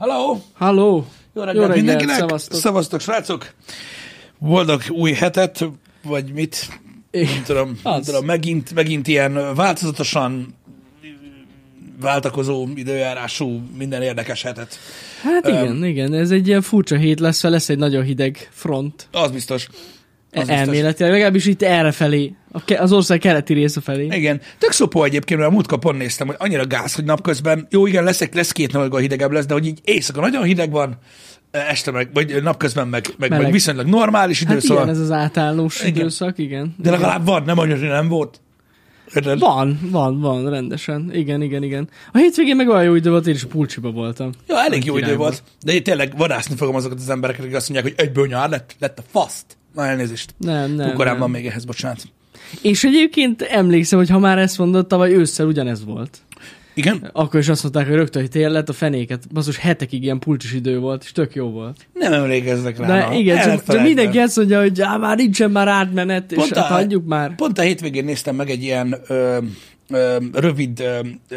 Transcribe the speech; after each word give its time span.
Halló! 0.00 0.42
Halló! 0.52 1.06
Jó 1.34 1.42
reggelt, 1.42 1.56
Jó 1.56 1.60
reggelt, 1.60 1.76
mindenkinek! 1.76 2.16
szevasztok. 2.16 2.58
Szevasztok, 2.58 3.00
srácok! 3.00 3.52
Boldog 4.38 4.82
új 4.88 5.12
hetet, 5.12 5.64
vagy 6.02 6.32
mit? 6.32 6.80
Nem 7.10 7.42
tudom, 7.44 7.80
nem 7.82 8.02
tudom 8.02 8.24
megint, 8.24 8.74
megint 8.74 9.08
ilyen 9.08 9.54
változatosan 9.54 10.54
váltakozó 12.00 12.68
időjárású, 12.74 13.60
minden 13.76 14.02
érdekes 14.02 14.42
hetet. 14.42 14.78
Hát 15.22 15.48
igen, 15.48 15.84
igen, 15.84 16.14
ez 16.14 16.30
egy 16.30 16.46
ilyen 16.46 16.62
furcsa 16.62 16.96
hét 16.96 17.20
lesz, 17.20 17.42
lesz 17.42 17.68
egy 17.68 17.78
nagyon 17.78 18.04
hideg 18.04 18.48
front. 18.50 19.08
Az 19.12 19.30
biztos. 19.30 19.68
Az 20.32 20.46
biztos. 20.46 20.56
Elméletileg, 20.56 21.12
legalábbis 21.12 21.46
itt 21.46 21.62
errefelé, 21.62 22.34
az 22.78 22.92
ország 22.92 23.18
keleti 23.18 23.52
része 23.52 23.80
felé. 23.80 24.06
Igen, 24.10 24.40
tök 24.58 24.72
szopó 24.72 25.04
egyébként, 25.04 25.40
mert 25.40 25.52
a 25.52 25.54
múltkor 25.54 25.78
pont 25.78 25.98
néztem, 25.98 26.26
hogy 26.26 26.36
annyira 26.38 26.66
gáz, 26.66 26.94
hogy 26.94 27.04
napközben, 27.04 27.66
jó 27.70 27.86
igen, 27.86 28.04
lesz, 28.04 28.32
lesz 28.32 28.52
két 28.52 28.72
nap, 28.72 28.98
hidegebb 28.98 29.32
lesz, 29.32 29.46
de 29.46 29.52
hogy 29.52 29.66
így 29.66 29.80
éjszaka 29.84 30.20
nagyon 30.20 30.42
hideg 30.42 30.70
van, 30.70 30.98
este 31.50 31.90
meg, 31.90 32.10
vagy 32.12 32.42
napközben 32.42 32.88
meg, 32.88 33.06
meg, 33.18 33.30
meg 33.30 33.52
viszonylag 33.52 33.86
normális 33.86 34.42
Hát 34.44 34.60
szóval, 34.60 34.82
igen, 34.82 34.94
ez 34.94 35.00
az 35.00 35.10
általános 35.10 35.80
Igen. 35.80 35.94
időszak, 35.94 36.38
igen. 36.38 36.74
de 36.78 36.90
legalább 36.90 37.24
van, 37.24 37.42
nem 37.42 37.58
annyira, 37.58 37.88
nem 37.88 38.08
volt. 38.08 38.40
Érted? 39.14 39.38
Van, 39.38 39.78
van, 39.82 40.20
van, 40.20 40.50
rendesen. 40.50 41.10
Igen, 41.12 41.42
igen, 41.42 41.62
igen. 41.62 41.88
A 42.12 42.18
hétvégén 42.18 42.56
meg 42.56 42.68
olyan 42.68 42.84
jó 42.84 42.94
idő 42.94 43.10
volt, 43.10 43.26
én 43.26 43.34
is 43.34 43.44
pulcsiba 43.44 43.90
voltam. 43.90 44.30
Ja, 44.46 44.64
elég 44.64 44.84
jó 44.84 44.96
idő 44.96 45.16
volt, 45.16 45.42
de 45.64 45.72
én 45.72 45.82
tényleg 45.82 46.16
vadászni 46.16 46.56
fogom 46.56 46.74
azokat 46.74 46.98
az 46.98 47.10
embereket, 47.10 47.42
akik 47.44 47.54
azt 47.54 47.68
mondják, 47.68 47.94
hogy 47.94 48.06
egyből 48.06 48.26
nyár 48.26 48.48
lett, 48.48 48.76
lett 48.78 48.98
a 48.98 49.02
faszt. 49.10 49.56
Na 49.74 49.86
elnézést. 49.86 50.34
Nem, 50.36 50.72
nem, 50.74 50.94
korán 50.94 51.18
nem. 51.18 51.30
még 51.30 51.46
ehhez, 51.46 51.64
bocsánat. 51.64 52.02
És 52.62 52.84
egyébként 52.84 53.42
emlékszem, 53.42 53.98
hogy 53.98 54.10
ha 54.10 54.18
már 54.18 54.38
ezt 54.38 54.58
mondod, 54.58 54.86
tavaly 54.86 55.12
ősszel 55.14 55.46
ugyanez 55.46 55.84
volt. 55.84 56.18
Igen? 56.74 57.10
Akkor 57.12 57.40
is 57.40 57.48
azt 57.48 57.62
mondták, 57.62 57.86
hogy 57.86 57.94
rögtön, 57.94 58.22
hogy 58.22 58.30
tél 58.30 58.50
lett 58.50 58.68
a 58.68 58.72
fenéket. 58.72 59.32
Basszus, 59.32 59.56
hetekig 59.56 60.02
ilyen 60.02 60.18
pulcsis 60.18 60.52
idő 60.52 60.78
volt, 60.78 61.02
és 61.04 61.12
tök 61.12 61.34
jó 61.34 61.50
volt. 61.50 61.86
Nem 61.92 62.12
emlékeznek 62.12 62.78
rá. 62.78 62.86
De 62.86 63.06
na. 63.06 63.14
igen, 63.14 63.48
csak, 63.48 63.64
csak 63.64 63.82
mindenki 63.82 64.18
azt 64.18 64.36
mondja, 64.36 64.60
hogy 64.60 64.80
á, 64.80 64.96
már 64.96 65.16
nincsen 65.16 65.50
már 65.50 65.68
átmenet, 65.68 66.32
és 66.32 66.36
Pont 66.38 66.50
a- 66.50 66.60
hát 66.60 66.70
hagyjuk 66.70 67.06
már. 67.06 67.34
Pont 67.34 67.58
a 67.58 67.62
hétvégén 67.62 68.04
néztem 68.04 68.34
meg 68.34 68.50
egy 68.50 68.62
ilyen 68.62 68.96
ö, 69.06 69.38
ö, 69.90 70.16
rövid 70.32 70.80
ö, 70.80 70.98
ö, 71.28 71.36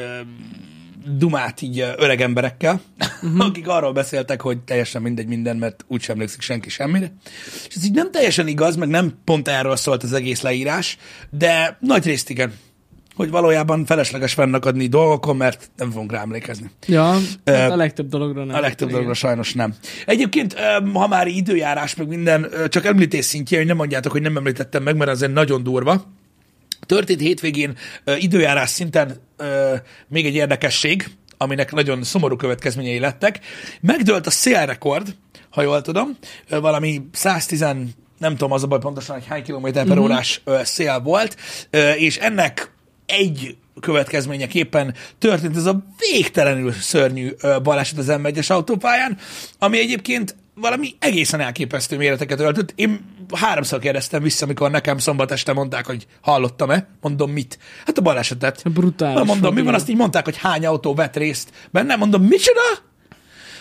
dumát 1.17 1.61
így 1.61 1.79
öreg 1.97 2.21
emberekkel, 2.21 2.81
uh-huh. 3.23 3.45
akik 3.47 3.67
arról 3.67 3.91
beszéltek, 3.91 4.41
hogy 4.41 4.59
teljesen 4.59 5.01
mindegy 5.01 5.27
minden, 5.27 5.57
mert 5.57 5.85
úgy 5.87 6.01
sem 6.01 6.15
emlékszik 6.15 6.41
senki 6.41 6.69
semmire. 6.69 7.13
És 7.67 7.75
ez 7.75 7.85
így 7.85 7.93
nem 7.93 8.11
teljesen 8.11 8.47
igaz, 8.47 8.75
meg 8.75 8.89
nem 8.89 9.13
pont 9.23 9.47
erről 9.47 9.75
szólt 9.75 10.03
az 10.03 10.13
egész 10.13 10.41
leírás, 10.41 10.97
de 11.29 11.77
nagy 11.79 12.05
részt 12.05 12.29
igen, 12.29 12.53
hogy 13.15 13.29
valójában 13.29 13.85
felesleges 13.85 14.33
fennakadni 14.33 14.87
dolgokon, 14.87 15.35
mert 15.35 15.71
nem 15.77 15.91
fogunk 15.91 16.11
rá 16.11 16.21
emlékezni. 16.21 16.69
Ja, 16.87 17.17
hát 17.45 17.71
a 17.71 17.75
legtöbb 17.75 18.09
dologra 18.09 18.43
nem. 18.43 18.55
A 18.55 18.59
legtöbb 18.59 18.87
Igen. 18.87 18.91
dologra 18.91 19.13
sajnos 19.13 19.53
nem. 19.53 19.73
Egyébként, 20.05 20.55
ha 20.93 21.07
már 21.07 21.27
időjárás, 21.27 21.95
meg 21.95 22.07
minden, 22.07 22.47
csak 22.69 22.85
említés 22.85 23.25
szintjén, 23.25 23.59
hogy 23.59 23.67
nem 23.67 23.77
mondjátok, 23.77 24.11
hogy 24.11 24.21
nem 24.21 24.37
említettem 24.37 24.83
meg, 24.83 24.95
mert 24.95 25.09
azért 25.11 25.33
nagyon 25.33 25.63
durva. 25.63 26.05
Történt 26.85 27.19
hétvégén 27.19 27.77
ö, 28.03 28.15
időjárás 28.15 28.69
szinten 28.69 29.21
ö, 29.37 29.75
még 30.07 30.25
egy 30.25 30.35
érdekesség, 30.35 31.09
aminek 31.37 31.71
nagyon 31.71 32.03
szomorú 32.03 32.35
következményei 32.35 32.99
lettek. 32.99 33.39
Megdőlt 33.81 34.27
a 34.27 34.31
szélrekord, 34.31 35.15
ha 35.49 35.61
jól 35.61 35.81
tudom, 35.81 36.17
ö, 36.49 36.59
valami 36.59 37.01
110 37.11 37.59
nem 38.17 38.31
tudom 38.31 38.51
az 38.51 38.63
a 38.63 38.67
baj 38.67 38.79
pontosan, 38.79 39.15
hogy 39.15 39.27
hány 39.27 39.43
kilométer 39.43 39.85
per 39.85 39.97
órás 39.97 40.41
ö, 40.43 40.59
szél 40.63 40.99
volt, 40.99 41.37
és 41.97 42.17
ennek 42.17 42.71
egy 43.05 43.57
következményeképpen 43.79 44.93
történt 45.17 45.55
ez 45.55 45.65
a 45.65 45.83
végtelenül 46.11 46.71
szörnyű 46.71 47.31
baleset 47.63 47.97
az 47.97 48.07
M1-es 48.09 48.51
autópályán, 48.51 49.17
ami 49.59 49.79
egyébként 49.79 50.35
valami 50.55 50.95
egészen 50.99 51.39
elképesztő 51.39 51.97
méreteket 51.97 52.39
öltött. 52.39 52.73
Én 52.75 53.12
háromszor 53.35 53.79
kérdeztem 53.79 54.21
vissza, 54.21 54.45
amikor 54.45 54.71
nekem 54.71 54.97
szombat 54.97 55.31
este 55.31 55.53
mondták, 55.53 55.85
hogy 55.85 56.07
hallottam-e. 56.21 56.87
Mondom, 57.01 57.31
mit? 57.31 57.59
Hát 57.85 57.97
a 57.97 58.01
balesetet. 58.01 58.71
Brutális 58.73 59.17
Na, 59.17 59.23
mondom, 59.23 59.53
mi 59.53 59.61
van? 59.61 59.73
Azt 59.73 59.89
így 59.89 59.95
mondták, 59.95 60.25
hogy 60.25 60.37
hány 60.37 60.65
autó 60.65 60.93
vett 60.93 61.15
részt 61.15 61.51
benne. 61.71 61.95
Mondom, 61.95 62.23
micsoda? 62.23 62.61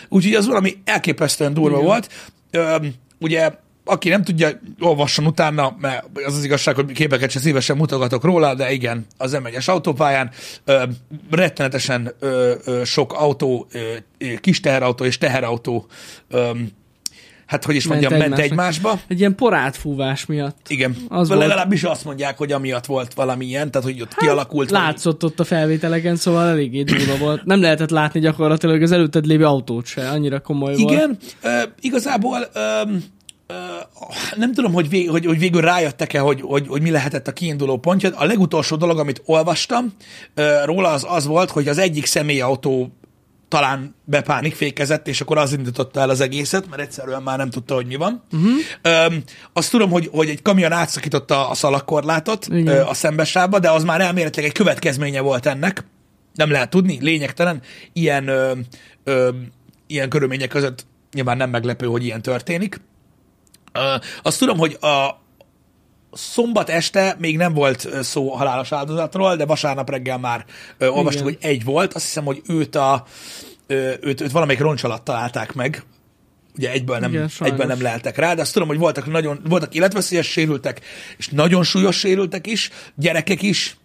Úgyhogy 0.09 0.33
az 0.33 0.47
valami 0.47 0.77
elképesztően 0.85 1.53
durva 1.53 1.75
Igen. 1.75 1.87
volt. 1.87 2.09
Öm, 2.51 2.93
ugye, 3.19 3.51
aki 3.85 4.09
nem 4.09 4.23
tudja, 4.23 4.49
olvasson 4.79 5.25
utána, 5.25 5.75
mert 5.79 6.05
az 6.25 6.37
az 6.37 6.43
igazság, 6.43 6.75
hogy 6.75 6.91
képeket 6.91 7.29
se 7.29 7.39
szívesen 7.39 7.77
mutogatok 7.77 8.23
róla, 8.23 8.55
de 8.55 8.71
igen, 8.71 9.05
az 9.17 9.37
M1-es 9.43 9.69
autópályán 9.69 10.31
ö, 10.65 10.83
rettenetesen 11.31 12.11
ö, 12.19 12.53
ö, 12.65 12.83
sok 12.83 13.13
autó, 13.13 13.67
ö, 13.71 14.33
kis 14.41 14.59
teherautó 14.59 15.05
és 15.05 15.17
teherautó 15.17 15.85
ö, 16.29 16.51
hát 17.53 17.65
hogy 17.65 17.75
is 17.75 17.87
Ment 17.87 18.01
mondjam, 18.01 18.19
ment 18.29 18.39
egymásnak. 18.41 18.67
egymásba. 18.67 18.99
Egy 19.07 19.19
ilyen 19.19 19.35
porátfúvás 19.35 20.25
miatt. 20.25 20.65
Igen, 20.67 20.95
Az 21.07 21.27
volt. 21.27 21.39
legalábbis 21.39 21.83
azt 21.83 22.05
mondják, 22.05 22.37
hogy 22.37 22.51
amiatt 22.51 22.85
volt 22.85 23.13
valami 23.13 23.45
ilyen, 23.45 23.71
tehát 23.71 23.87
hogy 23.87 24.01
ott 24.01 24.09
hát, 24.13 24.19
kialakult. 24.19 24.69
valami- 24.69 24.87
Látszott 24.87 25.23
ott 25.23 25.39
a 25.39 25.43
felvételeken, 25.43 26.15
szóval 26.15 26.47
eléggé 26.47 26.83
durva 26.83 27.17
volt. 27.17 27.43
Nem 27.45 27.61
lehetett 27.61 27.89
látni 27.89 28.19
gyakorlatilag 28.19 28.81
az 28.81 28.91
előtted 28.91 29.25
lévő 29.25 29.45
autót 29.45 29.85
se, 29.85 30.09
annyira 30.09 30.39
komoly 30.39 30.75
volt. 30.75 30.91
Igen, 30.91 31.17
ö, 31.41 31.61
igazából 31.81 32.39
ö, 32.53 32.59
nem 34.35 34.53
tudom, 34.53 34.73
hogy, 34.73 34.89
vég, 34.89 35.09
hogy, 35.09 35.25
hogy 35.25 35.39
végül 35.39 35.61
rájöttek-e, 35.61 36.19
hogy, 36.19 36.41
hogy, 36.41 36.67
hogy 36.67 36.81
mi 36.81 36.89
lehetett 36.91 37.27
a 37.27 37.31
kiinduló 37.31 37.77
pontja. 37.77 38.09
A 38.15 38.25
legutolsó 38.25 38.75
dolog, 38.75 38.99
amit 38.99 39.21
olvastam 39.25 39.93
róla, 40.65 40.89
az 40.89 41.05
az 41.09 41.25
volt, 41.25 41.49
hogy 41.49 41.67
az 41.67 41.77
egyik 41.77 42.05
személyautó 42.05 42.97
talán 43.53 43.95
bepánikfékezett, 44.05 45.07
és 45.07 45.21
akkor 45.21 45.37
az 45.37 45.53
indította 45.53 45.99
el 45.99 46.09
az 46.09 46.21
egészet, 46.21 46.69
mert 46.69 46.81
egyszerűen 46.81 47.23
már 47.23 47.37
nem 47.37 47.49
tudta, 47.49 47.75
hogy 47.75 47.85
mi 47.85 47.95
van. 47.95 48.23
Uh-huh. 48.31 48.51
Öm, 48.81 49.23
azt 49.53 49.71
tudom, 49.71 49.89
hogy, 49.89 50.09
hogy 50.11 50.29
egy 50.29 50.41
kamion 50.41 50.71
átszakította 50.71 51.49
a 51.49 51.53
szalagkorlátot 51.53 52.47
ö, 52.49 52.81
a 52.81 52.93
szembesávba, 52.93 53.59
de 53.59 53.71
az 53.71 53.83
már 53.83 54.01
elméletileg 54.01 54.49
egy 54.49 54.55
következménye 54.55 55.21
volt 55.21 55.45
ennek. 55.45 55.85
Nem 56.33 56.51
lehet 56.51 56.69
tudni, 56.69 56.97
lényegtelen. 57.01 57.61
Ilyen, 57.93 58.27
ö, 58.27 58.51
ö, 59.03 59.29
ilyen 59.87 60.09
körülmények 60.09 60.49
között 60.49 60.85
nyilván 61.11 61.37
nem 61.37 61.49
meglepő, 61.49 61.85
hogy 61.85 62.03
ilyen 62.03 62.21
történik. 62.21 62.81
Ö, 63.71 63.95
azt 64.21 64.39
tudom, 64.39 64.57
hogy 64.57 64.77
a 64.81 65.22
szombat 66.13 66.69
este 66.69 67.15
még 67.19 67.37
nem 67.37 67.53
volt 67.53 67.87
szó 68.01 68.29
halálos 68.29 68.71
áldozatról, 68.71 69.35
de 69.35 69.45
vasárnap 69.45 69.89
reggel 69.89 70.17
már 70.17 70.45
ö, 70.77 70.87
olvastuk, 70.87 71.27
Igen. 71.27 71.39
hogy 71.41 71.49
egy 71.51 71.63
volt. 71.63 71.93
Azt 71.93 72.05
hiszem, 72.05 72.25
hogy 72.25 72.41
őt, 72.47 72.75
a, 72.75 73.05
ö, 73.67 73.93
őt, 74.01 74.21
őt 74.21 74.31
valamelyik 74.31 74.61
roncs 74.61 74.83
alatt 74.83 75.03
találták 75.03 75.53
meg. 75.53 75.83
Ugye 76.55 76.71
egyből 76.71 76.97
nem, 76.97 77.11
Igen, 77.11 77.27
sajnos. 77.27 77.53
egyből 77.53 77.73
nem 77.73 77.83
leheltek 77.83 78.17
rá, 78.17 78.33
de 78.33 78.41
azt 78.41 78.53
tudom, 78.53 78.67
hogy 78.67 78.77
voltak, 78.77 79.11
nagyon, 79.11 79.39
voltak 79.49 79.73
életveszélyes 79.73 80.27
sérültek, 80.27 80.81
és 81.17 81.27
nagyon 81.27 81.63
súlyos 81.63 81.97
sérültek 81.97 82.47
is, 82.47 82.69
gyerekek 82.95 83.41
is, 83.41 83.77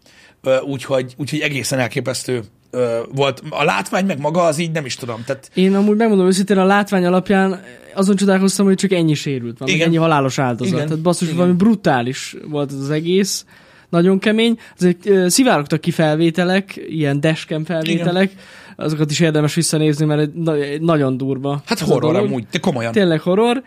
úgyhogy, 0.63 1.15
úgyhogy 1.17 1.41
egészen 1.41 1.79
elképesztő 1.79 2.45
ö, 2.71 2.99
volt. 3.15 3.43
A 3.51 3.65
látvány 3.65 4.07
meg 4.07 4.21
maga 4.21 4.43
az 4.43 4.59
így 4.59 4.71
nem 4.71 4.85
is 4.85 4.95
tudom. 4.95 5.23
Tehát 5.27 5.51
Én 5.55 5.75
amúgy 5.75 5.97
megmondom 5.97 6.27
őszintén, 6.27 6.59
a 6.59 6.65
látvány 6.65 7.05
alapján 7.05 7.61
azon 7.95 8.17
csodálkoztam, 8.17 8.67
hogy 8.67 8.75
csak 8.77 8.93
ennyi 8.93 9.15
sérült 9.15 9.59
van, 9.59 9.69
Igen. 9.69 9.87
ennyi 9.87 9.97
halálos 9.97 10.39
áldozat. 10.39 10.75
Igen. 10.75 10.87
Tehát 10.87 11.03
basszus, 11.03 11.27
Igen. 11.27 11.39
valami 11.39 11.57
brutális 11.57 12.37
volt 12.49 12.73
az 12.73 12.91
egész. 12.91 13.45
Nagyon 13.89 14.19
kemény. 14.19 14.59
Azért 14.79 15.07
ö, 15.07 15.29
szivárogtak 15.29 15.81
ki 15.81 15.91
felvételek, 15.91 16.77
ilyen 16.89 17.21
dashcam 17.21 17.65
felvételek, 17.65 18.33
azokat 18.77 19.11
is 19.11 19.21
érdemes 19.21 19.55
visszanézni, 19.55 20.05
mert 20.07 20.21
egy, 20.21 20.33
na- 20.35 20.55
egy 20.55 20.81
nagyon 20.81 21.17
durva. 21.17 21.63
hát 21.67 21.79
horror 21.79 22.17
amúgy, 22.17 22.45
de 22.51 22.59
komolyan. 22.59 22.93
Tényleg 22.93 23.21
horror. 23.21 23.63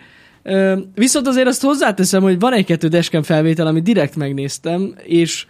Viszont 0.95 1.27
azért 1.27 1.47
azt 1.47 1.61
hozzáteszem, 1.61 2.21
hogy 2.21 2.39
van 2.39 2.53
egy-kettő 2.53 2.87
dashcam 2.87 3.23
felvétel, 3.23 3.67
amit 3.67 3.83
direkt 3.83 4.15
megnéztem, 4.15 4.95
és 5.03 5.45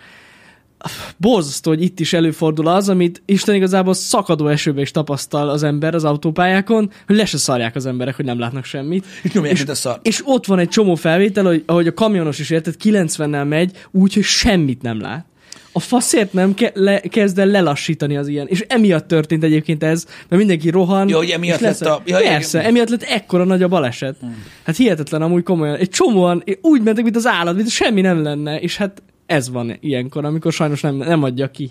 borzasztó, 1.18 1.69
hogy 1.72 1.81
itt 1.84 2.00
is 2.00 2.14
előfordul 2.14 2.68
az, 2.68 2.90
amit 2.90 3.22
Isten 3.25 3.56
igazából 3.56 3.94
szakadó 3.94 4.47
esőbe 4.47 4.82
is 4.82 4.91
tapasztal 4.91 5.50
az 5.50 5.64
ember 5.64 5.96
az 5.96 6.03
autópályákon, 6.03 6.91
hogy 7.08 7.16
le 7.16 7.26
se 7.26 7.38
szarják 7.38 7.76
az 7.76 7.85
emberek, 7.85 8.16
hogy 8.16 8.26
nem 8.26 8.40
látnak 8.40 8.66
semmit. 8.66 9.06
Nyomják, 9.34 9.56
mint 9.58 9.70
a 9.70 9.76
szar. 9.76 10.00
És 10.03 10.22
ott 10.26 10.46
van 10.46 10.59
egy 10.59 10.70
csomó 10.70 10.96
felvétel, 10.96 11.46
hogy, 11.46 11.64
ahogy 11.66 11.88
a 11.88 11.94
kamionos 11.94 12.40
is 12.40 12.50
érted, 12.50 12.76
90-nel 12.84 13.47
megy, 13.47 13.72
úgy, 13.91 14.14
hogy 14.14 14.23
semmit 14.23 14.82
nem 14.82 15.02
lát. 15.02 15.26
A 15.73 15.79
faszért 15.79 16.34
nem 16.34 16.53
ke- 16.53 16.72
le- 16.76 17.00
kezd 17.00 17.40
el 17.40 17.46
lelassítani 17.47 18.17
az 18.17 18.28
ilyen. 18.28 18.47
És 18.47 18.66
emiatt 18.67 19.08
történt 19.08 19.44
egyébként 19.44 19.84
ez, 19.84 20.06
mert 20.06 20.41
mindenki 20.41 20.70
rohan. 20.70 21.09
Ja, 21.09 21.17
hogy 21.17 21.29
emiatt 21.29 21.59
és 21.59 21.66
lesz- 21.66 21.79
lett 21.79 21.90
a- 21.90 22.02
ja. 22.06 22.17
Persze, 22.17 22.64
emiatt 22.64 22.90
lett 22.90 23.02
ekkora 23.03 23.44
nagy 23.44 23.64
a 23.64 23.67
baleset. 23.67 24.16
Hát 24.64 24.76
hihetetlen 24.76 25.22
amúgy 25.22 25.44
komolyan. 25.44 25.76
Egy 25.76 25.90
csomóan 25.90 26.44
úgy 26.61 26.82
mentek, 26.82 27.03
mint 27.03 27.16
az 27.16 27.26
állat, 27.28 27.56
mint 27.56 27.70
semmi 27.70 28.02
nem 28.02 28.23
lenne. 28.23 28.59
És 28.59 28.78
hát 28.78 29.02
ez 29.32 29.50
van 29.50 29.78
ilyenkor, 29.80 30.26
amikor 30.26 30.54
sajnos 30.54 30.82
nem, 30.82 30.96
nem 30.96 31.24
adja 31.24 31.52
ki. 31.52 31.70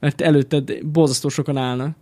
Mert 0.00 0.20
előtted 0.20 0.84
borzasztó 0.84 1.28
sokan 1.28 1.56
állnak. 1.56 1.96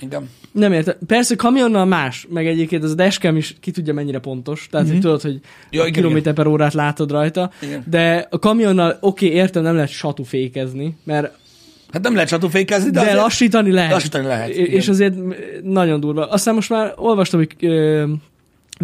Igen. 0.00 0.28
Nem 0.52 0.72
értem. 0.72 0.94
Persze 1.06 1.36
kamionnal 1.36 1.84
más, 1.84 2.26
meg 2.30 2.46
egyébként 2.46 2.84
az 2.84 2.90
a 2.90 2.94
dashcam 2.94 3.36
is 3.36 3.56
ki 3.60 3.70
tudja 3.70 3.94
mennyire 3.94 4.18
pontos. 4.18 4.66
Tehát, 4.70 4.86
mm-hmm. 4.86 4.94
hogy 4.94 5.04
tudod, 5.04 5.22
hogy 5.22 5.40
Ja, 5.70 5.80
igen, 5.80 5.92
kilométer 5.92 6.34
per 6.34 6.46
órát 6.46 6.72
látod 6.72 7.10
rajta. 7.10 7.50
Igen. 7.62 7.84
De 7.86 8.26
a 8.30 8.38
kamionnal 8.38 8.96
oké, 9.00 9.26
okay, 9.26 9.38
értem, 9.38 9.62
nem 9.62 9.74
lehet 9.74 9.90
satufékezni, 9.90 10.96
mert 11.04 11.38
Hát 11.92 12.02
nem 12.02 12.14
lehet 12.14 12.28
csatúfékezni, 12.28 12.90
de, 12.90 12.92
De, 12.92 13.00
azért 13.00 13.16
lassítani 13.16 13.72
lehet. 13.72 13.92
lassítani 13.92 14.26
lehet. 14.26 14.48
És 14.48 14.66
igen. 14.66 14.88
azért 14.88 15.14
nagyon 15.62 16.00
durva. 16.00 16.26
Aztán 16.26 16.54
most 16.54 16.70
már 16.70 16.92
olvastam, 16.96 17.40
hogy 17.40 17.70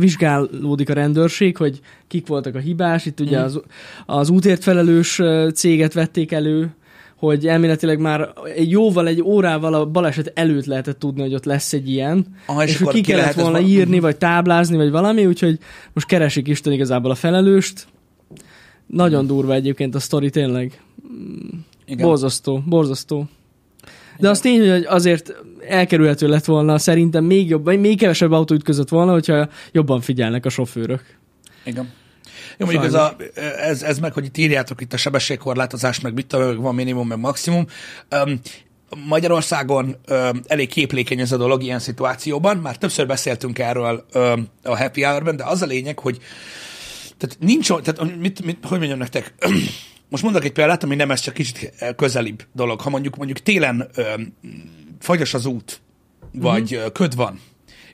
vizsgálódik 0.00 0.90
a 0.90 0.92
rendőrség, 0.92 1.56
hogy 1.56 1.80
kik 2.08 2.26
voltak 2.26 2.54
a 2.54 2.58
hibás. 2.58 3.06
Itt 3.06 3.18
Mhm. 3.18 3.28
ugye 3.28 3.40
az, 3.40 3.60
az 4.06 4.30
útért 4.30 4.62
felelős 4.62 5.20
céget 5.54 5.92
vették 5.92 6.32
elő, 6.32 6.74
hogy 7.16 7.46
elméletileg 7.46 7.98
már 8.00 8.28
egy 8.54 8.70
jóval, 8.70 9.06
egy 9.08 9.22
órával 9.22 9.74
a 9.74 9.86
baleset 9.86 10.32
előtt 10.34 10.64
lehetett 10.64 10.98
tudni, 10.98 11.20
hogy 11.22 11.34
ott 11.34 11.44
lesz 11.44 11.72
egy 11.72 11.88
ilyen. 11.90 12.26
Aha, 12.46 12.64
és, 12.64 12.70
és 12.74 12.80
akkor 12.80 12.92
ki 12.92 13.00
kellett 13.00 13.34
volna 13.34 13.50
val- 13.50 13.68
írni, 13.68 13.94
Mhm. 13.94 14.04
vagy 14.04 14.16
táblázni, 14.16 14.76
vagy 14.76 14.90
valami, 14.90 15.26
úgyhogy 15.26 15.58
most 15.92 16.06
keresik 16.06 16.48
Isten 16.48 16.72
igazából 16.72 17.10
a 17.10 17.14
felelőst. 17.14 17.86
Nagyon 18.86 19.26
durva 19.26 19.54
egyébként 19.54 19.94
a 19.94 19.98
sztori, 19.98 20.30
tényleg. 20.30 20.80
Igen. 21.86 22.06
Borzasztó, 22.06 22.62
borzasztó. 22.66 23.28
De 24.18 24.28
az 24.28 24.40
tény, 24.40 24.70
hogy 24.70 24.84
azért 24.84 25.34
elkerülhető 25.68 26.28
lett 26.28 26.44
volna, 26.44 26.78
szerintem 26.78 27.24
még 27.24 27.48
jobb, 27.48 27.64
vagy 27.64 27.80
még 27.80 27.98
kevesebb 27.98 28.32
autó 28.32 28.54
ütközött 28.54 28.88
volna, 28.88 29.12
hogyha 29.12 29.48
jobban 29.72 30.00
figyelnek 30.00 30.46
a 30.46 30.48
sofőrök. 30.48 31.02
Igen. 31.64 31.92
Jó, 32.58 32.66
mondjuk 32.66 32.84
ez, 32.84 32.94
a, 32.94 33.16
ez, 33.60 33.82
ez 33.82 33.98
meg, 33.98 34.12
hogy 34.12 34.24
itt 34.24 34.36
írjátok 34.36 34.80
itt 34.80 34.92
a 34.92 34.96
sebességkorlátozást, 34.96 36.02
meg 36.02 36.14
mit 36.14 36.26
tudom, 36.26 36.56
van 36.56 36.74
minimum, 36.74 37.08
meg 37.08 37.18
maximum. 37.18 37.66
Um, 38.24 38.40
Magyarországon 39.06 39.96
um, 40.08 40.40
elég 40.46 40.68
képlékeny 40.68 41.20
ez 41.20 41.32
a 41.32 41.36
dolog 41.36 41.62
ilyen 41.62 41.78
szituációban. 41.78 42.56
Már 42.56 42.76
többször 42.76 43.06
beszéltünk 43.06 43.58
erről 43.58 44.04
um, 44.14 44.48
a 44.62 44.76
Happy 44.76 45.02
Hour-ben, 45.02 45.36
de 45.36 45.44
az 45.44 45.62
a 45.62 45.66
lényeg, 45.66 45.98
hogy 45.98 46.18
tehát 47.16 47.36
nincs, 47.40 47.72
tehát 47.72 48.18
mit, 48.18 48.44
mit, 48.44 48.58
hogy 48.62 48.78
mondjam 48.78 48.98
nektek, 48.98 49.34
most 50.08 50.22
mondok 50.22 50.44
egy 50.44 50.52
példát, 50.52 50.82
ami 50.82 50.94
nem 50.94 51.10
ez 51.10 51.20
csak 51.20 51.34
kicsit 51.34 51.72
közelibb 51.96 52.46
dolog. 52.52 52.80
Ha 52.80 52.90
mondjuk 52.90 53.16
mondjuk 53.16 53.38
télen 53.38 53.90
um, 53.96 54.34
fagyos 54.98 55.34
az 55.34 55.46
út, 55.46 55.80
vagy 56.32 56.74
uh-huh. 56.74 56.92
köd 56.92 57.14
van, 57.14 57.40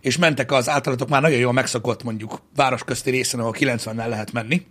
és 0.00 0.16
mentek 0.16 0.52
az 0.52 0.68
általatok 0.68 1.08
már 1.08 1.22
nagyon 1.22 1.38
jól 1.38 1.52
megszokott 1.52 2.02
mondjuk 2.02 2.42
városközti 2.56 3.10
részen, 3.10 3.40
ahol 3.40 3.54
90-nel 3.58 4.08
lehet 4.08 4.32
menni, 4.32 4.66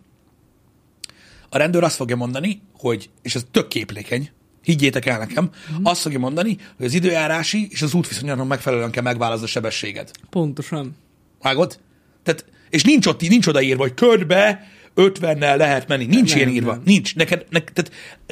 a 1.49 1.57
rendőr 1.57 1.83
azt 1.83 1.95
fogja 1.95 2.15
mondani, 2.15 2.61
hogy, 2.77 3.09
és 3.21 3.35
ez 3.35 3.45
tök 3.51 3.67
képlékeny, 3.67 4.29
higgyétek 4.63 5.05
el 5.05 5.17
nekem, 5.17 5.49
uh-huh. 5.69 5.89
azt 5.89 6.01
fogja 6.01 6.19
mondani, 6.19 6.57
hogy 6.77 6.85
az 6.85 6.93
időjárási 6.93 7.67
és 7.69 7.81
az 7.81 7.93
útviszonyoknak 7.93 8.47
megfelelően 8.47 8.91
kell 8.91 9.03
megválasztani 9.03 9.49
a 9.49 9.53
sebességed. 9.53 10.11
Pontosan. 10.29 10.95
Vágod? 11.41 11.79
Tehát, 12.23 12.45
és 12.69 12.83
nincs 12.83 13.05
ott, 13.05 13.21
nincs 13.21 13.47
odaírva, 13.47 13.81
hogy 13.81 13.93
körbe 13.93 14.67
50-nel 14.95 15.57
lehet 15.57 15.87
menni. 15.87 16.05
Nincs 16.05 16.29
Nem, 16.29 16.37
ilyen 16.37 16.49
írva. 16.49 16.71
nem. 16.71 16.81
Nincs. 16.85 17.15
Neked, 17.15 17.45
neked, 17.49 17.73
tehát 17.73 17.91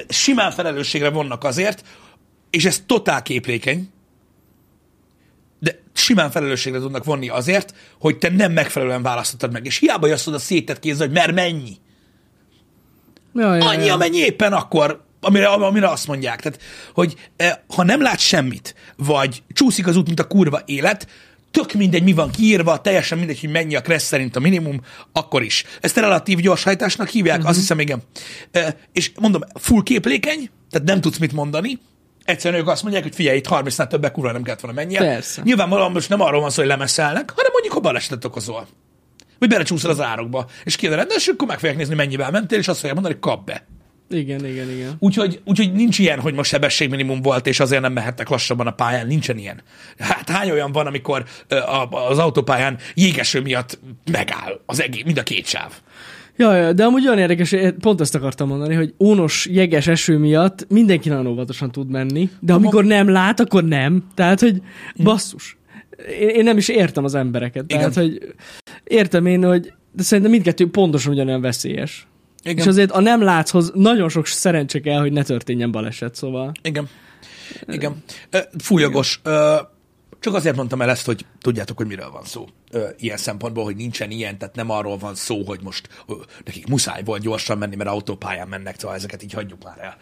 simán 0.10 0.52
felelősségre 0.52 1.10
vonnak 1.10 1.44
azért, 1.44 1.84
és 2.50 2.66
ez 2.66 2.84
totál 2.86 3.22
képlékeny, 3.22 3.90
de 5.60 5.80
simán 5.94 6.32
felelősségre 6.32 6.80
tudnak 6.80 7.04
vonni 7.04 7.30
azért, 7.30 7.76
hogy 8.00 8.18
te 8.18 8.30
nem 8.30 8.52
megfelelően 8.52 9.02
választottad 9.02 9.52
meg. 9.52 9.66
És 9.66 9.78
hiába 9.78 10.08
jössz 10.08 10.28
oda 10.28 10.40
szétett 10.40 10.80
kézzel, 10.80 11.08
hogy 11.08 11.16
mert 11.16 11.34
mennyi. 11.34 11.78
Ja, 13.34 13.56
ja, 13.56 13.66
Annyi, 13.66 13.86
ja. 13.86 13.94
amennyi 13.94 14.18
éppen 14.18 14.54
akkor, 14.54 15.04
amire, 15.22 15.48
amire 15.48 15.90
azt 15.90 16.08
mondják. 16.08 16.42
Tehát, 16.42 16.62
hogy 16.94 17.16
eh, 17.36 17.52
ha 17.76 17.84
nem 17.84 18.02
látsz 18.02 18.22
semmit, 18.22 18.76
vagy 18.96 19.44
csúszik 19.54 19.88
az 19.88 19.96
út, 19.96 20.08
mint 20.08 20.20
a 20.20 20.28
kurva 20.28 20.62
élet, 20.66 21.08
tök 21.52 21.74
mindegy, 21.74 22.04
mi 22.04 22.14
van 22.14 22.32
kiírva, 22.32 22.82
teljesen 22.82 23.18
mindegy, 23.18 23.40
hogy 23.40 23.50
mennyi 23.50 23.76
a 23.76 23.82
kressz 23.82 24.06
szerint 24.06 24.36
a 24.36 24.40
minimum, 24.40 24.82
akkor 25.12 25.44
is. 25.44 25.64
Ezt 25.82 25.98
relatív 25.98 26.40
gyorshajtásnak 26.40 27.08
hívják, 27.08 27.36
uh-huh. 27.36 27.50
azt 27.50 27.60
hiszem, 27.60 27.80
igen. 27.80 28.02
Eh, 28.52 28.74
és 28.94 29.12
mondom, 29.20 29.42
full 29.54 29.84
képlékeny, 29.84 30.50
tehát 30.70 30.88
nem 30.88 31.02
tudsz 31.02 31.18
mit 31.18 31.34
mondani, 31.34 31.80
Egyszerűen 32.26 32.62
ők 32.62 32.68
azt 32.68 32.82
mondják, 32.82 33.04
hogy 33.04 33.16
figyelj, 33.16 33.38
itt 33.38 33.48
30-nál 33.50 33.88
többek 33.88 34.12
kurva 34.12 34.32
nem 34.32 34.44
kellett 34.44 34.60
volna 34.60 34.82
mennie. 34.82 35.00
Persze. 35.00 35.42
Nyilvánvalóan 35.44 35.92
most 35.92 36.10
nem 36.10 36.22
arról 36.22 36.42
van 36.42 36.50
szó, 36.50 36.60
hogy 36.60 36.70
lemeszelnek, 36.70 37.32
hanem 37.36 37.52
mondjuk, 37.52 37.74
ha 37.74 37.80
balesetet 37.80 38.26
okozol. 38.26 38.68
Vagy 39.40 39.50
belecsúszol 39.50 39.92
az 39.92 40.02
árokba, 40.02 40.46
és 40.64 40.76
kijön 40.76 40.94
a 40.94 40.98
rendőrség, 40.98 41.34
akkor 41.34 41.48
meg 41.48 41.60
fogják 41.60 41.78
nézni, 41.78 41.96
mennyivel 41.96 42.32
mentél, 42.32 42.60
és 42.60 42.68
azt 42.68 42.80
fogják 42.80 42.94
mondani, 42.94 43.18
hogy 43.20 43.32
kap 43.32 43.46
be. 43.46 43.66
Igen, 44.10 44.46
igen, 44.46 44.70
igen. 44.70 44.96
Úgyhogy, 45.00 45.42
úgyhogy 45.46 45.74
nincs 45.74 46.00
ilyen, 46.00 46.20
hogy 46.20 46.34
most 46.34 46.50
sebességminimum 46.50 47.22
volt, 47.22 47.48
és 47.48 47.60
azért 47.60 47.82
nem 47.82 47.94
mehettek 47.94 48.30
lassabban 48.30 48.68
a 48.68 48.72
pályán. 48.72 49.08
Nincsen 49.08 49.38
ilyen. 49.38 49.62
Hát 49.98 50.30
hány 50.30 50.52
olyan 50.52 50.72
van, 50.72 50.88
amikor 50.88 51.26
a, 51.50 51.96
az 51.96 52.18
autópályán 52.18 52.78
jégeső 52.94 53.42
miatt 53.42 53.80
megáll 54.12 54.60
az 54.66 54.82
egész, 54.82 55.04
mind 55.04 55.18
a 55.18 55.24
két 55.24 55.46
sáv. 55.46 55.72
Ja, 56.36 56.56
ja, 56.56 56.74
de 56.74 56.84
amúgy 56.84 57.08
olyan 57.08 57.20
érdekes, 57.20 57.56
pont 57.80 58.02
ezt 58.02 58.16
akartam 58.16 58.48
mondani, 58.48 58.76
hogy 58.76 58.94
ónos, 59.00 59.48
jeges 59.52 59.88
eső 59.88 60.18
miatt 60.18 60.66
mindenki 60.70 61.10
nagyon 61.10 61.28
óvatosan 61.28 61.72
tud 61.72 61.90
menni, 61.90 62.30
de 62.40 62.54
amikor 62.54 62.86
nem 62.86 63.10
lát, 63.10 63.40
akkor 63.40 63.64
nem. 63.64 64.04
Tehát, 64.14 64.40
hogy 64.40 64.62
basszus. 65.04 65.58
Én, 66.20 66.30
én 66.30 66.44
nem 66.44 66.58
is 66.58 66.68
értem 66.68 67.04
az 67.04 67.16
embereket. 67.16 67.66
Tehát, 67.66 67.92
Igen. 67.92 68.04
hogy 68.04 68.34
értem 68.84 69.26
én, 69.26 69.44
hogy 69.44 69.74
de 69.92 70.04
szerintem 70.04 70.32
mindkettő 70.32 70.70
pontosan 70.70 71.12
ugyanolyan 71.12 71.42
veszélyes. 71.42 72.08
Igen. 72.50 72.64
És 72.64 72.68
azért 72.68 72.92
a 72.92 73.00
nem 73.00 73.22
látszhoz 73.22 73.72
nagyon 73.74 74.10
sok 74.10 74.28
szerencse 74.28 74.80
kell, 74.80 75.00
hogy 75.00 75.12
ne 75.12 75.24
történjen 75.24 75.72
baleset, 75.72 76.16
szóval. 76.16 76.52
Igen. 76.62 76.90
Igen. 77.68 78.04
Fújogos. 78.58 79.22
Csak 80.20 80.34
azért 80.34 80.56
mondtam 80.56 80.82
el 80.82 80.90
ezt, 80.90 81.06
hogy 81.06 81.26
tudjátok, 81.42 81.78
hogy 81.78 81.88
miről 81.88 82.10
van 82.12 82.24
szó. 82.24 82.48
Ilyen 83.00 83.18
szempontból, 83.18 83.64
hogy 83.64 83.76
nincsen 83.76 84.12
ilyen, 84.12 84.38
tehát 84.38 84.56
nem 84.56 84.70
arról 84.70 84.98
van 84.98 85.16
szó, 85.16 85.44
hogy 85.46 85.60
most 85.64 85.90
nekik 86.46 86.68
muszáj 86.68 87.02
volt 87.06 87.22
gyorsan 87.22 87.58
menni, 87.58 87.76
mert 87.76 87.90
autópályán 87.90 88.48
mennek, 88.48 88.80
szóval 88.80 88.96
ezeket 88.96 89.24
így 89.24 89.34
hagyjuk 89.34 89.64
már 89.64 89.78
el. 89.80 89.98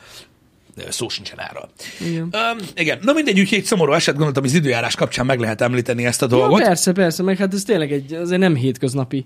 Szó 0.90 1.10
sincsen 1.10 1.40
erről. 1.40 1.70
Igen. 2.00 2.22
Um, 2.22 2.68
igen, 2.76 3.00
na 3.02 3.14
mindegy, 3.14 3.40
úgyhogy 3.40 3.58
egy 3.58 3.64
szomorú 3.64 3.94
eset, 3.94 4.16
gondoltam, 4.16 4.44
az 4.44 4.54
időjárás 4.54 4.96
kapcsán 4.96 5.26
meg 5.26 5.40
lehet 5.40 5.62
említeni 5.62 6.06
ezt 6.06 6.22
a 6.22 6.28
Ja, 6.30 6.38
dolgot. 6.38 6.62
persze, 6.62 6.92
persze, 6.92 7.24
meg 7.24 7.38
hát 7.38 7.54
ez 7.54 7.64
tényleg 7.64 7.92
egy, 7.92 8.14
azért 8.14 8.40
nem 8.40 8.56
hétköznapi 8.56 9.26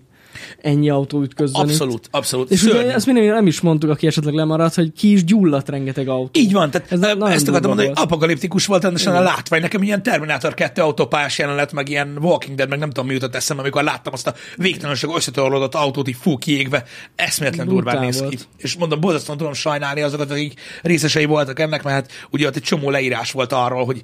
ennyi 0.62 0.90
autó 0.90 1.22
ütközön. 1.22 1.64
itt. 1.64 1.70
abszolút, 1.70 2.08
abszolút. 2.12 2.52
És 2.52 2.60
Szörnyű. 2.60 2.80
ugye 2.80 2.94
ezt 2.94 3.06
mindig 3.06 3.30
nem 3.30 3.48
is 3.48 3.62
mondtuk, 3.62 3.90
aki 3.90 4.08
esetleg 4.08 4.34
lemaradt, 4.34 4.76
hogy 4.76 4.92
ki 4.94 5.12
is 5.12 5.24
gyulladt 5.24 5.70
rengeteg 5.70 6.08
autó. 6.08 6.40
Így 6.40 6.54
van, 6.54 6.72
tehát 6.72 6.92
Ez 6.92 7.00
nagyon 7.00 7.28
ezt 7.28 7.48
akartam 7.48 7.70
mondani, 7.70 7.88
hogy 7.88 7.98
apokaliptikus 8.02 8.66
volt 8.66 8.84
rendesen 8.84 9.16
a 9.16 9.22
látvány. 9.22 9.62
Nekem 9.62 9.84
ilyen 9.84 10.04
Terminator 10.04 10.54
2 10.54 10.82
autópályás 10.82 11.38
jelenet, 11.38 11.72
meg 11.72 11.90
ilyen 11.90 12.18
Walking 12.22 12.56
Dead, 12.56 12.70
meg 12.70 12.80
nem 12.80 12.90
tudom 12.90 13.08
mi 13.08 13.14
jutott 13.14 13.36
eszembe, 13.36 13.62
amikor 13.62 13.84
láttam 13.84 14.14
azt 14.14 14.28
a 14.28 14.34
végtelenség 14.56 15.10
összetorlódott 15.16 15.76
autót 15.76 16.08
így 16.08 16.18
fú 16.20 16.38
kiégve. 16.38 16.84
Eszméletlen 17.16 17.68
durván 17.68 18.00
néz 18.00 18.24
ki. 18.30 18.38
És 18.58 18.76
mondom, 18.76 19.00
borzasztóan 19.00 19.38
tudom 19.38 19.54
sajnálni 19.54 20.02
azokat, 20.02 20.32
akik 20.32 20.60
részesei 20.82 21.26
voltak 21.26 21.60
ennek, 21.60 21.84
mert 21.84 21.96
hát 21.96 22.28
ugye 22.30 22.48
ott 22.48 22.56
egy 22.56 22.62
csomó 22.62 22.90
leírás 22.90 23.32
volt 23.32 23.54
arról, 23.54 23.86
hogy 23.86 24.02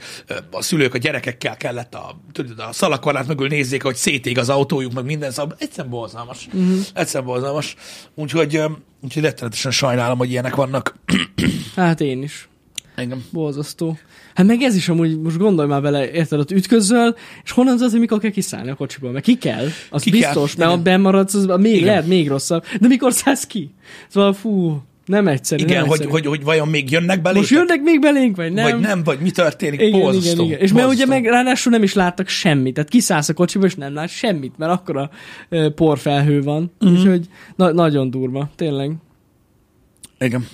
a 0.51 0.61
szülők 0.61 0.93
a 0.93 0.97
gyerekekkel 0.97 1.57
kellett 1.57 1.93
a, 1.93 2.21
tudod, 2.31 2.59
a 2.59 2.69
szalakorlát 2.71 3.27
mögül 3.27 3.47
nézzék, 3.47 3.83
hogy 3.83 3.95
szétég 3.95 4.37
az 4.37 4.49
autójuk, 4.49 4.93
meg 4.93 5.05
minden, 5.05 5.31
szóval 5.31 5.55
egyszerűen 5.59 5.93
borzalmas. 6.17 6.47
Uh-huh. 6.53 6.85
Egyszerűen 6.93 7.29
borzalmas. 7.29 7.75
Úgyhogy, 8.15 8.61
úgyhogy 9.03 9.23
rettenetesen 9.23 9.71
sajnálom, 9.71 10.17
hogy 10.17 10.29
ilyenek 10.29 10.55
vannak. 10.55 10.95
Hát 11.75 12.01
én 12.01 12.23
is. 12.23 12.49
Engem. 12.95 13.25
Borzasztó. 13.31 13.97
Hát 14.33 14.45
meg 14.45 14.61
ez 14.61 14.75
is 14.75 14.89
amúgy, 14.89 15.19
most 15.21 15.37
gondolj 15.37 15.67
már 15.67 15.81
bele, 15.81 16.11
érted, 16.11 16.39
ott 16.39 16.51
ütközöl, 16.51 17.15
és 17.43 17.51
honnan 17.51 17.75
tudod, 17.75 17.91
hogy 17.91 17.99
mikor 17.99 18.19
kell 18.19 18.31
kiszállni 18.31 18.69
a 18.69 18.75
kocsiból? 18.75 19.11
Mert 19.11 19.23
ki 19.23 19.37
kell, 19.37 19.65
az 19.89 20.01
Ki 20.01 20.11
ki 20.11 20.19
kell, 20.19 20.33
biztos, 20.33 20.55
mert 20.55 20.69
ha 20.69 20.77
igen. 20.77 20.83
benn 20.83 21.01
maradsz, 21.01 21.33
az 21.33 21.45
még 21.45 21.75
Igen. 21.75 21.85
lehet 21.85 22.07
még 22.07 22.27
rosszabb. 22.27 22.65
De 22.79 22.87
mikor 22.87 23.13
szállsz 23.13 23.45
ki? 23.45 23.73
Szóval 24.07 24.33
fú, 24.33 24.81
nem 25.07 25.27
egyszerű. 25.27 25.63
Igen, 25.63 25.77
nem 25.77 25.87
hogy, 25.87 25.91
egyszerű. 25.99 26.11
hogy, 26.11 26.25
hogy 26.25 26.43
vajon 26.43 26.67
még 26.67 26.91
jönnek 26.91 27.21
belétek? 27.21 27.35
Most 27.35 27.49
jönnek 27.51 27.81
még 27.81 28.01
belénk, 28.01 28.35
vagy 28.35 28.53
nem? 28.53 28.71
Vagy 28.71 28.79
nem, 28.79 29.03
vagy 29.03 29.19
mi 29.19 29.31
történik? 29.31 29.81
Igen, 29.81 29.99
Borzasztó. 29.99 30.31
igen, 30.31 30.45
igen. 30.45 30.59
És 30.59 30.73
mert 30.73 30.87
ugye 30.87 31.05
meg 31.05 31.25
ráadásul 31.25 31.71
nem 31.71 31.83
is 31.83 31.93
láttak 31.93 32.27
semmit. 32.27 32.73
Tehát 32.73 32.89
kiszállsz 32.89 33.29
a 33.29 33.33
kocsiba, 33.33 33.65
és 33.65 33.75
nem 33.75 33.93
látsz 33.93 34.11
semmit, 34.11 34.57
mert 34.57 34.71
akkora 34.71 35.09
ö, 35.49 35.69
porfelhő 35.69 36.41
van. 36.41 36.71
Mm. 36.85 36.91
Úgyhogy 36.91 37.25
na- 37.55 37.73
nagyon 37.73 38.09
durva, 38.09 38.49
tényleg. 38.55 38.91
Igen. 40.19 40.47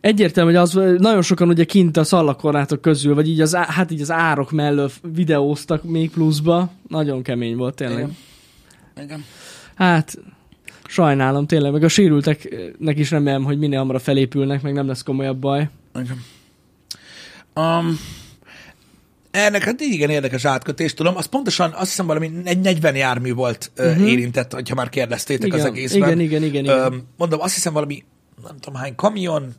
Egyértelmű, 0.00 0.50
hogy 0.52 0.60
az, 0.60 0.72
nagyon 0.98 1.22
sokan 1.22 1.48
ugye 1.48 1.64
kint 1.64 1.96
a 1.96 2.04
szallakorlátok 2.04 2.80
közül, 2.80 3.14
vagy 3.14 3.28
így 3.28 3.40
az, 3.40 3.54
hát 3.54 3.90
így 3.90 4.00
az 4.00 4.10
árok 4.10 4.50
mellől 4.50 4.90
videóztak 5.14 5.82
még 5.82 6.10
pluszba. 6.10 6.70
Nagyon 6.88 7.22
kemény 7.22 7.56
volt 7.56 7.74
tényleg. 7.74 7.98
Igen. 7.98 8.16
Igen. 9.04 9.24
Hát, 9.74 10.18
sajnálom 10.94 11.46
tényleg, 11.46 11.72
meg 11.72 11.82
a 11.82 11.88
sérülteknek 11.88 12.98
is 12.98 13.10
remélem, 13.10 13.44
hogy 13.44 13.58
minél 13.58 13.78
hamarabb 13.78 14.00
felépülnek, 14.00 14.62
meg 14.62 14.72
nem 14.72 14.86
lesz 14.86 15.02
komolyabb 15.02 15.38
baj. 15.38 15.68
Igen. 15.94 16.22
Um, 17.54 17.98
ennek 19.30 19.62
hát 19.62 19.80
igen 19.80 20.10
érdekes 20.10 20.44
átkötés, 20.44 20.94
tudom. 20.94 21.16
Az 21.16 21.26
pontosan 21.26 21.72
azt 21.72 21.88
hiszem 21.88 22.06
valami 22.06 22.30
egy 22.44 22.60
40 22.60 22.96
jármű 22.96 23.32
volt 23.32 23.70
uh-huh. 23.78 24.10
érintett, 24.10 24.52
hogyha 24.52 24.74
már 24.74 24.88
kérdeztétek. 24.88 25.46
Igen, 25.46 25.60
az 25.60 25.66
egészben. 25.66 26.08
igen, 26.08 26.20
igen, 26.20 26.42
igen, 26.42 26.64
igen. 26.64 26.78
Öm, 26.78 27.02
mondom, 27.16 27.40
azt 27.40 27.54
hiszem 27.54 27.72
valami, 27.72 28.04
nem 28.42 28.56
tudom 28.60 28.80
hány 28.80 28.94
kamion, 28.94 29.54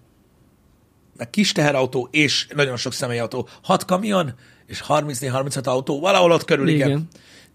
meg 1.18 1.30
kis 1.30 1.52
teherautó, 1.52 2.08
és 2.12 2.48
nagyon 2.56 2.78
sok 2.78 2.94
személyautó. 2.94 3.48
Hat 3.62 3.86
kamion, 3.86 4.34
és 4.66 4.84
30-36 4.88 5.64
autó, 5.64 6.00
valahol 6.00 6.32
ott 6.32 6.46
körül, 6.46 6.68
igen. 6.68 6.88
Igen. 6.88 7.08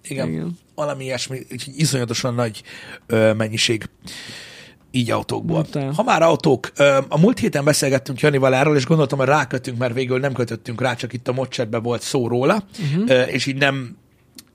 Igen. 0.02 0.28
igen. 0.28 0.58
Valami 0.80 1.04
ilyesmi, 1.04 1.38
úgyhogy 1.52 1.72
iszonyatosan 1.76 2.34
nagy 2.34 2.62
ö, 3.06 3.32
mennyiség. 3.32 3.84
így 4.90 5.10
autókból. 5.10 5.62
Brutál. 5.62 5.92
Ha 5.92 6.02
már 6.02 6.22
autók, 6.22 6.72
a 7.08 7.18
múlt 7.18 7.38
héten 7.38 7.64
beszélgettünk 7.64 8.20
Janival 8.20 8.54
erről, 8.54 8.76
és 8.76 8.86
gondoltam, 8.86 9.18
hogy 9.18 9.26
rákötünk, 9.26 9.78
mert 9.78 9.94
végül 9.94 10.18
nem 10.18 10.32
kötöttünk 10.32 10.80
rá, 10.80 10.94
csak 10.94 11.12
itt 11.12 11.28
a 11.28 11.32
modchatben 11.32 11.82
volt 11.82 12.02
szó 12.02 12.28
róla, 12.28 12.64
uh-huh. 12.94 13.32
és 13.32 13.46
így 13.46 13.56
nem 13.56 13.96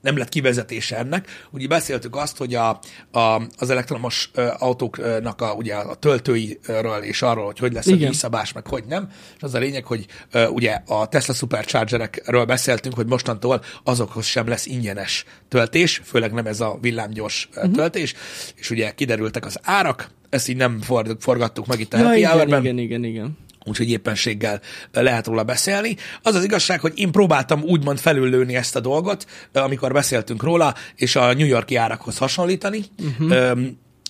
nem 0.06 0.16
lett 0.16 0.28
kivezetése 0.28 0.96
ennek. 0.96 1.46
Ugye 1.50 1.66
beszéltük 1.66 2.16
azt, 2.16 2.36
hogy 2.36 2.54
a, 2.54 2.68
a, 3.10 3.42
az 3.58 3.70
elektromos 3.70 4.30
autóknak 4.58 5.40
a, 5.40 5.52
ugye 5.52 5.74
a 5.74 5.94
töltőiről 5.94 7.02
és 7.02 7.22
arról, 7.22 7.44
hogy 7.44 7.58
hogy 7.58 7.72
lesz 7.72 7.86
a 7.86 7.90
Igen. 7.90 8.08
díjszabás, 8.08 8.52
meg 8.52 8.66
hogy 8.66 8.84
nem. 8.88 9.10
És 9.36 9.42
az 9.42 9.54
a 9.54 9.58
lényeg, 9.58 9.84
hogy 9.84 10.06
ugye 10.50 10.80
a 10.86 11.08
Tesla 11.08 11.34
Superchargerekről 11.34 12.44
beszéltünk, 12.44 12.94
hogy 12.94 13.06
mostantól 13.06 13.62
azokhoz 13.84 14.24
sem 14.24 14.48
lesz 14.48 14.66
ingyenes 14.66 15.24
töltés, 15.48 16.00
főleg 16.04 16.32
nem 16.32 16.46
ez 16.46 16.60
a 16.60 16.78
villámgyors 16.80 17.48
uh-huh. 17.56 17.72
töltés, 17.72 18.14
és 18.54 18.70
ugye 18.70 18.90
kiderültek 18.90 19.44
az 19.46 19.58
árak, 19.62 20.10
ezt 20.30 20.48
így 20.48 20.56
nem 20.56 20.80
for, 20.80 21.16
forgattuk 21.20 21.66
meg 21.66 21.80
itt 21.80 21.94
a 21.94 21.98
Ja, 21.98 22.04
Happy 22.04 22.18
igen, 22.18 22.48
igen, 22.48 22.78
igen, 22.78 23.04
igen. 23.04 23.38
Úgyhogy 23.66 23.90
éppenséggel 23.90 24.60
lehet 24.92 25.26
róla 25.26 25.42
beszélni. 25.44 25.96
Az 26.22 26.34
az 26.34 26.44
igazság, 26.44 26.80
hogy 26.80 26.92
én 26.96 27.12
próbáltam 27.12 27.62
úgymond 27.62 27.98
felüllőni 27.98 28.56
ezt 28.56 28.76
a 28.76 28.80
dolgot, 28.80 29.26
amikor 29.52 29.92
beszéltünk 29.92 30.42
róla, 30.42 30.74
és 30.94 31.16
a 31.16 31.32
New 31.32 31.46
Yorki 31.46 31.76
árakhoz 31.76 32.18
hasonlítani, 32.18 32.84
uh-huh. 33.18 33.58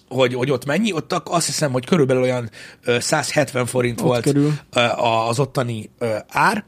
hogy, 0.09 0.35
hogy 0.35 0.51
ott 0.51 0.65
mennyi. 0.65 0.93
Ott 0.93 1.13
azt 1.13 1.47
hiszem, 1.47 1.73
hogy 1.73 1.87
körülbelül 1.87 2.23
olyan 2.23 2.51
ö, 2.85 3.01
170 3.01 3.67
forint 3.67 4.01
Ott 4.01 4.07
volt 4.07 4.23
körül. 4.23 4.53
a- 4.71 5.29
az 5.29 5.39
ottani 5.39 5.91
ár, 6.29 6.65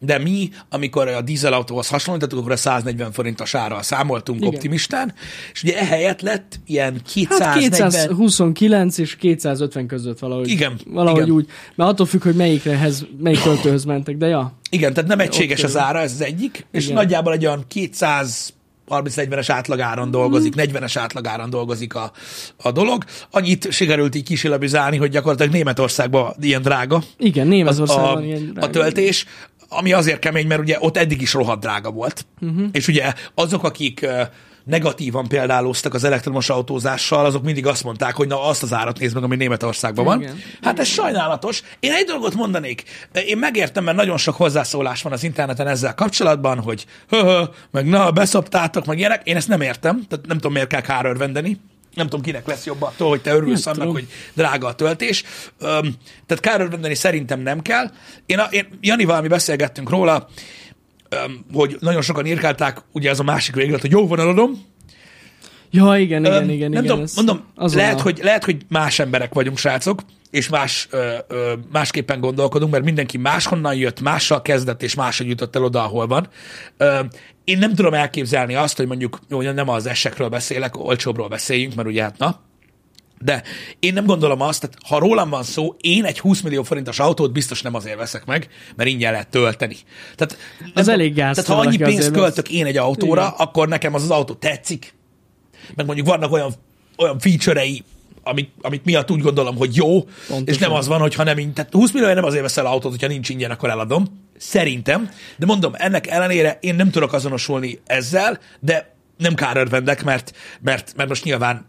de 0.00 0.18
mi, 0.18 0.50
amikor 0.68 1.08
a 1.08 1.20
dízelautóhoz 1.20 1.88
hasonlítottuk, 1.88 2.38
akkor 2.38 2.52
a 2.52 2.56
140 2.56 3.12
forintos 3.12 3.54
árral 3.54 3.82
számoltunk 3.82 4.40
Igen. 4.40 4.54
optimistán, 4.54 5.14
és 5.52 5.62
ugye 5.62 5.78
ehelyett 5.78 6.20
lett 6.20 6.60
ilyen 6.66 7.00
240... 7.12 7.48
Hát 7.48 7.58
229 7.58 8.98
és 8.98 9.16
250 9.16 9.86
között 9.86 10.18
valahogy. 10.18 10.48
Igen, 10.48 10.80
Valahogy 10.86 11.22
igen. 11.22 11.34
úgy. 11.34 11.46
Mert 11.74 11.90
attól 11.90 12.06
függ, 12.06 12.22
hogy 12.22 12.34
melyikrehez, 12.34 13.06
melyik 13.18 13.40
töltőhöz 13.40 13.84
mentek, 13.84 14.16
de 14.16 14.26
ja. 14.26 14.58
Igen, 14.70 14.92
tehát 14.92 15.08
nem 15.08 15.20
egységes 15.20 15.64
az 15.64 15.76
ára, 15.76 15.98
ez 15.98 16.12
az 16.12 16.20
egyik, 16.20 16.66
és 16.70 16.84
Igen. 16.84 16.96
nagyjából 16.96 17.32
egy 17.32 17.46
olyan 17.46 17.64
200 17.68 18.52
30-40-es 18.90 19.46
átlagáron 19.48 20.10
dolgozik, 20.10 20.54
40-es 20.56 20.94
átlagáron 20.98 21.50
dolgozik 21.50 21.94
a, 21.94 22.12
a 22.56 22.72
dolog. 22.72 23.04
Annyit 23.30 23.72
sikerült 23.72 24.14
így 24.14 24.22
kisilabizálni, 24.22 24.96
hogy 24.96 25.10
gyakorlatilag 25.10 25.52
Németországban 25.52 26.34
ilyen 26.40 26.62
drága 26.62 27.02
Igen, 27.16 27.46
Németországban 27.46 28.16
a, 28.16 28.24
ilyen 28.24 28.56
a 28.60 28.70
töltés, 28.70 29.26
ami 29.72 29.92
azért 29.92 30.18
kemény, 30.18 30.46
mert 30.46 30.60
ugye 30.60 30.76
ott 30.80 30.96
eddig 30.96 31.20
is 31.20 31.32
rohadt 31.32 31.60
drága 31.60 31.90
volt. 31.90 32.26
Uh-huh. 32.40 32.68
És 32.72 32.88
ugye 32.88 33.12
azok, 33.34 33.64
akik 33.64 34.06
negatívan 34.64 35.28
példáloztak 35.28 35.94
az 35.94 36.04
elektromos 36.04 36.48
autózással, 36.48 37.24
azok 37.24 37.42
mindig 37.42 37.66
azt 37.66 37.84
mondták, 37.84 38.14
hogy 38.14 38.28
na 38.28 38.42
azt 38.42 38.62
az 38.62 38.72
árat 38.72 38.98
nézd 38.98 39.14
meg, 39.14 39.22
ami 39.22 39.36
Németországban 39.36 40.04
van. 40.04 40.20
Igen. 40.20 40.38
Hát 40.62 40.78
ez 40.78 40.86
sajnálatos. 40.86 41.62
Én 41.80 41.92
egy 41.92 42.04
dolgot 42.04 42.34
mondanék. 42.34 42.82
Én 43.26 43.38
megértem, 43.38 43.84
mert 43.84 43.96
nagyon 43.96 44.16
sok 44.16 44.36
hozzászólás 44.36 45.02
van 45.02 45.12
az 45.12 45.24
interneten 45.24 45.66
ezzel 45.66 45.94
kapcsolatban, 45.94 46.58
hogy 46.58 46.86
hö, 47.08 47.42
meg 47.70 47.86
na, 47.86 48.10
beszoptátok, 48.10 48.84
meg 48.86 48.98
ilyenek. 48.98 49.26
Én 49.26 49.36
ezt 49.36 49.48
nem 49.48 49.60
értem, 49.60 50.04
tehát 50.08 50.26
nem 50.26 50.36
tudom, 50.36 50.52
miért 50.52 50.68
kell 50.68 50.80
kárörvendeni. 50.80 51.60
Nem 51.94 52.06
tudom, 52.06 52.20
kinek 52.20 52.46
lesz 52.46 52.66
jobb 52.66 52.82
attól, 52.82 53.08
hogy 53.08 53.20
te 53.20 53.34
örülsz 53.34 53.64
Nem 53.64 53.74
annak, 53.74 53.86
tudom. 53.86 54.02
hogy 54.02 54.12
drága 54.34 54.66
a 54.66 54.74
töltés. 54.74 55.24
Öm, 55.58 55.94
tehát 56.26 56.42
kárörvendeni 56.42 56.94
szerintem 56.94 57.40
nem 57.40 57.60
kell. 57.62 57.90
Én, 58.26 58.38
a, 58.38 58.44
én 58.50 58.68
Janival 58.80 59.20
mi 59.20 59.28
beszélgettünk 59.28 59.90
róla, 59.90 60.28
öm, 61.08 61.44
hogy 61.52 61.76
nagyon 61.80 62.02
sokan 62.02 62.26
írkálták, 62.26 62.82
ugye 62.92 63.10
ez 63.10 63.18
a 63.20 63.22
másik 63.22 63.54
véglet, 63.54 63.80
hogy 63.80 63.90
jó 63.90 64.06
van, 64.06 64.20
eladom, 64.20 64.68
Ja, 65.72 65.96
igen, 65.98 66.24
igen, 66.24 66.42
Öm, 66.42 66.50
igen. 66.50 66.70
nem 66.70 66.82
igen, 66.82 66.84
tudom, 66.84 67.00
ez 67.02 67.14
mondom, 67.14 67.44
azonnal. 67.54 67.84
lehet 67.86 68.00
hogy, 68.00 68.18
lehet, 68.22 68.44
hogy 68.44 68.56
más 68.68 68.98
emberek 68.98 69.34
vagyunk, 69.34 69.58
srácok, 69.58 70.00
és 70.30 70.48
más, 70.48 70.88
ö, 70.90 71.16
ö, 71.28 71.52
másképpen 71.72 72.20
gondolkodunk, 72.20 72.72
mert 72.72 72.84
mindenki 72.84 73.18
máshonnan 73.18 73.74
jött, 73.74 74.00
mással 74.00 74.42
kezdett, 74.42 74.82
és 74.82 74.94
máshogy 74.94 75.28
jutott 75.28 75.56
el 75.56 75.64
oda, 75.64 75.84
ahol 75.84 76.06
van. 76.06 76.28
Ö, 76.76 77.00
én 77.44 77.58
nem 77.58 77.74
tudom 77.74 77.94
elképzelni 77.94 78.54
azt, 78.54 78.76
hogy 78.76 78.86
mondjuk, 78.86 79.18
jó, 79.28 79.40
nem 79.40 79.68
az 79.68 79.86
esekről 79.86 80.28
beszélek, 80.28 80.78
olcsóbbról 80.78 81.28
beszéljünk, 81.28 81.74
mert 81.74 81.88
ugye 81.88 82.02
hát 82.02 82.18
na, 82.18 82.40
de 83.22 83.42
én 83.78 83.92
nem 83.92 84.04
gondolom 84.04 84.40
azt, 84.40 84.60
tehát 84.60 84.76
ha 84.86 84.98
rólam 84.98 85.30
van 85.30 85.42
szó, 85.42 85.74
én 85.80 86.04
egy 86.04 86.18
20 86.18 86.40
millió 86.40 86.62
forintos 86.62 86.98
autót 86.98 87.32
biztos 87.32 87.62
nem 87.62 87.74
azért 87.74 87.96
veszek 87.96 88.24
meg, 88.24 88.48
mert 88.76 88.88
ingyen 88.88 89.12
lehet 89.12 89.28
tölteni. 89.28 89.76
Tehát, 90.16 90.38
nem 90.58 90.70
Az 90.74 90.84
tudom, 90.84 91.00
elég 91.00 91.14
gáz, 91.14 91.36
Tehát 91.36 91.50
ha 91.50 91.68
annyi 91.68 91.76
pénzt 91.76 92.10
költök 92.10 92.50
én 92.50 92.66
egy 92.66 92.76
autóra, 92.76 93.20
Igen. 93.20 93.34
akkor 93.36 93.68
nekem 93.68 93.94
az 93.94 94.02
az 94.02 94.10
autó 94.10 94.34
tetszik, 94.34 94.94
meg 95.74 95.86
mondjuk 95.86 96.06
vannak 96.06 96.32
olyan, 96.32 96.52
olyan 96.96 97.18
feature-ei, 97.18 97.84
amik, 98.22 98.50
amik 98.60 98.84
miatt 98.84 99.10
úgy 99.10 99.20
gondolom, 99.20 99.56
hogy 99.56 99.76
jó, 99.76 100.00
Pontosan. 100.02 100.44
és 100.46 100.58
nem 100.58 100.72
az 100.72 100.86
van, 100.86 101.00
hogyha 101.00 101.22
nem 101.24 101.38
ingyen. 101.38 101.54
Tehát 101.54 101.72
20 101.72 101.92
millió 101.92 102.12
nem 102.12 102.24
azért 102.24 102.42
veszel 102.42 102.66
autót, 102.66 102.90
hogyha 102.90 103.06
nincs 103.06 103.28
ingyen, 103.28 103.50
akkor 103.50 103.70
eladom. 103.70 104.04
Szerintem. 104.38 105.10
De 105.36 105.46
mondom, 105.46 105.72
ennek 105.76 106.06
ellenére 106.06 106.58
én 106.60 106.74
nem 106.74 106.90
tudok 106.90 107.12
azonosulni 107.12 107.78
ezzel, 107.86 108.38
de 108.60 108.94
nem 109.18 109.34
kárörvendek, 109.34 110.04
mert, 110.04 110.32
mert, 110.60 110.92
mert 110.96 111.08
most 111.08 111.24
nyilván 111.24 111.64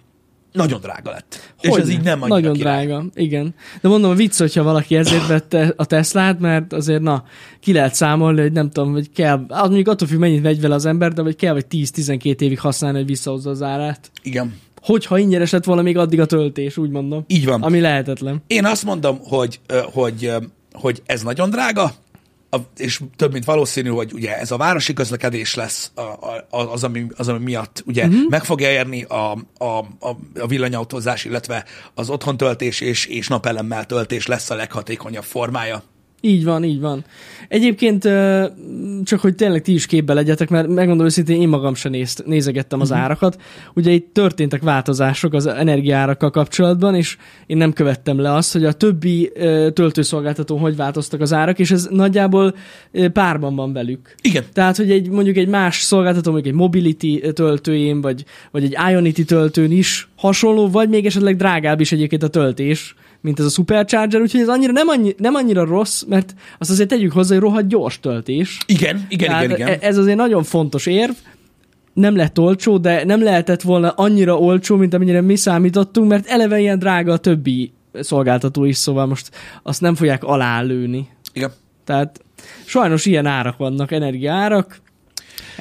nagyon 0.51 0.79
drága 0.81 1.11
lett. 1.11 1.53
és 1.61 1.69
ez 1.69 1.89
így 1.89 2.01
nem 2.01 2.21
annyira 2.21 2.35
Nagyon 2.39 2.53
király. 2.53 2.85
drága, 2.85 3.05
igen. 3.13 3.55
De 3.81 3.89
mondom, 3.89 4.15
vicc, 4.15 4.37
hogyha 4.37 4.63
valaki 4.63 4.95
ezért 4.95 5.27
vette 5.27 5.73
a 5.75 5.85
Teslát, 5.85 6.39
mert 6.39 6.73
azért, 6.73 7.01
na, 7.01 7.23
ki 7.59 7.73
lehet 7.73 7.93
számolni, 7.93 8.41
hogy 8.41 8.51
nem 8.51 8.69
tudom, 8.69 8.91
hogy 8.91 9.11
kell, 9.11 9.45
az 9.47 9.65
mondjuk 9.65 9.87
attól 9.87 10.07
függ, 10.07 10.19
mennyit 10.19 10.43
megy 10.43 10.61
vele 10.61 10.75
az 10.75 10.85
ember, 10.85 11.13
de 11.13 11.21
hogy 11.21 11.35
kell, 11.35 11.53
vagy 11.53 11.65
10-12 11.71 12.41
évig 12.41 12.59
használni, 12.59 12.97
hogy 12.97 13.07
visszahozza 13.07 13.49
az 13.49 13.61
árát. 13.61 14.11
Igen. 14.23 14.55
Hogyha 14.81 15.17
ingyenes 15.17 15.51
lett 15.51 15.63
volna 15.63 15.81
még 15.81 15.97
addig 15.97 16.19
a 16.19 16.25
töltés, 16.25 16.77
úgy 16.77 16.89
mondom. 16.89 17.23
Így 17.27 17.45
van. 17.45 17.61
Ami 17.61 17.79
lehetetlen. 17.79 18.43
Én 18.47 18.65
azt 18.65 18.83
mondom, 18.83 19.19
hogy, 19.23 19.59
hogy, 19.93 20.31
hogy 20.73 21.01
ez 21.05 21.21
nagyon 21.21 21.49
drága, 21.49 21.91
és 22.77 23.01
több 23.15 23.31
mint 23.31 23.45
valószínű, 23.45 23.89
hogy 23.89 24.13
ugye 24.13 24.37
ez 24.37 24.51
a 24.51 24.57
városi 24.57 24.93
közlekedés 24.93 25.55
lesz 25.55 25.91
az, 26.49 26.83
ami, 26.83 27.05
az, 27.15 27.27
ami 27.27 27.43
miatt 27.43 27.83
ugye 27.85 28.05
uh-huh. 28.05 28.29
meg 28.29 28.43
fogja 28.43 28.71
érni 28.71 29.03
a, 29.03 29.31
a, 29.57 29.65
a, 29.99 30.17
a 30.39 30.47
villanyautózás, 30.47 31.25
illetve 31.25 31.65
az 31.93 32.09
otthontöltés 32.09 32.81
és, 32.81 33.05
és 33.05 33.27
napelemmel 33.27 33.85
töltés 33.85 34.27
lesz 34.27 34.49
a 34.49 34.55
leghatékonyabb 34.55 35.23
formája. 35.23 35.83
Így 36.23 36.43
van, 36.43 36.63
így 36.63 36.79
van. 36.79 37.03
Egyébként 37.47 38.03
csak, 39.03 39.19
hogy 39.19 39.35
tényleg 39.35 39.61
ti 39.61 39.73
is 39.73 39.85
képbe 39.85 40.13
legyetek, 40.13 40.49
mert 40.49 40.67
megmondom 40.67 41.05
őszintén, 41.05 41.41
én 41.41 41.47
magam 41.47 41.73
sem 41.75 41.91
nézt, 41.91 42.25
nézegettem 42.25 42.81
az 42.81 42.89
Mhm. 42.89 42.99
árakat. 42.99 43.41
Ugye 43.73 43.91
itt 43.91 44.13
történtek 44.13 44.61
változások 44.61 45.33
az 45.33 45.47
energiárakkal 45.47 46.29
kapcsolatban, 46.29 46.95
és 46.95 47.17
én 47.45 47.57
nem 47.57 47.73
követtem 47.73 48.19
le 48.19 48.33
azt, 48.33 48.53
hogy 48.53 48.65
a 48.65 48.71
többi 48.71 49.31
ö, 49.33 49.69
töltőszolgáltatón 49.73 50.59
hogy 50.59 50.75
változtak 50.75 51.21
az 51.21 51.33
árak, 51.33 51.59
és 51.59 51.71
ez 51.71 51.87
nagyjából 51.91 52.55
párban 53.13 53.55
van 53.55 53.73
velük. 53.73 54.15
Igen. 54.21 54.43
Tehát, 54.53 54.77
hogy 54.77 54.91
egy, 54.91 55.09
mondjuk 55.09 55.37
egy 55.37 55.47
más 55.47 55.79
szolgáltató, 55.81 56.31
mondjuk 56.31 56.53
egy 56.53 56.59
Mobility 56.59 57.21
töltőjén, 57.33 58.01
vagy, 58.01 58.23
vagy 58.51 58.63
egy 58.63 58.77
Ionity 58.91 59.23
töltőn 59.25 59.71
is 59.71 60.09
hasonló, 60.15 60.69
vagy 60.69 60.89
még 60.89 61.05
esetleg 61.05 61.35
drágább 61.35 61.79
is 61.79 61.91
egyébként 61.91 62.23
a 62.23 62.27
töltés, 62.27 62.95
mint 63.21 63.39
ez 63.39 63.45
a 63.45 63.49
Supercharger, 63.49 64.21
úgyhogy 64.21 64.41
ez 64.41 64.47
annyira 64.49 64.71
nem, 64.71 64.87
annyi, 64.87 65.15
nem 65.17 65.35
annyira 65.35 65.65
rossz, 65.65 66.03
mert 66.07 66.35
azt 66.59 66.69
azért 66.69 66.89
tegyük 66.89 67.11
hozzá, 67.11 67.33
hogy 67.33 67.43
rohadt 67.43 67.67
gyors 67.67 67.99
töltés. 67.99 68.57
Igen, 68.65 69.05
igen, 69.09 69.27
Tehát 69.27 69.43
igen, 69.43 69.55
igen. 69.55 69.67
e- 69.67 69.77
Ez 69.81 69.97
azért 69.97 70.17
nagyon 70.17 70.43
fontos 70.43 70.85
érv. 70.85 71.11
Nem 71.93 72.15
lett 72.15 72.39
olcsó, 72.39 72.77
de 72.77 73.05
nem 73.05 73.23
lehetett 73.23 73.61
volna 73.61 73.89
annyira 73.89 74.37
olcsó, 74.39 74.75
mint 74.75 74.93
amennyire 74.93 75.21
mi 75.21 75.35
számítottunk, 75.35 76.09
mert 76.09 76.27
eleve 76.27 76.59
ilyen 76.59 76.79
drága 76.79 77.11
a 77.13 77.17
többi 77.17 77.71
szolgáltató 77.93 78.63
is, 78.63 78.77
szóval 78.77 79.05
most 79.05 79.31
azt 79.63 79.81
nem 79.81 79.95
fogják 79.95 80.23
alálőni. 80.23 81.07
igen. 81.33 81.51
Tehát 81.85 82.21
sajnos 82.65 83.05
ilyen 83.05 83.25
árak 83.25 83.57
vannak, 83.57 83.91
energiaárak. 83.91 84.81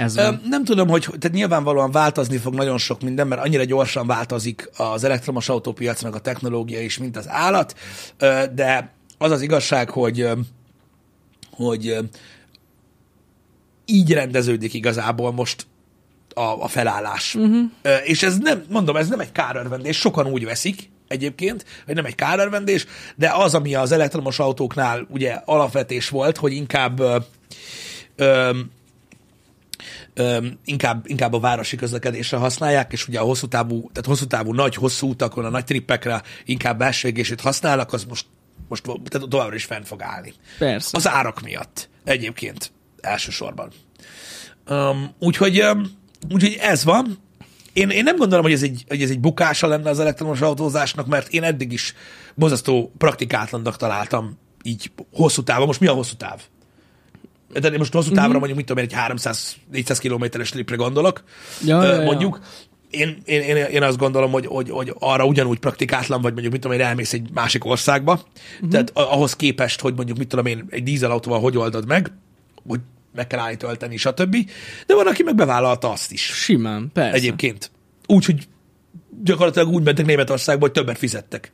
Ez 0.00 0.16
Ö. 0.16 0.30
Nem 0.48 0.64
tudom, 0.64 0.88
hogy 0.88 1.06
tehát 1.18 1.36
nyilvánvalóan 1.36 1.90
változni 1.90 2.36
fog 2.36 2.54
nagyon 2.54 2.78
sok 2.78 3.00
minden, 3.00 3.26
mert 3.26 3.44
annyira 3.44 3.64
gyorsan 3.64 4.06
változik 4.06 4.70
az 4.76 5.04
elektromos 5.04 5.48
autópiac, 5.48 6.02
meg 6.02 6.14
a 6.14 6.20
technológia 6.20 6.80
is, 6.80 6.98
mint 6.98 7.16
az 7.16 7.28
állat, 7.28 7.74
Ö, 8.18 8.42
de 8.54 8.92
az 9.18 9.30
az 9.30 9.42
igazság, 9.42 9.90
hogy, 9.90 10.28
hogy 11.50 11.98
így 13.84 14.12
rendeződik 14.12 14.74
igazából 14.74 15.32
most 15.32 15.66
a, 16.34 16.40
a 16.40 16.68
felállás. 16.68 17.34
Uh-huh. 17.34 17.70
És 18.04 18.22
ez 18.22 18.38
nem, 18.38 18.64
mondom, 18.68 18.96
ez 18.96 19.08
nem 19.08 19.20
egy 19.20 19.32
kárörvendés, 19.32 19.96
sokan 19.98 20.26
úgy 20.26 20.44
veszik 20.44 20.90
egyébként, 21.08 21.64
hogy 21.86 21.94
nem 21.94 22.04
egy 22.04 22.14
kárörvendés, 22.14 22.86
de 23.16 23.30
az, 23.34 23.54
ami 23.54 23.74
az 23.74 23.92
elektromos 23.92 24.38
autóknál 24.38 25.06
ugye 25.08 25.40
alapvetés 25.44 26.08
volt, 26.08 26.36
hogy 26.36 26.52
inkább 26.52 27.00
ö, 27.00 27.16
ö, 28.16 28.50
öm, 30.20 30.58
inkább, 30.64 31.04
inkább 31.06 31.32
a 31.32 31.40
városi 31.40 31.76
közlekedésre 31.76 32.36
használják, 32.36 32.92
és 32.92 33.08
ugye 33.08 33.18
a 33.18 33.24
hosszú 33.24 33.46
távú, 33.46 33.78
tehát 33.80 34.06
hosszú 34.06 34.26
távú 34.26 34.52
nagy, 34.52 34.74
hosszú 34.74 35.08
utakon, 35.08 35.44
a 35.44 35.48
nagy 35.48 35.64
trippekre 35.64 36.22
inkább 36.44 36.78
belső 36.78 37.08
égését 37.08 37.40
használnak, 37.40 37.92
az 37.92 38.04
most, 38.04 38.26
most 38.68 38.82
tehát 38.82 39.28
továbbra 39.28 39.54
is 39.54 39.64
fenn 39.64 39.82
fog 39.82 40.02
állni. 40.02 40.32
Persze. 40.58 40.96
Az 40.96 41.08
árak 41.08 41.40
miatt 41.40 41.88
egyébként 42.04 42.72
elsősorban. 43.00 43.70
Um, 44.68 45.14
úgyhogy, 45.18 45.62
um, 45.62 45.90
úgyhogy 46.30 46.56
ez 46.60 46.84
van. 46.84 47.18
én, 47.72 47.90
én 47.90 48.02
nem 48.02 48.16
gondolom, 48.16 48.44
hogy 48.44 48.52
ez, 48.52 48.62
egy, 48.62 48.84
hogy 48.88 49.02
ez 49.02 49.10
egy 49.10 49.20
bukása 49.20 49.66
lenne 49.66 49.90
az 49.90 50.00
elektromos 50.00 50.40
autózásnak, 50.40 51.06
mert 51.06 51.32
én 51.32 51.42
eddig 51.42 51.72
is 51.72 51.94
bozasztó 52.34 52.92
praktikátlannak 52.98 53.76
találtam 53.76 54.38
így 54.62 54.92
hosszú 55.12 55.42
távon. 55.42 55.66
Most 55.66 55.80
mi 55.80 55.86
a 55.86 55.92
hosszú 55.92 56.14
táv? 56.14 56.40
De 57.52 57.78
most 57.78 57.92
hosszú 57.92 58.10
távra 58.10 58.28
Mhm. 58.28 58.36
mondjuk, 58.38 58.56
mit 58.56 58.66
tudom 58.66 58.82
én, 58.82 58.88
egy 58.90 59.16
300-400 59.72 59.98
kilométeres 60.00 60.50
tripre 60.50 60.76
gondolok, 60.76 61.22
Ja, 61.64 61.82
ö, 61.82 61.86
ja, 61.86 61.94
ja. 61.94 62.02
mondjuk. 62.04 62.40
Én, 62.90 63.22
én, 63.24 63.40
én, 63.40 63.56
én 63.56 63.82
azt 63.82 63.96
gondolom, 63.98 64.30
hogy, 64.30 64.46
hogy, 64.46 64.70
hogy 64.70 64.94
arra 64.98 65.24
ugyanúgy 65.26 65.58
praktikátlan 65.58 66.20
vagy, 66.20 66.32
mondjuk, 66.32 66.52
mit 66.52 66.62
tudom 66.62 66.78
én, 66.78 66.84
elmész 66.86 67.12
egy 67.12 67.30
másik 67.34 67.64
országba, 67.64 68.12
uh-huh. 68.12 68.70
tehát 68.70 68.90
ahhoz 68.94 69.36
képest, 69.36 69.80
hogy 69.80 69.94
mondjuk, 69.94 70.18
mit 70.18 70.28
tudom 70.28 70.46
én, 70.46 70.66
egy 70.70 70.82
dízelautóval 70.82 71.40
hogy 71.40 71.56
oldod 71.56 71.86
meg, 71.86 72.12
hogy 72.68 72.80
meg 73.14 73.26
kell 73.26 73.38
állni 73.38 73.56
tölteni, 73.56 73.96
stb. 73.96 74.36
De 74.86 74.94
van, 74.94 75.06
aki 75.06 75.22
meg 75.22 75.34
bevállalta 75.34 75.90
azt 75.90 76.12
is. 76.12 76.22
Simán, 76.22 76.90
persze. 76.92 77.16
Egyébként. 77.16 77.70
Úgy, 78.06 78.24
hogy 78.24 78.48
gyakorlatilag 79.22 79.68
úgy 79.68 79.82
mentek 79.82 80.06
Németországba, 80.06 80.60
hogy 80.64 80.72
többet 80.72 80.98
fizettek. 80.98 81.52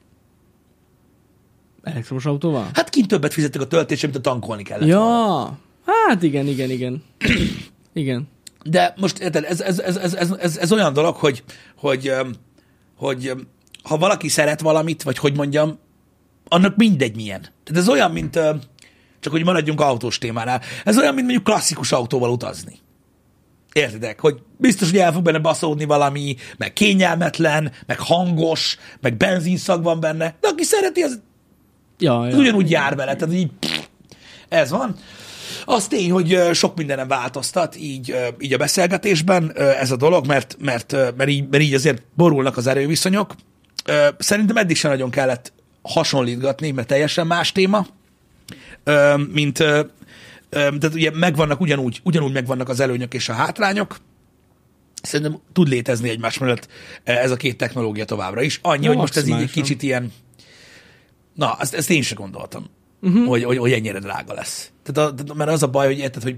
Elektromos 1.82 2.26
autóval? 2.26 2.70
Hát 2.72 2.90
kint 2.90 3.08
többet 3.08 3.32
fizettek 3.32 3.60
a 3.60 3.66
töltésre, 3.66 4.08
mint 4.08 4.18
a 4.26 4.30
tankolni 4.30 4.62
kellett 4.62 4.88
volna. 4.92 5.58
Hát 5.86 6.22
igen, 6.22 6.46
igen, 6.46 6.70
igen. 6.70 7.02
igen. 7.92 8.28
De 8.64 8.94
most 8.96 9.18
érted, 9.18 9.44
ez, 9.44 9.60
ez, 9.60 9.78
ez, 9.78 9.96
ez, 9.96 10.14
ez, 10.14 10.30
ez, 10.30 10.56
ez 10.56 10.72
olyan 10.72 10.92
dolog, 10.92 11.16
hogy, 11.16 11.42
hogy, 11.76 12.12
hogy 12.96 13.32
ha 13.82 13.96
valaki 13.96 14.28
szeret 14.28 14.60
valamit, 14.60 15.02
vagy 15.02 15.18
hogy 15.18 15.36
mondjam, 15.36 15.78
annak 16.48 16.76
mindegy 16.76 17.16
milyen. 17.16 17.40
Tehát 17.40 17.82
ez 17.82 17.88
olyan, 17.88 18.10
mint, 18.10 18.34
csak 19.20 19.32
hogy 19.32 19.44
maradjunk 19.44 19.80
autós 19.80 20.18
témánál, 20.18 20.60
ez 20.84 20.98
olyan, 20.98 21.14
mint 21.14 21.26
mondjuk 21.26 21.44
klasszikus 21.44 21.92
autóval 21.92 22.30
utazni. 22.30 22.78
Értedek? 23.72 24.20
Hogy 24.20 24.38
biztos, 24.56 24.90
hogy 24.90 24.98
el 24.98 25.12
fog 25.12 25.22
benne 25.22 25.38
baszódni 25.38 25.84
valami, 25.84 26.36
meg 26.56 26.72
kényelmetlen, 26.72 27.72
meg 27.86 27.98
hangos, 27.98 28.78
meg 29.00 29.16
benzinszag 29.16 29.82
van 29.82 30.00
benne, 30.00 30.34
de 30.40 30.48
aki 30.48 30.62
szereti, 30.62 31.02
az 31.02 31.20
Ja, 31.98 32.26
ja. 32.28 32.36
ugyanúgy 32.36 32.70
jár 32.70 32.96
vele, 32.96 33.16
tehát 33.16 33.34
így 33.34 33.50
ez 34.48 34.70
van. 34.70 34.96
Az 35.64 35.86
tény, 35.86 36.10
hogy 36.10 36.38
sok 36.52 36.76
mindenem 36.76 37.08
változtat 37.08 37.76
így, 37.76 38.16
így 38.38 38.52
a 38.52 38.56
beszélgetésben 38.56 39.52
ez 39.56 39.90
a 39.90 39.96
dolog, 39.96 40.26
mert, 40.26 40.56
mert, 40.60 40.92
mert, 41.16 41.30
így, 41.30 41.48
mert 41.48 41.62
így 41.62 41.74
azért 41.74 42.02
borulnak 42.14 42.56
az 42.56 42.66
erőviszonyok. 42.66 43.34
Szerintem 44.18 44.56
eddig 44.56 44.76
sem 44.76 44.90
nagyon 44.90 45.10
kellett 45.10 45.52
hasonlítgatni, 45.82 46.70
mert 46.70 46.88
teljesen 46.88 47.26
más 47.26 47.52
téma, 47.52 47.86
mint 49.32 49.56
tehát 50.48 50.94
ugye 50.94 51.10
megvannak 51.14 51.60
ugyanúgy, 51.60 52.00
ugyanúgy 52.02 52.32
megvannak 52.32 52.68
az 52.68 52.80
előnyök 52.80 53.14
és 53.14 53.28
a 53.28 53.32
hátrányok, 53.32 53.96
Szerintem 55.02 55.40
tud 55.52 55.68
létezni 55.68 56.08
egymás 56.08 56.38
mellett 56.38 56.68
ez 57.04 57.30
a 57.30 57.36
két 57.36 57.56
technológia 57.56 58.04
továbbra 58.04 58.42
is. 58.42 58.58
Annyi, 58.62 58.82
Ja, 58.82 58.88
hogy 58.88 58.98
most 58.98 59.16
ez 59.16 59.26
így 59.26 59.40
egy 59.40 59.50
kicsit 59.50 59.82
ilyen 59.82 60.12
Na, 61.34 61.56
ezt, 61.60 61.74
ezt 61.74 61.90
én 61.90 62.02
sem 62.02 62.18
gondoltam, 62.18 62.70
uh-huh. 63.06 63.28
hogy, 63.28 63.44
hogy, 63.44 63.58
hogy 63.58 63.72
ennyire 63.72 63.98
drága 63.98 64.34
lesz. 64.34 64.70
Tehát 64.82 65.20
a, 65.30 65.34
mert 65.34 65.50
az 65.50 65.62
a 65.62 65.68
baj, 65.68 65.86
hogy 65.86 65.98
érted, 65.98 66.22
hogy 66.22 66.36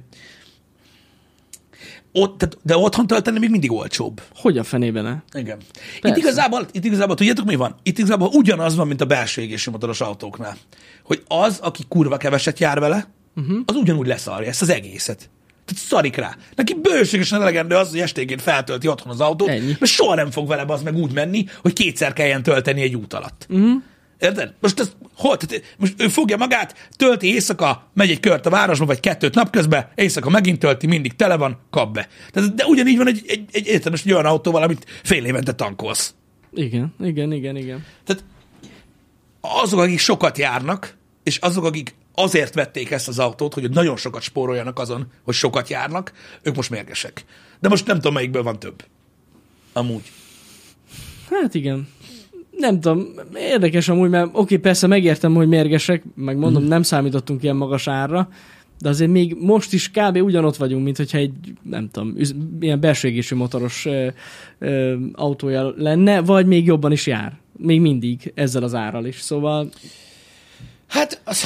ott, 2.12 2.38
tehát, 2.38 2.58
de 2.62 2.76
otthon 2.76 3.06
tölteni 3.06 3.38
még 3.38 3.50
mindig 3.50 3.72
olcsóbb. 3.72 4.22
Hogy 4.34 4.58
a 4.58 4.64
fenében 4.64 5.04
ne? 5.04 5.40
Igen. 5.40 5.58
Itt 5.94 6.00
Persze. 6.00 6.18
igazából, 6.18 6.66
itt 6.72 6.84
igazából, 6.84 7.14
tudjátok 7.14 7.46
mi 7.46 7.54
van? 7.54 7.74
Itt 7.82 7.98
igazából 7.98 8.28
ugyanaz 8.32 8.76
van, 8.76 8.86
mint 8.86 9.00
a 9.00 9.04
belső 9.04 9.42
égésű 9.42 9.70
motoros 9.70 10.00
autóknál. 10.00 10.56
Hogy 11.04 11.22
az, 11.28 11.58
aki 11.62 11.82
kurva 11.88 12.16
keveset 12.16 12.58
jár 12.58 12.80
vele, 12.80 13.08
uh-huh. 13.36 13.58
az 13.64 13.74
ugyanúgy 13.74 14.06
leszarja 14.06 14.48
ezt 14.48 14.62
az 14.62 14.68
egészet. 14.68 15.30
Tehát 15.64 15.84
szarik 15.84 16.16
rá. 16.16 16.36
Neki 16.54 16.74
bőségesen 16.74 17.40
elegendő 17.40 17.74
az, 17.74 17.90
hogy 17.90 18.00
esténként 18.00 18.42
feltölti 18.42 18.88
otthon 18.88 19.12
az 19.12 19.20
autót, 19.20 19.48
Ennyi. 19.48 19.76
mert 19.78 19.92
soha 19.92 20.14
nem 20.14 20.30
fog 20.30 20.48
vele 20.48 20.64
az 20.66 20.82
meg 20.82 20.96
úgy 20.96 21.12
menni, 21.12 21.46
hogy 21.62 21.72
kétszer 21.72 22.12
kelljen 22.12 22.42
tölteni 22.42 22.82
egy 22.82 22.96
út 22.96 23.12
alatt. 23.12 23.46
Uh-huh. 23.50 23.82
Érted? 24.18 24.54
Most, 24.60 24.80
ez, 24.80 24.92
hol, 25.14 25.36
tehát 25.36 25.74
most 25.78 25.94
ő 25.98 26.08
fogja 26.08 26.36
magát, 26.36 26.88
tölti 26.96 27.26
éjszaka, 27.26 27.90
megy 27.94 28.10
egy 28.10 28.20
kört 28.20 28.46
a 28.46 28.50
városba, 28.50 28.84
vagy 28.84 29.00
kettőt 29.00 29.34
napközben, 29.34 29.88
éjszaka 29.94 30.30
megint 30.30 30.58
tölti, 30.58 30.86
mindig 30.86 31.16
tele 31.16 31.36
van, 31.36 31.58
kap 31.70 31.92
be. 31.92 32.08
Tehát, 32.30 32.54
de 32.54 32.66
ugyanígy 32.66 32.96
van 32.96 33.06
egy, 33.06 33.24
egy, 33.26 33.44
egy 33.52 33.66
értelmes 33.66 34.04
egy 34.04 34.12
olyan 34.12 34.24
autóval, 34.24 34.62
amit 34.62 34.86
fél 35.02 35.24
évente 35.24 35.52
tankolsz. 35.52 36.14
Igen, 36.52 36.94
igen, 37.00 37.32
igen, 37.32 37.56
igen. 37.56 37.84
Tehát 38.04 38.24
azok, 39.40 39.80
akik 39.80 39.98
sokat 39.98 40.38
járnak, 40.38 40.96
és 41.22 41.36
azok, 41.36 41.64
akik 41.64 41.94
azért 42.14 42.54
vették 42.54 42.90
ezt 42.90 43.08
az 43.08 43.18
autót, 43.18 43.54
hogy 43.54 43.70
nagyon 43.70 43.96
sokat 43.96 44.22
spóroljanak 44.22 44.78
azon, 44.78 45.06
hogy 45.24 45.34
sokat 45.34 45.68
járnak, 45.68 46.12
ők 46.42 46.54
most 46.54 46.70
mérgesek. 46.70 47.24
De 47.60 47.68
most 47.68 47.86
nem 47.86 47.96
tudom, 47.96 48.12
melyikből 48.12 48.42
van 48.42 48.58
több. 48.58 48.84
Amúgy. 49.72 50.12
Hát 51.30 51.54
igen. 51.54 51.88
Nem 52.58 52.80
tudom, 52.80 53.06
érdekes 53.36 53.88
amúgy, 53.88 54.10
mert 54.10 54.28
oké, 54.32 54.56
persze 54.56 54.86
megértem, 54.86 55.34
hogy 55.34 55.48
mérgesek, 55.48 56.02
meg 56.14 56.36
mondom, 56.38 56.62
Mhm. 56.62 56.70
nem 56.70 56.82
számítottunk 56.82 57.42
ilyen 57.42 57.56
magas 57.56 57.88
árra, 57.88 58.28
de 58.80 58.88
azért 58.88 59.10
még 59.10 59.36
most 59.40 59.72
is 59.72 59.90
kb. 59.90 60.16
ugyanott 60.16 60.56
vagyunk, 60.56 60.84
mint 60.84 60.96
hogyha 60.96 61.18
egy, 61.18 61.32
nem 61.62 61.88
tudom, 61.92 62.14
ilyen 62.60 62.80
belső 62.80 63.08
égésű 63.08 63.36
motoros 63.36 63.86
ö, 63.86 64.06
ö, 64.58 64.94
autója 65.12 65.72
lenne, 65.76 66.20
vagy 66.20 66.46
még 66.46 66.66
jobban 66.66 66.92
is 66.92 67.06
jár. 67.06 67.32
Még 67.56 67.80
mindig 67.80 68.32
ezzel 68.34 68.62
az 68.62 68.74
árral 68.74 69.06
is. 69.06 69.20
Szóval 69.20 69.68
Hát, 70.86 71.20
az, 71.24 71.44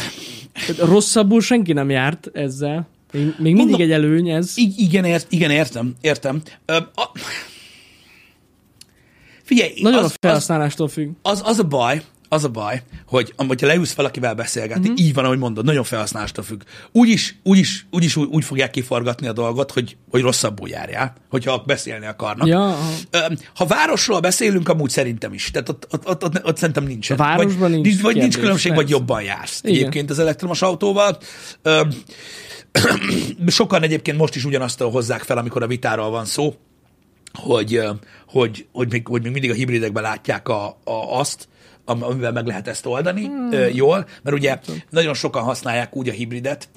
rosszabbul 0.78 1.40
senki 1.40 1.72
nem 1.72 1.90
járt 1.90 2.30
ezzel. 2.32 2.88
Még, 3.12 3.22
még 3.22 3.34
mindig 3.38 3.56
Mondom- 3.56 3.80
egy 3.80 3.90
előny 3.90 4.28
ez. 4.28 4.52
Igen, 4.76 5.04
ért, 5.04 5.26
igen, 5.32 5.50
értem, 5.50 5.94
értem. 6.00 6.42
Ö, 6.66 6.76
a, 6.76 7.10
figyelj, 9.42 9.72
Nagyon 9.80 10.04
az, 10.04 10.10
a 10.10 10.14
felhasználástól 10.20 10.88
függ. 10.88 11.10
az, 11.22 11.42
az 11.44 11.58
a 11.58 11.64
baj, 11.64 12.02
az 12.32 12.44
a 12.44 12.48
baj, 12.48 12.82
hogy 13.06 13.32
hogyha 13.36 13.66
leülsz 13.66 13.92
valakivel 13.92 14.34
beszélgetni, 14.34 14.88
mm-hmm. 14.88 14.96
így 14.96 15.14
van, 15.14 15.24
ahogy 15.24 15.38
mondod, 15.38 15.64
nagyon 15.64 15.84
felhasználástól 15.84 16.44
függ. 16.44 16.62
Úgyis, 16.92 17.36
úgyis, 17.42 17.86
úgyis 17.90 18.16
úgy, 18.16 18.28
úgy 18.30 18.44
fogják 18.44 18.70
kiforgatni 18.70 19.26
a 19.26 19.32
dolgot, 19.32 19.70
hogy, 19.70 19.96
hogy 20.10 20.20
rosszabbul 20.20 20.68
járjál, 20.68 21.14
hogyha 21.30 21.62
beszélni 21.66 22.06
akarnak. 22.06 22.46
Ja, 22.46 22.78
Ha 23.54 23.66
városról 23.66 24.20
beszélünk, 24.20 24.68
amúgy 24.68 24.90
szerintem 24.90 25.32
is. 25.32 25.50
Tehát 25.50 25.68
ott, 25.68 25.86
ott, 25.90 26.08
ott, 26.08 26.24
ott, 26.24 26.44
ott 26.44 26.56
szerintem 26.56 26.84
nincsen. 26.84 27.18
A 27.18 27.22
városban 27.22 27.70
vagy, 27.70 27.80
nincs 27.80 28.00
Vagy 28.00 28.16
nincs 28.16 28.38
különbség, 28.38 28.74
vagy 28.74 28.80
persze. 28.80 28.98
jobban 28.98 29.22
jársz 29.22 29.60
Igen. 29.62 29.76
egyébként 29.76 30.10
az 30.10 30.18
elektromos 30.18 30.62
autóval. 30.62 31.18
Sokan 33.46 33.82
egyébként 33.82 34.18
most 34.18 34.34
is 34.34 34.44
ugyanazt 34.44 34.80
hozzák 34.80 35.22
fel, 35.22 35.38
amikor 35.38 35.62
a 35.62 35.66
vitáról 35.66 36.10
van 36.10 36.24
szó, 36.24 36.54
hogy, 37.32 37.80
hogy, 38.26 38.66
hogy, 38.72 38.90
még, 38.90 39.06
hogy 39.06 39.22
még 39.22 39.32
mindig 39.32 39.50
a 39.50 39.54
hibridekben 39.54 40.02
látják 40.02 40.48
a, 40.48 40.66
a, 40.66 41.18
azt, 41.18 41.48
am- 41.84 42.02
amivel 42.02 42.32
meg 42.32 42.46
lehet 42.46 42.68
ezt 42.68 42.86
oldani 42.86 43.24
hmm. 43.24 43.50
jól, 43.72 44.06
mert 44.22 44.36
ugye 44.36 44.58
nagyon 44.90 45.14
sokan 45.14 45.42
használják 45.42 45.96
úgy 45.96 46.08
a 46.08 46.12
hibridet, 46.12 46.68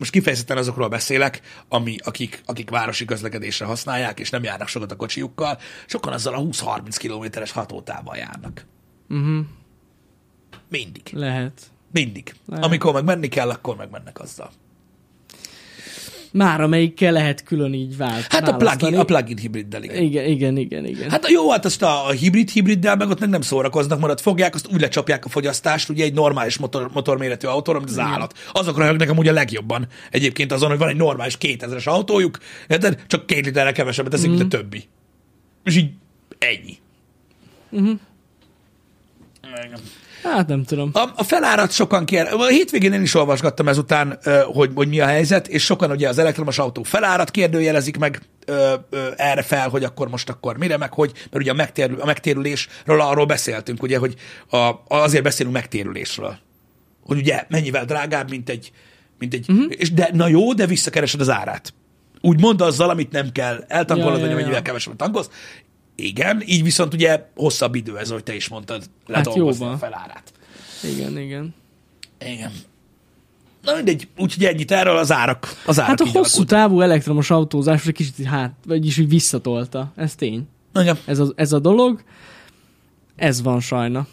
most 0.00 0.12
kifejezetten 0.12 0.56
azokról 0.56 0.88
beszélek, 0.88 1.40
ami, 1.68 1.96
akik, 2.04 2.42
akik 2.46 2.70
városi 2.70 3.04
közlekedésre 3.04 3.64
használják, 3.64 4.20
és 4.20 4.30
nem 4.30 4.42
járnak 4.42 4.68
sokat 4.68 4.92
a 4.92 4.96
kocsijukkal, 4.96 5.58
sokan 5.86 6.12
azzal 6.12 6.34
a 6.34 6.40
20-30 6.40 6.94
kilométeres 6.98 7.50
hatótávval 7.50 8.16
járnak. 8.16 8.66
Uh-huh. 9.08 9.44
Mindig. 10.68 11.02
Lehet. 11.12 11.60
Mindig. 11.92 12.34
Lehet. 12.46 12.64
Amikor 12.64 12.92
meg 12.92 13.04
menni 13.04 13.28
kell, 13.28 13.50
akkor 13.50 13.76
megmennek 13.76 14.20
azzal. 14.20 14.50
Már 16.32 16.60
amelyikkel 16.60 17.12
lehet 17.12 17.42
külön 17.42 17.72
így 17.72 17.96
vált. 17.96 18.26
Hát 18.28 18.48
a 18.48 18.56
plug-in, 18.56 18.98
a 18.98 19.04
plug-in 19.04 19.36
hibriddel, 19.36 19.82
igen. 19.82 20.02
Igen, 20.02 20.24
igen, 20.24 20.56
igen, 20.56 20.86
igen. 20.86 21.10
Hát 21.10 21.24
a 21.24 21.28
jó, 21.30 21.50
hát 21.50 21.64
azt 21.64 21.82
a, 21.82 22.06
a 22.06 22.10
hibrid 22.10 22.50
hibriddel 22.50 22.96
meg 22.96 23.08
ott 23.08 23.20
meg 23.20 23.28
nem 23.28 23.40
szórakoznak, 23.40 24.02
ott 24.02 24.20
fogják, 24.20 24.54
azt 24.54 24.68
úgy 24.72 24.80
lecsapják 24.80 25.24
a 25.24 25.28
fogyasztást, 25.28 25.88
ugye 25.88 26.04
egy 26.04 26.14
normális 26.14 26.58
motor, 26.58 26.90
motorméretű 26.92 27.46
autóra, 27.46 27.78
mint 27.78 27.90
az 27.90 27.98
állat. 27.98 28.38
Azok 28.52 28.78
röhögnek 28.78 29.10
amúgy 29.10 29.28
a 29.28 29.32
legjobban. 29.32 29.86
Egyébként 30.10 30.52
azon, 30.52 30.68
hogy 30.68 30.78
van 30.78 30.88
egy 30.88 30.96
normális 30.96 31.36
2000-es 31.40 31.84
autójuk, 31.84 32.38
érted? 32.68 33.04
Csak 33.06 33.26
két 33.26 33.44
literre 33.44 33.72
kevesebbet 33.72 34.12
teszik, 34.12 34.28
mint 34.28 34.42
a 34.42 34.48
többi. 34.48 34.88
És 35.64 35.76
így 35.76 35.90
ennyi. 36.38 36.78
Uh-huh. 37.70 37.98
Hát 40.22 40.46
nem 40.46 40.64
tudom. 40.64 40.90
A, 40.92 41.08
a 41.16 41.22
felárat 41.22 41.72
sokan 41.72 42.04
kér. 42.04 42.26
A 42.26 42.46
hétvégén 42.46 42.92
én 42.92 43.02
is 43.02 43.14
olvasgattam 43.14 43.68
ezután, 43.68 44.18
hogy, 44.44 44.70
hogy 44.74 44.88
mi 44.88 45.00
a 45.00 45.06
helyzet, 45.06 45.48
és 45.48 45.64
sokan 45.64 45.90
ugye 45.90 46.08
az 46.08 46.18
elektromos 46.18 46.58
autó 46.58 46.82
felárat 46.82 47.30
kérdőjelezik 47.30 47.98
meg 47.98 48.20
ö, 48.46 48.74
ö, 48.90 49.08
erre 49.16 49.42
fel, 49.42 49.68
hogy 49.68 49.84
akkor 49.84 50.08
most 50.08 50.28
akkor 50.28 50.56
mire, 50.56 50.76
meg 50.76 50.92
hogy, 50.92 51.12
mert 51.14 51.42
ugye 51.44 51.50
a, 51.50 51.54
megtérül, 51.54 52.00
a 52.00 52.04
megtérülésről 52.04 53.00
arról 53.00 53.26
beszéltünk, 53.26 53.82
ugye, 53.82 53.98
hogy 53.98 54.14
a, 54.50 54.70
azért 54.88 55.22
beszélünk 55.22 55.54
megtérülésről. 55.54 56.38
Hogy 57.04 57.18
ugye 57.18 57.44
mennyivel 57.48 57.84
drágább, 57.84 58.30
mint 58.30 58.48
egy, 58.48 58.72
mint 59.18 59.34
egy 59.34 59.50
uh-huh. 59.50 59.66
és 59.68 59.92
de, 59.92 60.10
na 60.12 60.28
jó, 60.28 60.52
de 60.52 60.66
visszakeresed 60.66 61.20
az 61.20 61.30
árát. 61.30 61.74
Úgy 62.20 62.40
mondd 62.40 62.62
azzal, 62.62 62.90
amit 62.90 63.12
nem 63.12 63.32
kell 63.32 63.64
eltankolod, 63.68 64.12
ja, 64.12 64.18
ja, 64.18 64.22
vagy 64.22 64.30
ja. 64.30 64.36
mennyivel 64.36 64.62
kevesebbet 64.62 64.98
tankolsz. 64.98 65.28
Igen, 66.00 66.42
így 66.46 66.62
viszont 66.62 66.94
ugye 66.94 67.26
hosszabb 67.36 67.74
idő 67.74 67.98
ez, 67.98 68.10
hogy 68.10 68.22
te 68.22 68.34
is 68.34 68.48
mondtad, 68.48 68.84
ledolgozni 69.06 69.62
jóban. 69.64 69.74
a 69.74 69.78
felárát. 69.78 70.32
Igen, 70.94 71.18
igen. 71.18 71.54
Igen. 72.26 72.52
Na 73.62 73.74
mindegy, 73.74 74.08
úgyhogy 74.18 74.44
ennyit 74.44 74.70
erről 74.70 74.96
az 74.96 75.12
árak. 75.12 75.54
Az 75.66 75.78
árak 75.78 75.90
Hát 75.90 76.00
a 76.00 76.04
így 76.04 76.12
hosszú 76.12 76.36
alakultak. 76.36 76.58
távú 76.58 76.80
elektromos 76.80 77.30
autózás 77.30 77.86
egy 77.86 77.94
kicsit 77.94 78.26
hát, 78.26 78.52
vagyis 78.66 78.98
úgy 78.98 79.08
visszatolta. 79.08 79.92
Ez 79.96 80.14
tény. 80.14 80.46
Igen. 80.74 80.98
ez 81.04 81.18
a, 81.18 81.32
ez 81.34 81.52
a 81.52 81.58
dolog. 81.58 82.02
Ez 83.16 83.42
van 83.42 83.60
sajna. 83.60 84.06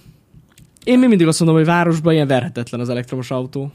Én 0.84 1.00
még 1.00 1.10
mindig 1.10 1.28
azt 1.28 1.39
mondom, 1.39 1.58
hogy 1.58 1.65
városban 1.65 2.13
ilyen 2.13 2.28
verhetetlen 2.28 2.80
az 2.80 2.89
elektromos 2.89 3.32
autó. 3.32 3.71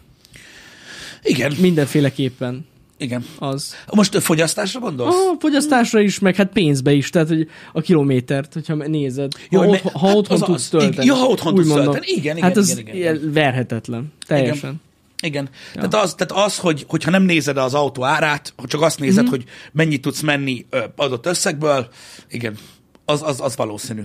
Igen. 1.23 1.53
Mindenféleképpen 1.59 2.67
Igen. 2.97 3.25
az. 3.39 3.75
Most 3.95 4.19
fogyasztásra 4.23 4.81
gondolsz? 4.81 5.15
A 5.15 5.37
fogyasztásra 5.39 6.01
is, 6.01 6.19
meg 6.19 6.37
hát 6.37 6.53
pénzbe 6.53 6.93
is, 6.93 7.11
tehát 7.11 7.29
hogy 7.29 7.49
a 7.73 7.81
kilométert, 7.81 8.53
hogyha 8.53 8.75
nézed. 8.75 9.33
Jó, 9.51 9.61
ha, 9.61 9.71
me- 9.71 9.81
ha 9.81 10.07
hát 10.07 10.17
otthon 10.17 10.41
az 10.41 10.47
tudsz 10.47 10.63
az. 10.63 10.69
tölteni. 10.69 10.93
Igen. 10.93 11.07
Ja, 11.07 11.15
ha 11.15 11.27
otthon 11.27 11.55
tudsz 11.55 11.67
mondom. 11.67 11.85
tölteni. 11.93 12.13
Igen, 12.13 12.37
igen, 12.37 12.49
Hát 12.55 12.65
igen, 12.65 12.79
igen, 12.79 12.95
ilyen 12.97 13.33
verhetetlen. 13.33 14.13
Teljesen. 14.27 14.81
Igen. 15.23 15.49
Tehát, 15.75 15.95
az, 15.95 16.15
tehát 16.15 16.45
az, 16.47 16.59
hogy, 16.59 16.85
hogyha 16.89 17.11
nem 17.11 17.23
nézed 17.23 17.57
az 17.57 17.75
autó 17.75 18.05
árát, 18.05 18.53
ha 18.57 18.67
csak 18.67 18.83
azt 18.83 18.99
nézed, 19.01 19.23
Mhm. 19.23 19.31
hogy 19.33 19.45
mennyit 19.73 20.01
tudsz 20.03 20.21
menni 20.21 20.67
ö, 20.71 20.85
adott 20.97 21.27
összegből, 21.27 21.89
igen, 22.31 22.57
az, 23.05 23.23
az, 23.23 23.41
az 23.41 23.57
valószínű. 23.57 24.03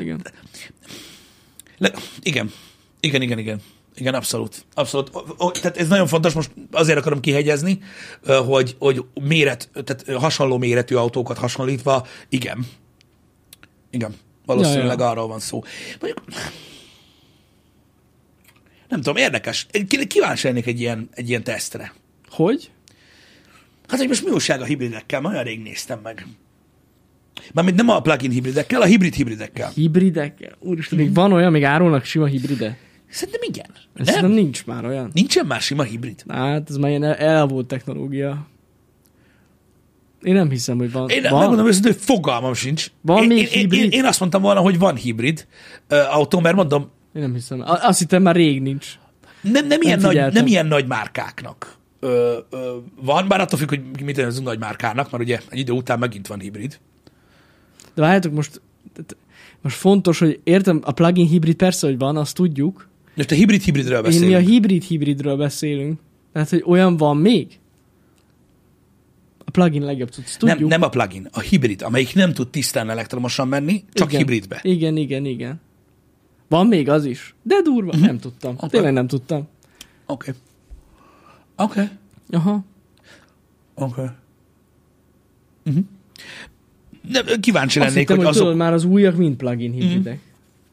Igen. 0.00 0.22
Le, 1.78 1.92
igen, 2.22 2.50
igen, 3.00 3.22
igen, 3.22 3.38
igen. 3.38 3.60
Igen, 4.02 4.14
abszolút. 4.14 4.64
Abszolút. 4.74 5.10
O, 5.12 5.20
o, 5.36 5.50
tehát 5.50 5.76
ez 5.76 5.88
nagyon 5.88 6.06
fontos, 6.06 6.32
most 6.32 6.50
azért 6.70 6.98
akarom 6.98 7.20
kihegyezni, 7.20 7.78
hogy, 8.46 8.76
hogy 8.78 9.04
méret, 9.14 9.70
tehát 9.84 10.22
hasonló 10.22 10.58
méretű 10.58 10.94
autókat 10.94 11.38
hasonlítva, 11.38 12.06
igen. 12.28 12.66
Igen. 13.90 14.14
Valószínűleg 14.46 14.98
Ja, 14.98 15.04
ja. 15.04 15.10
arról 15.10 15.26
van 15.26 15.38
szó. 15.38 15.62
Mondjuk, 16.00 16.24
nem 18.88 19.00
tudom, 19.00 19.16
érdekes. 19.16 19.66
Kíváncsi 20.08 20.46
lennék 20.46 20.66
egy 20.66 20.80
ilyen, 20.80 21.08
egy 21.12 21.28
ilyen 21.28 21.44
tesztre. 21.44 21.92
Hogy? 22.30 22.70
Hát, 23.88 23.98
hogy 23.98 24.08
most 24.08 24.24
mi 24.24 24.30
újság 24.30 24.60
a 24.60 24.64
hibridekkel? 24.64 25.20
Már 25.20 25.32
olyan 25.32 25.44
rég 25.44 25.60
néztem 25.60 26.00
meg. 26.02 26.26
Mármint 27.52 27.76
nem 27.76 27.88
a 27.88 28.00
plug-in 28.00 28.30
hibridekkel, 28.30 28.80
a 28.80 28.84
hibrid 28.84 29.14
hibridekkel. 29.14 29.70
Hibridek? 29.70 30.56
Úristen, 30.58 30.98
még 30.98 31.14
van 31.14 31.32
olyan, 31.32 31.52
még 31.52 31.64
árulnak 31.64 32.04
sima 32.04 32.26
hibride? 32.26 32.78
Szerintem 33.12 33.42
igen. 33.48 33.66
Nem? 33.94 34.20
nem 34.20 34.30
nincs 34.30 34.66
már 34.66 34.84
olyan. 34.84 35.10
Nincsen 35.12 35.46
már 35.46 35.60
sima 35.60 35.82
hibrid. 35.82 36.24
Hát, 36.28 36.70
ez 36.70 36.76
már 36.76 36.90
ilyen 36.90 37.02
el- 37.02 37.14
elavult 37.14 37.66
technológia. 37.66 38.46
Én 40.22 40.34
nem 40.34 40.50
hiszem, 40.50 40.78
hogy 40.78 40.92
van. 40.92 41.08
Én 41.08 41.22
van? 41.22 41.38
megmondom 41.38 41.66
őszintén, 41.66 41.92
hogy 41.92 42.00
fogalmam 42.02 42.54
sincs. 42.54 42.86
Van 43.00 43.22
én, 43.22 43.28
még 43.28 43.38
én, 43.38 43.44
én, 43.44 43.50
hibrid? 43.60 43.82
én, 43.82 43.90
én, 43.90 44.04
azt 44.04 44.20
mondtam 44.20 44.42
volna, 44.42 44.60
hogy 44.60 44.78
van 44.78 44.96
hibrid 44.96 45.46
uh, 45.90 46.16
autó, 46.16 46.40
mert 46.40 46.56
mondom, 46.56 46.90
Én 47.14 47.22
nem 47.22 47.32
hiszem. 47.32 47.62
Azt 47.66 47.98
hittem 47.98 48.22
már 48.22 48.34
rég 48.36 48.62
nincs. 48.62 48.98
nem, 49.40 49.66
nem, 49.66 49.80
ilyen, 49.82 50.00
nagy, 50.00 50.32
nem 50.32 50.46
ilyen 50.46 50.66
nagy 50.66 50.86
márkáknak 50.86 51.76
ö, 52.00 52.38
ö, 52.50 52.76
van, 53.02 53.28
bár 53.28 53.40
attól 53.40 53.58
függ, 53.58 53.68
hogy 53.68 53.80
mit 54.04 54.16
nevezünk 54.16 54.46
nagy 54.46 54.58
márkának, 54.58 55.10
mert 55.10 55.22
ugye 55.24 55.38
egy 55.48 55.58
idő 55.58 55.72
után 55.72 55.98
megint 55.98 56.26
van 56.26 56.40
hibrid. 56.40 56.78
De 57.94 58.02
várjátok, 58.02 58.32
most, 58.32 58.60
most 59.60 59.76
fontos, 59.76 60.18
hogy 60.18 60.40
értem, 60.44 60.80
a 60.84 60.92
plugin 60.92 61.26
hibrid 61.26 61.56
persze, 61.56 61.86
hogy 61.86 61.98
van, 61.98 62.16
azt 62.16 62.34
tudjuk. 62.34 62.88
Most 63.14 63.30
a 63.30 63.34
hibrid-hibridről 63.34 63.96
Én 63.96 64.02
beszélünk. 64.02 64.30
mi 64.30 64.34
a 64.34 64.38
hibrid 64.38 64.82
hibridről 64.82 65.36
beszélünk. 65.36 66.00
Tehát, 66.32 66.48
hogy 66.48 66.62
olyan 66.66 66.96
van 66.96 67.16
még? 67.16 67.58
A 69.44 69.50
plugin 69.50 69.82
legjobb 69.82 70.08
cucc, 70.08 70.36
tudjuk. 70.36 70.58
nem, 70.58 70.68
nem 70.68 70.82
a 70.82 70.88
plugin, 70.88 71.28
a 71.32 71.40
hibrid, 71.40 71.82
amelyik 71.82 72.14
nem 72.14 72.32
tud 72.32 72.48
tisztán 72.48 72.90
elektromosan 72.90 73.48
menni, 73.48 73.84
csak 73.92 74.08
igen. 74.08 74.20
hibridbe. 74.20 74.60
Igen, 74.62 74.96
igen, 74.96 75.24
igen. 75.24 75.60
Van 76.48 76.66
még 76.66 76.88
az 76.88 77.04
is. 77.04 77.34
De 77.42 77.60
durva, 77.62 77.88
uh-huh. 77.88 78.06
nem 78.06 78.18
tudtam. 78.18 78.54
Oké. 78.56 78.66
Tényleg 78.66 78.92
nem 78.92 79.06
tudtam. 79.06 79.48
Oké. 80.06 80.34
Oké. 81.56 81.88
Aha. 82.30 82.64
Oké. 83.74 84.02
Uh-huh. 85.64 85.84
Nem, 87.08 87.40
kíváncsi 87.40 87.78
Azt 87.78 87.88
lennék, 87.88 88.08
hittem, 88.08 88.16
hogy 88.16 88.26
hogy 88.26 88.34
azok... 88.34 88.42
tudod, 88.42 88.58
már 88.58 88.72
az 88.72 88.84
újak 88.84 89.16
mind 89.16 89.36
plugin 89.36 89.72
hibridek. 89.72 90.20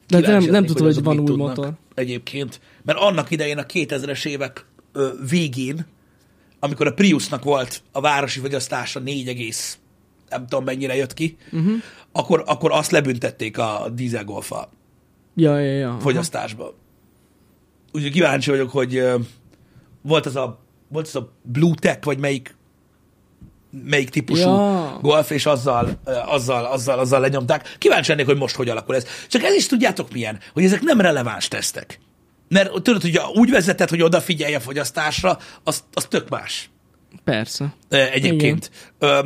De 0.09 0.19
nem, 0.19 0.43
nem 0.43 0.65
tudtam, 0.65 0.85
hogy 0.85 1.03
van 1.03 1.19
új 1.19 1.25
tudnak 1.25 1.47
motor. 1.47 1.73
Egyébként. 1.93 2.61
Mert 2.83 2.99
annak 2.99 3.31
idején 3.31 3.57
a 3.57 3.63
2000-es 3.63 4.25
évek 4.25 4.65
ö, 4.93 5.09
végén, 5.29 5.85
amikor 6.59 6.87
a 6.87 6.93
Priusnak 6.93 7.43
volt 7.43 7.81
a 7.91 8.01
városi 8.01 8.39
fogyasztása 8.39 8.99
4, 8.99 9.27
egész, 9.27 9.77
nem 10.29 10.47
tudom 10.47 10.63
mennyire 10.63 10.95
jött 10.95 11.13
ki, 11.13 11.37
uh-huh. 11.51 11.73
akkor, 12.11 12.43
akkor 12.45 12.71
azt 12.71 12.91
lebüntették 12.91 13.57
a 13.57 13.89
dízelgolfa 13.93 14.69
Ja, 15.35 15.59
ja, 15.59 15.73
ja. 15.73 15.97
fogyasztásba. 15.99 16.73
Úgyhogy 17.91 18.11
kíváncsi 18.11 18.49
vagyok, 18.49 18.69
hogy 18.69 18.95
ö, 18.95 19.15
volt 20.01 20.25
az 20.25 20.35
a, 20.35 20.59
volt 20.87 21.07
az 21.07 21.15
a 21.15 21.31
Blue 21.41 21.73
Tech, 21.79 22.05
vagy 22.05 22.19
melyik 22.19 22.55
melyik 23.85 24.09
típusú 24.09 24.41
Ja. 24.41 24.99
golf, 25.01 25.29
és 25.29 25.45
azzal, 25.45 25.99
azzal, 26.25 26.65
azzal, 26.65 26.99
azzal 26.99 27.19
lenyomták. 27.19 27.75
Kíváncsi 27.77 28.09
lennék, 28.09 28.25
hogy 28.25 28.37
most 28.37 28.55
hogy 28.55 28.69
alakul 28.69 28.95
ez. 28.95 29.05
Csak 29.27 29.43
ez 29.43 29.53
is 29.53 29.65
tudjátok 29.67 30.11
milyen, 30.13 30.39
hogy 30.53 30.63
ezek 30.63 30.81
nem 30.81 31.01
releváns 31.01 31.47
tesztek. 31.47 31.99
Mert 32.47 32.81
tudod, 32.81 33.01
hogy 33.01 33.19
úgy 33.33 33.49
vezeted, 33.49 33.89
hogy 33.89 34.01
odafigyelj 34.01 34.55
a 34.55 34.59
fogyasztásra, 34.59 35.37
az, 35.63 35.83
az 35.93 36.05
tök 36.09 36.29
más 36.29 36.69
Persze. 37.23 37.73
egyébként. 37.89 38.71
Ö, 38.99 39.19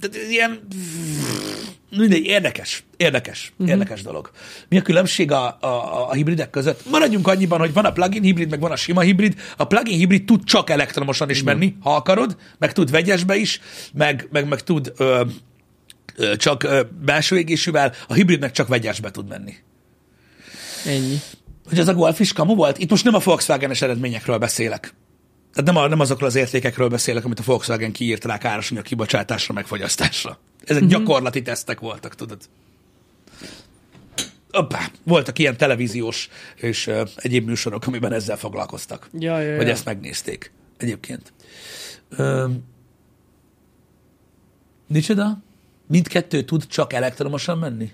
Tehát 0.00 0.28
ilyen 0.30 0.60
mindegy, 1.96 2.24
érdekes, 2.24 2.84
érdekes, 2.96 3.52
uh-huh. 3.52 3.68
érdekes 3.68 4.02
dolog. 4.02 4.30
Mi 4.68 4.78
a 4.78 4.82
különbség 4.82 5.32
a, 5.32 5.58
a, 5.60 6.08
a 6.08 6.12
hibridek 6.12 6.50
között? 6.50 6.90
Maradjunk 6.90 7.28
annyiban, 7.28 7.58
hogy 7.58 7.72
van 7.72 7.84
a 7.84 7.92
plug-in 7.92 8.22
hibrid, 8.22 8.50
meg 8.50 8.60
van 8.60 8.70
a 8.70 8.76
sima 8.76 9.00
hibrid. 9.00 9.34
A 9.56 9.64
plug-in 9.64 9.98
hibrid 9.98 10.24
tud 10.24 10.44
csak 10.44 10.70
elektromosan 10.70 11.30
is 11.30 11.42
menni, 11.42 11.76
ha 11.80 11.94
akarod, 11.94 12.36
meg 12.58 12.72
tud 12.72 12.90
vegyesbe 12.90 13.36
is, 13.36 13.60
meg, 13.92 14.28
meg, 14.30 14.48
meg 14.48 14.60
tud 14.60 14.92
ö, 14.96 15.24
ö, 16.16 16.36
csak 16.36 16.62
ö, 16.62 16.82
belső 17.04 17.38
égésűvel, 17.38 17.92
a 18.08 18.14
hibrid 18.14 18.40
meg 18.40 18.50
csak 18.50 18.68
vegyesbe 18.68 19.10
tud 19.10 19.28
menni. 19.28 19.54
Ennyi. 20.86 21.16
Hogy 21.68 21.78
ez 21.78 21.88
a 21.88 21.94
Golf 21.94 22.20
is 22.20 22.32
kamu 22.32 22.54
volt? 22.54 22.78
Itt 22.78 22.90
most 22.90 23.04
nem 23.04 23.14
a 23.14 23.18
Volkswagen-es 23.18 23.82
eredményekről 23.82 24.38
beszélek. 24.38 24.94
Tehát 25.54 25.72
nem, 25.72 25.76
a, 25.76 25.86
nem 25.88 26.00
azokról 26.00 26.28
az 26.28 26.34
értékekről 26.34 26.88
beszélek, 26.88 27.24
amit 27.24 27.38
a 27.38 27.42
Volkswagen 27.44 27.92
kiírt 27.92 28.24
rá 28.24 28.38
károsanyag 28.38 28.84
kibocsátásra, 28.84 29.54
meg 29.54 29.66
fogyasztásra. 29.66 30.38
Ezek 30.64 30.82
uh-huh. 30.82 30.98
gyakorlati 30.98 31.42
tesztek 31.42 31.80
voltak, 31.80 32.14
tudod. 32.14 32.38
Oppá, 34.50 34.90
voltak 35.02 35.38
ilyen 35.38 35.56
televíziós 35.56 36.28
és 36.56 36.86
uh, 36.86 37.08
egyéb 37.16 37.46
műsorok, 37.46 37.86
amiben 37.86 38.12
ezzel 38.12 38.36
foglalkoztak. 38.36 39.08
Ja, 39.18 39.40
ja, 39.40 39.56
Vagy 39.56 39.66
ja. 39.66 39.72
ezt 39.72 39.84
megnézték 39.84 40.52
egyébként. 40.76 41.32
Um, 42.18 42.64
micsoda? 44.86 45.42
Mindkettő 45.86 46.42
tud 46.42 46.66
csak 46.66 46.92
elektromosan 46.92 47.58
menni? 47.58 47.92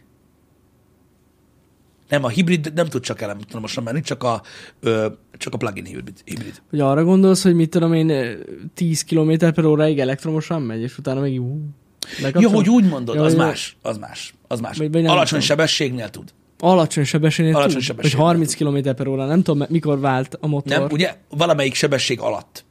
Nem, 2.09 2.25
a 2.25 2.29
hibrid 2.29 2.73
nem 2.75 2.87
tud 2.87 3.03
csak 3.03 3.21
elektromosan 3.21 3.83
menni, 3.85 4.01
csak 4.01 4.23
a, 4.23 4.43
ö, 4.81 5.07
csak 5.33 5.55
a 5.55 5.57
plug-in 5.57 5.85
hibrid. 5.85 6.21
hibrid. 6.25 6.63
Hogy 6.71 6.81
arra 6.81 7.05
gondolsz, 7.05 7.43
hogy 7.43 7.55
mit 7.55 7.71
tudom 7.71 7.93
én, 7.93 8.11
eh, 8.11 8.35
10 8.75 9.05
km 9.05 9.33
per 9.39 9.65
óráig 9.65 9.99
elektromosan 10.01 10.63
megy, 10.63 10.81
és 10.81 10.99
utána 10.99 11.21
meg 11.21 11.31
ú, 11.31 11.35
Jó, 11.35 12.23
lekapcsol? 12.25 12.53
hogy 12.53 12.69
úgy 12.69 12.85
mondod, 12.89 13.15
Ja, 13.15 13.23
az 13.23 13.33
ja. 13.33 13.39
más, 13.39 13.77
az 13.83 13.99
más, 13.99 14.35
az 14.49 14.61
más. 14.61 14.77
Vagy- 14.77 14.93
vagy 14.93 15.05
Alacsony 15.07 15.25
tudom. 15.27 15.41
sebességnél 15.41 16.09
tud. 16.11 16.33
Alacsony 16.61 17.05
sebességnél 17.05 17.55
Alacsony 17.55 17.73
tud, 17.75 17.83
sebességnél 17.83 18.19
Vagy 18.21 18.27
30 18.27 18.55
km 18.55 18.95
per 18.97 19.07
óra, 19.07 19.27
nem 19.27 19.43
tudom, 19.43 19.67
mikor 19.71 20.01
vált 20.01 20.39
a 20.41 20.47
motor. 20.47 20.79
Nem, 20.79 20.89
ugye? 20.91 21.17
Valamelyik 21.31 21.75
sebesség 21.75 22.21
alatt. 22.21 22.65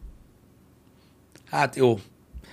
Hát 1.50 1.76
jó. 1.76 2.00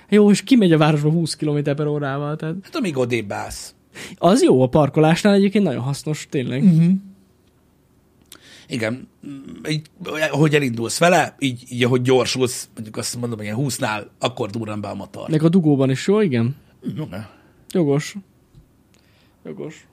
Jó, 0.08 0.30
és 0.30 0.42
kimegy 0.42 0.72
a 0.72 0.78
városba 0.78 1.10
20 1.10 1.34
km 1.36 1.62
per 1.62 1.86
órával, 1.86 2.36
tehát 2.36 2.54
Hát 2.62 2.76
amíg 2.76 2.96
odébb 2.96 3.32
állsz. 3.32 3.74
Az 4.16 4.42
jó 4.42 4.62
a 4.62 4.68
parkolásnál 4.68 5.35
egyébként 5.35 5.64
nagyon 5.64 5.83
hasznos, 5.83 6.26
tényleg. 6.30 6.62
Mhm. 6.62 6.83
Mm. 6.83 6.94
Igen, 8.68 9.09
így, 9.68 9.87
ahogy 10.30 10.54
elindulsz 10.54 10.98
vele, 10.98 11.35
így, 11.38 11.64
így 11.68 11.85
ahogy 11.85 12.02
gyorsulsz, 12.02 12.68
mondjuk 12.74 12.96
azt 12.96 13.16
mondom, 13.16 13.38
hogy 13.38 13.46
ilyen 13.46 13.59
20-nál, 13.61 14.07
akkor 14.18 14.50
durran 14.50 14.80
be 14.80 14.88
a 14.88 14.94
motor. 14.94 15.28
Meg 15.28 15.42
a 15.42 15.48
dugóban 15.48 15.90
is 15.90 16.07
jó, 16.07 16.20
igen? 16.20 16.57
Mm, 16.88 17.02
Jogos. 17.70 18.16
Jogos. 19.44 19.87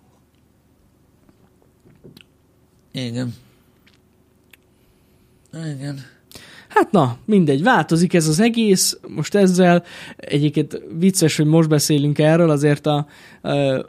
Igen. 2.92 3.34
Igen. 5.54 6.00
Hát 6.74 6.92
na, 6.92 7.18
mindegy, 7.26 7.64
változik 7.64 8.14
ez 8.14 8.28
az 8.28 8.40
egész, 8.40 9.00
most 9.16 9.36
ezzel 9.36 9.84
egyébként 10.18 10.82
vicces, 11.00 11.38
hogy 11.38 11.46
most 11.46 11.70
beszélünk 11.70 12.20
erről, 12.20 12.50
azért 12.50 12.86
a, 12.86 13.08
uh, 13.44 13.80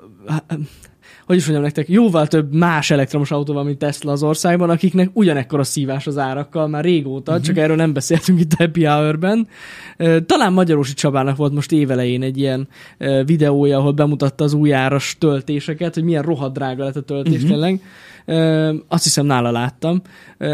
hogy 1.27 1.37
is 1.37 1.43
mondjam 1.43 1.63
nektek, 1.63 1.89
jóval 1.89 2.27
több 2.27 2.55
más 2.55 2.91
elektromos 2.91 3.31
autó 3.31 3.53
van, 3.53 3.65
mint 3.65 3.79
Tesla 3.79 4.13
az 4.13 4.23
országban, 4.23 4.71
akiknek 4.71 5.11
ugyanekkor 5.13 5.67
szívás 5.67 6.07
az 6.07 6.19
árakkal 6.19 6.69
már 6.69 6.85
régóta, 6.85 7.31
uh-huh. 7.31 7.47
csak 7.47 7.57
erről 7.57 7.77
nem 7.77 7.93
beszéltünk 7.93 8.41
itt 8.41 8.53
a 8.53 8.57
Happy 8.59 8.85
Hour-ben. 8.85 9.49
Talán 10.27 10.53
Magyarósi 10.53 10.95
Csabának 10.95 11.37
volt 11.37 11.53
most 11.53 11.73
évelején 11.73 12.23
egy 12.23 12.39
ilyen 12.39 12.69
videója, 13.25 13.79
ahol 13.79 13.93
bemutatta 13.93 14.45
az 14.45 14.53
új 14.53 14.73
áras 14.73 15.17
töltéseket, 15.19 15.95
hogy 15.95 16.05
milyen 16.05 16.23
rohadt 16.23 16.55
drága 16.55 16.85
lett 16.85 16.97
a 16.97 17.03
töltés 17.03 17.35
uh-huh. 17.35 17.49
tényleg. 17.49 17.81
Azt 18.89 19.03
hiszem 19.03 19.27
nála 19.27 19.51
láttam. 19.51 20.03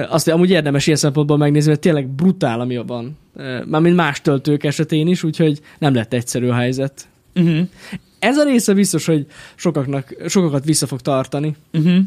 Azt 0.08 0.28
amúgy 0.28 0.50
érdemes 0.50 0.86
ilyen 0.86 0.98
szempontból 0.98 1.36
megnézni, 1.36 1.68
mert 1.68 1.80
tényleg 1.80 2.08
brutál, 2.08 2.60
ami 2.60 2.76
van. 2.86 3.16
Mármint 3.66 3.96
más 3.96 4.20
töltők 4.20 4.64
esetén 4.64 5.06
is, 5.06 5.22
úgyhogy 5.22 5.60
nem 5.78 5.94
lett 5.94 6.12
egyszerű 6.12 6.48
a 6.48 6.54
helyzet. 6.54 7.08
Uh-huh. 7.34 7.68
Ez 8.18 8.36
a 8.36 8.44
része 8.44 8.74
biztos, 8.74 9.06
hogy 9.06 9.26
sokaknak, 9.54 10.14
sokakat 10.26 10.64
vissza 10.64 10.86
fog 10.86 11.00
tartani, 11.00 11.56
Uh-huh. 11.72 11.98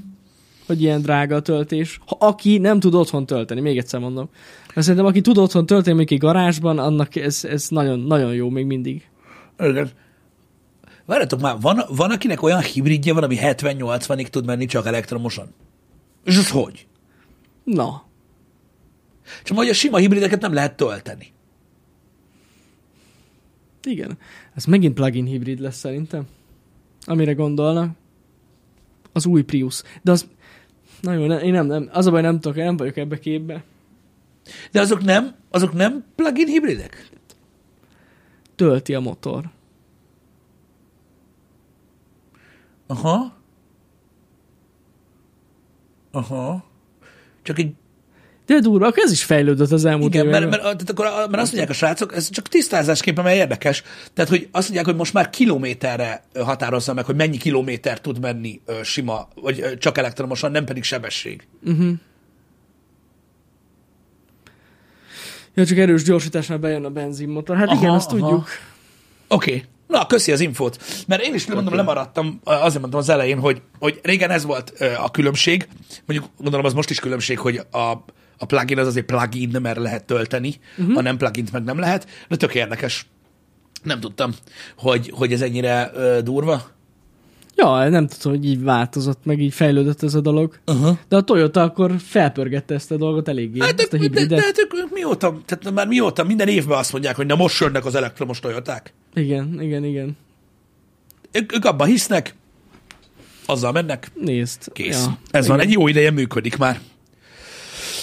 hogy 0.65 0.81
ilyen 0.81 1.01
drága 1.01 1.35
a 1.35 1.41
töltés. 1.41 1.99
Ha 2.05 2.17
aki 2.19 2.57
nem 2.57 2.79
tud 2.79 2.93
otthon 2.93 3.25
tölteni, 3.25 3.61
még 3.61 3.77
egyszer 3.77 3.99
mondom. 3.99 4.29
Mert 4.73 4.81
szerintem 4.87 5.05
aki 5.05 5.21
tud 5.21 5.37
otthon 5.37 5.65
tölteni, 5.65 5.97
még 5.97 6.11
egy 6.11 6.17
garázsban, 6.19 6.79
annak 6.79 7.15
ez, 7.15 7.45
ez 7.49 7.67
nagyon, 7.69 7.99
nagyon 7.99 8.33
jó 8.33 8.49
még 8.49 8.65
mindig. 8.65 9.07
Igen. 9.59 9.89
Várjatok 11.11 11.39
már, 11.39 11.59
van, 11.59 11.81
van 11.89 12.11
akinek 12.11 12.41
olyan 12.41 12.61
hibridje 12.61 13.13
van, 13.13 13.23
ami 13.23 13.37
70-80-ig 13.41 14.27
tud 14.27 14.45
menni 14.45 14.65
csak 14.65 14.85
elektromosan? 14.85 15.53
És 16.23 16.37
az 16.37 16.49
hogy? 16.49 16.87
Na, 17.63 18.03
Csak 19.43 19.57
hogy 19.57 19.69
a 19.69 19.73
sima 19.73 19.97
hibrideket 19.97 20.41
nem 20.41 20.53
lehet 20.53 20.75
tölteni. 20.75 21.33
igen. 23.83 24.17
Ez 24.55 24.65
megint 24.65 24.93
plug-in 24.93 25.25
hibrid 25.25 25.59
lesz 25.59 25.77
szerintem. 25.77 26.27
Amire 27.05 27.33
gondolnak. 27.33 27.89
Az 29.11 29.25
új 29.25 29.41
Prius. 29.41 29.81
De 30.01 30.11
az... 30.11 30.27
Na 31.01 31.13
jó, 31.13 31.25
ne- 31.25 31.41
én 31.41 31.51
nem, 31.51 31.65
nem. 31.65 31.89
Az 31.91 32.05
a 32.05 32.11
baj, 32.11 32.21
nem 32.21 32.39
tudok, 32.39 32.57
én 32.57 32.63
nem 32.63 32.77
vagyok 32.77 32.97
ebbe 32.97 33.19
képbe. 33.19 33.63
De 34.71 34.79
azok 34.79 35.03
nem, 35.03 35.35
azok 35.49 35.73
nem 35.73 36.05
plug-in 36.15 36.47
hibridek? 36.47 37.09
Tölti 38.55 38.93
a 38.93 38.99
motor. 38.99 39.49
Aha. 42.91 43.33
Aha. 46.11 46.63
Csak 47.41 47.59
egy 47.59 47.73
De 48.45 48.59
durva, 48.59 48.87
akkor 48.87 49.03
ez 49.03 49.11
is 49.11 49.23
fejlődött 49.23 49.71
az 49.71 49.85
elmúlt 49.85 50.13
Igen, 50.13 50.25
mert, 50.25 50.37
években. 50.37 50.59
mert, 50.63 50.77
tehát 50.77 50.89
akkor, 50.89 51.29
mert 51.29 51.41
azt 51.41 51.51
mondják 51.51 51.69
a 51.69 51.73
srácok, 51.73 52.15
ez 52.15 52.29
csak 52.29 52.47
tisztázásképpen, 52.47 53.23
mert 53.23 53.35
érdekes. 53.35 53.83
Tehát, 54.13 54.29
hogy 54.29 54.47
azt 54.51 54.63
mondják, 54.63 54.85
hogy 54.85 54.95
most 54.95 55.13
már 55.13 55.29
kilométerre 55.29 56.23
határozza 56.39 56.93
meg, 56.93 57.05
hogy 57.05 57.15
mennyi 57.15 57.37
kilométer 57.37 58.01
tud 58.01 58.19
menni 58.19 58.61
ö, 58.65 58.83
sima, 58.83 59.27
vagy 59.35 59.59
ö, 59.59 59.77
csak 59.77 59.97
elektromosan, 59.97 60.51
nem 60.51 60.65
pedig 60.65 60.83
sebesség. 60.83 61.47
Ja, 65.53 65.65
csak 65.65 65.77
erős 65.77 66.03
gyorsításnál 66.03 66.57
bejön 66.57 66.85
a 66.85 66.89
benzinmotor. 66.89 67.57
Hát 67.57 67.71
igen, 67.71 67.83
Aha, 67.83 67.95
azt 67.95 68.11
aha. 68.11 68.19
tudjuk. 68.19 68.47
Oké. 69.27 69.51
Okay. 69.55 69.63
Na, 69.91 70.05
köszi 70.05 70.31
az 70.31 70.39
infót. 70.39 70.83
Mert 71.07 71.21
én 71.21 71.33
is 71.33 71.47
mondom, 71.47 71.75
lemaradtam, 71.75 72.39
azért 72.43 72.79
mondtam 72.79 72.99
az 72.99 73.09
elején, 73.09 73.39
hogy, 73.39 73.61
hogy 73.79 73.99
régen 74.03 74.29
ez 74.29 74.43
volt 74.43 74.73
a 74.97 75.11
különbség. 75.11 75.67
Mondjuk 76.05 76.29
gondolom 76.37 76.65
az 76.65 76.73
most 76.73 76.89
is 76.89 76.99
különbség, 76.99 77.39
hogy 77.39 77.61
a, 77.71 77.77
a 78.37 78.45
plugin 78.47 78.79
az 78.79 78.87
azért 78.87 79.05
plugin, 79.05 79.57
mert 79.61 79.77
lehet 79.77 80.05
tölteni, 80.05 80.59
uh-huh. 80.77 80.97
a 80.97 81.01
nem 81.01 81.17
plugint 81.17 81.51
meg 81.51 81.63
nem 81.63 81.79
lehet. 81.79 82.07
De 82.27 82.35
tök 82.35 82.55
érdekes. 82.55 83.05
Nem 83.83 83.99
tudtam, 83.99 84.33
hogy, 84.77 85.11
hogy 85.15 85.33
ez 85.33 85.41
ennyire 85.41 85.91
ö, 85.93 86.21
durva. 86.23 86.69
Ja, 87.55 87.89
nem 87.89 88.07
tudom, 88.07 88.37
hogy 88.37 88.45
így 88.45 88.63
változott, 88.63 89.19
meg 89.23 89.39
így 89.39 89.53
fejlődött 89.53 90.03
ez 90.03 90.15
a 90.15 90.21
dolog. 90.21 90.59
Uh-huh. 90.65 90.97
De 91.07 91.15
a 91.15 91.21
Toyota 91.21 91.61
akkor 91.61 91.95
felpörgette 92.05 92.73
ezt 92.73 92.91
a 92.91 92.97
dolgot 92.97 93.27
eléggé, 93.27 93.59
Hát 93.59 93.75
de, 93.75 93.83
ezt 93.83 93.93
a 93.93 93.97
de, 93.97 94.07
de, 94.07 94.19
hibridet. 94.19 94.39
de, 94.39 94.51
de, 94.51 94.81
ők 94.81 94.91
mióta, 94.93 95.37
tehát 95.45 95.73
már 95.73 95.87
mióta, 95.87 96.23
minden 96.23 96.47
évben 96.47 96.77
azt 96.77 96.91
mondják, 96.91 97.15
hogy 97.15 97.25
na 97.25 97.35
most 97.35 97.59
jönnek 97.59 97.85
az 97.85 97.95
elektromos 97.95 98.39
Toyoták. 98.39 98.93
Igen, 99.13 99.61
igen, 99.61 99.83
igen. 99.83 100.17
Ők, 101.31 101.53
ők 101.53 101.65
abban 101.65 101.87
hisznek, 101.87 102.35
azzal 103.45 103.71
mennek, 103.71 104.11
Nézd. 104.15 104.71
kész. 104.73 105.03
Ja, 105.05 105.17
Ez 105.31 105.45
igen. 105.45 105.57
van, 105.57 105.65
egy 105.65 105.71
jó 105.71 105.87
ideje 105.87 106.11
működik 106.11 106.57
már. 106.57 106.79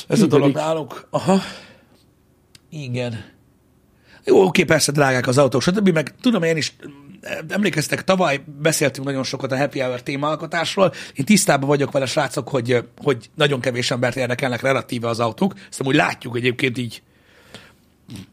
Ez 0.09 0.19
Működik. 0.21 0.25
a 0.35 0.39
dolog 0.39 0.55
náluk. 0.55 1.07
Aha. 1.11 1.41
Igen. 2.71 3.25
Jó, 4.25 4.43
oké, 4.45 4.65
persze 4.65 4.93
drágák 4.93 5.27
az 5.27 5.39
autók, 5.39 5.63
stb. 5.63 5.89
Meg 5.89 6.15
tudom 6.21 6.43
én 6.43 6.57
is, 6.57 6.77
emlékeztek, 7.49 8.05
tavaly 8.05 8.41
beszéltünk 8.63 9.07
nagyon 9.07 9.25
sokat 9.25 9.53
a 9.53 9.57
Happy 9.57 9.81
Hour 9.81 10.03
témaalkotásról. 10.03 10.93
Én 11.15 11.25
tisztában 11.25 11.69
vagyok 11.69 11.93
vele, 11.93 12.07
srácok, 12.07 12.49
hogy, 12.49 12.85
hogy 13.03 13.31
nagyon 13.35 13.61
kevés 13.61 13.91
embert 13.91 14.17
érdekelnek 14.17 14.61
relatíve 14.61 15.09
az 15.09 15.21
autók. 15.21 15.55
Ezt 15.71 15.83
úgy 15.85 15.95
látjuk 15.95 16.37
egyébként 16.37 16.79
így 16.79 17.03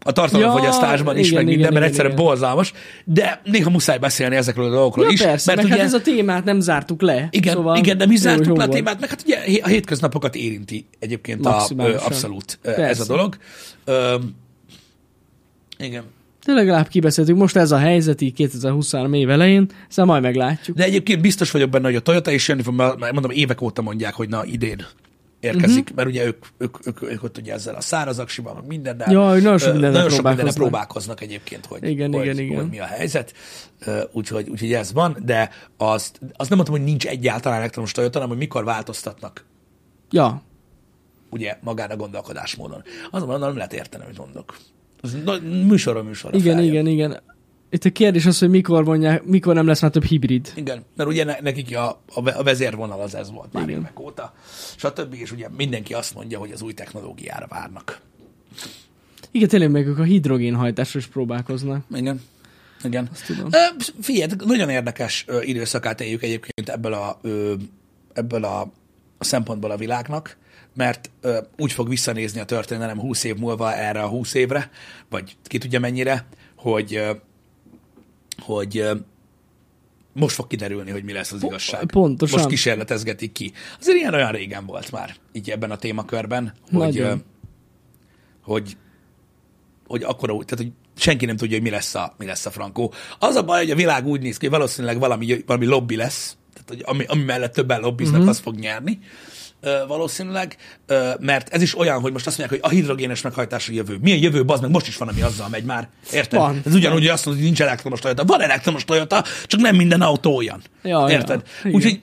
a 0.03 0.11
tartalomfogyasztásban 0.11 1.13
Ja, 1.13 1.19
is, 1.19 1.27
igen, 1.27 1.38
meg 1.38 1.45
minden, 1.45 1.61
igen, 1.69 1.73
mert 1.73 1.85
egyszerűen 1.91 2.13
igen. 2.13 2.25
borzalmas, 2.25 2.73
de 3.03 3.41
néha 3.43 3.69
muszáj 3.69 3.97
beszélni 3.97 4.35
ezekről 4.35 4.65
a 4.65 4.69
dolgokról 4.69 5.05
Ja, 5.05 5.11
is. 5.11 5.21
persze, 5.21 5.51
mert 5.55 5.61
meg 5.67 5.71
ugye, 5.71 5.81
hát 5.83 5.93
ez 5.93 5.99
a 5.99 6.01
témát 6.01 6.43
nem 6.43 6.59
zártuk 6.59 7.01
le. 7.01 7.27
igen, 7.31 7.53
szóval 7.53 7.77
igen, 7.77 7.97
de 7.97 8.05
mi 8.05 8.15
zártuk 8.15 8.45
jó 8.45 8.55
le 8.55 8.63
a 8.63 8.67
témát, 8.67 8.99
meg 8.99 9.09
hát 9.09 9.21
ugye 9.25 9.61
a 9.63 9.67
hétköznapokat 9.67 10.35
érinti 10.35 10.85
egyébként 10.99 11.45
a, 11.45 11.67
ö, 11.77 11.95
abszolút 11.95 12.59
ö, 12.61 12.69
ez 12.69 12.75
Persze. 12.75 13.01
a 13.03 13.05
dolog. 13.05 13.38
Ö, 13.85 14.15
igen. 15.77 16.03
De 16.45 16.53
legalább 16.53 16.88
kibeszéltük, 16.88 17.35
most 17.35 17.55
ez 17.55 17.71
a 17.71 17.77
helyzet 17.77 18.21
így 18.21 18.33
2023 18.33 19.13
év 19.13 19.29
elején, 19.29 19.67
szóval 19.88 20.11
majd 20.11 20.23
meglátjuk. 20.33 20.77
De 20.77 20.83
egyébként 20.83 21.21
biztos 21.21 21.51
vagyok 21.51 21.69
benne, 21.69 21.85
hogy 21.85 21.95
a 21.95 21.99
Toyota 21.99 22.31
is 22.31 22.47
jönni 22.47 22.61
fog, 22.61 22.73
mert 22.73 23.11
mondom, 23.11 23.31
évek 23.31 23.61
óta 23.61 23.81
mondják, 23.81 24.13
hogy 24.13 24.29
na 24.29 24.45
idén 24.45 24.85
érkezik, 25.45 25.81
uh-huh. 25.81 25.95
mert 25.95 26.08
ugye 26.08 26.25
ők, 26.25 26.45
ők, 26.58 26.88
ők, 26.88 27.01
ők 27.01 27.23
ott 27.23 27.38
ugye 27.38 27.53
ezzel 27.53 27.75
a 27.75 27.81
szárazaksival, 27.81 28.53
meg 28.53 28.65
mindennel. 28.65 29.12
Ja, 29.12 29.27
nagyon 29.27 29.58
sok 29.58 29.71
mindennel 29.71 29.91
nagyon 29.91 30.10
sok 30.10 30.25
mindennel 30.25 30.53
próbálkoznak. 30.53 31.21
egyébként, 31.21 31.65
hogy, 31.65 31.84
Igen, 31.84 32.13
hogy, 32.13 32.23
igen, 32.23 32.38
igen. 32.38 32.55
hogy 32.55 32.69
mi 32.69 32.79
a 32.79 32.86
helyzet. 32.86 33.34
Úgyhogy, 34.12 34.49
úgyhogy 34.49 34.73
ez 34.73 34.93
van, 34.93 35.17
de 35.25 35.49
azt, 35.77 36.19
azt 36.34 36.49
nem 36.49 36.58
mondtam, 36.58 36.77
hogy 36.77 36.86
nincs 36.86 37.05
egyáltalán 37.08 37.58
elektromos 37.58 37.91
Toyota, 37.91 38.13
hanem 38.13 38.29
hogy 38.29 38.38
mikor 38.38 38.63
változtatnak 38.63 39.45
Ja, 40.12 40.41
ugye 41.29 41.58
magán 41.62 41.89
a 41.89 41.95
gondolkodásmódon. 41.95 42.84
Azonban 43.12 43.39
nem 43.39 43.55
lehet 43.55 43.73
érteni, 43.73 44.03
amit 44.03 44.17
mondok. 44.17 44.58
Az 45.01 45.17
műsorra 45.67 46.03
műsorra 46.03 46.38
igen, 46.38 46.55
feljön. 46.55 46.73
igen, 46.73 46.88
igen. 46.88 47.21
Itt 47.69 47.84
a 47.86 47.91
kérdés 47.91 48.25
az, 48.25 48.39
hogy 48.39 48.49
mikor 48.49 48.84
mondják, 48.84 49.23
mikor 49.23 49.56
nem 49.56 49.67
lesz 49.67 49.82
már 49.82 49.91
több 49.91 50.04
hibrid. 50.04 50.51
Igen, 50.56 50.84
mert 50.95 51.10
ugye 51.10 51.23
ne- 51.23 51.39
nekik 51.41 51.78
a, 51.78 52.01
a 52.13 52.21
ve- 52.21 52.36
a 52.36 52.43
vezérvonal 52.43 53.01
az 53.01 53.15
ez 53.15 53.32
volt 53.32 53.54
már 53.54 53.63
Igen. 53.63 53.80
évek 53.80 53.99
óta. 53.99 54.34
És 55.12 55.32
ugye 55.32 55.49
mindenki 55.58 55.93
azt 55.93 56.15
mondja, 56.15 56.39
hogy 56.39 56.51
az 56.51 56.62
új 56.62 56.73
technológiára 56.73 57.47
várnak. 57.49 58.01
Igen, 59.32 59.47
tényleg 59.47 59.71
meg 59.71 59.88
ők 59.88 59.99
a 59.99 60.04
hidrogénhajtásra 60.04 60.99
is 60.99 61.06
próbálkoznak. 61.08 61.86
Igen. 61.95 62.21
Igen. 62.84 63.10
Azt 63.12 63.25
tudom. 63.25 63.49
Figyelj, 64.01 64.32
nagyon 64.45 64.69
érdekes 64.69 65.25
időszakát 65.41 66.01
éljük 66.01 66.23
egyébként 66.23 66.69
ebből 66.69 66.93
a, 66.93 67.19
ebből 68.13 68.43
a, 68.43 68.62
a 69.17 69.23
szempontból 69.23 69.71
a 69.71 69.78
világnak, 69.78 70.38
mert 70.73 71.10
úgy 71.58 71.71
fog 71.71 71.89
visszanézni 71.89 72.39
a 72.39 72.45
történelem 72.45 72.99
20 72.99 73.23
év 73.23 73.36
múlva 73.36 73.73
erre 73.73 74.01
a 74.01 74.08
20 74.08 74.34
évre, 74.34 74.69
vagy 75.10 75.38
ki 75.43 75.58
tudja 75.58 75.80
mennyire, 75.80 76.25
hogy, 76.56 77.01
hogy 78.39 78.89
most 80.13 80.36
fog 80.36 80.48
kiderülni, 80.48 80.91
hogy 80.91 81.04
mi 81.04 81.13
lesz 81.13 81.32
az 81.32 81.43
igazság. 81.43 81.86
pontosan. 81.86 82.38
Most 82.38 82.50
kísérletezgetik 82.50 83.32
ki. 83.32 83.52
Azért 83.80 83.98
ilyen 83.98 84.13
olyan 84.13 84.32
régen 84.32 84.65
volt 84.65 84.91
már, 84.91 85.15
így 85.32 85.50
ebben 85.50 85.71
a 85.71 85.76
témakörben, 85.76 86.54
hogy, 86.71 87.00
ö, 87.00 87.13
hogy 88.41 88.78
hogy 89.88 90.04
akkor, 90.04 90.30
tehát 90.30 90.58
hogy 90.58 90.71
senki 90.98 91.26
nem 91.26 91.38
tudja, 91.38 91.56
hogy 91.56 91.65
mi 91.65 91.71
lesz 91.71 91.95
a, 91.95 92.13
mi 92.17 92.26
lesz 92.26 92.45
a 92.45 92.52
frankó. 92.52 92.93
Az 93.19 93.36
a 93.36 93.43
baj, 93.43 93.60
hogy 93.60 93.71
a 93.71 93.76
világ 93.76 94.08
úgy 94.08 94.21
néz 94.21 94.38
ki, 94.38 94.45
hogy 94.45 94.56
valószínűleg 94.56 95.00
valami, 95.00 95.43
valami 95.45 95.65
lobby 95.65 95.95
lesz, 95.95 96.38
tehát 96.54 96.69
hogy 96.69 96.82
ami, 96.86 97.06
ami 97.08 97.24
mellett 97.24 97.54
többen 97.54 97.82
lobbiznak, 97.82 98.15
uh-huh. 98.15 98.30
az 98.30 98.39
fog 98.39 98.56
nyerni 98.56 99.00
ö, 99.02 99.44
valószínűleg, 99.88 100.58
mert 101.19 101.49
ez 101.49 101.62
is 101.62 101.78
olyan, 101.78 101.99
hogy 102.01 102.12
most 102.12 102.28
azt 102.28 102.38
mondják, 102.38 102.62
hogy 102.62 102.71
a 102.71 102.75
hidrogénes 102.75 103.21
meghajtás 103.21 103.69
a 103.69 103.71
jövő. 103.73 103.97
Milyen 104.01 104.19
jövő, 104.19 104.43
az 104.47 104.60
meg 104.60 104.69
most 104.69 104.88
is 104.88 104.97
van, 104.97 105.08
ami 105.08 105.21
azzal 105.21 105.49
megy 105.49 105.63
már. 105.63 105.89
Érted? 106.13 106.39
Van. 106.39 106.62
Ez 106.65 106.73
ugyanúgy, 106.73 106.99
hogy 106.99 107.08
azt 107.08 107.25
mondod, 107.25 107.43
hogy 107.43 107.51
nincs 107.51 107.67
elektromos 107.67 107.99
Toyota. 107.99 108.25
Van 108.25 108.41
elektromos 108.41 108.86
Toyota, 108.86 109.23
csak 109.45 109.60
nem 109.60 109.75
minden 109.75 110.01
autó 110.01 110.36
olyan. 110.36 110.62
Ja, 110.84 111.06
Érted? 111.10 111.41
ja. 111.63 111.71
Úgyhogy 111.71 112.01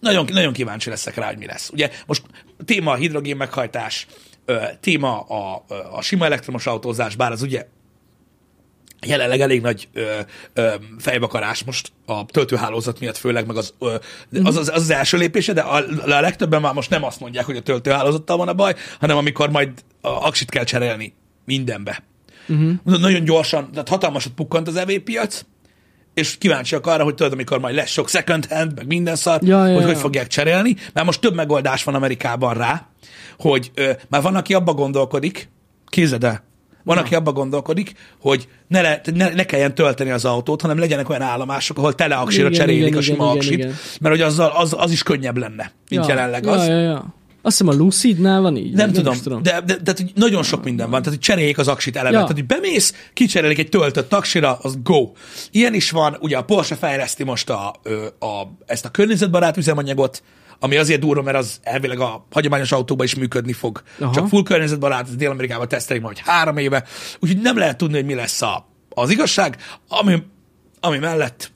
nagyon, 0.00 0.28
nagyon 0.32 0.52
kíváncsi 0.52 0.90
leszek 0.90 1.14
rá, 1.14 1.26
hogy 1.26 1.38
mi 1.38 1.46
lesz. 1.46 1.70
Ugye 1.72 1.90
most 2.06 2.22
téma 2.64 2.90
a 2.90 2.94
hidrogén 2.94 3.36
meghajtás, 3.36 4.06
téma 4.80 5.20
a, 5.20 5.64
a 5.92 6.02
sima 6.02 6.24
elektromos 6.24 6.66
autózás, 6.66 7.16
bár 7.16 7.32
az 7.32 7.42
ugye 7.42 7.66
jelenleg 9.06 9.40
elég 9.40 9.60
nagy 9.60 9.88
ö, 9.92 10.18
ö, 10.52 10.74
fejvakarás 10.98 11.64
most 11.64 11.92
a 12.06 12.24
töltőhálózat 12.24 13.00
miatt 13.00 13.16
főleg, 13.16 13.46
meg 13.46 13.56
az, 13.56 13.74
ö, 13.78 13.94
az, 14.42 14.56
az, 14.56 14.68
az 14.68 14.82
az 14.82 14.90
első 14.90 15.16
lépése, 15.16 15.52
de 15.52 15.60
a, 15.60 15.84
a 16.04 16.20
legtöbben 16.20 16.60
már 16.60 16.74
most 16.74 16.90
nem 16.90 17.04
azt 17.04 17.20
mondják, 17.20 17.44
hogy 17.44 17.56
a 17.56 17.62
töltőhálózattal 17.62 18.36
van 18.36 18.48
a 18.48 18.54
baj, 18.54 18.74
hanem 19.00 19.16
amikor 19.16 19.50
majd 19.50 19.70
a 20.00 20.08
aksit 20.08 20.50
kell 20.50 20.64
cserélni 20.64 21.14
mindenbe. 21.44 22.02
Uh-huh. 22.48 22.72
Nagyon 22.84 23.24
gyorsan, 23.24 23.70
tehát 23.70 23.88
hatalmasat 23.88 24.32
pukkant 24.32 24.68
az 24.68 24.76
EV 24.76 24.90
piac, 24.90 25.44
és 26.14 26.38
kíváncsiak 26.38 26.86
arra, 26.86 27.04
hogy 27.04 27.14
tudod, 27.14 27.32
amikor 27.32 27.60
majd 27.60 27.74
lesz 27.74 27.90
sok 27.90 28.08
second 28.08 28.46
hand, 28.46 28.74
meg 28.74 28.86
minden 28.86 29.16
szar, 29.16 29.42
Ja, 29.42 29.66
ja, 29.66 29.72
hogy 29.72 29.82
ja. 29.82 29.86
hogy 29.86 29.96
fogják 29.96 30.26
cserélni, 30.26 30.76
mert 30.92 31.06
most 31.06 31.20
több 31.20 31.34
megoldás 31.34 31.84
van 31.84 31.94
Amerikában 31.94 32.54
rá, 32.54 32.88
hogy 33.38 33.70
ö, 33.74 33.90
már 34.08 34.22
van, 34.22 34.36
aki 34.36 34.54
abba 34.54 34.74
gondolkodik, 34.74 35.48
képzeld 35.86 36.24
el, 36.24 36.44
van, 36.84 36.98
aki 36.98 37.14
abba 37.14 37.32
gondolkodik, 37.32 37.92
hogy 38.20 38.48
ne, 38.68 38.80
le, 38.80 39.00
ne, 39.14 39.28
ne 39.28 39.44
kelljen 39.44 39.74
tölteni 39.74 40.10
az 40.10 40.24
autót, 40.24 40.60
hanem 40.60 40.78
legyenek 40.78 41.08
olyan 41.08 41.22
állomások, 41.22 41.78
ahol 41.78 41.94
tele 41.94 42.14
aksira 42.14 42.46
Igen, 42.46 42.58
cserélik 42.58 42.86
igen, 42.86 42.98
a 42.98 43.00
igen, 43.00 43.14
sima 43.14 43.24
igen, 43.24 43.36
aksit, 43.36 43.52
igen. 43.52 43.74
mert 44.00 44.14
hogy 44.14 44.24
azzal, 44.24 44.52
az, 44.56 44.74
az 44.78 44.90
is 44.90 45.02
könnyebb 45.02 45.36
lenne, 45.36 45.72
mint 45.90 46.06
ja, 46.06 46.14
jelenleg 46.14 46.44
ja, 46.44 46.50
az. 46.50 46.66
Ja, 46.66 46.78
ja. 46.78 47.14
Azt 47.44 47.58
hiszem 47.58 47.74
a 47.74 47.76
Lucidnál 47.76 48.40
van 48.40 48.56
így. 48.56 48.72
Nem, 48.72 48.92
tudom, 48.92 49.12
is 49.12 49.20
tudom. 49.20 49.42
De, 49.42 49.60
de, 49.66 49.76
de, 49.76 49.92
hogy 49.96 50.12
nagyon 50.14 50.42
sok 50.42 50.64
minden 50.64 50.90
van. 50.90 51.02
Tehát, 51.02 51.18
hogy 51.18 51.26
cseréljék 51.26 51.58
az 51.58 51.68
aksit 51.68 51.96
eleve. 51.96 52.14
Ja. 52.14 52.20
Ja. 52.20 52.26
Tehát, 52.26 52.38
hogy 52.38 52.46
bemész, 52.46 52.94
kicserélik 53.12 53.58
egy 53.58 53.68
töltött 53.68 54.08
taksira, 54.08 54.58
az 54.62 54.78
go. 54.82 55.12
Ilyen 55.50 55.74
is 55.74 55.90
van, 55.90 56.16
ugye 56.20 56.36
a 56.36 56.42
Porsche 56.42 56.74
fejleszti 56.74 57.24
most 57.24 57.50
a, 57.50 57.74
ö, 57.82 58.04
a, 58.04 58.52
ezt 58.66 58.84
a 58.84 58.90
környezetbarát 58.90 59.56
üzemanyagot, 59.56 60.22
ami 60.62 60.76
azért 60.76 61.00
durva, 61.00 61.22
mert 61.22 61.36
az 61.36 61.58
elvileg 61.62 62.00
a 62.00 62.26
hagyományos 62.30 62.72
autóban 62.72 63.06
is 63.06 63.14
működni 63.14 63.52
fog. 63.52 63.82
Aha. 63.98 64.14
Csak 64.14 64.28
full 64.28 64.42
környezetbarát, 64.42 65.08
ez 65.08 65.16
Dél-Amerikában 65.16 65.68
tesztelik 65.68 66.02
majd 66.02 66.18
három 66.18 66.56
éve. 66.56 66.84
Úgyhogy 67.20 67.40
nem 67.40 67.58
lehet 67.58 67.76
tudni, 67.76 67.96
hogy 67.96 68.04
mi 68.04 68.14
lesz 68.14 68.42
a, 68.42 68.68
az 68.88 69.10
igazság, 69.10 69.56
ami, 69.88 70.22
ami 70.80 70.98
mellett 70.98 71.52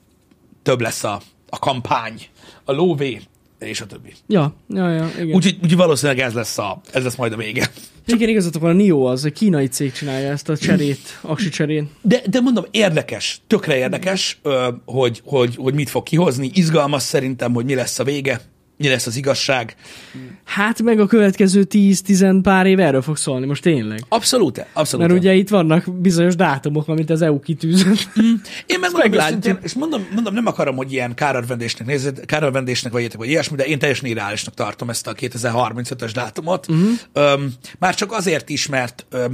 több 0.63 0.81
lesz 0.81 1.03
a, 1.03 1.21
a 1.49 1.59
kampány, 1.59 2.21
a 2.65 2.71
lóvé, 2.71 3.21
és 3.59 3.81
a 3.81 3.85
többi. 3.85 4.13
Ja, 4.27 4.53
ja, 4.69 4.89
ja, 4.89 5.09
igen. 5.15 5.27
Úgy... 5.27 5.33
Úgyhogy, 5.35 5.57
úgyhogy 5.61 5.77
valószínűleg 5.77 6.19
ez 6.19 6.33
lesz, 6.33 6.57
a, 6.57 6.81
ez 6.93 7.03
lesz 7.03 7.15
majd 7.15 7.33
a 7.33 7.37
vége. 7.37 7.71
Igen, 8.05 8.29
igazatok 8.29 8.61
van, 8.61 8.71
a 8.71 8.73
NIO 8.73 9.03
az, 9.03 9.25
egy 9.25 9.33
kínai 9.33 9.67
cég 9.67 9.91
csinálja 9.91 10.31
ezt 10.31 10.49
a 10.49 10.57
cserét, 10.57 11.19
aksi 11.21 11.49
cserét. 11.49 11.83
De, 12.01 12.21
de 12.29 12.39
mondom, 12.39 12.65
érdekes, 12.71 13.41
tökre 13.47 13.77
érdekes, 13.77 14.39
hogy, 14.85 15.21
hogy, 15.25 15.55
hogy 15.55 15.73
mit 15.73 15.89
fog 15.89 16.03
kihozni. 16.03 16.49
Izgalmas 16.53 17.03
szerintem, 17.03 17.53
hogy 17.53 17.65
mi 17.65 17.75
lesz 17.75 17.99
a 17.99 18.03
vége, 18.03 18.41
mi 18.77 18.87
lesz 18.87 19.07
az 19.07 19.15
igazság. 19.15 19.75
Hát 20.43 20.81
meg 20.81 20.99
a 20.99 21.05
következő 21.05 21.67
10-10 21.69 22.39
pár 22.43 22.65
év 22.65 22.79
erről 22.79 23.01
fog 23.01 23.17
szólni, 23.17 23.45
most 23.45 23.61
tényleg. 23.61 24.03
Abszolút, 24.09 24.65
abszolút. 24.73 25.07
Mert 25.07 25.19
ugye 25.19 25.33
itt 25.33 25.49
vannak 25.49 25.91
bizonyos 26.01 26.35
dátumok, 26.35 26.87
amit 26.87 27.09
az 27.09 27.21
EU 27.21 27.39
kitűzött. 27.39 28.09
Én 28.65 28.79
meg 28.79 28.91
mondom 28.91 29.13
őszintén, 29.13 29.59
és 29.61 29.73
mondom, 29.73 30.07
mondom, 30.13 30.33
nem 30.33 30.45
akarom, 30.45 30.75
hogy 30.75 30.91
ilyen 30.91 31.13
kárörvendésnek 31.13 31.87
nézed, 31.87 32.25
kárörvendésnek 32.25 32.91
vegyetek, 32.91 33.17
vagy 33.17 33.29
ilyesmi, 33.29 33.55
de 33.55 33.65
én 33.65 33.79
teljesen 33.79 34.09
irreálisnak 34.09 34.53
tartom 34.53 34.89
ezt 34.89 35.07
a 35.07 35.13
2035-ös 35.13 36.11
dátumot. 36.13 36.67
Uh-huh. 36.67 36.89
Öm, 37.13 37.53
már 37.79 37.95
csak 37.95 38.11
azért 38.11 38.49
is, 38.49 38.67
mert 38.67 39.05
öm, 39.09 39.31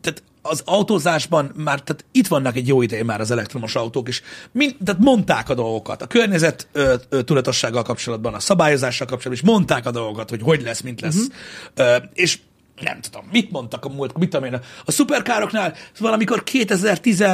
tehát 0.00 0.22
az 0.42 0.62
autózásban 0.64 1.52
már, 1.56 1.82
tehát 1.82 2.04
itt 2.12 2.26
vannak 2.26 2.56
egy 2.56 2.68
jó 2.68 2.82
ideje 2.82 3.04
már 3.04 3.20
az 3.20 3.30
elektromos 3.30 3.74
autók 3.74 4.08
is. 4.08 4.22
Mind, 4.52 4.76
tehát 4.84 5.00
mondták 5.00 5.48
a 5.48 5.54
dolgokat. 5.54 6.02
A 6.02 6.06
környezet 6.06 6.68
ö, 6.72 6.94
ö, 7.08 7.22
tudatossággal 7.22 7.82
kapcsolatban, 7.82 8.34
a 8.34 8.40
szabályozással 8.40 9.06
kapcsolatban 9.06 9.48
is 9.48 9.54
mondták 9.54 9.86
a 9.86 9.90
dolgokat, 9.90 10.30
hogy 10.30 10.42
hogy 10.42 10.62
lesz, 10.62 10.80
mint 10.80 11.00
lesz. 11.00 11.16
Uh-huh. 11.16 11.32
Ö, 11.74 11.96
és 12.14 12.38
nem 12.80 13.00
tudom, 13.00 13.28
mit 13.32 13.50
mondtak 13.50 13.84
a 13.84 13.88
múlt, 13.88 14.18
mit 14.18 14.30
tudom 14.30 14.46
én, 14.46 14.60
a 14.84 14.90
szuperkároknál 14.90 15.74
valamikor 15.98 16.42
2010 16.42 17.24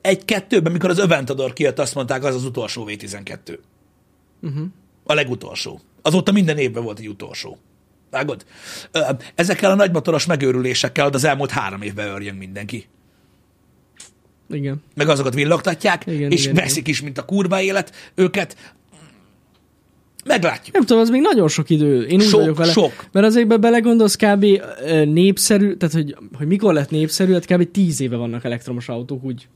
egy-kettőben, 0.00 0.72
mikor 0.72 0.90
az 0.90 0.98
Aventador 0.98 1.52
kijött, 1.52 1.78
azt 1.78 1.94
mondták, 1.94 2.24
az 2.24 2.34
az 2.34 2.44
utolsó 2.44 2.86
V12. 2.88 3.58
Uh-huh. 4.42 4.66
A 5.04 5.14
legutolsó. 5.14 5.80
Azóta 6.02 6.32
minden 6.32 6.58
évben 6.58 6.82
volt 6.82 6.98
egy 6.98 7.08
utolsó. 7.08 7.58
Vágod? 8.14 8.44
Ezekkel 9.34 9.70
a 9.70 9.74
nagymotoros 9.74 10.26
megőrülésekkel 10.26 11.08
az 11.08 11.24
elmúlt 11.24 11.50
három 11.50 11.82
évben 11.82 12.08
örjön 12.08 12.34
mindenki. 12.34 12.86
Igen. 14.50 14.82
Meg 14.94 15.08
azokat 15.08 15.34
villogtatják, 15.34 16.02
Igen, 16.06 16.30
és 16.30 16.42
igen, 16.42 16.54
veszik 16.54 16.88
is, 16.88 17.02
mint 17.02 17.18
a 17.18 17.24
kurva 17.24 17.60
élet 17.60 18.12
őket. 18.14 18.74
Meglátjuk. 20.24 20.74
Nem 20.74 20.84
tudom, 20.84 21.02
az 21.02 21.10
még 21.10 21.20
nagyon 21.20 21.48
sok 21.48 21.70
idő. 21.70 22.02
Én 22.06 22.20
úgy 22.20 22.26
Sok, 22.26 22.40
vagyok 22.40 22.56
vele. 22.56 22.72
sok. 22.72 23.04
Mert 23.12 23.26
azért 23.26 23.46
be 23.46 23.56
belegondolsz 23.56 24.16
kb. 24.16 24.44
népszerű, 25.04 25.74
tehát 25.74 25.94
hogy, 25.94 26.16
hogy 26.36 26.46
mikor 26.46 26.74
lett 26.74 26.90
népszerű, 26.90 27.32
hát 27.32 27.46
kb. 27.46 27.70
10 27.70 28.00
éve 28.00 28.16
vannak 28.16 28.44
elektromos 28.44 28.88
autók 28.88 29.24
úgy, 29.24 29.48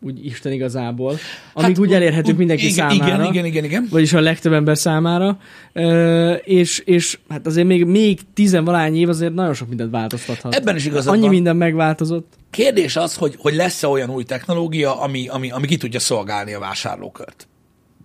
úgy 0.00 0.24
Isten 0.24 0.52
igazából, 0.52 1.18
amíg 1.52 1.68
hát, 1.76 1.78
úgy 1.78 1.92
elérhetők 1.92 2.32
úgy- 2.32 2.38
mindenki 2.38 2.62
igen, 2.68 2.74
számára. 2.90 3.22
Igen, 3.22 3.32
igen, 3.32 3.44
igen, 3.44 3.64
igen. 3.64 3.86
Vagyis 3.90 4.12
a 4.12 4.20
legtöbb 4.20 4.52
ember 4.52 4.78
számára. 4.78 5.38
Ö, 5.72 6.32
és, 6.32 6.78
és 6.78 7.18
hát 7.28 7.46
azért 7.46 7.66
még, 7.66 7.84
még 7.84 8.20
tizenvalány 8.34 8.96
év 8.96 9.08
azért 9.08 9.34
nagyon 9.34 9.54
sok 9.54 9.68
mindent 9.68 9.90
változtathat. 9.90 10.54
Ebben 10.54 10.76
is 10.76 10.84
igazad 10.86 11.12
Annyi 11.12 11.20
van. 11.22 11.30
minden 11.30 11.56
megváltozott. 11.56 12.32
Kérdés 12.50 12.96
az, 12.96 13.14
hogy, 13.16 13.34
hogy 13.38 13.54
lesz-e 13.54 13.86
olyan 13.86 14.10
új 14.10 14.24
technológia, 14.24 15.00
ami, 15.00 15.28
ami, 15.28 15.50
ami 15.50 15.66
ki 15.66 15.76
tudja 15.76 16.00
szolgálni 16.00 16.52
a 16.52 16.58
vásárlókört. 16.58 17.48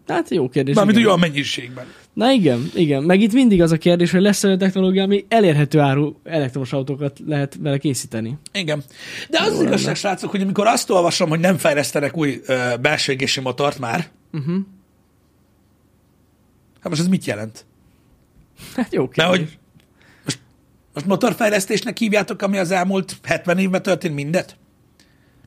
Hát 0.08 0.30
jó 0.30 0.50
kérdés. 0.50 0.76
Mármint 0.76 0.98
olyan 0.98 1.20
mennyiségben. 1.20 1.86
Na 2.14 2.32
igen, 2.32 2.70
igen. 2.74 3.04
Meg 3.04 3.22
itt 3.22 3.34
mindig 3.34 3.62
az 3.62 3.72
a 3.72 3.78
kérdés, 3.78 4.12
hogy 4.12 4.22
lesz 4.22 4.44
olyan 4.44 4.58
technológia, 4.58 5.04
ami 5.04 5.26
elérhető 5.28 5.80
áru 5.80 6.14
elektromos 6.24 6.74
autókat 6.74 7.20
lehet 7.26 7.58
vele 7.60 7.78
készíteni. 7.78 8.38
Igen. 8.52 8.84
De 9.30 9.40
az, 9.42 9.54
az 9.54 9.62
igazság, 9.62 9.96
srácok, 9.96 10.32
hogy 10.32 10.42
amikor 10.42 10.68
azt 10.68 10.90
olvasom, 10.90 11.30
hogy 11.30 11.40
nem 11.40 11.58
fejlesztenek 11.58 12.18
új 12.18 12.42
ö, 12.46 12.74
belső 12.82 13.12
égési 13.12 13.40
motort 13.40 13.80
már, 13.80 14.08
Uh-huh. 14.34 14.56
hát 16.80 16.90
most 16.90 17.02
ez 17.02 17.08
mit 17.08 17.26
jelent? 17.26 17.66
Hát 18.76 18.94
jó 18.94 19.02
Mert 19.02 19.14
kérdés. 19.14 19.38
hogy 19.40 19.58
most, 20.26 20.40
most 20.94 21.06
motorfejlesztésnek 21.06 21.98
hívjátok, 21.98 22.42
ami 22.42 22.58
az 22.58 22.72
elmúlt 22.72 23.16
70 23.24 23.58
évben 23.58 23.82
történt 23.82 24.16
mindet? 24.16 24.58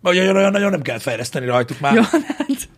Vagy 0.01 0.19
olyan, 0.19 0.37
olyan 0.37 0.53
nagyon 0.53 0.71
nem 0.71 0.83
kell 0.83 0.99
fejleszteni 0.99 1.47
rajtuk 1.47 1.81
már. 1.81 1.95
Ja. 1.95 2.03
hát, 2.03 2.69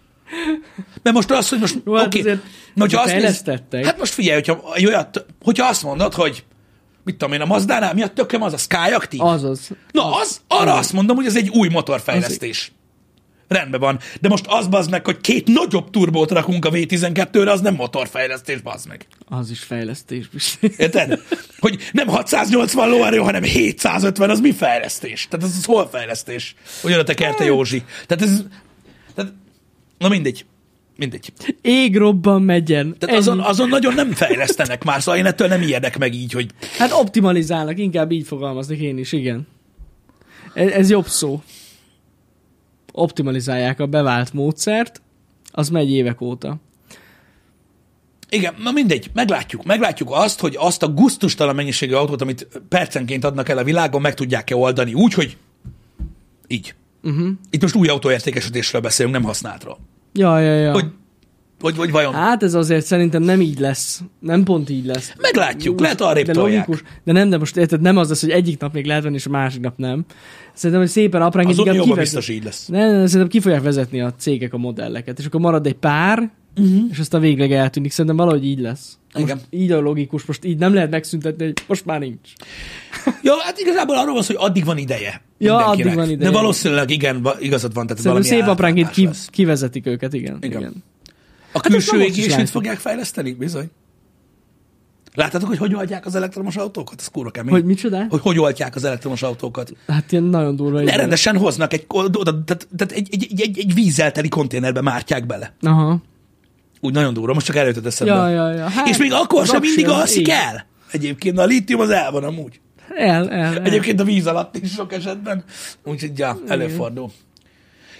De 1.02 1.12
most 1.12 1.30
az, 1.30 1.48
hogy 1.48 1.58
most... 1.58 1.76
Jó, 1.84 1.94
hát 1.94 2.06
oké, 2.06 2.20
azért 2.20 2.40
hogyha 2.76 3.00
azt 3.00 3.14
néz, 3.14 3.42
hát 3.84 3.98
most 3.98 4.12
figyelj, 4.12 4.34
hogyha, 4.34 4.62
olyat, 4.86 5.26
hogyha 5.42 5.66
azt 5.66 5.82
mondod, 5.82 6.14
hogy 6.14 6.44
mit 7.04 7.16
tudom 7.16 7.34
én, 7.34 7.40
a 7.40 7.44
Mazdánál 7.44 7.94
mi 7.94 8.02
a 8.02 8.08
tököm 8.08 8.42
az 8.42 8.52
a 8.52 8.56
Sky 8.56 8.92
Active? 8.94 9.24
azaz. 9.24 9.70
Na, 9.92 10.16
az, 10.20 10.40
arra 10.48 10.74
azt 10.74 10.92
mondom, 10.92 11.16
hogy 11.16 11.26
ez 11.26 11.36
egy 11.36 11.48
új 11.48 11.68
motorfejlesztés. 11.68 12.72
Rendben 13.48 13.80
van. 13.80 13.98
De 14.20 14.28
most 14.28 14.44
az 14.48 14.66
bazd 14.66 14.90
meg, 14.90 15.04
hogy 15.04 15.20
két 15.20 15.46
nagyobb 15.46 15.90
turbót 15.90 16.30
rakunk 16.30 16.64
a 16.64 16.70
V12-re, 16.70 17.50
az 17.50 17.60
nem 17.60 17.74
motorfejlesztés, 17.74 18.60
bazd 18.60 18.88
meg. 18.88 19.06
Az 19.28 19.50
is 19.50 19.60
fejlesztés. 19.60 20.28
Érted? 20.76 21.22
Hogy 21.58 21.90
nem 21.92 22.08
680 22.08 22.88
lóerő, 22.88 23.18
hanem 23.18 23.42
750, 23.42 24.30
az 24.30 24.40
mi 24.40 24.52
fejlesztés? 24.52 25.26
Tehát 25.30 25.46
ez, 25.46 25.56
az 25.58 25.64
hol 25.64 25.88
fejlesztés? 25.88 26.54
Hogy 26.82 26.92
oda 26.92 27.04
tekerte 27.04 27.44
Józsi. 27.44 27.84
Tehát 28.06 28.24
ez... 28.24 28.42
Na 29.98 30.08
mindegy. 30.08 30.44
Mindegy. 30.96 31.32
Ég 31.60 31.96
robban 31.96 32.42
megyen. 32.42 32.96
Tehát 32.98 33.16
azon, 33.16 33.40
azon 33.40 33.68
nagyon 33.68 33.94
nem 33.94 34.12
fejlesztenek 34.12 34.84
már, 34.84 35.02
szóval 35.02 35.20
én 35.20 35.26
ettől 35.26 35.48
nem 35.48 35.62
ijedek 35.62 35.98
meg 35.98 36.14
így, 36.14 36.32
hogy 36.32 36.50
Hát 36.78 36.92
optimalizálnak, 36.92 37.78
inkább 37.78 38.10
így 38.10 38.26
fogalmaznék 38.26 38.80
én 38.80 38.98
is, 38.98 39.12
igen. 39.12 39.46
Ez, 40.54 40.70
ez 40.70 40.90
jobb 40.90 41.06
szó. 41.06 41.42
Optimalizálják 42.92 43.80
a 43.80 43.86
bevált 43.86 44.32
módszert, 44.32 45.02
az 45.52 45.68
megy 45.68 45.90
évek 45.90 46.20
óta. 46.20 46.56
Igen, 48.30 48.54
na 48.62 48.70
mindegy, 48.70 49.10
meglátjuk. 49.12 49.64
Meglátjuk 49.64 50.08
azt, 50.12 50.40
hogy 50.40 50.54
azt 50.58 50.82
a 50.82 50.88
guztustalan 50.88 51.54
mennyiségű 51.54 51.92
autót, 51.92 52.20
amit 52.22 52.48
percenként 52.68 53.24
adnak 53.24 53.48
el 53.48 53.58
a 53.58 53.64
világon, 53.64 54.00
meg 54.00 54.14
tudják-e 54.14 54.56
oldani 54.56 54.94
úgy, 54.94 55.12
hogy 55.12 55.36
így. 56.46 56.74
Uh-huh. 57.08 57.28
Itt 57.50 57.62
most 57.62 57.74
új 57.74 57.88
autóértékesítésről 57.88 58.80
beszélünk, 58.80 59.14
nem 59.14 59.24
használtról. 59.24 59.78
Ja, 60.12 60.38
ja, 60.38 60.54
ja. 60.54 60.72
Hogy, 60.72 60.92
hogy, 61.60 61.76
hogy 61.76 61.90
vajon... 61.90 62.14
Hát 62.14 62.42
ez 62.42 62.54
azért 62.54 62.86
szerintem 62.86 63.22
nem 63.22 63.40
így 63.40 63.58
lesz. 63.58 64.00
Nem 64.20 64.44
pont 64.44 64.70
így 64.70 64.86
lesz. 64.86 65.12
Meglátjuk, 65.20 65.80
lehet 65.80 66.00
arrébb 66.00 66.26
de 66.26 66.34
logikus. 66.34 66.82
De 67.04 67.12
nem, 67.12 67.30
de 67.30 67.38
most 67.38 67.56
érted, 67.56 67.80
nem 67.80 67.96
az 67.96 68.08
lesz, 68.08 68.20
hogy 68.20 68.30
egyik 68.30 68.60
nap 68.60 68.72
még 68.72 68.86
lehet 68.86 69.02
venni, 69.02 69.14
és 69.14 69.26
a 69.26 69.30
másik 69.30 69.60
nap 69.60 69.76
nem. 69.76 70.04
Szerintem, 70.52 70.80
hogy 70.80 70.92
szépen 70.92 71.22
apránként 71.22 71.58
Az 71.58 71.64
kivezet- 71.64 71.94
biztos 71.94 72.28
így 72.28 72.44
lesz. 72.44 72.66
Nem, 72.66 72.90
nem, 72.90 73.06
szerintem 73.06 73.28
ki 73.28 73.40
fogják 73.40 73.62
vezetni 73.62 74.00
a 74.00 74.14
cégek 74.18 74.52
a 74.52 74.58
modelleket, 74.58 75.18
és 75.18 75.26
akkor 75.26 75.40
marad 75.40 75.66
egy 75.66 75.74
pár, 75.74 76.30
uh-huh. 76.56 76.82
és 76.90 76.98
aztán 76.98 77.20
végleg 77.20 77.52
eltűnik. 77.52 77.90
Szerintem 77.90 78.16
valahogy 78.16 78.46
így 78.46 78.60
lesz. 78.60 78.98
Most 79.14 79.26
Igen. 79.26 79.40
így 79.50 79.72
a 79.72 79.80
logikus, 79.80 80.24
most 80.24 80.44
így 80.44 80.58
nem 80.58 80.74
lehet 80.74 80.90
megszüntetni, 80.90 81.44
hogy 81.44 81.54
most 81.66 81.84
már 81.84 82.00
nincs. 82.00 82.32
Ja, 83.22 83.32
hát 83.38 83.58
igazából 83.58 83.96
arról 83.98 84.14
van 84.14 84.22
szó, 84.22 84.34
hogy 84.36 84.48
addig 84.50 84.64
van 84.64 84.78
ideje. 84.78 85.22
Ja, 85.38 85.66
addig 85.66 85.94
van 85.94 86.10
ideje. 86.10 86.30
De 86.30 86.36
valószínűleg 86.36 86.90
igen, 86.90 87.28
igazad 87.40 87.74
van, 87.74 87.86
tehát 87.86 88.02
Szerintem 88.02 88.38
szép 88.38 88.46
apránként 88.46 88.90
ki, 88.90 89.04
lesz. 89.04 89.28
kivezetik 89.30 89.86
őket, 89.86 90.12
igen. 90.14 90.36
Igen. 90.40 90.60
igen. 90.60 90.84
A 91.58 91.68
külső 91.68 92.02
is 92.02 92.16
égését 92.16 92.50
fogják 92.50 92.78
fejleszteni? 92.78 93.32
Bizony. 93.32 93.70
Láttátok, 95.14 95.48
hogy 95.48 95.58
hogy 95.58 95.74
oldják 95.74 96.06
az 96.06 96.14
elektromos 96.14 96.56
autókat? 96.56 97.00
Ez 97.00 97.08
kurva 97.08 97.30
kemény. 97.30 97.52
Hogy 97.52 97.64
micsoda? 97.64 98.06
Hogy 98.08 98.20
hogy 98.20 98.38
oldják 98.38 98.74
az 98.74 98.84
elektromos 98.84 99.22
autókat? 99.22 99.72
Hát 99.86 100.12
ilyen 100.12 100.24
nagyon 100.24 100.56
durva. 100.56 100.80
Ne, 100.80 100.96
rendesen 100.96 101.36
hoznak 101.36 101.72
egy, 101.72 101.84
oda, 101.88 102.44
tehát, 102.44 102.68
tehát 102.76 102.92
egy, 102.92 103.08
egy, 103.10 103.26
egy, 103.30 103.40
egy, 103.40 103.58
egy 103.58 103.74
vízzel 103.74 104.12
teli 104.12 104.28
konténerbe 104.28 104.80
mártják 104.80 105.26
bele. 105.26 105.54
Aha. 105.60 106.02
Úgy 106.80 106.92
nagyon 106.92 107.14
durva, 107.14 107.34
most 107.34 107.46
csak 107.46 107.56
előtted 107.56 107.86
eszembe. 107.86 108.14
Ja, 108.14 108.28
ja, 108.28 108.50
ja. 108.50 108.68
Hát, 108.68 108.88
És 108.88 108.96
még 108.96 109.12
akkor 109.12 109.46
sem 109.46 109.60
mindig 109.60 109.88
alszik 109.88 110.28
el. 110.28 110.66
Egyébként 110.90 111.38
a 111.38 111.44
lítium 111.44 111.80
az 111.80 111.90
el 111.90 112.10
van 112.10 112.24
amúgy. 112.24 112.60
El, 112.96 113.30
el, 113.30 113.44
el. 113.44 113.62
Egyébként 113.62 114.00
a 114.00 114.04
víz 114.04 114.26
alatt 114.26 114.56
is 114.56 114.70
sok 114.70 114.92
esetben. 114.92 115.44
Úgyhogy 115.84 116.18
ja, 116.18 116.38
előfordul. 116.46 117.10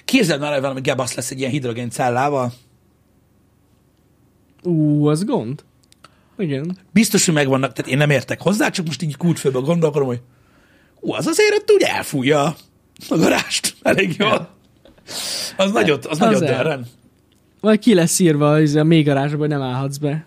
Képzeld 0.05 0.41
már, 0.41 0.53
hogy 0.53 0.61
valami 0.61 0.81
gebasz 0.81 1.15
lesz 1.15 1.31
egy 1.31 1.39
ilyen 1.39 1.51
hidrogén 1.51 1.91
cellával. 1.91 2.53
Ú, 4.69 5.07
az 5.07 5.25
gond. 5.25 5.65
Igen. 6.39 6.79
Biztos, 6.93 7.25
hogy 7.25 7.35
megvannak, 7.35 7.73
tehát 7.73 7.91
én 7.91 7.99
nem 7.99 8.11
értek 8.11 8.41
hozzá, 8.41 8.71
csak 8.71 8.87
most 8.87 9.03
így 9.03 9.17
kútfőből 9.17 9.63
gondolkodom, 9.63 10.07
hogy 10.07 10.21
ú, 11.01 11.13
az 11.13 11.27
azért 11.27 11.55
ott 11.55 11.71
úgy 11.71 11.83
elfújja 11.83 12.57
a 13.09 13.17
garást 13.17 13.75
elég 13.83 14.15
jól. 14.19 14.49
Az 15.57 15.73
nagyot, 15.73 16.07
az, 16.07 16.11
az 16.11 16.19
nagyot 16.19 16.41
derren. 16.41 16.87
Vagy 17.61 17.79
ki 17.79 17.95
lesz 17.95 18.19
írva 18.19 18.53
az 18.53 18.75
a 18.75 18.85
mély 18.85 19.03
garázsba, 19.03 19.39
hogy 19.39 19.49
nem 19.49 19.63
állhatsz 19.63 19.97
be. 19.97 20.27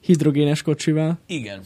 hidrogénes 0.00 0.62
kocsival. 0.62 1.18
Igen. 1.26 1.60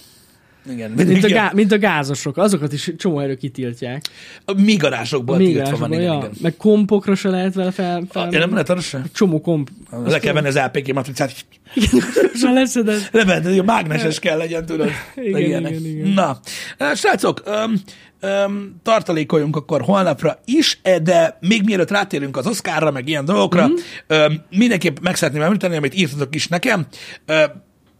Igen. 0.70 0.90
Mint 0.90 1.10
a, 1.10 1.12
igen. 1.12 1.30
gá- 1.30 1.52
mint 1.52 1.72
a 1.72 1.78
gázosok, 1.78 2.36
azokat 2.36 2.72
is 2.72 2.92
csomó 2.96 3.20
erő 3.20 3.34
kitiltják. 3.34 4.04
A 4.44 4.52
mi 4.52 4.74
garázsokból 4.74 5.36
tiltva 5.36 5.76
van, 5.76 5.92
igen, 5.92 6.04
ja. 6.04 6.16
igen. 6.16 6.30
Meg 6.40 6.56
kompokra 6.56 7.14
se 7.14 7.28
lehet 7.28 7.54
vele 7.54 7.70
fel... 7.70 8.02
fel 8.10 8.28
Ja, 8.30 8.38
nem 8.38 8.50
lehet 8.50 8.70
arra 8.70 8.80
se? 8.80 9.02
Csomó 9.12 9.40
komp. 9.40 9.70
Le 10.04 10.18
kell 10.18 10.32
venni 10.32 10.46
az 10.46 10.58
LPG 10.58 10.92
matricát, 10.92 11.34
Igen, 11.74 12.52
leszeded. 12.54 13.44
Hogy 13.44 13.58
a 13.58 13.62
mágneses 13.62 14.18
kell 14.18 14.36
legyen, 14.36 14.66
tudod. 14.66 14.90
Igen, 15.16 15.40
ilyenek. 15.40 15.70
igen, 15.70 15.84
igen. 15.84 16.08
Na, 16.08 16.38
eh, 16.78 16.94
srácok, 16.94 17.42
öm, 17.44 17.80
öm, 18.20 18.74
tartalékoljunk 18.82 19.56
akkor 19.56 19.82
holnapra 19.82 20.40
is, 20.44 20.78
eh, 20.82 20.98
de 20.98 21.38
még 21.40 21.62
mielőtt 21.64 21.90
rátérünk 21.90 22.36
az 22.36 22.46
Oscarra, 22.46 22.90
meg 22.90 23.08
ilyen 23.08 23.24
dolgokra, 23.24 23.68
mm. 23.68 23.72
öm, 24.06 24.40
mindenképp 24.50 24.96
meg 25.00 25.16
szeretném 25.16 25.42
említeni, 25.42 25.76
amit 25.76 25.94
írtatok 25.94 26.34
is 26.34 26.48
nekem, 26.48 26.86
Ö, 27.26 27.44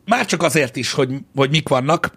már 0.05 0.27
csak 0.27 0.43
azért 0.43 0.77
is, 0.77 0.93
hogy, 0.93 1.11
hogy 1.35 1.51
mik 1.51 1.69
vannak, 1.69 2.13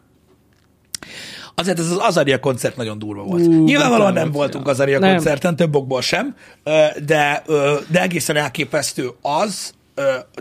Azért 1.60 1.80
ez 1.80 1.92
az 1.92 1.98
Azaria 1.98 2.40
koncert 2.40 2.76
nagyon 2.76 3.00
durva 3.00 3.24
volt. 3.24 3.48
Ú, 3.48 3.64
Nyilvánvalóan 3.64 4.14
nem 4.14 4.24
volt, 4.24 4.34
voltunk 4.34 4.66
ja. 4.66 4.72
Azaria 4.72 5.00
Nem. 5.00 5.12
koncerten, 5.12 5.56
több 5.56 5.76
okból 5.76 6.02
sem, 6.02 6.36
de, 7.06 7.44
de 7.90 8.02
egészen 8.02 8.36
elképesztő 8.36 9.10
az, 9.22 9.74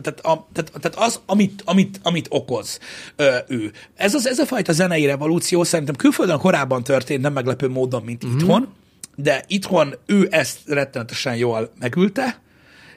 tehát, 0.02 0.20
a, 0.22 0.46
tehát, 0.52 0.72
tehát 0.80 0.94
az, 0.96 1.20
amit, 1.26 1.62
amit, 1.64 2.00
amit 2.02 2.26
okoz 2.30 2.78
ö, 3.16 3.36
ő. 3.48 3.72
Ez, 3.94 4.14
az, 4.14 4.26
ez 4.26 4.38
a 4.38 4.46
fajta 4.46 4.72
zenei 4.72 5.06
revolúció 5.06 5.64
szerintem 5.64 5.94
külföldön 5.94 6.38
korábban 6.38 6.82
történt, 6.84 7.22
nem 7.22 7.32
meglepő 7.32 7.68
módon, 7.68 8.02
mint 8.02 8.26
mm-hmm. 8.26 8.36
itthon, 8.36 8.68
de 9.14 9.44
itthon 9.46 9.94
ő 10.06 10.28
ezt 10.30 10.58
rettenetesen 10.66 11.36
jól 11.36 11.72
megülte, 11.78 12.40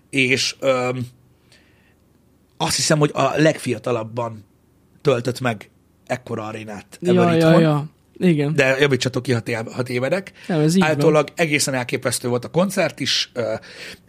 és 0.10 0.56
ö, 0.60 0.90
azt 2.58 2.76
hiszem, 2.76 3.00
hogy 3.00 3.12
a 3.14 3.32
legfiatalabban 3.36 4.46
töltött 5.02 5.40
meg 5.40 5.70
ekkora 6.06 6.46
arénát 6.46 7.00
ebből 7.02 7.24
Ja, 7.24 7.36
itthon 7.36 7.52
ja, 7.52 7.60
ja. 7.60 7.98
Igen. 8.20 8.56
de 8.56 8.78
javítsatok 8.80 9.24
ki, 9.24 9.32
ha, 9.32 9.40
té- 9.40 9.72
ha 9.72 9.84
tévedek. 9.84 10.32
Nem, 10.48 10.60
ez 10.60 10.76
így 10.76 10.82
van. 10.82 10.90
Általában 10.90 11.26
egészen 11.36 11.74
elképesztő 11.74 12.28
volt 12.28 12.46
a 12.46 12.50
koncert 12.50 13.00
is. 13.00 13.32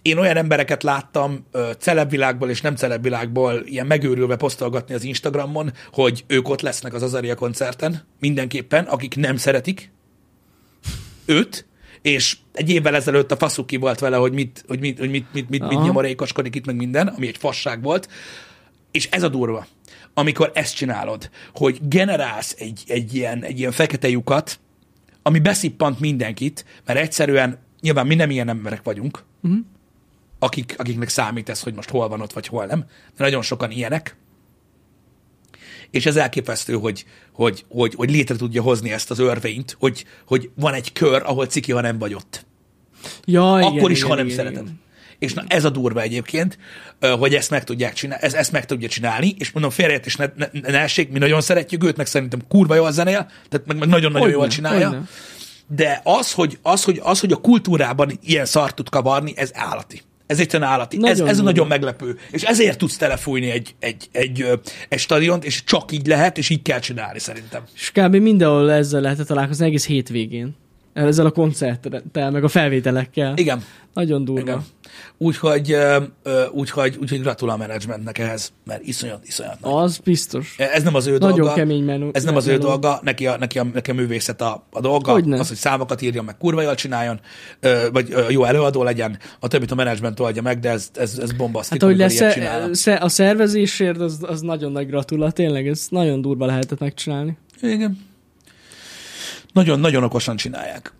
Én 0.02 0.18
olyan 0.18 0.36
embereket 0.36 0.82
láttam 0.82 1.46
celebvilágból 1.78 2.50
és 2.50 2.61
nem 2.61 2.76
celebvilágból 2.76 3.62
ilyen 3.64 3.86
megőrülve 3.86 4.36
posztolgatni 4.36 4.94
az 4.94 5.04
Instagramon, 5.04 5.72
hogy 5.92 6.24
ők 6.26 6.48
ott 6.48 6.61
lesznek 6.61 6.94
az 6.94 7.02
Azaria 7.02 7.34
koncerten, 7.34 8.02
mindenképpen, 8.20 8.84
akik 8.84 9.16
nem 9.16 9.36
szeretik 9.36 9.90
őt, 11.24 11.68
és 12.02 12.36
egy 12.52 12.70
évvel 12.70 12.94
ezelőtt 12.94 13.30
a 13.30 13.36
faszuk 13.36 13.66
ki 13.66 13.76
volt 13.76 13.98
vele, 13.98 14.16
hogy 14.16 14.32
mit, 14.32 14.64
hogy 14.66 14.80
mit, 14.80 14.98
hogy 14.98 15.11
mit, 15.11 15.26
mit, 15.32 15.48
mit, 15.48 15.61
mit 15.61 15.72
Aha. 15.72 15.84
nyomorékoskodik 15.84 16.54
itt 16.54 16.66
meg 16.66 16.76
minden, 16.76 17.06
ami 17.06 17.26
egy 17.26 17.36
fasság 17.36 17.82
volt. 17.82 18.08
És 18.90 19.08
ez 19.11 19.22
a 19.22 19.28
durva, 19.28 19.66
amikor 20.20 20.50
ezt 20.54 20.74
csinálod, 20.74 21.30
hogy 21.54 21.78
generálsz 21.82 22.54
egy, 22.58 22.82
egy, 22.86 23.14
ilyen, 23.14 23.44
egy 23.44 23.58
ilyen 23.58 23.72
fekete 23.72 24.08
lyukat, 24.08 24.60
ami 25.22 25.38
beszippant 25.38 26.00
mindenkit, 26.00 26.64
mert 26.86 26.98
egyszerűen 26.98 27.58
nyilván 27.80 28.06
mi 28.06 28.14
nem 28.14 28.30
ilyen 28.30 28.48
emberek 28.48 28.82
vagyunk, 28.82 29.24
uh-huh. 29.42 29.60
akik, 30.38 30.74
akiknek 30.78 31.08
számít 31.08 31.48
ez, 31.48 31.62
hogy 31.62 31.74
most 31.74 31.90
hol 31.90 32.08
van 32.08 32.20
ott, 32.20 32.32
vagy 32.32 32.46
hol 32.46 32.66
nem, 32.66 32.80
de 33.16 33.24
nagyon 33.24 33.42
sokan 33.42 33.70
ilyenek, 33.70 34.16
és 35.90 36.06
ez 36.06 36.16
elképesztő, 36.16 36.74
hogy, 36.74 37.04
hogy, 37.32 37.64
hogy, 37.68 37.94
hogy 37.94 38.10
létre 38.10 38.36
tudja 38.36 38.62
hozni 38.62 38.92
ezt 38.92 39.10
az 39.10 39.18
örvényt, 39.18 39.76
hogy, 39.78 40.04
hogy 40.26 40.50
van 40.54 40.74
egy 40.74 40.92
kör, 40.92 41.22
ahol 41.22 41.46
ciki, 41.46 41.72
ha 41.72 41.80
nem 41.80 41.98
vagy 41.98 42.14
ott. 42.14 42.46
Ja, 43.24 43.56
igen, 43.58 43.72
Akkor 43.72 43.90
is, 43.90 43.98
igen, 43.98 44.10
ha 44.10 44.16
nem 44.16 44.24
igen, 44.24 44.36
szereted. 44.36 44.62
igen. 44.62 44.80
És 45.20 45.34
na 45.34 45.42
ez 45.46 45.64
a 45.64 45.70
durva 45.70 46.00
egyébként, 46.00 46.58
hogy 47.18 47.34
ezt 47.34 47.50
meg 47.50 47.64
tudják 47.64 47.92
csinálni, 47.92 48.24
ez, 48.24 48.34
ezt 48.34 48.52
meg 48.52 48.66
tudja 48.66 48.88
csinálni, 48.88 49.34
és 49.38 49.50
mondom, 49.50 49.70
félreértés 49.70 50.16
ne, 50.16 50.26
ne, 50.36 50.46
ne 50.52 50.78
essék, 50.78 51.10
mi 51.10 51.18
nagyon 51.18 51.40
szeretjük 51.40 51.84
őt, 51.84 51.96
meg 51.96 52.06
szerintem 52.06 52.40
kurva 52.48 52.74
jól 52.74 52.92
zenél, 52.92 53.30
tehát 53.48 53.66
meg, 53.66 53.78
meg 53.78 53.88
nagyon-nagyon 53.88 54.20
Hogyne, 54.20 54.36
jól 54.36 54.48
csinálja. 54.48 54.88
hogyne. 54.88 55.04
De 55.66 56.00
az 56.04 56.32
hogy, 56.32 56.58
az, 56.62 56.84
hogy, 56.84 57.00
az, 57.02 57.20
hogy 57.20 57.32
a 57.32 57.36
kultúrában 57.36 58.18
ilyen 58.22 58.44
szart 58.44 58.74
tud 58.74 58.88
kavarni, 58.88 59.32
ez 59.36 59.50
állati. 59.54 60.00
Ez 60.26 60.40
egyszerűen 60.40 60.68
állati. 60.68 60.96
ez, 60.96 61.02
Nagyon 61.02 61.28
ez 61.28 61.34
durva. 61.36 61.50
nagyon 61.50 61.66
meglepő. 61.66 62.18
És 62.30 62.42
ezért 62.42 62.78
tudsz 62.78 62.96
telefújni 62.96 63.50
egy, 63.50 63.74
egy, 63.78 64.08
egy, 64.12 64.46
egy 64.88 64.98
stadiont, 64.98 65.44
és 65.44 65.64
csak 65.64 65.92
így 65.92 66.06
lehet, 66.06 66.38
és 66.38 66.48
így 66.48 66.62
kell 66.62 66.78
csinálni 66.78 67.18
szerintem. 67.18 67.62
És 67.74 67.90
kb. 67.94 68.16
mindenhol 68.16 68.72
ezzel 68.72 69.00
lehetett 69.00 69.26
találkozni 69.26 69.66
egész 69.66 69.86
hétvégén. 69.86 70.56
Ezzel 70.93 71.26
a 71.26 71.30
koncerttel, 71.30 72.30
meg 72.30 72.45
a 72.45 72.49
felvételekkel. 72.49 73.32
Igen. 73.36 73.62
Nagyon 73.95 74.24
durva. 74.24 74.41
Igen. 74.41 74.64
Úgyhogy, 75.18 75.76
úgyhogy, 76.53 76.97
úgyhogy 77.01 77.20
gratulál 77.20 77.55
a 77.55 77.59
menedzsmentnek 77.59 78.18
ehhez, 78.18 78.53
mert 78.64 78.82
iszonyat, 78.86 79.26
iszonyat 79.26 79.61
nagy. 79.61 79.72
Az 79.74 79.99
biztos. 79.99 80.55
Ez 80.59 80.82
nem 80.82 80.95
az 80.95 81.07
ő 81.07 81.18
Nagyon 81.18 81.36
dolga. 81.38 81.53
kemény 81.55 81.84
menü- 81.84 82.16
Ez 82.16 82.24
nem 82.24 82.36
az 82.36 82.47
ő 82.47 82.51
meló. 82.51 82.62
dolga, 82.62 83.01
neki 83.03 83.26
a, 83.26 83.36
neki 83.38 83.59
a, 83.59 83.64
neki 83.64 83.91
a 83.91 83.95
művészet 83.95 84.41
a, 84.41 84.66
a 84.70 84.80
dolga. 84.80 85.12
Hogyne. 85.12 85.38
Az, 85.38 85.49
hogy 85.49 85.57
számokat 85.57 86.03
írjon, 86.03 86.24
meg 86.24 86.36
kurva 86.36 86.62
jól 86.62 86.74
csináljon, 86.74 87.20
vagy 87.93 88.14
jó 88.28 88.45
előadó 88.45 88.82
legyen, 88.82 89.18
a 89.41 89.49
többit 89.49 89.70
a 89.70 89.74
menedzsment 89.74 90.20
oldja 90.20 90.43
meg, 90.43 90.59
de 90.59 90.70
ez, 90.70 90.91
ez, 90.95 91.18
ez 91.18 91.32
bombasztikus, 91.32 91.88
Hát, 91.88 91.91
hogy 91.91 92.18
lesz 92.18 92.78
sze- 92.78 92.95
a 93.03 93.09
szervezésért, 93.09 93.99
az, 94.01 94.18
az 94.22 94.41
nagyon 94.41 94.72
nagy 94.72 94.86
gratula, 94.86 95.30
tényleg, 95.30 95.68
ez 95.68 95.86
nagyon 95.91 96.20
durva 96.20 96.47
lehetett 96.47 96.78
megcsinálni. 96.78 97.36
Igen. 97.62 98.09
Nagyon-nagyon 99.53 100.03
okosan 100.05 100.36
csinálják. 100.36 100.92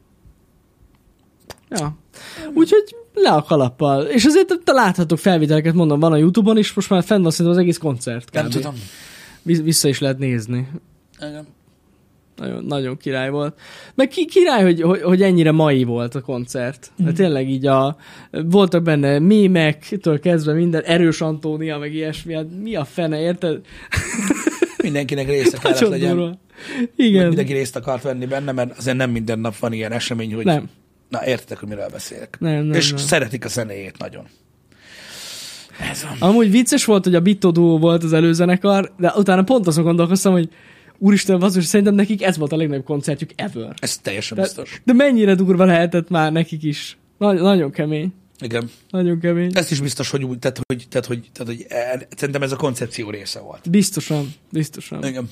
Ja. 1.71 1.99
Úgyhogy 2.55 2.97
le 3.15 3.31
a 3.31 3.43
kalappal. 3.43 4.03
És 4.03 4.25
azért 4.25 4.61
te 4.65 4.73
láthatok 4.73 5.19
felvételeket, 5.19 5.75
mondom, 5.75 6.01
van 6.01 6.13
a 6.13 6.17
Youtube-on 6.17 6.59
is, 6.59 6.73
most 6.73 6.91
már 6.91 7.03
fenn 7.05 7.23
van 7.23 7.31
szerintem 7.31 7.55
az 7.55 7.63
egész 7.63 7.79
koncert. 7.79 8.33
Nem 8.33 8.45
kb. 8.47 8.53
tudom. 8.53 8.75
Visz- 9.43 9.63
Vissza 9.63 9.89
is 9.89 9.99
lehet 9.99 10.19
nézni. 10.19 10.69
Igen. 11.19 11.47
Nagyon, 12.37 12.65
nagyon 12.65 12.97
király 12.97 13.31
volt. 13.31 13.59
Meg 13.95 14.09
ki, 14.09 14.27
király, 14.27 14.63
hogy, 14.63 14.81
hogy, 14.83 15.03
hogy 15.03 15.23
ennyire 15.23 15.53
mai 15.53 15.85
volt 15.85 16.15
a 16.15 16.21
koncert. 16.21 16.93
Mm. 17.03 17.09
Tényleg 17.09 17.51
így 17.51 17.67
a, 17.67 17.97
voltak 18.31 18.83
benne 18.83 19.19
mémektől 19.19 20.21
kezdve 20.21 20.53
minden, 20.53 20.83
erős 20.83 21.21
Antónia, 21.21 21.79
meg 21.79 21.95
ilyesmi, 21.95 22.35
hát 22.35 22.47
mi 22.63 22.75
a 22.77 22.85
fene, 22.85 23.21
érted? 23.21 23.61
Mindenkinek 24.83 25.27
része 25.27 25.59
kellett 25.59 25.81
legyen. 25.89 26.17
durva. 26.17 26.39
Igen. 26.97 27.27
Mindenki 27.27 27.53
részt 27.53 27.77
akart 27.77 28.03
venni 28.03 28.27
benne, 28.27 28.53
mert 28.53 28.79
azért 28.79 28.97
nem 28.97 29.11
minden 29.11 29.39
nap 29.39 29.57
van 29.59 29.73
ilyen 29.73 29.93
esemény, 29.93 30.35
hogy 30.35 30.45
Nem. 30.45 30.69
Na, 31.09 31.27
értitek, 31.27 31.59
hogy 31.59 31.69
miről 31.69 31.89
beszélek. 31.93 32.37
Nem, 32.41 32.65
nem, 32.65 32.79
És 32.79 32.89
nem. 32.89 32.99
szeretik 32.99 33.45
a 33.45 33.49
zenéjét 33.49 33.99
nagyon. 33.99 34.25
Ez 35.91 36.05
van. 36.05 36.29
Amúgy 36.31 36.51
vicces 36.51 36.85
volt, 36.85 37.05
hogy 37.05 37.15
a 37.15 37.21
Bitto 37.21 37.51
Duo 37.51 37.79
volt 37.79 38.03
az 38.05 38.13
előzenekar, 38.13 38.93
de 38.99 39.13
utána 39.17 39.43
pont 39.43 39.67
azon 39.67 39.85
gondolkoztam, 39.85 40.33
hogy 40.33 40.49
úristen, 40.99 41.39
basszus, 41.39 41.65
szerintem 41.65 41.95
nekik 41.95 42.23
ez 42.23 42.37
volt 42.39 42.53
a 42.53 42.57
legnagyobb 42.57 42.85
koncertjük 42.85 43.31
ever. 43.37 43.75
Ez 43.79 43.99
teljesen 43.99 44.37
De, 44.37 44.43
biztos. 44.43 44.81
de 44.85 44.93
mennyire 44.93 45.35
durva 45.35 45.65
lehetett 45.65 46.09
már 46.09 46.33
nekik 46.33 46.63
is. 46.63 46.99
Nagy, 47.19 47.41
nagyon 47.41 47.71
kemény. 47.71 48.13
Igen. 48.41 48.71
Nagyon 48.91 49.21
kemény. 49.21 49.51
Ez 49.55 49.71
is 49.71 49.81
biztos, 49.81 50.11
hogy, 50.11 50.25
úgy, 50.25 50.39
tehát, 50.39 50.61
hogy, 50.67 50.87
tehát, 50.89 51.07
hogy, 51.07 51.31
tehát, 51.33 51.53
hogy 51.53 51.67
e- 51.69 52.07
szerintem 52.17 52.43
ez 52.43 52.53
a 52.53 52.57
koncepció 52.57 53.11
része 53.11 53.41
volt. 53.41 53.71
Biztosan, 53.71 54.35
biztosan. 54.53 55.05
Igen. 55.05 55.29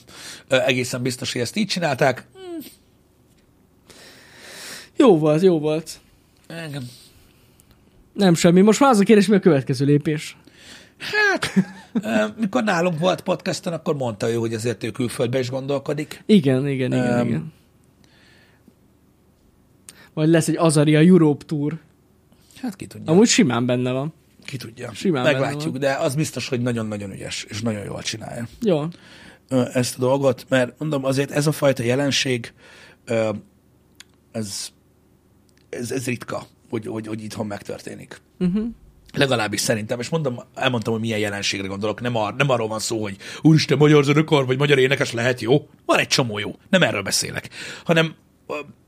Egészen 0.49 1.03
biztos, 1.03 1.33
hogy 1.33 1.41
ezt 1.41 1.57
így 1.57 1.67
csinálták. 1.67 2.27
Jó 4.97 5.19
volt, 5.19 5.43
jó 5.43 5.59
volt. 5.59 6.01
Igen. 6.69 6.89
Nem 8.13 8.35
semmi. 8.35 8.61
Most 8.61 8.81
már 8.81 8.91
az 8.91 8.99
a 8.99 9.05
kérdés, 9.05 9.27
mi 9.27 9.35
a 9.37 9.41
következő 9.41 9.85
lépés? 9.85 10.37
Hát, 10.99 11.53
mikor 12.39 12.63
nálunk 12.63 12.99
volt 12.99 13.21
podcasten, 13.21 13.73
akkor 13.73 13.97
mondta 13.97 14.31
ő, 14.31 14.35
hogy 14.35 14.55
azért 14.55 14.85
ő 14.85 14.91
külföldbe 14.91 15.39
is 15.39 15.51
gondolkodik. 15.51 16.23
Igen, 16.27 16.69
igen, 16.69 16.93
igen, 16.93 17.19
Öm. 17.19 17.27
igen. 17.27 17.53
Vagy 20.15 20.29
lesz 20.29 20.49
egy 20.49 20.57
Azaria 20.57 21.01
Europe 21.01 21.45
Tour. 21.45 21.79
Hát 22.61 22.77
ki 22.77 22.87
tudja. 22.87 23.13
Amúgy 23.13 23.29
simán 23.29 23.67
benne 23.67 23.93
van. 23.93 24.15
Ki 24.45 24.57
tudja. 24.57 24.93
Simán 24.95 25.23
Meglátjuk, 25.23 25.77
de 25.77 25.93
az 25.95 26.15
biztos, 26.15 26.49
hogy 26.49 26.61
nagyon-nagyon 26.61 27.13
ügyes, 27.13 27.47
és 27.49 27.61
nagyon 27.61 27.85
jól 27.85 28.03
csinálja. 28.03 28.49
Jó. 28.63 28.85
ezt 29.73 29.97
a 29.97 30.01
dolgot, 30.01 30.47
mert 30.49 30.79
mondom, 30.79 31.05
azért 31.05 31.31
ez 31.31 31.47
a 31.47 31.53
fajta 31.53 31.83
jelenség, 31.83 32.53
ez, 34.33 34.69
ez, 35.69 35.91
ez 35.91 36.07
ritka, 36.07 36.47
hogy, 36.71 36.87
hogy, 36.87 37.07
hogy 37.07 37.23
itthon 37.23 37.47
megtörténik. 37.47 38.21
Uh-huh. 38.39 38.67
Legalábbis 39.15 39.61
szerintem, 39.61 40.01
és 40.01 40.09
mondom, 40.09 40.41
elmondtam, 40.55 40.93
hogy 40.93 41.03
milyen 41.03 41.19
jelenségre 41.19 41.67
gondolok. 41.67 42.01
Nem, 42.01 42.17
ar, 42.17 42.35
nem 42.35 42.51
arról 42.51 42.69
van 42.69 42.79
szó, 42.79 43.03
hogy 43.03 43.17
úristen, 43.43 43.79
magyar 43.79 44.05
zenekar, 44.05 44.47
vagy 44.47 44.59
magyar 44.59 44.79
énekes 44.79 45.13
lehet 45.13 45.41
jó. 45.41 45.69
Van 45.87 45.99
egy 45.99 46.07
csomó 46.07 46.39
jó. 46.39 46.57
Nem 46.71 46.83
erről 46.83 47.03
beszélek. 47.03 47.49
Hanem 47.85 48.15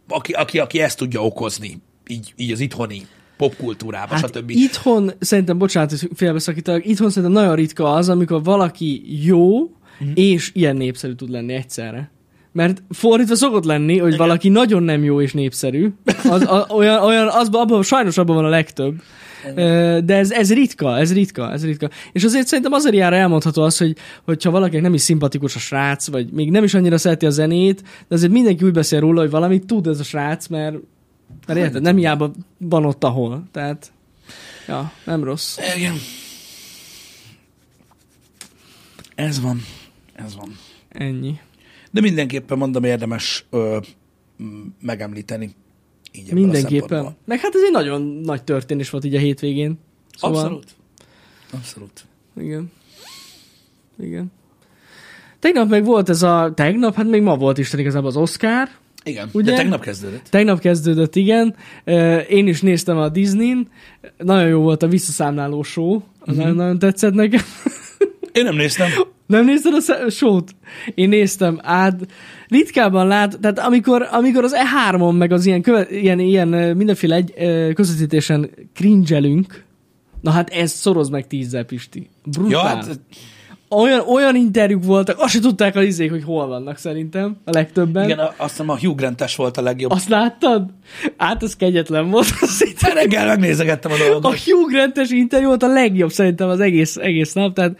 aki, 0.09 0.33
aki, 0.33 0.59
aki 0.59 0.81
ezt 0.81 0.99
tudja 0.99 1.25
okozni, 1.25 1.83
így, 2.07 2.33
így 2.37 2.53
az 2.53 2.61
itthoni 2.61 3.07
popkultúrába, 3.49 4.15
Hát 4.15 4.27
stb. 4.37 4.51
itthon, 4.51 5.11
szerintem, 5.19 5.59
bocsánat, 5.59 5.91
hogy 5.91 6.09
félbeszakítalak, 6.15 6.87
itthon 6.87 7.11
szerintem 7.11 7.43
nagyon 7.43 7.55
ritka 7.55 7.93
az, 7.93 8.09
amikor 8.09 8.43
valaki 8.43 9.03
jó, 9.27 9.59
Mhm. 10.01 10.09
mm. 10.09 10.13
és 10.15 10.51
ilyen 10.55 10.77
népszerű 10.77 11.13
tud 11.13 11.31
lenni 11.31 11.53
egyszerre. 11.53 12.11
Mert 12.53 12.83
fordítva 12.91 13.35
szokott 13.35 13.65
lenni, 13.65 13.99
hogy 13.99 14.17
valaki 14.17 14.49
nagyon 14.49 14.83
nem 14.83 15.05
jó 15.05 15.21
és 15.21 15.33
népszerű. 15.33 15.89
Az, 16.31 16.43
a, 16.43 16.67
olyan, 16.75 17.03
olyan, 17.03 17.29
az, 17.29 17.49
abban, 17.53 17.83
sajnos 17.83 18.19
abban 18.19 18.37
van 18.37 18.45
a 18.45 18.49
legtöbb. 18.49 18.95
Ö, 19.55 19.99
De 20.05 20.17
ez, 20.17 20.31
ez 20.31 20.53
ritka, 20.53 20.99
ez 20.99 21.13
ritka, 21.13 21.53
ez 21.53 21.65
ritka. 21.65 21.89
És 22.13 22.25
azért 22.25 22.47
szerintem 22.47 22.73
azért 22.73 22.95
jár 22.95 23.13
elmondható 23.13 23.63
az, 23.63 23.79
hogy 23.79 23.97
hogyha 24.25 24.51
valakinek 24.51 24.83
nem 24.83 24.95
is 24.95 25.01
szimpatikus 25.01 25.55
a 25.57 25.59
srác, 25.59 26.09
vagy 26.11 26.29
még 26.33 26.51
nem 26.51 26.65
is 26.65 26.75
annyira 26.75 26.99
szereti 26.99 27.27
a 27.27 27.31
zenét, 27.31 27.83
de 28.09 28.15
azért 28.15 28.33
mindenki 28.33 28.65
úgy 28.65 28.73
beszél 28.73 29.01
róla, 29.01 29.21
hogy 29.21 29.31
valamit 29.31 29.67
tud 29.67 29.87
ez 29.87 30.01
a 30.01 30.05
srác, 30.05 30.47
mert, 30.47 30.77
mert 31.55 31.67
érted, 31.67 31.83
nem 31.83 31.97
hiába 31.97 32.31
van 32.59 32.85
ott, 32.85 33.05
ahol. 33.05 33.45
Tehát, 33.53 33.93
ja, 34.69 34.93
nem 35.05 35.25
rossz. 35.25 35.59
Igen. 35.77 35.95
Ez 39.15 39.41
van. 39.41 39.61
Ez 40.13 40.37
van. 40.37 40.59
Ennyi. 40.89 41.39
De 41.91 42.01
mindenképpen 42.01 42.59
mondom, 42.59 42.85
érdemes 42.85 43.45
ö, 43.51 43.79
megemlíteni. 44.81 45.55
Így 46.13 46.33
Mindenképpen. 46.33 47.17
Meg 47.25 47.41
hát 47.41 47.55
ez 47.55 47.63
egy 47.63 47.73
nagyon 47.73 48.03
nagy 48.03 48.45
történés 48.45 48.91
volt 48.91 49.05
így 49.05 49.15
a 49.15 49.19
hétvégén. 49.19 49.79
Szóval, 50.17 50.39
Abszolút. 50.43 50.67
Abszolút. 51.53 52.05
Igen. 52.37 52.73
Igen. 53.99 54.33
Tegnap 55.39 55.69
meg 55.69 55.85
volt 55.85 56.09
ez 56.09 56.23
a... 56.23 56.53
Tegnap? 56.55 56.95
Hát 56.95 57.07
még 57.07 57.23
ma 57.23 57.37
volt 57.37 57.59
Isten 57.59 57.81
igazából 57.81 58.09
az 58.09 58.17
Oscar. 58.17 58.69
Igen. 59.05 59.29
Ugye? 59.33 59.51
De 59.51 59.57
tegnap 59.57 59.81
kezdődött. 59.81 60.27
Tegnap 60.31 60.61
kezdődött, 60.61 61.17
igen. 61.17 61.55
Én 62.29 62.47
is 62.47 62.61
néztem 62.61 62.97
a 62.99 63.09
Disney-n. 63.09 63.69
Nagyon 64.19 64.49
jó 64.49 64.61
volt 64.61 64.83
a 64.83 64.89
visszaszámláló 64.89 65.63
show. 65.63 65.95
Az 65.95 66.03
Mhm. 66.35 66.37
nagyon, 66.39 66.55
nagyon 66.57 66.79
tetszett 66.79 67.15
nekem. 67.15 67.41
Én 68.33 68.45
nem 68.45 68.55
néztem. 68.57 68.89
Nem 69.27 69.45
nézted 69.45 69.73
a 70.07 70.11
show-t? 70.11 70.55
Én 70.95 71.09
néztem 71.09 71.59
át. 71.63 72.07
Ritkában 72.49 73.07
lát, 73.07 73.39
tehát 73.41 73.59
amikor, 73.59 74.09
amikor 74.11 74.45
az 74.45 74.55
E3-on 74.55 75.17
meg 75.19 75.33
az 75.33 75.47
ilyen, 75.47 75.63
köve, 75.63 75.87
ilyen, 75.91 76.19
ilyen 76.19 76.49
mindenféle 76.77 77.15
egy, 77.15 77.35
közvetítésen 77.75 78.51
cringelünk, 78.75 79.65
na 80.21 80.31
hát 80.31 80.51
ez 80.51 80.71
szoroz 80.73 81.09
meg 81.09 81.27
tízzel, 81.27 81.65
Pisti. 81.65 82.09
Brutál. 82.25 82.51
Ja, 82.51 82.59
hát, 82.59 83.01
olyan, 83.71 84.01
olyan 84.09 84.37
interjúk 84.37 84.85
voltak, 84.85 85.19
azt 85.19 85.33
se 85.33 85.41
tudták 85.41 85.77
az 85.77 85.85
izék, 85.85 86.11
hogy 86.11 86.25
hol 86.25 86.47
vannak 86.47 86.79
szerintem, 86.79 87.37
a 87.45 87.51
legtöbben. 87.53 88.05
igen, 88.05 88.19
a- 88.19 88.35
azt 88.37 88.51
hiszem 88.51 88.69
a 88.69 88.79
Hugh 88.79 88.97
Grant-es 88.97 89.37
volt 89.37 89.57
a 89.57 89.63
legjobb. 89.63 89.91
Azt 89.91 90.09
láttad? 90.09 90.71
Hát 91.17 91.43
ez 91.43 91.57
kegyetlen 91.57 92.11
volt. 92.11 92.27
Te 92.81 92.93
reggel 92.93 93.27
megnézegettem 93.27 93.91
a 93.91 93.95
A 93.95 93.99
dolgokat. 93.99 94.39
Hugh 94.39 94.71
Grant-es 94.73 95.11
interjú 95.11 95.47
volt 95.47 95.63
a 95.63 95.69
legjobb 95.73 96.11
szerintem 96.11 96.49
az 96.49 96.61
egész, 96.61 96.97
egész 96.97 97.33
nap, 97.33 97.55
tehát 97.55 97.79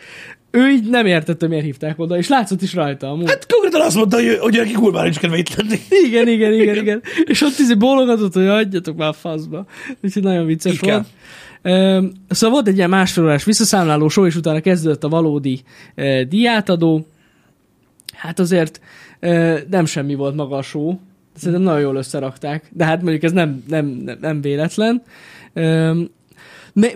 ő 0.51 0.69
így 0.71 0.89
nem 0.89 1.07
értette, 1.07 1.47
miért 1.49 1.65
hívták 1.65 1.99
oda, 1.99 2.17
és 2.17 2.29
látszott 2.29 2.63
is 2.63 2.75
rajta 2.75 3.11
amúgy. 3.11 3.29
Hát 3.29 3.47
konkrétan 3.53 3.81
azt 3.81 3.97
mondta, 3.97 4.17
hogy, 4.17 4.39
hogy 4.41 4.57
neki 4.57 4.73
kurvára 4.73 5.05
nincs 5.05 5.19
kedve 5.19 5.37
itt 5.37 5.55
lenni. 5.55 5.77
Igen, 6.05 6.29
igen, 6.29 6.53
igen, 6.53 6.77
igen. 6.77 7.03
És 7.25 7.41
ott 7.43 7.59
izé 7.59 7.75
bólogatott, 7.75 8.33
hogy 8.35 8.47
adjatok 8.47 8.97
már 8.97 9.15
faszba. 9.21 9.67
Úgyhogy 10.03 10.23
nagyon 10.23 10.47
vicces 10.47 10.73
Igen. 10.75 10.95
volt. 10.95 11.07
Szóval 11.63 12.51
volt 12.51 12.69
egy 12.69 12.77
ilyen 12.77 12.91
másfél 12.91 13.25
órás 13.25 13.45
visszaszámláló 13.45 14.09
show, 14.09 14.27
és 14.27 14.37
utána 14.37 14.61
kezdődött 14.61 15.05
a 15.05 15.09
valódi 15.09 15.63
diátadó. 16.29 17.07
Hát 18.13 18.39
azért 18.39 18.81
nem 19.71 19.85
semmi 19.85 20.15
volt 20.15 20.35
maga 20.35 20.57
a 20.57 20.63
show. 20.63 20.99
Szerintem 21.37 21.63
nagyon 21.63 21.81
jól 21.81 21.97
összerakták. 21.97 22.71
De 22.73 22.85
hát 22.85 23.03
mondjuk 23.03 23.23
ez 23.23 23.33
nem, 23.33 23.65
nem, 23.69 23.87
nem, 23.87 24.19
nem 24.21 24.41
véletlen. 24.41 25.03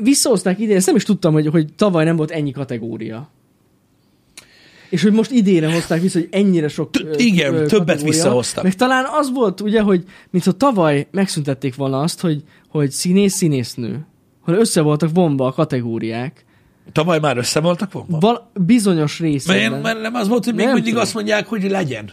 Visszahozták 0.02 0.58
idén, 0.58 0.76
ezt 0.76 0.86
nem 0.86 0.96
is 0.96 1.04
tudtam, 1.04 1.32
hogy, 1.32 1.46
hogy 1.46 1.72
tavaly 1.76 2.04
nem 2.04 2.16
volt 2.16 2.30
ennyi 2.30 2.50
kategória. 2.50 3.28
És 4.90 5.02
hogy 5.02 5.12
most 5.12 5.30
idénre 5.30 5.72
hozták 5.72 6.00
vissza, 6.00 6.18
hogy 6.18 6.28
ennyire 6.30 6.68
sok 6.68 6.90
T- 6.90 7.20
igen, 7.20 7.54
ö, 7.54 7.66
többet 7.66 8.02
visszahoztak. 8.02 8.62
Meg 8.64 8.74
talán 8.74 9.04
az 9.10 9.32
volt, 9.32 9.60
ugye, 9.60 9.80
hogy 9.80 10.04
mintha 10.30 10.52
tavaly 10.52 11.06
megszüntették 11.10 11.74
volna 11.74 12.00
azt, 12.00 12.20
hogy, 12.20 12.42
hogy 12.68 12.90
színész, 12.90 13.34
színésznő. 13.34 14.06
Hogy 14.44 14.54
össze 14.54 14.80
voltak 14.80 15.10
vonva 15.14 15.46
a 15.46 15.52
kategóriák. 15.52 16.44
Tavaly 16.92 17.18
már 17.18 17.36
össze 17.36 17.60
voltak 17.60 17.92
vonva? 17.92 18.18
Val- 18.20 18.42
bizonyos 18.60 19.18
Mert, 19.18 19.32
részben. 19.32 19.80
mert 19.80 20.00
nem 20.00 20.14
az 20.14 20.28
volt, 20.28 20.44
hogy 20.44 20.54
még 20.54 20.64
Nem 20.64 20.74
mindig 20.74 20.90
tudom. 20.90 21.06
azt 21.06 21.14
mondják, 21.14 21.46
hogy 21.46 21.70
legyen 21.70 22.12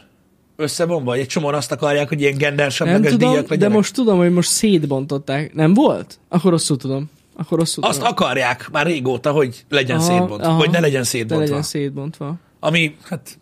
összevonva. 0.56 1.14
Egy 1.14 1.28
csomóan 1.28 1.54
azt 1.54 1.72
akarják, 1.72 2.08
hogy 2.08 2.22
ilyen 2.22 2.38
gender 2.38 2.58
Nem 2.60 2.70
semleges 2.70 3.12
tudom, 3.12 3.30
díjak 3.30 3.44
de 3.46 3.50
legyenek. 3.50 3.76
most 3.76 3.94
tudom, 3.94 4.18
hogy 4.18 4.32
most 4.34 4.50
szétbontották. 4.50 5.54
Nem 5.54 5.74
volt? 5.74 6.20
Akkor 6.30 6.52
rosszul 6.52 6.78
tudom. 6.78 7.10
Akkor 7.36 7.58
rosszul 7.60 7.84
Azt 7.84 7.98
tudom. 7.98 8.12
akarják 8.14 8.70
már 8.72 8.86
régóta, 8.86 9.32
hogy 9.32 9.66
legyen 9.70 9.98
Aha, 9.98 10.06
szétbontva. 10.06 10.48
aha. 10.48 10.58
Vagy 10.58 10.70
ne 10.70 10.80
legyen 10.80 11.02
De 11.02 11.08
szétbontva. 11.08 11.46
legyen 11.46 11.62
szétbontva. 11.64 12.36
Ami, 12.60 12.96
hát, 13.04 13.38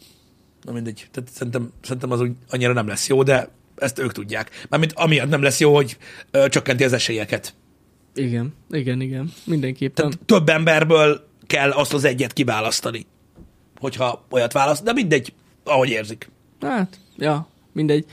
na 0.63 0.71
mindegy. 0.71 1.07
Tehát 1.11 1.29
szerintem, 1.33 1.71
szerintem 1.81 2.11
az 2.11 2.21
úgy 2.21 2.31
annyira 2.49 2.73
nem 2.73 2.87
lesz 2.87 3.07
jó, 3.07 3.23
de 3.23 3.49
ezt 3.75 3.99
ők 3.99 4.11
tudják. 4.11 4.65
Mármint 4.69 4.93
amiatt 4.95 5.29
nem 5.29 5.41
lesz 5.41 5.59
jó, 5.59 5.75
hogy 5.75 5.97
ö, 6.31 6.49
csökkenti 6.49 6.83
az 6.83 6.93
esélyeket. 6.93 7.53
Igen, 8.19 8.53
igen, 8.71 9.01
igen. 9.01 9.31
Mindenképpen. 9.45 10.09
Tehát 10.09 10.25
több 10.25 10.49
emberből 10.49 11.27
kell 11.47 11.71
azt 11.71 11.93
az 11.93 12.03
egyet 12.03 12.33
kiválasztani, 12.33 13.05
hogyha 13.79 14.25
olyat 14.29 14.53
választ, 14.53 14.83
de 14.83 14.93
mindegy, 14.93 15.33
ahogy 15.63 15.89
érzik. 15.89 16.29
Hát, 16.61 16.99
ja, 17.17 17.47
mindegy. 17.73 18.05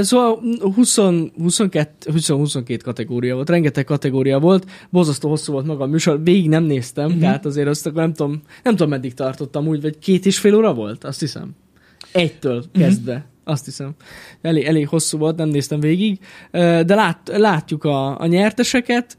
Szóval 0.00 0.42
20, 0.74 0.96
22, 0.96 2.10
20, 2.10 2.28
22 2.28 2.76
kategória 2.84 3.34
volt, 3.34 3.48
rengeteg 3.48 3.84
kategória 3.84 4.38
volt, 4.38 4.70
bozasztó 4.90 5.28
hosszú 5.28 5.52
volt 5.52 5.66
maga 5.66 5.84
a 5.84 5.86
műsor, 5.86 6.22
végig 6.22 6.48
nem 6.48 6.64
néztem, 6.64 7.04
uh-huh. 7.04 7.20
tehát 7.20 7.46
azért 7.46 7.68
azt 7.68 7.86
akkor 7.86 8.00
nem 8.00 8.12
tudom, 8.12 8.42
nem 8.62 8.72
tudom 8.76 8.90
meddig 8.90 9.14
tartottam 9.14 9.66
úgy, 9.66 9.80
vagy 9.80 9.98
két 9.98 10.26
és 10.26 10.38
fél 10.38 10.54
óra 10.54 10.74
volt, 10.74 11.04
azt 11.04 11.20
hiszem. 11.20 11.50
Egytől 12.12 12.64
Mhm. 12.72 12.82
kezdve, 12.82 13.12
uh-huh. 13.12 13.26
Azt 13.44 13.64
hiszem. 13.64 13.94
Elég, 14.42 14.64
elég 14.64 14.88
hosszú 14.88 15.18
volt, 15.18 15.36
nem 15.36 15.48
néztem 15.48 15.80
végig, 15.80 16.18
de 16.50 16.94
lát, 16.94 17.30
látjuk 17.34 17.84
a, 17.84 18.20
a 18.20 18.26
nyerteseket. 18.26 19.16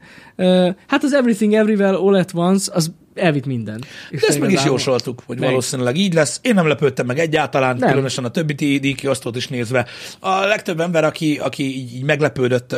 Hát 0.86 1.02
az 1.02 1.12
Everything 1.12 1.52
Everywhere 1.52 1.96
All 1.96 2.14
at 2.14 2.34
Once, 2.34 2.72
az 2.74 2.92
elvitt 3.14 3.46
minden. 3.46 3.84
És 4.10 4.20
De 4.20 4.26
ezt 4.26 4.40
meg 4.40 4.50
is 4.50 4.64
jósoltuk, 4.64 5.22
hogy 5.26 5.38
Meg. 5.38 5.48
valószínűleg 5.48 5.96
így 5.96 6.14
lesz. 6.14 6.40
Én 6.42 6.54
nem 6.54 6.66
lepődtem 6.66 7.06
meg 7.06 7.18
egyáltalán, 7.18 7.76
Nem. 7.76 7.90
különösen 7.90 8.24
a 8.24 8.30
többi 8.30 8.78
díjkiosztót 8.78 9.36
is 9.36 9.48
nézve. 9.48 9.86
A 10.20 10.44
legtöbb 10.44 10.80
ember, 10.80 11.04
aki, 11.04 11.38
aki 11.42 11.76
így, 11.76 11.94
így 11.94 12.02
meglepődött 12.02 12.76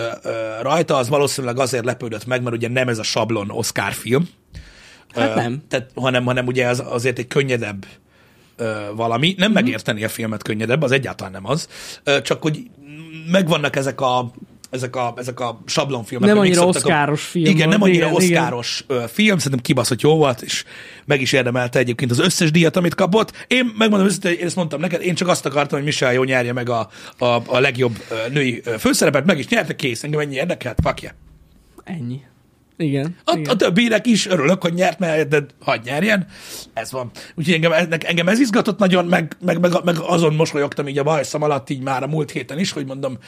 rajta, 0.62 0.96
az 0.96 1.08
valószínűleg 1.08 1.58
azért 1.58 1.84
lepődött 1.84 2.26
meg, 2.26 2.42
mert 2.42 2.56
ugye 2.56 2.68
nem 2.68 2.88
ez 2.88 2.98
a 2.98 3.02
sablon 3.02 3.50
Oscar 3.50 3.92
film. 3.92 4.28
Hát 5.14 5.34
nem. 5.34 5.62
Tehát, 5.68 5.90
hanem, 5.94 6.24
hanem 6.24 6.46
ugye 6.46 6.66
az, 6.66 6.82
azért 6.86 7.18
egy 7.18 7.26
könnyedebb 7.26 7.86
valami. 8.94 9.34
Nem 9.38 9.50
Mhm. 9.50 9.62
megérteni 9.62 10.04
a 10.04 10.08
filmet 10.08 10.42
könnyedebb, 10.42 10.82
az 10.82 10.92
egyáltalán 10.92 11.32
nem 11.32 11.46
az. 11.46 11.68
Csak 12.22 12.42
hogy 12.42 12.62
megvannak 13.30 13.76
ezek 13.76 14.00
a 14.00 14.30
ezek 14.70 14.96
a, 14.96 15.14
ezek 15.16 15.40
a 15.40 15.60
sablonfilmek. 15.66 16.28
Nem 16.28 16.38
annyira 16.38 16.54
szoktak 16.60 16.82
a- 16.84 16.86
oszkáros 16.86 17.22
film 17.22 17.44
Igen, 17.44 17.68
nem 17.68 17.82
annyira 17.82 18.06
igen, 18.08 18.20
igen. 18.20 18.38
oszkáros 18.42 18.84
ö, 18.86 19.04
film, 19.12 19.36
szerintem 19.36 19.60
kibaszott 19.60 20.00
jó 20.00 20.16
volt, 20.16 20.42
és 20.42 20.64
meg 21.04 21.20
is 21.20 21.32
érdemelte 21.32 21.78
egyébként 21.78 22.10
az 22.10 22.18
összes 22.18 22.50
díjat, 22.50 22.76
amit 22.76 22.94
kapott. 22.94 23.44
Én 23.46 23.72
megmondom 23.78 24.06
őszintén, 24.08 24.32
én 24.32 24.44
ezt 24.44 24.56
mondtam 24.56 24.80
neked, 24.80 25.02
én 25.02 25.14
csak 25.14 25.28
azt 25.28 25.46
akartam, 25.46 25.78
hogy 25.78 25.86
Michelle 25.86 26.12
jó 26.12 26.24
nyerje 26.24 26.52
meg 26.52 26.68
a, 26.68 26.88
a, 27.18 27.24
a 27.46 27.58
legjobb 27.60 27.96
női 28.32 28.62
főszerepet, 28.78 29.24
meg 29.24 29.38
is 29.38 29.48
nyerte, 29.48 29.76
kész, 29.76 30.02
engem 30.04 30.20
ennyi 30.20 30.34
érdekelt, 30.34 30.78
fuck 30.82 31.02
yeah. 31.02 31.14
Ennyi. 31.84 32.20
Igen. 32.76 33.16
A, 33.24 33.36
igen. 33.36 33.52
a 33.52 33.56
többinek 33.56 34.06
is 34.06 34.26
örülök, 34.26 34.62
hogy 34.62 34.74
nyert, 34.74 34.98
mert 34.98 35.28
de 35.28 35.46
hagyd 35.60 35.84
nyerjen. 35.84 36.26
Ez 36.72 36.92
van. 36.92 37.10
Úgyhogy 37.34 37.54
engem, 37.54 37.72
engem 38.06 38.28
ez 38.28 38.38
izgatott 38.38 38.78
nagyon, 38.78 39.04
meg, 39.04 39.36
meg, 39.40 39.60
meg, 39.60 39.72
meg 39.84 39.96
azon 39.98 40.34
mosolyogtam 40.34 40.88
így 40.88 40.98
a 40.98 41.02
bajszam 41.02 41.42
alatt, 41.42 41.70
így 41.70 41.82
már 41.82 42.02
a 42.02 42.06
múlt 42.06 42.30
héten 42.30 42.58
is, 42.58 42.72
hogy 42.72 42.86
mondom, 42.86 43.18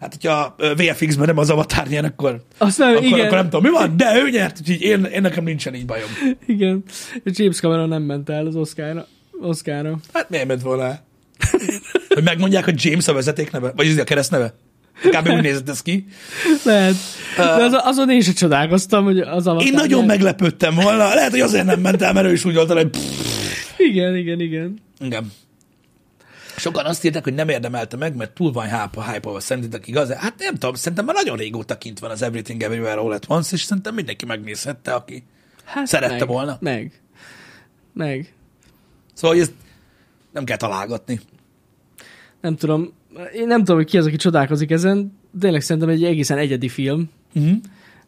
hát 0.00 0.12
hogyha 0.12 0.54
VFX-ben 0.76 1.26
nem 1.26 1.38
az 1.38 1.50
avatar 1.50 1.86
nyer, 1.86 2.04
akkor, 2.04 2.42
Azt 2.58 2.78
nem, 2.78 2.90
akkor, 2.90 3.04
igen. 3.04 3.20
akkor 3.20 3.36
nem 3.36 3.50
tudom, 3.50 3.62
mi 3.62 3.70
van, 3.78 3.96
de 3.96 4.16
ő 4.16 4.30
nyert, 4.30 4.58
úgyhogy 4.60 4.82
én, 4.82 5.04
én 5.04 5.20
nekem 5.20 5.44
nincsen 5.44 5.74
így 5.74 5.86
bajom. 5.86 6.08
Igen. 6.46 6.82
James 7.24 7.60
Cameron 7.60 7.88
nem 7.88 8.02
ment 8.02 8.28
el 8.28 8.46
az 8.46 8.56
Oscarra. 8.56 9.06
Oscarra. 9.40 9.98
Hát 10.12 10.30
miért 10.30 10.46
ment 10.46 10.62
volna? 10.62 10.98
Hogy 12.08 12.22
megmondják, 12.22 12.64
hogy 12.64 12.84
James 12.84 13.08
a 13.08 13.12
vezetékneve? 13.12 13.72
Vagy 13.76 13.86
ez 13.86 13.98
a 13.98 14.04
keresztneve? 14.04 14.54
Kb. 15.00 15.28
úgy 15.28 15.42
nézett 15.42 15.68
ez 15.68 15.82
ki. 15.82 16.06
Lehet. 16.64 16.94
De 17.36 17.44
az, 17.44 17.72
azon 17.82 18.10
én 18.10 18.20
sem 18.20 18.34
csodálkoztam, 18.34 19.04
hogy 19.04 19.18
az 19.18 19.46
avatar. 19.46 19.66
Én 19.66 19.72
nagyon 19.72 19.98
nyert. 19.98 20.06
meglepődtem 20.06 20.74
volna. 20.74 21.14
Lehet, 21.14 21.30
hogy 21.30 21.40
azért 21.40 21.64
nem 21.64 21.80
ment 21.80 22.02
el, 22.02 22.12
mert 22.12 22.26
ő 22.26 22.32
is 22.32 22.44
úgy 22.44 22.54
volt, 22.54 22.72
hogy 22.72 22.90
Igen, 23.76 24.16
igen, 24.16 24.40
igen. 24.40 24.78
Igen. 25.00 25.32
Sokan 26.56 26.84
azt 26.84 27.04
írták, 27.04 27.24
hogy 27.24 27.34
nem 27.34 27.48
érdemelte 27.48 27.96
meg, 27.96 28.16
mert 28.16 28.30
túl 28.30 28.52
van 28.52 28.64
hype 28.64 29.12
hype 29.12 29.40
Szerintetek 29.40 29.86
igaz? 29.86 30.12
Hát 30.12 30.34
nem 30.38 30.52
tudom, 30.52 30.74
szerintem 30.74 31.04
már 31.04 31.14
nagyon 31.14 31.36
régóta 31.36 31.78
kint 31.78 31.98
van 31.98 32.10
az 32.10 32.22
Everything 32.22 32.62
Everywhere 32.62 33.00
All 33.00 33.12
at 33.12 33.24
Once, 33.28 33.54
és 33.54 33.62
szerintem 33.62 33.94
mindenki 33.94 34.24
megnézhette, 34.24 34.92
aki... 34.92 35.24
Hát 35.64 35.86
Szerette 35.86 36.18
meg, 36.18 36.28
volna. 36.28 36.56
Meg. 36.60 37.00
Meg. 37.92 38.32
Szóval, 39.14 39.36
hogy 39.36 39.40
ezt 39.46 39.52
nem 40.32 40.44
kell 40.44 40.56
találgatni. 40.56 41.20
Nem 42.40 42.56
tudom. 42.56 42.92
Én 43.34 43.46
nem 43.46 43.58
tudom, 43.58 43.76
hogy 43.76 43.86
ki 43.86 43.98
az, 43.98 44.06
aki 44.06 44.16
csodálkozik 44.16 44.70
ezen. 44.70 45.18
Tényleg 45.40 45.60
szerintem 45.60 45.90
egy 45.90 46.04
egészen 46.04 46.38
egyedi 46.38 46.68
film. 46.68 47.10
Uh-huh. 47.34 47.56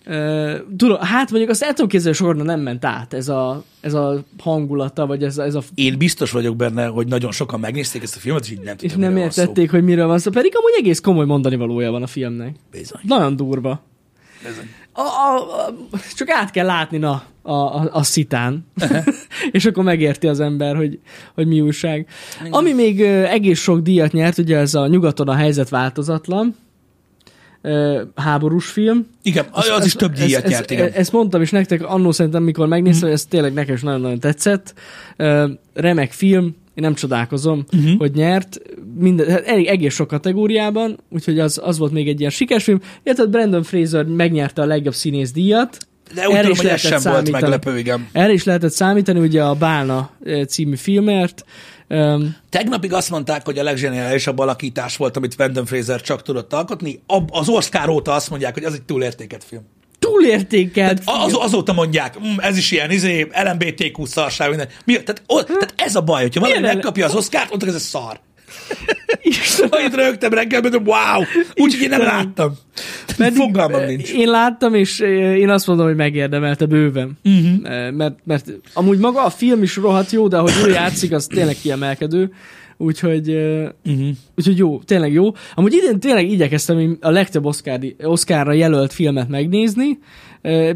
Uh, 0.06 0.54
tudom, 0.76 1.00
hát 1.00 1.30
mondjuk 1.30 1.50
azt 1.50 1.62
el 1.62 1.72
tudom 1.72 1.88
képzelni, 1.88 2.16
sokan 2.16 2.36
nem 2.36 2.60
ment 2.60 2.84
át 2.84 3.14
ez 3.14 3.28
a, 3.28 3.64
ez 3.80 3.94
a 3.94 4.24
hangulata, 4.38 5.06
vagy 5.06 5.22
ez, 5.22 5.38
ez 5.38 5.54
a 5.54 5.62
Én 5.74 5.98
biztos 5.98 6.30
vagyok 6.30 6.56
benne, 6.56 6.86
hogy 6.86 7.06
nagyon 7.06 7.32
sokan 7.32 7.60
megnézték 7.60 8.02
ezt 8.02 8.16
a 8.16 8.18
filmet, 8.18 8.44
és 8.44 8.50
így 8.50 8.60
nem 8.60 8.74
és 8.80 8.92
tudtam, 8.92 9.00
nem 9.00 9.14
van 9.14 9.30
szó. 9.30 9.40
értették, 9.40 9.70
hogy 9.70 9.84
miről 9.84 10.06
van 10.06 10.18
szó. 10.18 10.30
Pedig 10.30 10.52
amúgy 10.56 10.74
egész 10.78 11.00
komoly 11.00 11.26
mondani 11.26 11.56
valója 11.56 11.90
van 11.90 12.02
a 12.02 12.06
filmnek. 12.06 12.54
Bizony. 12.70 13.00
Nagyon 13.02 13.36
durva. 13.36 13.82
Bizony. 14.46 14.68
A, 14.94 15.00
a, 15.00 15.36
a, 15.90 15.98
csak 16.16 16.30
át 16.30 16.50
kell 16.50 16.66
látni 16.66 16.98
na, 16.98 17.22
a, 17.42 17.52
a, 17.52 17.88
a 17.92 18.02
szitán, 18.02 18.66
és 19.50 19.64
akkor 19.64 19.84
megérti 19.84 20.26
az 20.26 20.40
ember, 20.40 20.76
hogy, 20.76 20.98
hogy 21.34 21.46
mi 21.46 21.60
újság. 21.60 22.06
Ami 22.50 22.72
még 22.72 23.00
egész 23.00 23.60
sok 23.60 23.80
díjat 23.80 24.12
nyert, 24.12 24.38
ugye 24.38 24.56
ez 24.58 24.74
a 24.74 24.86
nyugaton 24.86 25.28
a 25.28 25.34
helyzet 25.34 25.68
változatlan, 25.68 26.56
háborús 28.14 28.66
film. 28.66 29.06
Igen, 29.22 29.46
az, 29.50 29.68
az 29.68 29.84
is 29.84 29.92
több 29.92 30.12
díjat 30.12 30.44
ez, 30.44 30.50
nyert, 30.50 30.70
igen. 30.70 30.90
Ezt 30.92 31.12
mondtam 31.12 31.42
is 31.42 31.50
nektek 31.50 31.86
annó 31.86 32.12
szerintem, 32.12 32.42
mikor 32.42 32.68
megnéztem, 32.68 33.02
hogy 33.08 33.16
ez 33.16 33.24
tényleg 33.24 33.52
nekem 33.52 33.74
is 33.74 33.82
nagyon-nagyon 33.82 34.18
tetszett. 34.18 34.74
Remek 35.74 36.12
film, 36.12 36.56
én 36.74 36.84
nem 36.84 36.94
csodálkozom, 36.94 37.64
uh-huh. 37.72 37.98
hogy 37.98 38.14
nyert 38.14 38.60
minden, 38.98 39.30
hát 39.30 39.46
elég, 39.46 39.66
egész 39.66 39.94
sok 39.94 40.08
kategóriában, 40.08 40.98
úgyhogy 41.10 41.38
az, 41.38 41.60
az 41.64 41.78
volt 41.78 41.92
még 41.92 42.08
egy 42.08 42.18
ilyen 42.18 42.30
sikeres 42.30 42.64
film. 42.64 42.80
Illetve 43.02 43.24
Brandon 43.24 43.62
Fraser 43.62 44.04
megnyerte 44.04 44.62
a 44.62 44.66
legjobb 44.66 44.94
színész 44.94 45.32
díjat. 45.32 45.78
De 46.14 46.28
úgy 46.28 46.32
erre 46.32 46.40
tudom, 46.40 46.52
is 46.52 46.58
hogy 46.58 46.68
ez 46.68 46.80
sem 46.80 46.90
lehetett 46.90 47.12
volt 47.12 47.26
számítani. 47.26 47.42
meglepő, 47.42 47.78
igen. 47.78 48.08
Erre 48.12 48.32
is 48.32 48.44
lehetett 48.44 48.72
számítani, 48.72 49.18
ugye 49.18 49.42
a 49.42 49.54
Bálna 49.54 50.10
eh, 50.24 50.44
című 50.44 50.76
filmért. 50.76 51.44
Um, 51.88 52.36
Tegnapig 52.48 52.92
azt 52.92 53.10
mondták, 53.10 53.44
hogy 53.44 53.58
a 53.58 53.62
legzseniálisabb 53.62 54.38
alakítás 54.38 54.96
volt, 54.96 55.16
amit 55.16 55.36
Brandon 55.36 55.66
Fraser 55.66 56.00
csak 56.00 56.22
tudott 56.22 56.52
alkotni. 56.52 57.02
Az 57.30 57.48
Oscar 57.48 57.88
óta 57.88 58.12
azt 58.12 58.30
mondják, 58.30 58.54
hogy 58.54 58.64
az 58.64 58.74
egy 58.74 58.82
túlértéket 58.82 59.44
film. 59.44 59.62
Túlértékelt. 60.14 61.02
Az, 61.04 61.36
azóta 61.38 61.72
mondják, 61.72 62.20
mm, 62.20 62.36
ez 62.36 62.56
is 62.56 62.70
ilyen 62.70 62.90
izé, 62.90 63.26
LMBTQ 63.44 64.04
szarság, 64.04 64.48
minden. 64.48 64.68
Mi, 64.84 64.92
tehát, 64.92 65.22
o, 65.26 65.42
tehát 65.42 65.74
ez 65.76 65.96
a 65.96 66.00
baj, 66.00 66.22
hogyha 66.22 66.40
valaki 66.40 66.58
Milyen 66.58 66.74
megkapja 66.74 67.04
az 67.04 67.14
Oscárt, 67.14 67.48
mondtak, 67.48 67.68
ez 67.68 67.74
a 67.74 67.78
szar. 67.78 68.20
Istenem. 69.22 69.70
Annyit 69.72 69.94
rögtem 69.94 70.32
reggel, 70.32 70.60
mondom, 70.60 70.84
wow, 70.84 71.24
úgyhogy 71.54 71.82
én 71.82 71.88
nem 71.88 72.02
láttam. 72.02 72.52
Pedig, 73.16 73.36
Fogalmam 73.36 73.80
eh, 73.80 73.86
nincs. 73.86 74.12
Én 74.12 74.28
láttam, 74.28 74.74
és 74.74 75.00
eh, 75.00 75.38
én 75.38 75.50
azt 75.50 75.66
mondom, 75.66 75.86
hogy 75.86 75.96
megérdemelte 75.96 76.66
bőven. 76.66 77.18
Uh-huh. 77.24 77.90
Mert, 77.90 78.18
mert 78.24 78.46
amúgy 78.72 78.98
maga 78.98 79.24
a 79.24 79.30
film 79.30 79.62
is 79.62 79.76
rohadt 79.76 80.10
jó, 80.10 80.28
de 80.28 80.36
ahogy 80.36 80.52
ő 80.66 80.70
játszik, 80.70 81.12
az 81.12 81.26
tényleg 81.26 81.56
kiemelkedő. 81.62 82.32
Úgyhogy, 82.76 83.30
uh-huh. 83.84 84.08
Úgyhogy 84.36 84.58
jó, 84.58 84.78
tényleg 84.78 85.12
jó. 85.12 85.32
Amúgy 85.54 85.72
idén 85.72 86.00
tényleg 86.00 86.30
igyekeztem 86.30 86.98
a 87.00 87.10
legtöbb 87.10 87.44
Oscar, 87.44 87.80
Oscarra 88.02 88.52
jelölt 88.52 88.92
filmet 88.92 89.28
megnézni. 89.28 89.98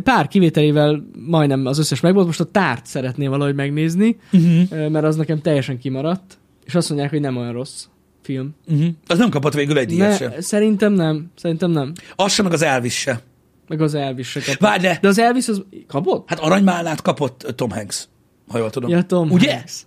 Pár 0.03 0.29
kivételével 0.29 1.03
majdnem 1.27 1.67
az 1.67 1.79
összes 1.79 2.01
megvolt. 2.01 2.27
Most 2.27 2.41
a 2.41 2.45
tárt 2.45 2.87
szeretném 2.87 3.31
valahogy 3.31 3.55
megnézni, 3.55 4.17
Uh-huh. 4.33 4.89
mert 4.89 5.05
az 5.05 5.17
nekem 5.17 5.41
teljesen 5.41 5.79
kimaradt. 5.79 6.39
És 6.67 6.75
azt 6.75 6.89
mondják, 6.89 7.11
hogy 7.11 7.21
nem 7.21 7.37
olyan 7.37 7.53
rossz 7.53 7.85
film. 8.23 8.51
Uh-huh. 8.67 8.89
Az 9.07 9.19
nem 9.19 9.31
kapott 9.31 9.55
végül 9.55 9.79
egy 9.79 9.87
díjat 9.87 10.17
sem. 10.17 10.33
Szerintem 10.39 10.93
nem. 10.93 11.31
Szerintem 11.37 11.71
nem. 11.71 11.93
Az 12.17 12.33
sem, 12.33 12.45
meg 12.45 12.55
az 12.55 12.63
Elvis 12.63 12.95
se. 12.99 13.21
Meg 13.69 13.81
az 13.81 13.95
Elvis 13.95 14.29
se 14.29 14.41
kapott. 14.41 14.59
Várj, 14.61 14.83
de, 14.83 14.99
De 15.03 15.09
az 15.09 15.19
Elvis 15.19 15.49
az 15.49 15.63
kapott? 15.87 16.29
hát 16.29 16.39
aranymálnát 16.39 17.03
kapott 17.03 17.53
Tom 17.57 17.71
Hanks, 17.71 18.09
ha 18.49 18.59
jól 18.59 18.71
tudom. 18.71 18.91
Ja, 18.91 19.03
Tom 19.03 19.31
Ugye? 19.31 19.53
Hanks. 19.55 19.83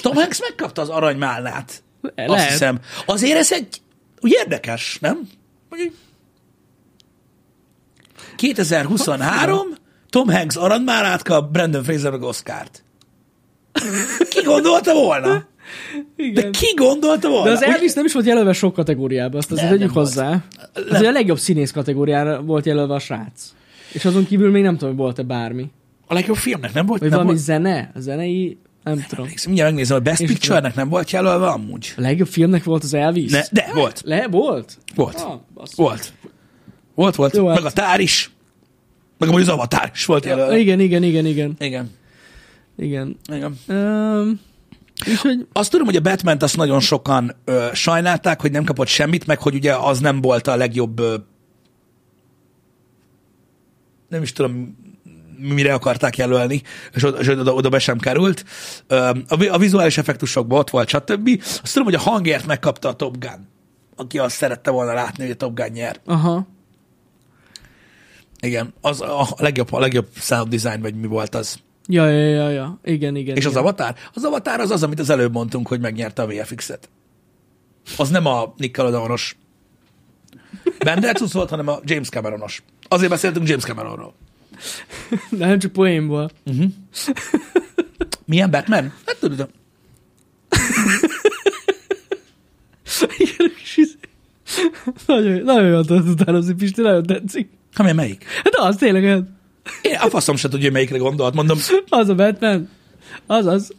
Tom 0.00 0.14
Hanks 0.14 0.40
megkapta 0.40 0.82
az 0.82 0.88
aranymálnát. 0.88 1.82
Lehet. 2.14 2.30
Azt 2.30 2.48
hiszem. 2.48 2.78
Azért 3.06 3.38
ez 3.38 3.52
egy 3.52 3.80
úgy 4.20 4.32
érdekes, 4.32 4.98
nem? 5.00 5.28
Hogy 5.70 5.78
így 5.78 5.92
2023, 8.36 9.60
Tom 10.10 10.28
Hanks 10.28 10.56
aranymálát 10.56 11.22
kap, 11.22 11.52
Brandon 11.52 11.82
Fraser 11.84 12.10
meg 12.10 12.22
Oscárt. 12.22 12.84
Ki 14.30 14.42
gondolta 14.42 14.94
volna? 14.94 15.46
De 16.16 16.22
Igen. 16.24 16.52
ki 16.52 16.74
gondolta 16.76 17.28
volna? 17.28 17.44
De 17.44 17.52
az 17.52 17.62
Elvis 17.62 17.92
nem 17.92 18.04
is 18.04 18.12
volt 18.12 18.26
jelölve 18.26 18.52
sok 18.52 18.74
kategóriában, 18.74 19.36
azt 19.36 19.52
azért 19.52 19.68
tegyük 19.68 19.84
nem 19.84 19.92
volt. 19.94 20.06
hozzá. 20.06 20.44
Az 20.74 20.98
ugye 20.98 21.08
a 21.08 21.12
legjobb 21.12 21.38
színész 21.38 21.70
kategóriára 21.70 22.42
volt 22.42 22.66
jelölve 22.66 22.94
a 22.94 22.98
srác. 22.98 23.52
És 23.92 24.04
azon 24.04 24.26
kívül 24.26 24.50
még 24.50 24.62
nem 24.62 24.72
tudom, 24.76 24.88
hogy 24.88 24.98
volt-e 24.98 25.22
bármi. 25.22 25.70
A 26.06 26.14
legjobb 26.14 26.36
filmnek 26.36 26.72
nem 26.72 26.86
volt? 26.86 27.00
Vagy 27.00 27.08
nem 27.08 27.18
valami 27.18 27.34
volt? 27.36 27.46
zene? 27.46 27.90
A 27.94 28.00
zenei? 28.00 28.58
Nem 28.94 29.04
tudom. 29.08 29.24
Emlékszem, 29.24 29.46
mindjárt 29.46 29.70
megnézem, 29.70 29.96
a 29.96 30.00
Best 30.00 30.20
És- 30.20 30.28
Picture-nek 30.28 30.74
nem 30.74 30.88
volt 30.88 31.10
jelölve 31.10 31.46
amúgy? 31.46 31.94
A 31.96 32.00
legjobb 32.00 32.28
filmnek 32.28 32.64
volt 32.64 32.84
az 32.84 32.94
Elvis? 32.94 33.30
Ne, 33.30 33.42
de, 33.52 33.70
volt. 33.74 34.00
Le, 34.04 34.28
volt? 34.28 34.78
Volt. 34.94 35.14
Ah. 35.14 35.40
Volt. 35.76 36.12
Volt, 36.94 37.14
volt. 37.14 37.36
Jó, 37.36 37.46
hát. 37.46 37.56
Meg 37.56 37.64
a 37.64 37.70
tár 37.72 38.00
is. 38.00 38.30
Meg 39.18 39.28
amúgy 39.28 39.42
az 39.42 39.48
avatar 39.48 39.90
is 39.94 40.04
volt 40.04 40.24
jelölve. 40.24 40.58
Igen, 40.58 40.80
igen, 40.80 41.02
igen, 41.02 41.26
igen. 41.26 41.56
Igen. 41.58 41.90
igen. 42.76 43.16
Igen. 43.32 43.58
Um, 43.68 44.40
úgyhogy 45.08 45.46
Azt 45.52 45.70
tudom, 45.70 45.86
hogy 45.86 45.96
a 45.96 46.00
batman 46.00 46.36
azt 46.40 46.56
nagyon 46.56 46.80
sokan 46.80 47.36
ö, 47.44 47.66
sajnálták, 47.72 48.40
hogy 48.40 48.50
nem 48.50 48.64
kapott 48.64 48.86
semmit, 48.86 49.26
meg 49.26 49.40
hogy 49.40 49.54
ugye 49.54 49.74
az 49.74 50.00
nem 50.00 50.20
volt 50.20 50.46
a 50.46 50.56
legjobb 50.56 50.98
ö, 50.98 51.16
nem 54.08 54.22
is 54.22 54.32
tudom, 54.32 54.76
mire 55.38 55.74
akarták 55.74 56.16
jelölni, 56.16 56.62
és 56.94 57.04
oda, 57.04 57.18
és 57.18 57.28
oda, 57.28 57.54
oda 57.54 57.68
be 57.68 57.78
sem 57.78 57.98
került. 57.98 58.44
A, 58.88 59.16
a 59.48 59.58
vizuális 59.58 59.98
effektusokban 59.98 60.58
ott 60.58 60.70
volt, 60.70 60.88
stb. 60.88 61.42
Azt 61.62 61.72
tudom, 61.72 61.84
hogy 61.84 61.94
a 61.94 62.10
hangért 62.10 62.46
megkapta 62.46 62.88
a 62.88 62.94
Top 62.94 63.18
Gun, 63.18 63.48
aki 63.96 64.18
azt 64.18 64.36
szerette 64.36 64.70
volna 64.70 64.92
látni, 64.92 65.22
hogy 65.22 65.32
a 65.32 65.36
Top 65.36 65.54
Gun 65.54 65.70
nyer. 65.72 66.00
aha. 66.04 66.46
Igen, 68.40 68.74
az 68.80 69.00
a 69.00 69.28
legjobb, 69.36 69.72
a 69.72 69.78
legjobb 69.78 70.06
sound 70.14 70.54
design, 70.54 70.80
vagy 70.80 70.94
mi 70.94 71.06
volt 71.06 71.34
az. 71.34 71.58
Ja, 71.88 72.08
ja, 72.08 72.28
ja, 72.28 72.50
ja. 72.50 72.78
Igen, 72.84 73.16
igen. 73.16 73.36
És 73.36 73.44
az 73.44 73.50
igen. 73.50 73.62
Avatar? 73.62 73.94
Az 74.14 74.24
Avatar 74.24 74.60
az 74.60 74.70
az, 74.70 74.82
amit 74.82 75.00
az 75.00 75.10
előbb 75.10 75.32
mondtunk, 75.32 75.68
hogy 75.68 75.80
megnyerte 75.80 76.22
a 76.22 76.26
VFX-et. 76.26 76.88
Az 77.96 78.10
nem 78.10 78.26
a 78.26 78.54
Nickelodeonos 78.56 79.36
Bendel 80.78 81.14
volt, 81.32 81.50
hanem 81.50 81.68
a 81.68 81.78
James 81.84 82.08
Cameronos. 82.08 82.62
Azért 82.88 83.10
beszéltünk 83.10 83.48
James 83.48 83.64
Cameronról. 83.64 84.14
Nem 85.30 85.58
csak 85.58 85.72
poénból. 85.72 86.30
Milyen 88.24 88.50
Batman? 88.50 88.92
Hát 89.06 89.16
tudod, 89.20 89.48
Igen, 93.18 93.52
ez- 93.76 93.96
nagyon, 95.06 95.42
nagyon 95.42 95.68
jól 95.68 95.84
tudod 95.84 96.08
utánozni, 96.08 96.54
Pisti, 96.54 96.80
nagyon 96.80 97.02
tetszik. 97.02 97.48
ha 97.74 97.82
milyen 97.82 97.96
melyik? 97.96 98.24
Hát 98.44 98.54
az 98.54 98.76
tényleg 98.76 99.02
olyan. 99.02 99.38
Én 99.82 99.94
a 99.94 100.08
faszom 100.08 100.36
se 100.36 100.48
tudja, 100.48 100.70
melyikre 100.70 100.98
gondolt. 100.98 101.34
Mondom, 101.34 101.58
Az 101.88 102.08
a 102.08 102.14
Batman. 102.14 102.68
Az 103.26 103.46
az. 103.46 103.72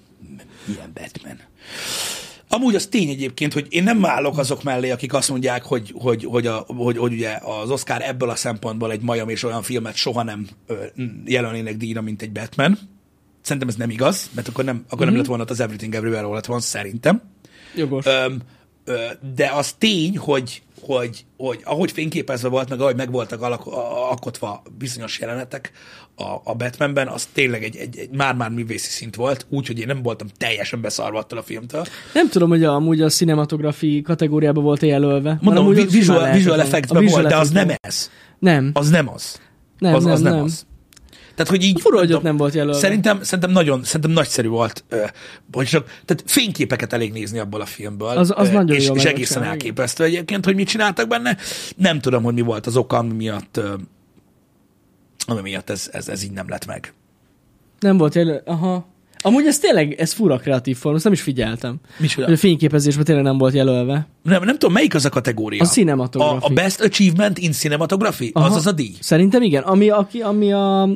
milyen 0.65 0.91
Batman. 0.93 1.39
Amúgy 2.49 2.75
az 2.75 2.85
tény 2.87 3.09
egyébként, 3.09 3.53
hogy 3.53 3.67
én 3.69 3.83
nem 3.83 4.05
állok 4.05 4.37
azok 4.37 4.63
mellé, 4.63 4.89
akik 4.91 5.13
azt 5.13 5.29
mondják, 5.29 5.63
hogy, 5.63 5.93
hogy, 5.97 6.23
hogy, 6.23 6.47
a, 6.47 6.65
hogy, 6.67 6.97
hogy 6.97 7.13
ugye 7.13 7.39
az 7.43 7.69
Oscar 7.69 8.01
ebből 8.01 8.29
a 8.29 8.35
szempontból 8.35 8.91
egy 8.91 9.01
majom 9.01 9.29
és 9.29 9.43
olyan 9.43 9.61
filmet 9.61 9.95
soha 9.95 10.23
nem 10.23 10.47
ö, 10.67 10.75
jelölnének 11.25 11.77
díjra, 11.77 12.01
mint 12.01 12.21
egy 12.21 12.31
Batman. 12.31 12.77
Szerintem 13.41 13.67
ez 13.67 13.75
nem 13.75 13.89
igaz, 13.89 14.29
mert 14.33 14.47
akkor 14.47 14.63
nem, 14.63 14.83
akkor 14.85 14.97
Mhm. 14.97 15.07
nem 15.07 15.15
lett 15.17 15.25
volna 15.25 15.43
az 15.47 15.59
Everything 15.59 15.95
Everywhere 15.95 16.25
All 16.25 16.35
at 16.35 16.47
Once, 16.49 16.65
szerintem. 16.67 17.21
Jogos. 17.75 18.05
Öm, 18.05 18.39
ö, 18.85 18.95
de 19.35 19.51
az 19.51 19.73
tény, 19.77 20.17
hogy, 20.17 20.61
hogy, 20.87 21.25
hogy 21.37 21.61
ahogy 21.63 21.91
fényképezve 21.91 22.49
volt, 22.49 22.69
meg 22.69 22.81
ahogy 22.81 22.95
meg 22.95 23.11
voltak 23.11 23.41
alak, 23.41 23.65
alkotva 24.09 24.61
bizonyos 24.77 25.19
jelenetek 25.19 25.71
a, 26.15 26.23
a 26.43 26.55
Batmanben, 26.55 27.07
az 27.07 27.27
tényleg 27.33 27.63
egy, 27.63 27.75
egy, 27.75 27.97
egy 27.97 28.09
már-már 28.09 28.49
művészi 28.49 28.89
szint 28.89 29.15
volt, 29.15 29.45
úgyhogy 29.49 29.79
én 29.79 29.87
nem 29.87 30.01
voltam 30.01 30.27
teljesen 30.37 30.81
beszarva 30.81 31.25
a 31.29 31.41
filmtől. 31.41 31.85
Nem 32.13 32.29
tudom, 32.29 32.49
hogy 32.49 32.63
amúgy 32.63 33.01
a 33.01 33.09
cinematografi 33.09 34.01
kategóriába 34.01 34.61
volt 34.61 34.81
jelölve. 34.81 35.37
Mondom, 35.41 35.67
vi- 35.69 35.91
visual, 35.91 36.31
visual 36.31 36.59
A 36.59 37.01
volt, 37.01 37.27
de 37.27 37.37
az 37.37 37.49
nem 37.49 37.69
effects 37.69 37.87
ez. 37.87 38.11
Nem. 38.39 38.71
Az 38.73 38.89
nem 38.89 39.09
az. 39.09 39.39
Nem, 39.79 39.93
az, 39.93 40.03
nem, 40.03 40.13
az 40.13 40.21
nem, 40.21 40.33
nem. 40.33 40.43
az. 40.43 40.65
Tehát, 41.37 41.51
hogy 41.51 41.63
így... 41.63 41.81
Fura, 41.81 41.97
hogy 41.97 42.07
nem 42.07 42.17
ott 42.17 42.23
nem 42.23 42.37
volt 42.37 42.53
jelölve. 42.53 42.79
Szerintem, 42.79 43.23
szerintem 43.23 43.51
nagyon, 43.51 43.83
szerintem 43.83 44.11
nagyszerű 44.11 44.47
volt, 44.47 44.83
ö, 44.89 45.03
csak, 45.63 45.85
tehát 46.05 46.23
fényképeket 46.25 46.93
elég 46.93 47.11
nézni 47.11 47.39
abból 47.39 47.61
a 47.61 47.65
filmből. 47.65 48.07
Az- 48.07 48.33
az 48.35 48.47
ö, 48.47 48.51
nagyon 48.51 48.75
és, 48.75 48.85
jól 48.87 48.97
és 48.97 49.03
egészen 49.03 49.15
volt 49.17 49.27
csinálva, 49.27 49.51
elképesztő 49.51 50.03
egyébként, 50.03 50.45
hogy 50.45 50.55
mit 50.55 50.67
csináltak 50.67 51.07
benne. 51.07 51.37
Nem 51.75 51.99
tudom, 51.99 52.23
hogy 52.23 52.33
mi 52.33 52.41
volt 52.41 52.65
az 52.67 52.77
oka, 52.77 52.97
ami 52.97 53.13
miatt, 53.13 53.57
ö, 53.57 53.73
ami 55.27 55.41
miatt 55.41 55.69
ez, 55.69 55.89
ez, 55.91 56.07
ez 56.07 56.23
így 56.23 56.31
nem 56.31 56.49
lett 56.49 56.65
meg. 56.65 56.93
Nem 57.79 57.97
volt 57.97 58.15
jelölve. 58.15 58.41
Aha. 58.45 58.85
Amúgy 59.21 59.45
ez 59.45 59.59
tényleg, 59.59 59.93
ez 59.93 60.13
fura 60.13 60.37
kreatív 60.37 60.77
forma, 60.77 60.95
ezt 60.95 61.03
nem 61.05 61.13
is 61.13 61.21
figyeltem. 61.21 61.75
Micsoda? 61.97 62.31
A 62.31 62.37
fényképezésben 62.37 63.05
tényleg 63.05 63.23
nem 63.23 63.37
volt 63.37 63.53
jelölve. 63.53 64.07
Nem, 64.23 64.43
nem 64.43 64.53
tudom, 64.57 64.73
melyik 64.73 64.95
az 64.95 65.05
a 65.05 65.09
kategória? 65.09 65.63
A 65.63 65.65
cinematography. 65.65 66.45
A, 66.45 66.49
a 66.49 66.53
Best 66.53 66.81
Achievement 66.81 67.37
in 67.37 67.51
Cinematography? 67.51 68.31
Az 68.33 68.43
Aha. 68.43 68.55
az 68.55 68.67
a 68.67 68.71
díj? 68.71 68.93
Szerintem 68.99 69.41
igen. 69.41 69.63
Ami, 69.63 69.89
aki, 69.89 70.21
ami 70.21 70.53
a... 70.53 70.89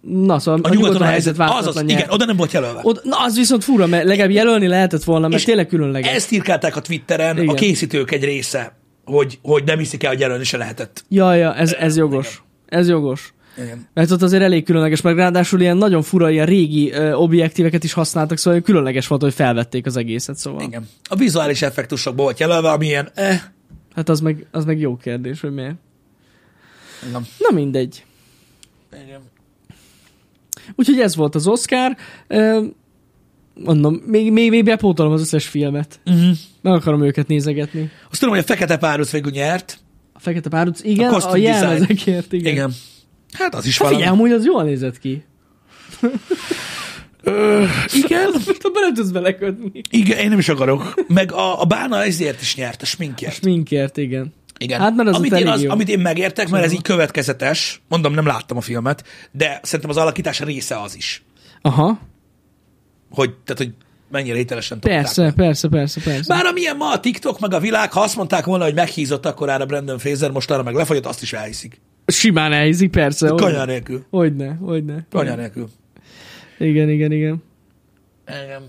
Na, 0.00 0.38
szóval 0.38 0.60
A, 0.62 0.74
nyugaton 0.74 1.02
a 1.02 1.04
helyzet, 1.04 1.36
változatlan 1.36 1.84
igen, 1.84 1.96
nyert. 1.96 2.12
oda 2.12 2.24
nem 2.24 2.36
volt 2.36 2.52
jelölve. 2.52 2.80
Oda, 2.82 3.00
na, 3.04 3.16
az 3.24 3.36
viszont 3.36 3.64
fura, 3.64 3.86
mert 3.86 4.04
legalább 4.04 4.30
jelölni 4.30 4.66
lehetett 4.66 5.04
volna, 5.04 5.28
mert 5.28 5.40
És 5.40 5.46
tényleg 5.46 5.66
különleges. 5.66 6.14
Ezt 6.14 6.32
írkálták 6.32 6.76
a 6.76 6.80
Twitteren 6.80 7.36
Igen. 7.36 7.48
a 7.48 7.54
készítők 7.54 8.10
egy 8.10 8.24
része, 8.24 8.76
hogy, 9.04 9.38
hogy 9.42 9.64
nem 9.64 9.78
hiszik 9.78 10.02
el, 10.02 10.10
hogy 10.10 10.20
jelölni 10.20 10.44
se 10.44 10.56
lehetett. 10.56 11.04
Ja, 11.08 11.34
ja, 11.34 11.54
ez, 11.54 11.72
ez 11.72 11.96
jogos. 11.96 12.42
Ez 12.66 12.88
jogos. 12.88 13.34
Igen. 13.58 13.88
Mert 13.94 14.10
ott 14.10 14.22
azért 14.22 14.42
elég 14.42 14.64
különleges, 14.64 15.00
meg 15.00 15.16
ráadásul 15.16 15.60
ilyen 15.60 15.76
nagyon 15.76 16.02
fura, 16.02 16.30
ilyen 16.30 16.46
régi 16.46 16.92
ö, 16.92 17.12
objektíveket 17.12 17.84
is 17.84 17.92
használtak, 17.92 18.38
szóval 18.38 18.60
különleges 18.60 19.06
volt, 19.06 19.22
hogy 19.22 19.34
felvették 19.34 19.86
az 19.86 19.96
egészet, 19.96 20.36
szóval. 20.36 20.62
Igen. 20.62 20.88
A 21.02 21.16
vizuális 21.16 21.62
effektusokból 21.62 22.24
volt 22.24 22.38
jelölve, 22.38 22.70
ami 22.70 22.86
ilyen, 22.86 23.08
eh, 23.14 23.40
Hát 23.94 24.08
az 24.08 24.20
meg, 24.20 24.46
az 24.50 24.64
meg 24.64 24.80
jó 24.80 24.96
kérdés, 24.96 25.40
hogy 25.40 25.52
miért. 25.54 25.74
Igen. 27.08 27.26
Na 27.38 27.54
mindegy. 27.54 28.04
Igen. 29.04 29.20
Úgyhogy 30.74 31.00
ez 31.00 31.16
volt 31.16 31.34
az 31.34 31.46
Oscar. 31.46 31.96
Mondom, 33.54 33.94
még, 34.06 34.32
még, 34.32 34.50
még 34.50 34.64
bepótolom 34.64 35.12
az 35.12 35.20
összes 35.20 35.46
filmet. 35.46 36.00
Uh-huh. 36.06 36.36
Meg 36.62 36.72
akarom 36.72 37.02
őket 37.04 37.26
nézegetni. 37.26 37.90
Azt 38.10 38.20
tudom, 38.20 38.34
hogy 38.34 38.44
a 38.44 38.46
Fekete 38.46 38.76
Párduc 38.76 39.10
végül 39.10 39.30
nyert. 39.30 39.78
A 40.12 40.18
Fekete 40.20 40.48
Párduc, 40.48 40.82
igen, 40.84 41.12
A 41.12 41.16
a, 41.16 41.30
a 41.30 41.36
jelmezekért, 41.36 42.32
igen. 42.32 42.52
Igen. 42.52 42.72
Hát 43.32 43.54
az 43.54 43.66
is 43.66 43.72
Hát 43.78 43.80
valami. 43.80 43.96
figyelj, 43.96 44.16
amúgy 44.18 44.32
az 44.32 44.44
jól 44.44 44.62
nézett 44.64 44.98
ki. 44.98 45.24
Ö, 47.22 47.64
igen. 47.92 48.30
Nem 48.80 48.94
tudsz 48.94 49.10
belekötni. 49.10 49.70
Igen, 49.90 50.18
én 50.18 50.28
nem 50.28 50.38
is 50.38 50.48
akarok. 50.48 50.94
Meg 51.08 51.32
a, 51.32 51.60
a 51.60 51.64
Bána 51.64 52.04
ezért 52.04 52.40
is 52.40 52.56
nyert, 52.56 52.80
a 52.80 52.84
A 52.84 52.86
sminkért. 52.86 53.34
sminkért, 53.34 53.96
igen. 53.96 54.32
Igen. 54.60 54.80
Hát, 54.80 54.94
mert 54.94 55.08
az 55.08 55.14
amit, 55.14 55.32
én 55.32 55.48
az, 55.48 55.62
jó. 55.62 55.70
amit 55.70 55.88
én 55.88 55.98
megértek, 55.98 56.48
mert 56.48 56.64
ez 56.64 56.72
így 56.72 56.82
következetes, 56.82 57.82
mondom, 57.88 58.14
nem 58.14 58.26
láttam 58.26 58.56
a 58.56 58.60
filmet, 58.60 59.04
de 59.32 59.60
szerintem 59.62 59.90
az 59.90 59.96
alakítás 59.96 60.40
része 60.40 60.80
az 60.80 60.96
is. 60.96 61.22
Aha. 61.62 61.98
Hogy, 63.10 63.34
tehát, 63.44 63.62
hogy 63.62 63.72
mennyire 64.10 64.36
hitelesen 64.36 64.80
tolták 64.80 65.02
Persze, 65.02 65.32
persze, 65.36 65.68
persze, 65.68 66.00
persze. 66.00 66.34
Bár 66.34 66.46
amilyen 66.46 66.76
ma 66.76 66.92
a 66.92 67.00
TikTok, 67.00 67.40
meg 67.40 67.54
a 67.54 67.60
világ, 67.60 67.92
ha 67.92 68.00
azt 68.00 68.16
mondták 68.16 68.44
volna, 68.44 68.64
hogy 68.64 68.74
meghízott 68.74 69.26
akkorára 69.26 69.66
Brandon 69.66 69.98
Fraser, 69.98 70.30
most 70.30 70.50
arra 70.50 70.62
meg 70.62 70.74
lefagyott, 70.74 71.06
azt 71.06 71.22
is 71.22 71.32
elhiszik. 71.32 71.80
Simán 72.06 72.52
elhízik, 72.52 72.90
persze. 72.90 73.28
Kanyar 73.28 73.66
nélkül. 73.66 74.04
Hogyne, 74.10 74.54
hogyne. 74.54 75.06
Kanyar 75.10 75.36
nélkül. 75.36 75.68
Igen, 76.58 76.88
igen, 76.88 77.12
igen. 77.12 77.42
Engem. 78.24 78.62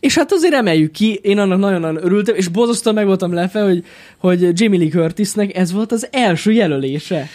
És 0.00 0.14
hát 0.14 0.32
azért 0.32 0.54
emeljük 0.54 0.92
ki, 0.92 1.18
én 1.22 1.38
annak 1.38 1.58
nagyon-nagyon 1.58 2.04
örültem, 2.04 2.34
és 2.34 2.48
borzasztóan 2.48 2.94
meg 2.94 3.06
voltam 3.06 3.32
lefe, 3.32 3.60
hogy, 3.60 3.84
hogy 4.18 4.60
Jamie 4.60 4.78
Lee 4.78 4.88
Curtisnek 4.88 5.56
ez 5.56 5.72
volt 5.72 5.92
az 5.92 6.08
első 6.10 6.52
jelölése. 6.52 7.28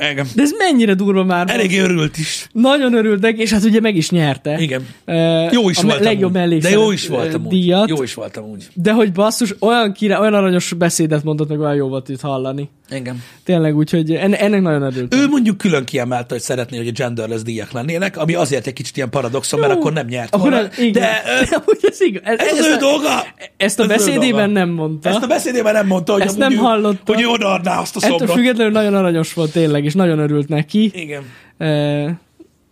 Engem. 0.00 0.26
De 0.34 0.42
ez 0.42 0.50
mennyire 0.58 0.94
durva 0.94 1.24
már. 1.24 1.50
Eléggé 1.50 1.78
örült 1.78 2.18
is. 2.18 2.46
Nagyon 2.52 2.94
örültek, 2.94 3.38
és 3.38 3.52
hát 3.52 3.64
ugye 3.64 3.80
meg 3.80 3.96
is 3.96 4.10
nyerte. 4.10 4.56
Igen. 4.58 4.86
Uh, 5.06 5.52
Jó 5.52 5.68
is 5.70 5.78
a 5.78 5.82
voltam 5.82 6.02
legjobb 6.02 6.28
úgy. 6.30 6.32
De 6.34 6.38
mellékszerep, 6.40 6.78
jó 6.78 6.90
is 6.90 7.08
voltam 7.08 7.40
ö, 7.40 7.44
úgy. 7.44 7.50
díjat. 7.50 7.88
Jó 7.88 8.02
is 8.02 8.14
voltam 8.14 8.44
úgy. 8.44 8.68
De 8.74 8.92
hogy 8.92 9.12
basszus, 9.12 9.54
olyan, 9.60 9.92
király, 9.92 10.20
olyan 10.20 10.34
aranyos 10.34 10.72
beszédet 10.72 11.24
mondott, 11.24 11.48
meg 11.48 11.60
olyan 11.60 11.74
jó 11.74 11.88
volt 11.88 12.08
itt 12.08 12.20
hallani. 12.20 12.68
Engem. 12.88 13.22
Tényleg, 13.44 13.76
úgyhogy 13.76 14.14
enne, 14.14 14.38
ennek 14.38 14.60
nagyon 14.62 14.82
örültem. 14.82 15.20
Ő 15.20 15.26
mondjuk 15.28 15.56
külön 15.58 15.84
kiemelte, 15.84 16.26
hogy 16.34 16.40
szeretné, 16.42 16.76
hogy 16.76 16.86
a 16.88 16.90
genderless 16.90 17.42
díjak 17.42 17.72
lennének, 17.72 18.16
ami 18.16 18.34
azért 18.34 18.66
egy 18.66 18.72
kicsit 18.72 18.96
ilyen 18.96 19.10
paradoxon, 19.10 19.60
mert 19.60 19.72
akkor 19.72 19.92
nem 19.92 20.06
nyert 20.06 20.34
Akkor 20.34 20.50
volna. 20.50 20.56
nem, 20.76 20.86
igen. 20.86 20.92
De 21.02 21.22
ö, 21.26 21.56
ez 21.90 22.00
igaz. 22.00 22.22
Ez, 22.24 22.38
ez 22.38 22.58
az 22.58 22.66
ő 22.66 22.72
a- 22.72 22.76
dolga. 22.76 23.08
Ezt 23.56 23.80
a 23.80 23.86
beszédében 23.86 24.50
nem 24.50 24.68
mondta. 24.68 25.08
Ezt 25.08 25.22
a 25.22 25.26
beszédében 25.26 25.72
nem 25.72 25.86
mondta, 25.86 26.12
hogy, 26.12 26.22
Ezt 26.22 26.38
nem 26.38 26.56
hallotta. 26.56 27.12
hogy 27.14 27.22
ő 27.22 27.26
odaadná 27.26 27.80
azt 27.80 27.96
a 27.96 28.00
Ettől 28.02 28.18
szobrot. 28.18 28.36
függetlenül 28.36 28.72
nagyon 28.72 28.94
aranyos 28.94 29.32
volt 29.34 29.52
tényleg, 29.52 29.84
és 29.90 29.96
nagyon 29.96 30.18
örült 30.18 30.48
neki. 30.48 30.90
Igen. 30.94 31.24
E, 31.58 32.20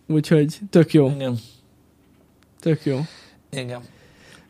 úgyhogy 0.07 0.59
tök 0.69 0.93
jó, 0.93 1.11
Igen. 1.15 1.37
tök 2.59 2.85
jó. 2.85 2.99
Igen. 3.51 3.81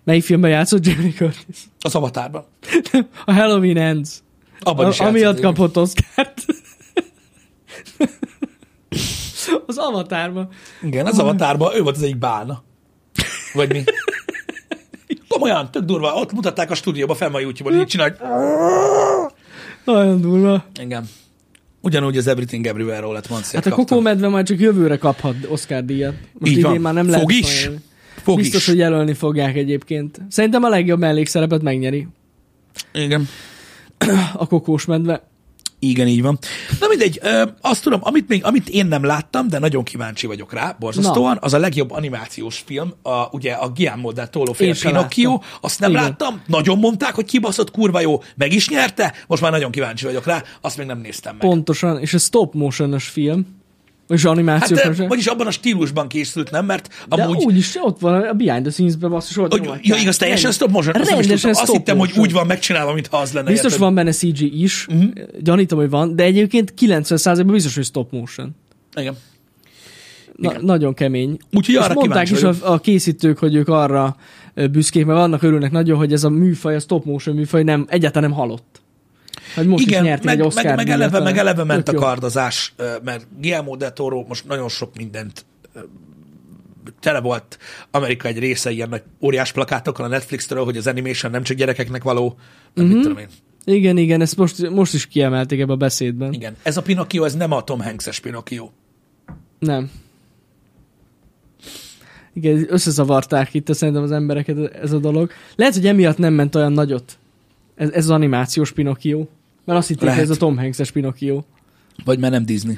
Melyik 0.04 0.24
filmben 0.24 0.50
játszott 0.50 0.86
Jamie 0.86 1.12
Curtis? 1.12 1.58
Az 1.80 1.96
avatárban. 1.96 2.46
A 3.26 3.34
Halloween 3.34 3.78
Ends. 3.78 4.10
Abban 4.60 4.86
A, 4.86 4.90
is 4.90 5.00
amiatt 5.00 5.22
játszott, 5.22 5.42
kapott 5.42 5.78
Oscárt. 5.78 6.46
Az 9.66 9.78
avatárban. 9.78 10.48
Igen, 10.82 11.06
az 11.06 11.20
avatárban 11.20 11.76
ő 11.76 11.82
volt 11.82 11.96
az 11.96 12.02
egyik 12.02 12.18
bálna. 12.18 12.64
Vagy 13.54 13.72
mi? 13.72 13.84
Komolyan, 15.28 15.72
tök 15.72 15.84
durva. 15.84 16.14
Ott 16.14 16.32
mutatták 16.32 16.72
a 16.72 16.76
stúdióba, 16.76 17.16
fel 17.16 17.34
a 17.34 17.40
YouTube-on, 17.40 17.80
így 17.80 17.88
csinálj. 17.88 18.12
Nagyon 19.84 20.22
durva. 20.22 20.66
Igen. 20.80 21.10
Ugyanúgy 21.82 22.18
az 22.18 22.28
Everything 22.28 22.66
Everywhere-ról 22.66 23.14
lett 23.14 23.30
Manciát 23.30 23.64
Hát 23.64 23.74
a 23.74 23.76
Kokó 23.76 24.00
medve 24.00 24.28
majd 24.28 24.46
csak 24.46 24.60
jövőre 24.60 24.98
kaphat 24.98 25.36
Oscar 25.48 25.86
díjat. 25.86 26.14
Most 26.34 26.52
Így 26.52 26.58
idén 26.58 26.72
van. 26.72 26.82
már 26.82 26.94
nem 26.94 27.06
lehet. 27.10 27.22
Fog 27.22 27.32
is. 27.32 27.70
Fog 28.16 28.38
Biztos, 28.38 28.62
is. 28.62 28.68
hogy 28.68 28.78
jelölni 28.78 29.14
fogják 29.14 29.56
egyébként. 29.56 30.22
Szerintem 30.30 30.64
a 30.64 30.70
legjobb 30.70 31.00
mellékszerepet 31.00 31.62
megnyeri 31.62 32.08
Igen. 32.94 33.28
a 34.34 34.48
kokós 34.48 34.86
medve. 34.86 35.28
Igen, 35.80 36.08
így 36.08 36.22
van. 36.22 36.40
Na 36.80 36.88
mindegy, 36.88 37.20
ö, 37.22 37.44
azt 37.62 37.84
tudom, 37.84 38.00
amit, 38.04 38.28
még, 38.28 38.46
amit 38.46 38.70
én 38.70 38.86
nem 38.86 39.04
láttam, 39.04 39.48
de 39.48 39.60
nagyon 39.60 39.84
kíváncsi 39.84 40.28
vagyok 40.28 40.54
rá, 40.54 40.76
borzasztóan, 40.80 41.38
az 41.42 41.54
a 41.54 41.58
legjobb 41.58 41.92
animációs 41.92 42.64
film, 42.66 42.94
a, 43.02 43.24
ugye 43.32 43.54
a 43.54 43.70
Guillermo 43.70 44.12
del 44.12 44.30
Toro 44.30 44.54
sem 44.54 44.92
Pinocchio, 44.92 45.42
azt 45.62 45.80
nem 45.80 45.90
Igen. 45.90 46.04
láttam, 46.04 46.42
nagyon 46.48 46.78
mondták, 46.78 47.16
hogy 47.16 47.26
kibaszott 47.26 47.72
kurva 47.72 48.00
jó, 48.00 48.22
meg 48.36 48.54
is 48.54 48.70
nyerte, 48.70 49.14
most 49.28 49.42
már 49.42 49.52
nagyon 49.52 49.72
kíváncsi 49.72 50.06
vagyok 50.06 50.26
rá, 50.26 50.44
azt 50.62 50.78
még 50.78 50.88
nem 50.88 51.00
néztem 51.00 51.36
meg. 51.36 51.50
Pontosan, 51.50 52.00
és 52.00 52.14
ez 52.14 52.24
stop 52.24 52.54
motion 52.54 53.00
film. 53.00 53.59
És 54.10 54.26
animációs 54.26 54.80
Hát, 54.80 55.08
vagyis 55.08 55.26
abban 55.26 55.48
a 55.48 55.52
stílusban 55.52 56.08
készült, 56.08 56.52
nem? 56.52 56.66
Mert 56.66 57.06
De 57.10 57.24
amúgy... 57.24 57.44
úgyis 57.44 57.76
ott 57.82 58.00
van 58.00 58.22
a 58.24 58.34
behind 58.34 58.62
the 58.62 58.72
scenes-ben 58.72 59.10
basszus, 59.10 59.38
ott 59.38 59.52
Hogy, 59.52 59.70
ja, 59.82 59.96
igaz, 59.96 60.18
teljesen 60.18 60.52
stop 60.52 60.72
motion? 60.72 60.94
Rendesen 60.94 61.22
tudtam. 61.22 61.50
azt 61.50 61.62
stop 61.62 61.76
hittem, 61.76 61.98
hogy 61.98 62.12
úgy 62.18 62.32
van 62.32 62.48
megcsinálva, 62.48 62.94
mintha 62.94 63.18
az 63.18 63.32
lenne. 63.32 63.50
Biztos 63.50 63.72
érted? 63.72 63.86
van 63.86 63.94
benne 63.96 64.12
CG 64.12 64.42
is, 64.42 64.88
uh-huh. 64.88 65.12
gyanítom, 65.40 65.80
hogy 65.80 65.90
van, 65.90 66.16
de 66.16 66.24
egyébként 66.24 66.74
90%-ban 66.82 67.54
biztos, 67.54 67.76
hogy 67.76 67.86
stop 67.86 68.12
motion. 68.12 68.56
Igen. 68.96 69.18
Na, 70.36 70.50
Igen. 70.52 70.66
nagyon 70.66 70.94
kemény. 70.94 71.38
Úgyhogy 71.52 71.76
És 71.76 71.82
arra 71.82 71.94
mondták 71.94 72.28
kíváncsi 72.28 72.48
is 72.48 72.62
a, 72.62 72.74
a 72.74 72.80
készítők, 72.80 73.38
hogy 73.38 73.56
ők 73.56 73.68
arra 73.68 74.16
büszkék, 74.72 75.06
meg 75.06 75.16
annak 75.16 75.44
örülnek 75.44 75.72
nagyon, 75.72 75.98
hogy 75.98 76.14
ez 76.14 76.24
a 76.24 76.30
műfaj, 76.30 76.76
a 76.76 76.80
stop 76.80 77.06
motion 77.06 77.36
műfaj 77.36 77.64
nem, 77.64 77.86
egyáltalán 77.90 78.30
nem 78.30 78.40
halott. 78.40 78.79
Hogy 79.56 79.68
most 79.68 79.86
Igen, 79.88 80.06
is 80.06 80.24
meg, 80.24 80.40
egy 80.40 80.42
Oscar 80.46 80.64
meg, 80.66 80.76
meg, 80.76 80.90
eleve, 80.90 81.20
meg 81.20 81.38
eleve 81.38 81.64
ment 81.64 81.88
a 81.90 81.94
kardozás, 81.94 82.74
mert 83.04 83.28
Guillermo 83.40 83.76
del 83.76 83.94
Toro 83.94 84.26
most 84.28 84.48
nagyon 84.48 84.70
sok 84.70 84.96
mindent 84.96 85.46
tele 87.00 87.20
volt 87.22 87.58
Amerika 87.92 88.28
egy 88.28 88.40
része 88.40 88.72
ilyen 88.72 88.90
nagy 88.90 89.04
óriás 89.22 89.52
plakátokkal 89.52 90.06
a 90.06 90.08
Netflix-től, 90.08 90.64
hogy 90.64 90.78
az 90.78 90.88
animation 90.88 91.32
nem 91.32 91.44
csak 91.44 91.58
gyerekeknek 91.58 92.04
való, 92.04 92.38
nem 92.74 92.86
Mhm. 92.86 92.94
mit 92.94 93.04
tudom 93.04 93.18
én. 93.18 93.28
Igen, 93.66 93.98
igen, 93.98 94.22
ezt 94.22 94.38
most, 94.38 94.70
most 94.70 94.94
is 94.94 95.08
kiemelték 95.08 95.60
ebbe 95.60 95.72
a 95.72 95.76
beszédben. 95.76 96.34
Igen, 96.34 96.56
ez 96.64 96.78
a 96.78 96.82
Pinocchio, 96.82 97.24
ez 97.24 97.36
nem 97.36 97.52
a 97.52 97.64
Tom 97.64 97.82
Hanks-es 97.82 98.20
Pinocchio. 98.20 98.70
Nem. 99.60 99.92
Igen, 102.34 102.66
összezavarták 102.70 103.54
itt 103.54 103.74
szerintem 103.74 104.04
az 104.04 104.12
embereket 104.12 104.76
ez 104.76 104.92
a 104.92 104.98
dolog. 105.00 105.32
Lehet, 105.56 105.74
hogy 105.74 105.88
emiatt 105.88 106.18
nem 106.18 106.34
ment 106.34 106.56
olyan 106.56 106.72
nagyot 106.72 107.18
ez, 107.76 107.90
ez 107.90 108.04
az 108.04 108.10
animációs 108.10 108.72
Pinocchio. 108.72 109.26
Mert 109.70 109.82
azt 109.82 109.88
hitték, 109.88 110.04
Lehet. 110.04 110.22
ez 110.22 110.30
a 110.30 110.36
Tom 110.36 110.58
Hanks-es 110.58 110.92
Pinocchio. 110.92 111.44
Vagy 112.06 112.20
mert 112.20 112.34
nem 112.34 112.46
Disney. 112.46 112.78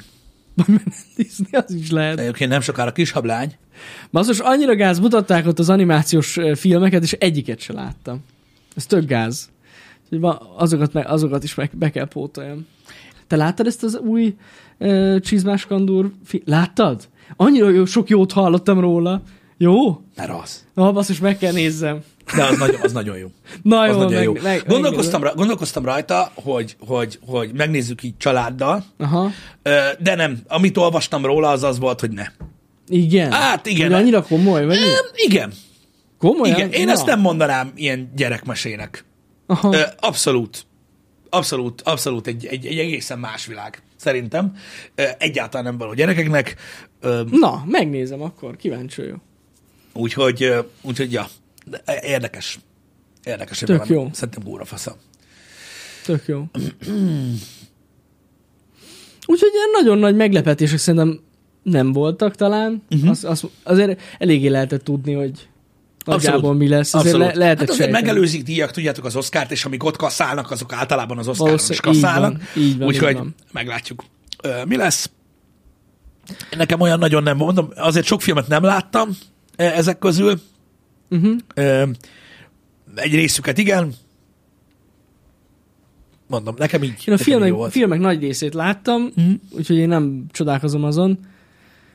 Disney, 1.16 1.50
az 1.50 1.74
is 1.74 1.90
lehet. 1.90 2.18
Egyébként 2.18 2.50
nem 2.50 2.60
sokára 2.60 2.92
kis 2.92 3.10
hablány. 3.10 3.54
Basszus, 4.10 4.38
annyira 4.38 4.76
gáz 4.76 4.98
mutatták 4.98 5.46
ott 5.46 5.58
az 5.58 5.68
animációs 5.70 6.38
filmeket, 6.54 7.02
és 7.02 7.12
egyiket 7.12 7.60
se 7.60 7.72
láttam. 7.72 8.24
Ez 8.76 8.86
tök 8.86 9.04
gáz. 9.04 9.50
Úgyhogy 10.10 10.36
azokat, 10.56 10.92
meg, 10.92 11.06
azokat 11.08 11.44
is 11.44 11.54
meg, 11.54 11.70
be 11.74 11.90
kell 11.90 12.08
pótoljam. 12.08 12.66
Te 13.26 13.36
láttad 13.36 13.66
ezt 13.66 13.82
az 13.82 13.96
új 13.96 14.36
uh, 14.78 15.20
Csizmás 15.20 15.66
Kandúr 15.66 16.12
fi- 16.24 16.42
Láttad? 16.46 17.08
Annyira 17.36 17.68
jó, 17.68 17.84
sok 17.84 18.08
jót 18.08 18.32
hallottam 18.32 18.80
róla. 18.80 19.22
Jó? 19.56 20.02
Mert 20.16 20.30
az. 20.42 20.64
Na, 20.74 20.92
basszus, 20.92 21.20
meg 21.20 21.38
kell 21.38 21.52
nézzem. 21.52 22.02
De 22.36 22.44
az 22.44 22.58
nagyon, 22.58 22.80
az 22.82 22.92
nagyon 22.92 23.16
jó. 23.16 23.28
Na 23.62 23.80
Az 23.80 23.88
jó, 23.94 23.98
nagyon 23.98 24.12
meg, 24.12 24.24
jó. 24.24 24.32
Meg, 24.42 24.64
Gondolkoztam, 24.66 25.22
ra, 25.22 25.34
gondolkoztam 25.34 25.84
rajta, 25.84 26.32
hogy, 26.34 26.76
hogy, 26.86 27.18
hogy 27.26 27.50
megnézzük 27.54 28.02
így 28.02 28.16
családdal, 28.16 28.84
Aha, 28.98 29.30
de 29.98 30.14
nem. 30.14 30.38
Amit 30.48 30.76
olvastam 30.76 31.24
róla, 31.24 31.48
az 31.48 31.62
az 31.62 31.78
volt, 31.78 32.00
hogy 32.00 32.10
ne. 32.10 32.24
igen. 32.88 33.32
Hát 33.32 33.66
igen. 33.66 33.90
Hogy 33.92 34.00
annyira 34.00 34.22
komoly, 34.22 34.66
vagy? 34.66 34.78
Nem, 34.78 35.04
igen. 35.14 35.52
Komolyan? 36.18 36.56
Igen, 36.56 36.70
én 36.72 36.86
Na. 36.86 36.92
ezt 36.92 37.06
nem 37.06 37.20
mondanám 37.20 37.72
ilyen 37.74 38.12
gyerekmesének. 38.16 39.04
Aha. 39.46 39.76
Abszolút. 40.00 40.66
Abszolút, 41.30 41.80
abszolút 41.80 42.26
egy, 42.26 42.46
egy, 42.46 42.66
egy 42.66 42.78
egészen 42.78 43.18
más 43.18 43.46
világ, 43.46 43.82
szerintem. 43.96 44.56
Egyáltalán 45.18 45.66
nem 45.66 45.78
való 45.78 45.94
gyerekeknek. 45.94 46.56
Na, 47.30 47.62
megnézem 47.66 48.22
akkor, 48.22 48.56
kíváncsi 48.56 49.00
vagyok. 49.00 49.18
Úgyhogy, 49.92 50.54
úgyhogy 50.82 51.12
ja, 51.12 51.26
érdekes. 52.02 52.58
Érdekes. 53.24 53.58
Tök 53.58 53.68
valami. 53.68 53.94
jó. 53.94 54.08
Szerintem 54.12 54.42
góra 54.42 54.64
fasza. 54.64 54.96
Tök 56.04 56.22
jó. 56.26 56.44
Úgyhogy 59.26 59.50
ilyen 59.52 59.70
nagyon 59.72 59.98
nagy 59.98 60.16
meglepetések 60.16 60.78
szerintem 60.78 61.20
nem 61.62 61.92
voltak 61.92 62.34
talán. 62.34 62.70
Mhm. 62.88 62.98
Uh-huh. 62.98 63.10
Az, 63.10 63.24
az, 63.24 63.44
azért 63.62 64.00
eléggé 64.18 64.48
lehetett 64.48 64.84
tudni, 64.84 65.12
hogy 65.12 65.48
nagyjából 66.04 66.54
mi 66.54 66.68
lesz. 66.68 66.94
Azért 66.94 67.14
Abszolút. 67.14 67.34
le, 67.34 67.38
lehetett 67.38 67.60
hát 67.60 67.68
azért 67.68 67.84
sejteni. 67.90 68.06
megelőzik 68.06 68.42
díjak, 68.42 68.70
tudjátok, 68.70 69.04
az 69.04 69.16
Oszkárt, 69.16 69.50
és 69.50 69.64
amik 69.64 69.84
ott 69.84 69.96
kaszálnak, 69.96 70.50
azok 70.50 70.72
általában 70.72 71.18
az 71.18 71.28
Oszkáron 71.28 71.58
is 71.90 72.00
van, 72.00 72.40
Úgyhogy 72.80 73.18
meglátjuk, 73.52 74.04
Ö, 74.42 74.64
mi 74.64 74.76
lesz. 74.76 75.10
Nekem 76.56 76.80
olyan 76.80 76.98
nagyon 76.98 77.22
nem 77.22 77.36
mondom, 77.36 77.68
azért 77.76 78.06
sok 78.06 78.22
filmet 78.22 78.48
nem 78.48 78.62
láttam 78.62 79.16
ö, 79.56 79.62
ezek 79.62 79.98
közül. 79.98 80.40
Uh-huh. 81.16 81.36
Ö, 81.54 81.84
Egy 82.94 83.14
részüket 83.14 83.58
igen. 83.58 83.92
mondom, 86.26 86.54
nekem 86.58 86.82
így. 86.82 87.02
Én 87.06 87.14
a 87.14 87.18
filmek, 87.18 87.48
jó 87.48 87.56
volt. 87.56 87.72
filmek 87.72 88.00
nagy 88.00 88.20
részét 88.20 88.54
láttam, 88.54 89.02
Mhm. 89.16 89.30
úgyhogy 89.50 89.76
én 89.76 89.88
nem 89.88 90.24
csodálkozom 90.30 90.84
azon, 90.84 91.18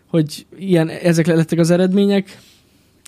hogy 0.08 0.46
ilyen, 0.58 0.90
ezek 0.90 1.28
lettek 1.28 1.60
az 1.60 1.70
eredmények. 1.70 2.38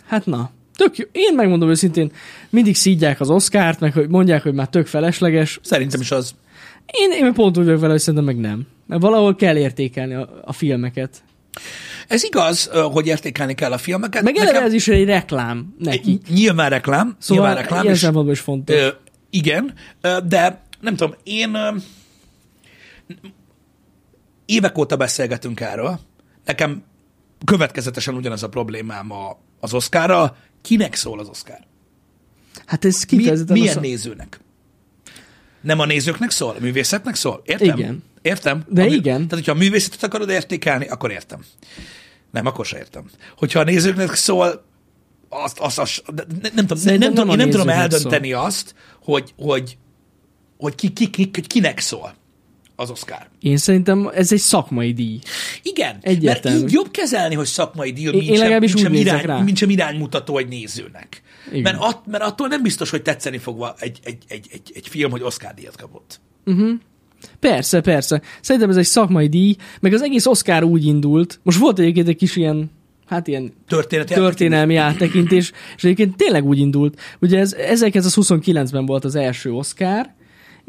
Hát 0.06 0.26
na, 0.26 0.50
tök 0.76 0.98
jó. 0.98 1.06
Én 1.12 1.36
megmondom 1.36 1.70
őszintén, 1.70 2.12
mindig 2.50 2.76
szídják 2.76 3.20
az 3.20 3.30
Oscárt, 3.30 3.80
meg 3.80 3.94
hogy 3.94 4.10
mondják, 4.10 4.44
hogy 4.44 4.54
már 4.54 4.70
tök 4.70 4.88
felesleges. 4.88 5.60
Szerintem 5.64 6.02
is 6.02 6.12
az. 6.12 6.36
Én, 6.86 7.12
én 7.26 7.34
pont 7.34 7.58
úgy 7.58 7.66
vagyok 7.66 7.80
vele, 7.80 7.92
hogy 7.92 8.02
szerintem 8.02 8.24
meg 8.24 8.38
nem. 8.38 8.68
Mert 8.88 9.02
valahol 9.02 9.36
kell 9.36 9.58
értékelni 9.58 10.14
a, 10.14 10.42
a 10.46 10.54
filmeket. 10.54 11.24
Ez 12.10 12.24
igaz, 12.24 12.70
hogy 12.74 13.08
értékelni 13.08 13.54
kell 13.56 13.72
a 13.72 13.78
filmeket. 13.78 14.24
Meg 14.24 14.36
eleve 14.38 14.62
ez 14.62 14.74
is 14.74 14.88
egy 14.88 15.06
reklám 15.06 15.76
nekik. 15.80 16.28
Nyilván 16.28 16.70
reklám, 16.70 17.16
Szóval 17.20 17.46
nyilván 17.46 17.64
reklám, 17.64 17.84
ilyen 17.84 17.96
és, 17.96 18.32
is 18.32 18.40
fontos. 18.40 18.76
ö, 18.76 18.88
igen, 19.30 19.74
de 20.28 20.62
nem 20.82 20.96
tudom, 20.96 21.16
én 21.24 21.54
ö, 21.54 21.76
évek 24.46 24.78
óta 24.78 24.96
beszélgetünk 24.96 25.60
erről. 25.60 26.00
Nekem 26.46 26.84
következetesen 27.46 28.16
ugyanaz 28.16 28.44
a 28.44 28.50
problémám 28.50 29.12
a, 29.12 29.38
az 29.60 29.74
Oscarral. 29.74 30.38
Kinek 30.62 30.96
szól 30.96 31.20
az 31.20 31.28
Oscar? 31.28 31.58
Hát 32.66 32.86
ez 32.86 33.00
Mi, 33.10 33.18
kifejezetten 33.18 33.54
milyen 33.58 33.70
a 33.70 33.74
szak- 33.74 33.84
nézőnek? 33.84 34.40
Nem 35.62 35.80
a 35.80 35.86
nézőknek 35.86 36.32
szól? 36.32 36.56
A 36.58 36.62
művészetnek 36.62 37.16
szól? 37.16 37.42
Értem? 37.46 37.78
Igen. 37.78 38.04
Értem? 38.22 38.64
De 38.68 38.82
a 38.82 38.86
mű- 38.86 38.94
igen. 38.94 39.16
Tehát, 39.16 39.32
hogyha 39.32 39.52
a 39.52 39.56
művészetet 39.56 40.04
akarod 40.04 40.30
értékelni, 40.30 40.88
akkor 40.88 41.12
értem. 41.12 41.40
Nem, 42.32 42.46
akkor 42.46 42.66
se 42.66 42.78
értem. 42.78 43.10
Hogyha 43.38 43.60
a 43.60 43.64
nézőknek 43.64 44.14
szól, 44.14 44.66
azt, 45.30 45.60
azt, 45.60 45.80
azt 45.80 46.04
nem, 46.16 46.52
nem, 46.54 46.68
tudom, 46.68 46.84
nem, 46.84 46.98
nem, 46.98 47.10
tudom, 47.10 47.28
nem 47.28 47.36
én 47.36 47.42
a 47.42 47.44
nem 47.44 47.50
tudom 47.50 47.70
eldönteni 47.70 48.34
azt, 48.34 48.76
hogy, 49.04 49.34
hogy, 49.38 49.78
hogy 50.58 50.76
ki, 50.76 50.94
ki, 50.94 51.10
ki, 51.10 51.30
hogy 51.34 51.48
kinek 51.48 51.80
szól 51.80 52.14
az 52.80 52.90
Oscar. 52.90 53.28
Én 53.42 53.58
szerintem 53.58 54.10
ez 54.14 54.32
egy 54.32 54.40
szakmai 54.40 54.94
díj. 54.94 55.20
Igen, 55.64 55.98
Egyértelmű. 56.02 56.60
mert 56.60 56.70
így 56.70 56.76
jobb 56.76 56.92
kezelni, 56.92 57.36
hogy 57.36 57.46
szakmai 57.46 57.92
díj, 57.92 58.10
mint 58.12 58.24
én 58.24 58.36
sem, 58.36 58.60
mint 58.60 58.78
sem, 58.78 58.94
irány, 58.94 59.26
rá. 59.26 59.40
mint 59.40 59.58
sem 59.58 59.70
iránymutató 59.70 60.38
egy 60.38 60.48
nézőnek. 60.48 61.22
Igen. 61.50 61.62
Mert, 61.62 61.78
att, 61.80 62.06
mert 62.06 62.24
attól 62.24 62.48
nem 62.48 62.62
biztos, 62.62 62.90
hogy 62.90 63.02
tetszeni 63.02 63.38
fogva 63.38 63.76
egy, 63.80 64.00
egy, 64.04 64.18
egy, 64.28 64.48
egy, 64.52 64.72
egy 64.74 64.88
film, 64.88 65.12
hogy 65.12 65.22
Oscar 65.22 65.54
díjat 65.54 65.76
kapott. 65.76 66.20
Persze, 67.40 67.82
persze. 67.82 68.22
Szerintem 68.42 68.70
ez 68.70 68.78
egy 68.78 68.86
szakmai 68.86 69.28
díj, 69.28 69.56
meg 69.80 69.94
az 69.94 70.02
egész 70.02 70.26
Oscar 70.26 70.64
úgy 70.64 70.86
indult. 70.86 71.40
Most 71.44 71.58
volt 71.58 71.80
egyébként 71.80 72.08
egy 72.08 72.16
kis 72.16 72.36
ilyen, 72.36 72.72
hát 73.06 73.28
ilyen 73.28 73.54
Történeti 73.68 74.14
történelmi 74.14 74.76
áttekintés, 74.76 75.52
és 75.76 75.84
egyébként 75.84 76.16
tényleg 76.18 76.46
úgy 76.46 76.60
indult. 76.60 77.00
Ugye 77.22 77.40
ez 77.40 77.56
1929-ben 77.58 78.86
volt 78.86 79.06
az 79.06 79.16
első 79.16 79.52
Oscar, 79.52 80.18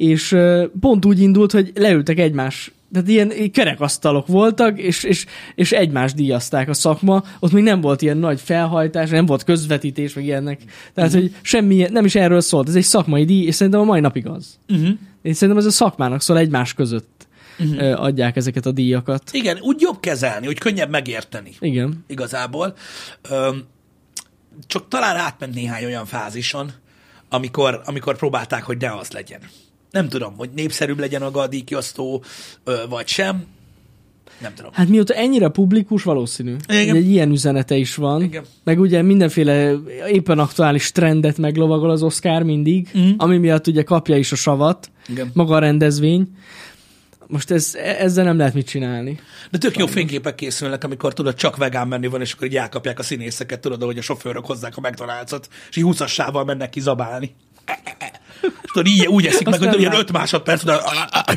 és 0.01 0.37
pont 0.81 1.05
úgy 1.05 1.21
indult, 1.21 1.53
hogy 1.53 1.73
leültek 1.75 2.19
egymás, 2.19 2.73
tehát 2.93 3.09
ilyen 3.09 3.51
kerekasztalok 3.53 4.27
voltak, 4.27 4.79
és, 4.79 5.05
és, 5.05 5.27
és 5.55 5.73
egymást 5.73 6.15
díjazták 6.15 6.69
a 6.69 6.75
szakma, 6.75 7.25
ott 7.39 7.53
még 7.53 7.63
nem 7.63 7.81
volt 7.81 8.03
ilyen 8.03 8.17
nagy 8.17 8.41
felhajtás, 8.41 9.11
nem 9.11 9.27
volt 9.27 9.45
közvetítés, 9.45 10.15
meg 10.15 10.25
ilyenek. 10.25 10.61
Tehát, 10.95 11.13
hogy 11.13 11.35
semmi, 11.43 11.87
nem 11.91 12.05
is 12.05 12.15
erről 12.15 12.41
szólt, 12.41 12.69
ez 12.69 12.75
egy 12.75 12.83
szakmai 12.83 13.25
díj, 13.25 13.47
és 13.47 13.55
szerintem 13.55 13.81
a 13.81 13.85
mai 13.85 14.01
napig 14.01 14.27
az. 14.27 14.59
Uh-huh. 14.69 14.89
Én 15.23 15.33
szerintem 15.33 15.59
ez 15.59 15.65
a 15.65 15.71
szakmának 15.71 16.23
szól 16.23 16.39
egymás 16.39 16.75
között 16.75 17.27
uh-huh. 17.59 18.03
adják 18.03 18.37
ezeket 18.37 18.67
a 18.67 18.73
díjakat. 18.73 19.23
Igen, 19.33 19.59
úgy 19.61 19.81
jobb 19.81 20.01
kezelni, 20.01 20.47
úgy 20.47 20.59
könnyebb 20.59 20.91
megérteni 20.91 21.51
Igen. 21.61 22.05
igazából. 22.07 22.75
Öm, 23.31 23.63
csak 24.67 24.89
talán 24.89 25.17
átment 25.17 25.55
néhány 25.55 25.85
olyan 25.85 26.07
fázison, 26.07 26.71
amikor, 27.29 27.81
amikor 27.85 28.17
próbálták, 28.17 28.63
hogy 28.63 28.77
ne 28.77 28.93
az 28.97 29.11
legyen. 29.11 29.41
Nem 29.91 30.09
tudom, 30.09 30.35
hogy 30.37 30.51
népszerűbb 30.55 30.99
legyen 30.99 31.23
a 31.23 31.47
díjkiosztó, 31.47 32.23
ö, 32.65 32.75
vagy 32.89 33.07
sem. 33.07 33.47
Nem 34.41 34.55
tudom. 34.55 34.71
Hát 34.75 34.89
mióta 34.89 35.15
ennyire 35.15 35.49
publikus, 35.49 36.03
valószínű. 36.03 36.57
Igen. 36.69 36.97
Egy 36.97 37.11
ilyen 37.11 37.31
üzenete 37.31 37.77
is 37.77 37.95
van. 37.95 38.23
Igen. 38.23 38.45
Meg 38.65 38.81
ugye 38.81 39.03
mindenféle 39.03 39.75
éppen 40.09 40.39
aktuális 40.39 40.93
trendet 40.93 41.39
meglovagol 41.39 41.91
az 41.91 42.03
Oscar 42.03 42.43
mindig, 42.43 42.89
mm. 42.99 43.11
ami 43.17 43.39
miatt 43.39 43.67
ugye 43.67 43.83
kapja 43.83 44.17
is 44.17 44.33
a 44.33 44.37
savat, 44.37 44.91
Igen. 45.09 45.31
maga 45.35 45.55
a 45.55 45.59
rendezvény. 45.59 46.29
Most 47.27 47.51
ez, 47.51 47.75
ezzel 47.75 48.25
nem 48.25 48.37
lehet 48.37 48.55
mit 48.55 48.67
csinálni. 48.67 49.21
De 49.51 49.59
tök 49.59 49.77
jó 49.77 49.87
fényképek 49.87 50.35
készülnek, 50.35 50.85
amikor 50.85 51.13
tudod, 51.13 51.35
csak 51.35 51.57
vegán 51.57 51.89
menni 51.89 52.07
van, 52.07 52.21
és 52.21 52.33
akkor 52.33 52.47
így 52.47 52.57
elkapják 52.57 52.99
a 52.99 53.03
színészeket, 53.03 53.61
tudod, 53.61 53.83
hogy 53.83 53.99
a 53.99 54.03
sofőrök 54.03 54.47
hozzák 54.47 54.77
a 54.77 54.81
McDonald's-ot, 54.81 55.49
és 55.71 55.77
így 55.77 55.85
20 55.85 56.17
mennek 56.47 56.71
ki 56.71 56.81
zabálni. 56.81 57.35
És 57.50 57.50
tudod, 58.73 58.87
így, 58.87 59.07
úgy 59.07 59.27
eszik 59.27 59.49
meg, 59.49 59.59
hogy 59.59 59.79
ilyen 59.79 59.93
lát. 59.93 60.01
5 60.01 60.13
másodperc, 60.13 60.63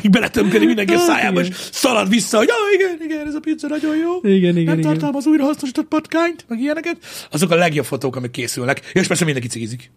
így 0.02 0.10
beletömködik 0.10 0.66
mindenki 0.66 0.94
a 0.94 0.98
Hát, 0.98 1.06
szájába, 1.06 1.40
és 1.40 1.48
szalad 1.72 2.08
vissza, 2.08 2.36
hogy 2.38 2.48
ah, 2.50 2.74
igen, 2.74 2.98
igen, 3.04 3.26
ez 3.26 3.34
a 3.34 3.40
pizza 3.40 3.68
nagyon 3.68 3.96
jó. 3.96 4.16
Igen, 4.22 4.36
igen, 4.36 4.64
Nem 4.64 4.78
igen. 4.78 4.90
tartalmaz 4.90 5.26
újrahasznosított 5.26 5.86
patkányt, 5.86 6.44
meg 6.48 6.60
ilyeneket. 6.60 6.96
Azok 7.30 7.50
a 7.50 7.54
legjobb 7.54 7.84
fotók, 7.84 8.16
amik 8.16 8.30
készülnek. 8.30 8.90
És 8.92 9.06
persze 9.06 9.24
mindenki 9.24 9.48
cigizik. 9.48 9.90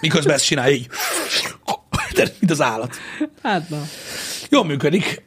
Miközben 0.00 0.34
ezt 0.34 0.44
csinálja 0.44 0.74
így. 0.74 0.86
De, 2.14 2.32
mint 2.38 2.50
az 2.52 2.60
állat. 2.60 2.96
Hát 3.42 3.68
na. 3.68 3.82
Jól 4.50 4.64
működik. 4.64 5.22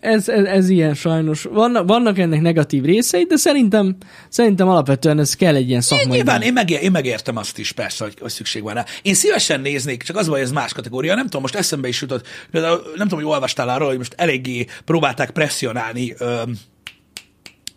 Ez, 0.00 0.28
ez, 0.28 0.44
ez 0.44 0.68
ilyen 0.68 0.94
sajnos. 0.94 1.42
Vannak, 1.42 1.86
vannak 1.86 2.18
ennek 2.18 2.40
negatív 2.40 2.84
részei, 2.84 3.24
de 3.24 3.36
szerintem, 3.36 3.96
szerintem 4.28 4.68
alapvetően 4.68 5.18
ez 5.18 5.34
kell 5.36 5.54
egy 5.54 5.68
ilyen 5.68 5.80
szakmai 5.80 6.16
Nyilván 6.16 6.42
én, 6.42 6.52
megér, 6.52 6.82
én 6.82 6.90
megértem 6.90 7.36
azt 7.36 7.58
is, 7.58 7.72
persze, 7.72 8.04
hogy, 8.04 8.14
hogy 8.20 8.30
szükség 8.30 8.62
van 8.62 8.74
rá. 8.74 8.84
Én 9.02 9.14
szívesen 9.14 9.60
néznék, 9.60 10.02
csak 10.02 10.16
az 10.16 10.28
baj, 10.28 10.40
ez 10.40 10.52
más 10.52 10.72
kategória. 10.72 11.14
Nem 11.14 11.24
tudom, 11.24 11.40
most 11.40 11.54
eszembe 11.54 11.88
is 11.88 12.00
jutott, 12.00 12.26
például 12.50 12.82
nem 12.96 13.08
tudom, 13.08 13.24
hogy 13.24 13.32
olvastál 13.32 13.68
arról, 13.68 13.88
hogy 13.88 13.96
most 13.96 14.14
eléggé 14.16 14.66
próbálták 14.84 15.30
presszionálni, 15.30 16.14
ö, 16.18 16.42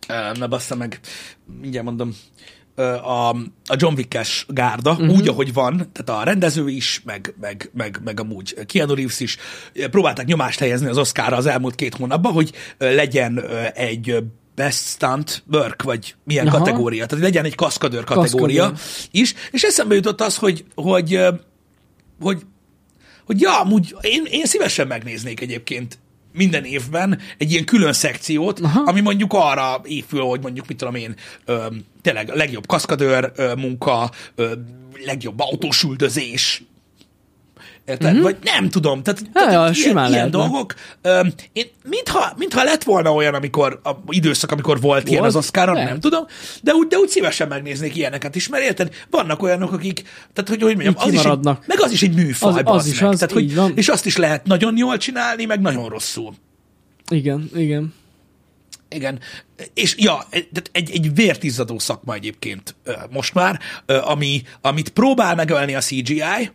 ö, 0.07 0.38
na 0.38 0.47
bassza 0.47 0.76
meg, 0.76 0.99
mindjárt 1.61 1.86
mondom, 1.86 2.15
a, 2.76 3.30
a 3.65 3.76
John 3.76 3.93
Wick-es 3.95 4.45
gárda, 4.49 4.91
uh-huh. 4.91 5.09
úgy, 5.09 5.28
ahogy 5.28 5.53
van, 5.53 5.89
tehát 5.91 6.21
a 6.21 6.24
rendező 6.24 6.69
is, 6.69 7.01
meg, 7.05 7.36
meg, 7.41 7.69
meg, 7.74 7.99
meg 8.03 8.19
amúgy 8.19 8.65
Keanu 8.65 8.93
Reeves 8.93 9.19
is 9.19 9.38
próbálták 9.91 10.26
nyomást 10.26 10.59
helyezni 10.59 10.88
az 10.88 10.97
Oscarra 10.97 11.38
az 11.38 11.45
elmúlt 11.45 11.76
két 11.76 11.95
hónapban, 11.95 12.32
hogy 12.32 12.51
legyen 12.78 13.43
egy 13.74 14.24
best 14.55 14.88
stunt 14.88 15.43
work, 15.51 15.84
vagy 15.84 16.15
milyen 16.24 16.47
Aha. 16.47 16.57
kategória. 16.57 17.05
Tehát 17.05 17.24
legyen 17.24 17.45
egy 17.45 17.55
kaszkadőr 17.55 18.03
kategória 18.03 18.69
Kaszkadőr. 18.69 19.07
is, 19.11 19.34
és 19.51 19.63
eszembe 19.63 19.95
jutott 19.95 20.21
az, 20.21 20.38
hogy, 20.38 20.65
hogy, 20.76 21.19
hogy, 22.19 22.41
hogy 23.26 23.41
ja, 23.41 23.59
amúgy 23.59 23.95
én, 24.01 24.24
én 24.30 24.45
szívesen 24.45 24.88
megnéznék 24.88 25.41
egyébként 25.41 25.97
minden 26.34 26.63
évben 26.63 27.19
egy 27.38 27.51
ilyen 27.51 27.65
külön 27.65 27.93
szekciót, 27.93 28.59
Aha. 28.59 28.81
Ami 28.86 29.01
mondjuk 29.01 29.34
arra 29.34 29.81
épül, 29.86 30.21
hogy 30.21 30.41
mondjuk, 30.41 30.67
mit 30.67 30.77
tudom 30.77 30.95
én, 30.95 31.15
ö, 31.45 31.65
tényleg 32.01 32.31
a 32.31 32.36
legjobb 32.36 32.67
kaszkadőr 32.67 33.31
ö, 33.36 33.55
munka, 33.55 34.11
ö, 34.36 34.51
legjobb 35.05 35.39
autós 35.39 35.84
üldözés, 35.84 36.63
Érted? 37.86 38.11
Mm-hmm. 38.13 38.21
Vagy 38.21 38.38
nem 38.43 38.69
tudom. 38.69 39.03
Tehát, 39.03 39.21
tehát 39.34 39.47
Mhm. 39.47 39.57
ja, 39.57 39.61
ilyen, 39.61 39.73
simán 39.73 40.09
ilyen 40.11 40.11
lehetne. 40.11 40.38
dolgok. 40.38 40.73
Ö, 41.01 41.21
én, 41.53 41.65
mintha, 41.89 42.34
mintha 42.38 42.63
lett 42.63 42.84
volna 42.84 43.13
olyan, 43.13 43.34
amikor 43.34 43.79
a 43.84 43.89
időszak, 44.09 44.51
amikor 44.51 44.81
volt, 44.81 44.81
volt? 45.01 45.09
ilyen 45.09 45.23
az 45.23 45.36
Oscaron, 45.36 45.84
nem 45.84 45.99
tudom, 45.99 46.25
de 46.61 46.73
úgy, 46.73 46.88
de 46.88 46.97
úgy 46.97 47.07
szívesen 47.09 47.47
megnéznék 47.47 47.95
ilyeneket 47.95 48.36
is, 48.36 48.47
mert 48.47 48.63
érted, 48.63 48.93
vannak 49.09 49.41
olyanok, 49.41 49.71
akik, 49.71 50.01
tehát 50.34 50.49
hogy, 50.49 50.61
hogy 50.61 50.73
mondjam, 50.73 50.93
az 50.97 51.13
is, 51.13 51.23
egy, 51.23 51.39
meg 51.43 51.81
az 51.81 51.91
is 51.91 52.01
egy 52.01 52.13
műfaj, 52.15 52.51
Az- 52.51 52.61
az 52.65 52.88
is 52.88 52.99
meg. 52.99 53.09
az, 53.09 53.19
tehát, 53.19 53.34
hogy, 53.34 53.55
van. 53.55 53.71
És 53.75 53.88
azt 53.88 54.05
is 54.05 54.17
lehet 54.17 54.45
nagyon 54.45 54.77
jól 54.77 54.97
csinálni, 54.97 55.45
meg 55.45 55.61
nagyon 55.61 55.89
rosszul. 55.89 56.34
Igen, 57.09 57.49
igen. 57.55 57.93
Igen. 58.89 59.19
És 59.73 59.95
ja, 59.97 60.25
egy, 60.29 60.47
tehát 60.49 60.69
egy, 60.71 61.13
vértizzadó 61.15 61.79
szakma 61.79 62.13
egyébként 62.13 62.75
most 63.09 63.34
már, 63.34 63.59
ami, 64.03 64.41
amit 64.61 64.89
próbál 64.89 65.36
megölni 65.36 65.75
a 65.75 65.79
CGI, 65.79 66.51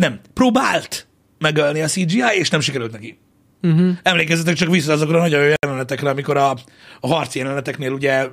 nem, 0.00 0.20
próbált 0.34 1.06
megölni 1.38 1.80
a 1.80 1.86
CGI, 1.86 2.38
és 2.38 2.48
nem 2.50 2.60
sikerült 2.60 2.92
neki. 2.92 3.18
Uh-huh. 3.62 3.96
Emlékezzetek 4.02 4.54
csak 4.54 4.70
vissza 4.70 4.92
azokra 4.92 5.18
a 5.18 5.20
nagyon 5.20 5.42
jó 5.42 5.52
jelenetekre, 5.62 6.10
amikor 6.10 6.36
a, 6.36 6.50
a 7.00 7.06
harci 7.06 7.38
jeleneteknél 7.38 7.92
ugye 7.92 8.28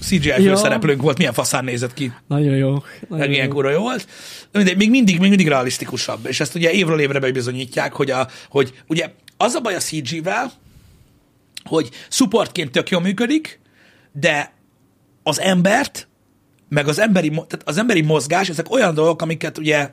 CGI 0.00 0.26
Ja. 0.26 0.36
főszereplőnk 0.36 1.02
volt, 1.02 1.18
milyen 1.18 1.32
faszán 1.32 1.64
nézett 1.64 1.94
ki. 1.94 2.12
Nagyon 2.26 2.56
jó. 2.56 2.82
Nagyon 3.08 3.30
ilyen 3.30 3.46
jó. 3.46 3.52
kurva 3.52 3.70
jó 3.70 3.80
volt. 3.80 4.08
De 4.52 4.74
még 4.76 4.90
mindig, 4.90 5.18
még 5.18 5.28
mindig 5.28 5.48
realisztikusabb. 5.48 6.26
És 6.26 6.40
ezt 6.40 6.54
ugye 6.54 6.70
évről 6.70 7.00
évre 7.00 7.18
bebizonyítják, 7.18 7.92
hogy, 7.92 8.10
a, 8.10 8.28
hogy 8.48 8.82
ugye 8.86 9.12
az 9.36 9.54
a 9.54 9.60
baj 9.60 9.74
a 9.74 9.78
CG-vel, 9.78 10.52
hogy 11.64 11.88
supportként 12.08 12.70
tök 12.70 12.90
jól 12.90 13.00
működik, 13.00 13.60
de 14.12 14.52
az 15.22 15.40
embert, 15.40 16.08
meg 16.72 16.88
az 16.88 16.98
emberi, 16.98 17.28
tehát 17.28 17.60
az 17.64 17.78
emberi 17.78 18.00
mozgás, 18.00 18.48
ezek 18.48 18.70
olyan 18.70 18.94
dolgok, 18.94 19.22
amiket 19.22 19.58
ugye 19.58 19.90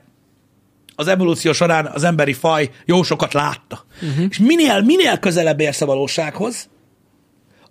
az 0.96 1.08
evolúció 1.08 1.52
során 1.52 1.86
az 1.86 2.04
emberi 2.04 2.34
faj 2.34 2.70
jó 2.86 3.04
sokat 3.04 3.34
látta. 3.34 3.86
Uh-huh. 4.02 4.26
És 4.30 4.38
minél, 4.38 4.82
minél 4.82 5.18
közelebb 5.18 5.60
érsz 5.60 5.82
a 5.82 5.86
valósághoz, 5.86 6.70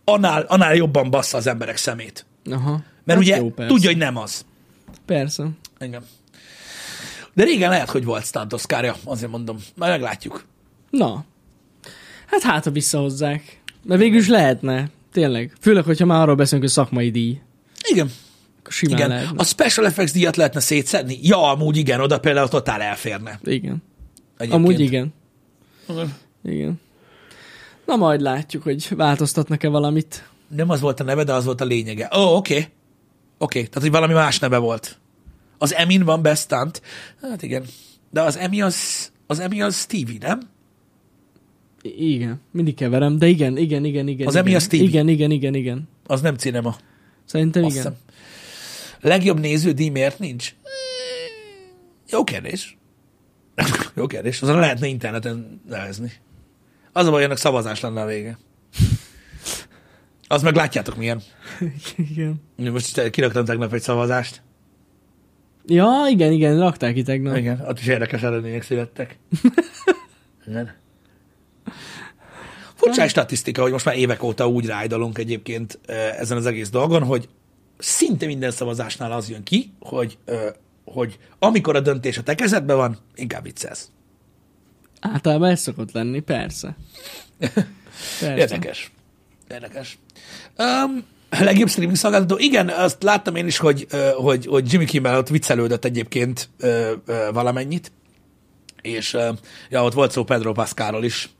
annál, 0.05 0.43
annál 0.43 0.75
jobban 0.75 1.11
bassza 1.11 1.37
az 1.37 1.47
emberek 1.47 1.77
szemét. 1.77 2.27
Aha. 2.51 2.71
Mert 3.05 3.19
Hát 3.19 3.19
ugye 3.19 3.37
jó, 3.37 3.51
persze. 3.51 3.73
tudja, 3.73 3.89
hogy 3.89 3.99
nem 3.99 4.17
az. 4.17 4.45
Persze. 5.07 5.49
Igen. 5.81 6.03
De 7.35 7.45
régen 7.45 7.71
lehet, 7.71 7.91
hogy 7.91 8.05
volt 8.05 8.25
stunt 8.25 8.53
Oscarja, 8.53 8.97
azért 9.05 9.31
mondom. 9.31 9.57
Majd 9.77 9.91
meglátjuk. 9.91 10.45
Na. 10.91 11.25
Hát 12.27 12.43
hát, 12.43 12.65
ha 12.65 12.71
visszahozzák. 12.71 13.61
Mert 13.85 14.01
végül 14.01 14.19
is 14.19 14.29
lehetne. 14.29 14.91
Tényleg. 15.13 15.53
Főleg, 15.61 15.85
hogyha 15.85 16.07
már 16.07 16.21
arról 16.21 16.35
beszélünk, 16.35 16.63
hogy 16.63 16.73
szakmai 16.73 17.11
díj. 17.11 17.41
Igen. 17.91 18.11
Simán 18.69 18.97
Igen. 18.97 19.09
lehetne. 19.09 19.41
A 19.41 19.45
special 19.45 19.87
effects 19.87 20.13
díjat 20.13 20.37
lehetne 20.37 20.61
szétszedni? 20.61 21.19
Ja, 21.23 21.51
amúgy 21.51 21.77
igen, 21.77 22.01
oda 22.01 22.19
például 22.19 22.49
totál 22.49 22.81
elférne. 22.81 23.41
Igen. 23.45 23.83
Egyébként. 24.37 24.53
Amúgy 24.53 24.81
igen. 24.81 25.15
Igen. 25.89 26.15
Igen. 26.45 26.81
Na 27.87 27.97
majd 27.97 28.21
látjuk, 28.21 28.63
hogy 28.63 28.89
változtatnak-e 28.97 29.69
valamit. 29.69 30.29
Nem 30.49 30.71
az 30.71 30.81
volt 30.81 31.01
a 31.01 31.05
neve, 31.05 31.25
de 31.25 31.33
az 31.33 31.45
volt 31.45 31.61
a 31.61 31.65
lényege. 31.65 32.11
Ó, 32.17 32.21
oh, 32.21 32.37
oké. 32.37 32.55
Okay. 32.55 32.69
Oké, 33.39 33.59
okay. 33.59 33.63
tehát 33.63 33.83
hogy 33.83 33.91
valami 33.91 34.13
más 34.13 34.39
neve 34.39 34.59
volt. 34.59 34.99
Az 35.59 35.75
Emin 35.75 36.05
van 36.05 36.23
Best 36.23 36.43
Stunt. 36.43 36.83
Hát 37.23 37.43
igen. 37.43 37.65
De 38.11 38.23
az 38.23 38.37
Emi 38.37 38.63
az, 38.63 39.11
az 39.27 39.39
Emi 39.39 39.63
az 39.63 39.77
Stevie, 39.77 40.19
nem? 40.21 40.41
I- 41.83 42.13
igen. 42.13 42.41
Mindig 42.51 42.75
keverem, 42.75 43.19
de 43.19 43.27
igen, 43.27 43.57
igen, 43.57 43.85
igen, 43.85 44.09
igen. 44.09 44.27
Az 44.27 44.33
igen. 44.33 44.47
Emmy 44.47 44.55
a 44.55 44.61
Stevie. 44.61 44.87
Igen, 44.87 45.09
igen, 45.09 45.31
igen, 45.31 45.55
igen. 45.55 45.89
Az 46.07 46.21
nem 46.21 46.37
cinema. 46.37 46.77
Szerintem 47.25 47.65
Azt 47.65 47.77
igen. 47.77 47.93
hiszem. 47.93 48.08
Legjobb 49.01 49.41
néződíj 49.41 49.89
miért 49.89 50.19
nincs? 50.19 50.55
Jó 52.11 52.25
kérdés. 52.25 52.79
Jó 53.95 54.07
kérdés. 54.07 54.43
Azon 54.43 54.59
lehetne 54.59 54.87
interneten 54.87 55.63
nevezni. 55.69 56.13
Az 56.93 57.07
a 57.07 57.11
baj, 57.11 57.25
ennek 57.25 57.37
szavazás 57.37 57.81
lenne 57.81 58.01
a 58.01 58.07
vége. 58.07 58.39
Az 60.29 60.43
meg 60.43 60.55
látjátok 60.55 60.97
milyen. 60.97 61.23
igen. 61.97 62.41
Most 62.57 63.11
kiraktam 63.11 63.45
tegnap 63.45 63.73
egy 63.73 63.83
szavazást. 63.83 64.43
Ja, 65.67 66.07
igen, 66.09 66.33
igen, 66.33 66.59
rakták 66.59 66.95
ki 66.95 67.03
tegnap. 67.03 67.37
Igen, 67.37 67.65
ott 67.69 67.79
is 67.79 67.87
érdekes 67.87 68.23
eredmények 68.23 68.63
születtek. 68.63 69.19
Igen. 70.47 70.75
Furcsa 72.75 73.09
statisztika, 73.09 73.63
hogy 73.63 73.73
most 73.73 73.85
már 73.85 73.97
évek 73.97 74.23
óta 74.23 74.49
úgy 74.49 74.67
rájdalunk 74.67 75.19
egyébként 75.19 75.79
ö, 75.87 75.93
ezen 75.93 76.37
az 76.37 76.47
egész 76.47 76.71
dolgon, 76.71 77.03
hogy 77.03 77.29
szinte 77.79 78.27
minden 78.27 78.51
szavazásnál 78.51 79.13
az 79.13 79.31
jön 79.31 79.43
ki, 79.43 79.73
hogy, 79.79 80.19
ö, 80.25 80.49
hogy 80.85 81.19
amikor 81.39 81.77
a 81.77 81.81
döntés 81.81 82.19
a 82.19 82.23
te 82.23 82.35
kezedben 82.35 82.77
van, 82.77 82.99
inkább 83.15 83.43
viccelsz. 83.43 83.91
Általában 85.01 85.51
ez 85.51 85.61
szokott 85.61 85.93
lenni, 85.93 86.21
persze. 86.21 86.77
persze. 87.39 88.37
Érdekes. 88.37 88.91
Érdekes. 89.51 89.99
Um, 90.59 91.05
legjobb 91.31 91.69
streaming 91.69 91.97
szolgáltató. 91.97 92.37
Igen, 92.39 92.69
azt 92.69 93.03
láttam 93.03 93.37
én 93.37 93.47
is, 93.47 93.59
hogy, 93.59 93.87
hogy, 94.17 94.47
hogy 94.47 94.73
Jimmy 94.73 94.85
Kimmel 94.85 95.19
ott 95.19 95.29
viccelődött 95.29 95.85
egyébként 95.85 96.49
valamennyit, 97.33 97.93
és 98.83 99.17
ja, 99.71 99.85
ott 99.85 99.93
volt 99.93 100.11
szó 100.11 100.25
Pedro 100.25 100.53
Pascalról 100.53 101.05
is, 101.05 101.31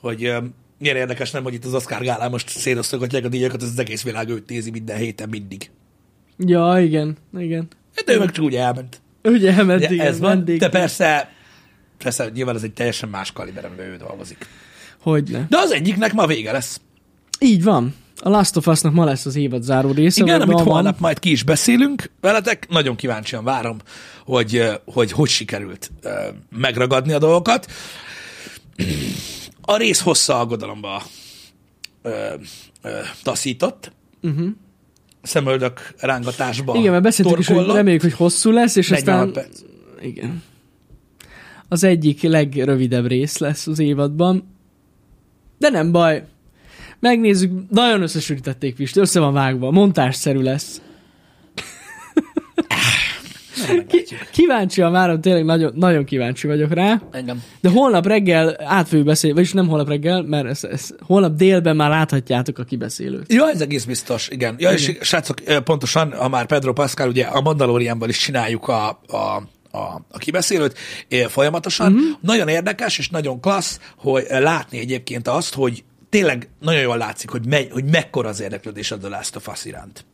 hogy 0.00 0.32
milyen 0.78 0.96
érdekes 0.96 1.30
nem, 1.30 1.42
hogy 1.42 1.54
itt 1.54 1.64
az 1.64 1.74
Oscar 1.74 2.02
gálán 2.02 2.30
most 2.30 2.48
szétosztogatják 2.48 3.24
a 3.24 3.28
díjakat, 3.28 3.62
ez 3.62 3.68
az 3.68 3.78
egész 3.78 4.02
világ 4.02 4.28
őt 4.28 4.48
nézi 4.48 4.70
minden 4.70 4.96
héten 4.96 5.28
mindig. 5.28 5.70
Ja, 6.38 6.80
igen, 6.80 7.16
igen. 7.38 7.68
Hát 7.96 8.10
ő 8.10 8.18
meg 8.18 8.30
csak 8.30 8.44
úgy 8.44 8.54
elment. 8.54 9.00
Ugye 9.22 9.52
elment, 9.52 9.80
Ugye, 9.80 9.92
igen, 9.94 10.06
ez 10.06 10.18
van, 10.18 10.30
vendég. 10.30 10.58
de 10.58 10.68
persze, 10.68 11.32
persze 11.98 12.30
nyilván 12.34 12.54
ez 12.56 12.62
egy 12.62 12.72
teljesen 12.72 13.08
más 13.08 13.32
kaliber, 13.32 13.64
amiben 13.64 13.86
ő 13.86 13.96
dolgozik. 13.96 14.46
Hogyne. 15.00 15.46
De 15.48 15.58
az 15.58 15.70
egyiknek 15.72 16.12
ma 16.12 16.26
vége 16.26 16.52
lesz. 16.52 16.80
Így 17.40 17.62
van. 17.62 17.94
A 18.20 18.28
Last 18.28 18.56
of 18.56 18.66
Us-nak 18.66 18.92
ma 18.92 19.04
lesz 19.04 19.26
az 19.26 19.36
évad 19.36 19.62
záró 19.62 19.90
része. 19.90 20.22
Igen, 20.22 20.40
amit 20.40 20.56
ma 20.56 20.64
van. 20.64 20.72
holnap 20.72 20.98
majd 20.98 21.18
ki 21.18 21.30
is 21.30 21.42
beszélünk 21.42 22.10
veletek. 22.20 22.68
Nagyon 22.68 22.96
kíváncsian 22.96 23.44
várom, 23.44 23.78
hogy 24.24 24.62
hogy, 24.84 25.12
hogy 25.12 25.28
sikerült 25.28 25.90
megragadni 26.50 27.12
a 27.12 27.18
dolgokat. 27.18 27.66
A 29.70 29.76
rész 29.76 30.00
hossza 30.00 30.40
aggodalomba 30.40 31.02
ö, 32.02 32.34
ö, 32.82 32.88
taszított. 33.22 33.92
Uh-huh. 34.22 34.48
Szemöldök 35.22 35.94
rángatásba. 35.98 36.74
Igen, 36.74 36.90
mert 36.90 37.02
beszéltük 37.02 37.38
is, 37.38 37.46
hogy 37.46 37.66
reméljük, 37.66 38.02
hogy 38.02 38.12
hosszú 38.12 38.50
lesz, 38.50 38.76
és 38.76 38.88
46 38.88 39.26
aztán... 39.26 39.32
perc. 39.32 39.60
Igen. 40.00 40.42
Az 41.68 41.84
egyik 41.84 42.22
legrövidebb 42.22 43.06
rész 43.06 43.38
lesz 43.38 43.66
az 43.66 43.78
évadban. 43.78 44.54
De 45.58 45.68
nem 45.68 45.92
baj. 45.92 46.24
Megnézzük, 47.00 47.70
nagyon 47.70 48.02
összesűrítették 48.02 48.74
Pisti, 48.74 49.00
össze 49.00 49.20
van 49.20 49.32
vágva, 49.32 49.70
montásszerű 49.70 50.40
lesz. 50.40 50.80
Ki, 53.88 54.04
kíváncsian 54.32 54.92
várom, 54.92 55.20
tényleg 55.20 55.44
nagyon, 55.44 55.72
nagyon 55.74 56.04
kíváncsi 56.04 56.46
vagyok 56.46 56.72
rá. 56.72 57.02
Engem. 57.10 57.42
De 57.60 57.70
holnap 57.70 58.06
reggel 58.06 58.56
át 58.64 58.88
fogjuk 58.88 59.06
beszélni, 59.06 59.36
vagyis 59.36 59.52
nem 59.52 59.68
holnap 59.68 59.88
reggel, 59.88 60.22
mert 60.22 60.46
ez, 60.46 60.64
ez, 60.64 60.90
holnap 61.00 61.34
délben 61.34 61.76
már 61.76 61.90
láthatjátok 61.90 62.58
a 62.58 62.64
kibeszélőt. 62.64 63.32
Ja, 63.32 63.50
ez 63.50 63.60
egész 63.60 63.84
biztos, 63.84 64.28
igen. 64.28 64.54
Ja, 64.58 64.72
és 64.72 64.98
srácok, 65.00 65.40
pontosan, 65.64 66.12
ha 66.12 66.28
már 66.28 66.46
Pedro 66.46 66.72
Pascal, 66.72 67.08
ugye 67.08 67.24
a 67.24 67.40
Mandalorianban 67.40 68.08
is 68.08 68.18
csináljuk 68.18 68.68
a, 68.68 68.88
a, 69.06 69.16
a, 69.70 70.02
a 70.10 70.18
kibeszélőt 70.18 70.78
folyamatosan. 71.28 71.92
Uh-huh. 71.92 72.08
Nagyon 72.20 72.48
érdekes 72.48 72.98
és 72.98 73.08
nagyon 73.08 73.40
klassz, 73.40 73.80
hogy 73.96 74.26
látni 74.28 74.78
egyébként 74.78 75.28
azt, 75.28 75.54
hogy 75.54 75.84
tényleg 76.08 76.48
nagyon 76.60 76.80
jól 76.80 76.96
látszik, 76.96 77.30
hogy, 77.30 77.46
me, 77.46 77.60
hogy 77.70 77.84
mekkora 77.84 78.28
az 78.28 78.40
érdeklődés 78.40 78.90
a 78.90 78.98
The 78.98 79.08
Last 79.08 79.36
of 79.36 79.48
Us 79.48 79.64
iránt. 79.64 80.04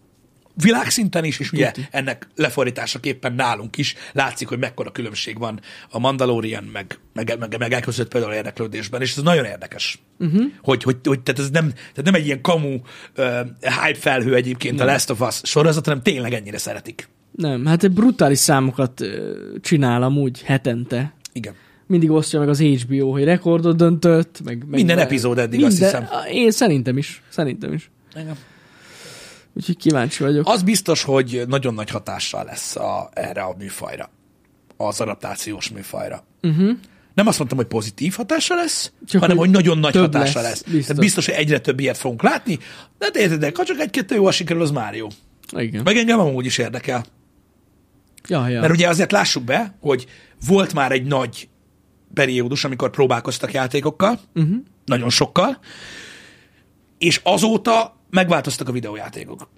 Világszinten 0.54 1.24
is, 1.24 1.38
és 1.38 1.52
ugye 1.52 1.72
ennek 1.90 2.28
lefordításaképpen 2.36 3.34
nálunk 3.34 3.76
is 3.76 3.94
látszik, 4.12 4.48
hogy 4.48 4.58
mekkora 4.58 4.90
különbség 4.90 5.38
van 5.38 5.60
a 5.90 5.98
Mandalorian 5.98 6.64
meg, 6.64 6.98
meg, 7.12 7.36
meg, 7.38 7.58
meg 7.58 7.72
elközött 7.72 8.08
például 8.08 8.32
érdeklődésben, 8.32 9.00
és 9.00 9.16
ez 9.16 9.22
nagyon 9.22 9.44
érdekes. 9.44 9.98
Uh-huh. 10.18 10.42
Hogy, 10.62 10.82
hogy, 10.82 10.96
hogy 11.04 11.20
tehát 11.20 11.40
ez 11.40 11.50
nem, 11.50 11.68
tehát 11.72 12.04
nem 12.04 12.14
egy 12.14 12.26
ilyen 12.26 12.40
kamu 12.40 12.74
uh, 13.16 13.40
hype 13.60 13.98
felhő 13.98 14.34
egyébként 14.34 14.80
a 14.80 14.84
Last 14.84 15.10
of 15.10 15.20
Us 15.20 15.40
sorozat, 15.42 15.86
hanem 15.86 16.02
tényleg 16.02 16.32
ennyire 16.32 16.58
szeretik. 16.58 17.08
Nem, 17.36 17.66
hát 17.66 17.84
egy 17.84 17.90
brutális 17.90 18.38
számokat 18.38 19.00
ö, 19.00 19.34
csinál 19.60 20.02
amúgy 20.02 20.42
hetente. 20.42 21.14
Igen. 21.32 21.54
Mindig 21.86 22.10
osztja 22.10 22.38
meg 22.38 22.48
az 22.48 22.60
HBO, 22.60 23.10
hogy 23.10 23.24
rekordot 23.24 23.76
döntött, 23.76 24.40
meg... 24.44 24.58
meg 24.58 24.68
Minden 24.68 24.98
epizód 24.98 25.38
eddig, 25.38 25.64
azt 25.64 25.78
hiszem. 25.78 26.06
Én 26.32 26.50
szerintem 26.50 26.98
is, 26.98 27.22
szerintem 27.28 27.72
is. 27.72 27.90
Igen. 28.14 28.36
Úgyhogy 29.54 29.76
kíváncsi 29.76 30.22
vagyok. 30.22 30.48
Az 30.48 30.62
biztos, 30.62 31.02
hogy 31.02 31.42
nagyon 31.46 31.74
nagy 31.74 31.90
hatással 31.90 32.44
lesz 32.44 32.76
a, 32.76 33.10
erre 33.12 33.42
a 33.42 33.54
műfajra, 33.58 34.10
az 34.76 35.00
adaptációs 35.00 35.70
műfajra. 35.70 36.24
Uh-huh. 36.42 36.70
Nem 37.14 37.26
azt 37.26 37.38
mondtam, 37.38 37.58
hogy 37.58 37.66
pozitív 37.66 38.14
hatása 38.14 38.54
lesz, 38.54 38.92
Csak 39.06 39.20
hanem, 39.20 39.36
hogy 39.36 39.50
nagyon 39.50 39.78
nagy 39.78 39.96
hatása 39.96 40.40
lesz, 40.40 40.50
lesz. 40.50 40.62
biztos. 40.62 40.86
Tehát 40.86 41.02
biztos, 41.02 41.26
hogy 41.26 41.34
egyre 41.34 41.58
több 41.58 41.80
ilyet 41.80 41.98
fogunk 41.98 42.22
látni, 42.22 42.56
de 42.98 43.04
hát 43.04 43.16
érted, 43.16 43.56
ha 43.56 43.64
csak 43.64 43.78
egy-kettő 43.80 44.14
jó 44.14 44.30
sikerül, 44.30 44.62
az 44.62 44.70
már 44.70 44.94
jó. 44.94 45.06
Igen. 45.56 45.82
Meg 45.82 45.96
engem 45.96 46.18
amúgy 46.18 46.46
is 46.46 46.58
érdekel. 46.58 47.04
Ja, 48.28 48.48
ja. 48.48 48.60
Mert 48.60 48.72
ugye 48.72 48.88
azért 48.88 49.12
lássuk 49.12 49.44
be, 49.44 49.74
hogy 49.80 50.06
volt 50.46 50.74
már 50.74 50.92
egy 50.92 51.04
nagy 51.04 51.48
periódus, 52.14 52.64
amikor 52.64 52.90
próbálkoztak 52.90 53.52
játékokkal, 53.52 54.20
uh-huh. 54.34 54.56
nagyon 54.84 55.10
sokkal, 55.10 55.58
és 56.98 57.20
azóta 57.22 57.96
megváltoztak 58.14 58.68
a 58.68 58.72
videójátékok. 58.72 59.48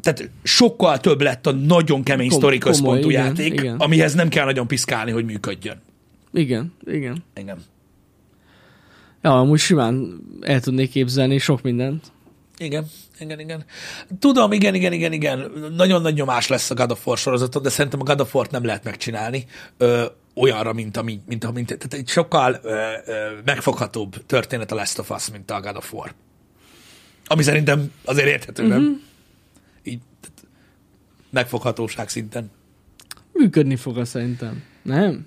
Tehát 0.00 0.30
sokkal 0.42 0.98
több 0.98 1.20
lett 1.20 1.46
a 1.46 1.52
nagyon 1.52 2.02
kemény 2.02 2.28
Kom- 2.28 2.40
sztori 2.40 2.58
központú 2.58 3.10
igen, 3.10 3.24
játék, 3.24 3.52
igen. 3.52 3.76
amihez 3.76 4.14
nem 4.14 4.28
kell 4.28 4.44
nagyon 4.44 4.66
piszkálni, 4.66 5.10
hogy 5.10 5.24
működjön. 5.24 5.82
Igen, 6.32 6.72
igen. 6.86 7.24
Igen. 7.36 7.64
Ja, 9.22 9.38
amúgy 9.38 9.58
simán 9.58 10.20
el 10.40 10.60
tudnék 10.60 10.90
képzelni 10.90 11.38
sok 11.38 11.62
mindent. 11.62 12.12
Igen, 12.58 12.86
igen, 13.18 13.40
igen. 13.40 13.64
Tudom, 14.18 14.52
igen, 14.52 14.74
igen, 14.74 14.92
igen, 14.92 15.12
igen. 15.12 15.50
Nagyon 15.76 16.02
nagy 16.02 16.14
nyomás 16.14 16.48
lesz 16.48 16.70
a 16.70 16.74
God 16.74 16.90
of 16.90 17.06
War 17.06 17.18
sorozaton, 17.18 17.62
de 17.62 17.68
szerintem 17.68 18.00
a 18.00 18.04
God 18.04 18.20
of 18.20 18.34
War-t 18.34 18.50
nem 18.50 18.64
lehet 18.64 18.84
megcsinálni 18.84 19.46
ö, 19.76 20.04
olyanra, 20.34 20.72
mint, 20.72 20.96
ami, 20.96 21.20
mint, 21.26 21.52
mint 21.52 21.66
tehát 21.66 21.94
egy 21.94 22.08
sokkal 22.08 22.60
ö, 22.62 22.92
ö, 23.06 23.14
megfoghatóbb 23.44 24.26
történet 24.26 24.72
a 24.72 24.74
Last 24.74 24.98
of 24.98 25.10
Us, 25.10 25.30
mint 25.30 25.50
a 25.50 25.60
God 25.60 25.76
of 25.76 25.92
War. 25.92 26.14
Ami 27.24 27.42
szerintem 27.42 27.92
azért 28.04 28.28
érthető, 28.28 28.62
uh-huh. 28.62 28.78
nem? 28.78 29.02
Így, 29.82 30.00
tehát 30.20 30.46
megfoghatóság 31.30 32.08
szinten. 32.08 32.50
Működni 33.32 33.76
fog 33.76 33.98
az 33.98 34.08
szerintem. 34.08 34.62
Nem? 34.82 35.26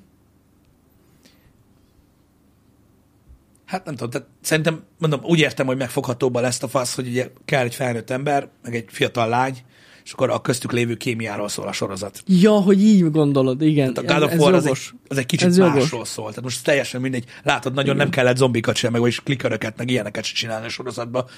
Hát 3.66 3.86
nem 3.86 3.96
tudom, 3.96 4.10
tehát 4.10 4.28
szerintem, 4.42 4.84
mondom, 4.98 5.20
úgy 5.24 5.40
értem, 5.40 5.66
hogy 5.66 5.78
megfoghatóbb 5.78 6.36
a 6.36 6.42
Last 6.42 6.64
of 6.64 6.74
Us, 6.74 6.96
hogy 6.96 7.08
ugye 7.08 7.32
kell 7.46 7.64
egy 7.64 7.76
felnőtt 7.76 8.10
ember, 8.10 8.50
meg 8.64 8.76
egy 8.76 8.86
fiatal 8.88 9.30
lány, 9.30 9.58
és 10.04 10.12
akkor 10.14 10.30
a 10.30 10.42
köztük 10.42 10.72
lévő 10.72 10.96
kémiáról 10.96 11.50
szól 11.50 11.68
a 11.68 11.72
sorozat. 11.72 12.24
Ja, 12.26 12.52
hogy 12.52 12.84
így 12.84 13.12
gondolod, 13.12 13.62
igen. 13.62 13.92
A 13.96 14.02
God 14.02 14.22
of 14.24 14.32
ez 14.32 14.40
War 14.40 14.54
az 14.54 14.66
egy, 14.66 14.78
az 15.08 15.18
egy 15.18 15.26
kicsit 15.26 15.48
Ez 15.48 15.58
másról 15.58 15.88
jogos. 15.90 16.08
szól. 16.08 16.28
Tehát 16.28 16.44
most 16.44 16.64
teljesen 16.64 17.02
mindegy. 17.02 17.26
Látod, 17.44 17.74
nagyon 17.74 17.96
nem 17.96 18.10
kellett 18.10 18.38
zombikat 18.38 18.76
sem, 18.76 18.92
meg 18.92 19.02
vagyis 19.02 19.20
kliköröket, 19.20 19.78
meg 19.78 19.90
ilyeneket 19.90 20.24
sem 20.24 20.36
csinálni 20.36 20.66
a 20.66 20.70
sorozatba. 20.70 21.30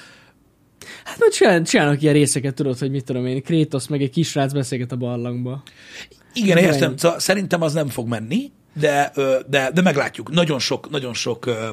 Hát 1.04 1.20
majd 1.20 1.32
csinál, 1.32 1.62
csinálnak 1.64 2.02
ilyen 2.02 2.14
részeket, 2.14 2.54
tudod, 2.56 2.78
hogy 2.78 2.92
mit 2.92 3.04
tudom 3.04 3.26
én, 3.26 3.44
Krétosz 3.44 3.88
meg 3.88 4.02
egy 4.02 4.10
kisrác 4.10 4.54
beszélget 4.54 4.92
a 4.92 4.96
barlangba. 4.96 5.64
Igen, 6.34 6.58
Ez 6.58 6.64
értem. 6.64 6.90
ennyi. 6.90 6.98
Szóval 6.98 7.20
szerintem 7.20 7.62
az 7.62 7.74
nem 7.74 7.88
fog 7.88 8.08
menni, 8.08 8.52
de, 8.74 9.12
de, 9.48 9.72
de 9.74 9.82
meglátjuk. 9.82 10.32
Nagyon 10.32 10.60
sok, 10.60 10.90
nagyon 10.90 11.14
sok 11.14 11.46
ö, 11.46 11.70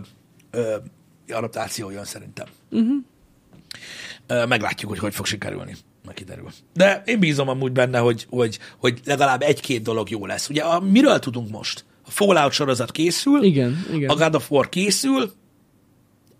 ö, 0.50 0.74
adaptáció 1.28 1.90
jön 1.90 2.04
szerintem. 2.04 2.46
Uh-huh. 2.70 4.48
Meglátjuk, 4.48 4.90
hogy 4.90 4.98
hogy 4.98 5.14
fog 5.14 5.26
sikerülni. 5.26 5.76
Meg 6.04 6.14
kiderül. 6.14 6.48
De 6.74 7.02
én 7.06 7.18
bízom 7.18 7.48
amúgy 7.48 7.72
benne, 7.72 7.98
hogy, 7.98 8.26
hogy, 8.30 8.58
hogy 8.78 9.00
legalább 9.04 9.42
egy-két 9.42 9.82
dolog 9.82 10.10
jó 10.10 10.26
lesz. 10.26 10.48
Ugye 10.48 10.62
a, 10.62 10.80
miről 10.80 11.18
tudunk 11.18 11.50
most? 11.50 11.84
A 12.06 12.10
Fallout 12.10 12.52
sorozat 12.52 12.90
készül, 12.90 13.42
Igen, 13.42 13.86
igen. 13.92 14.10
a 14.10 14.14
God 14.14 14.34
of 14.34 14.50
War 14.50 14.68
készül, 14.68 15.32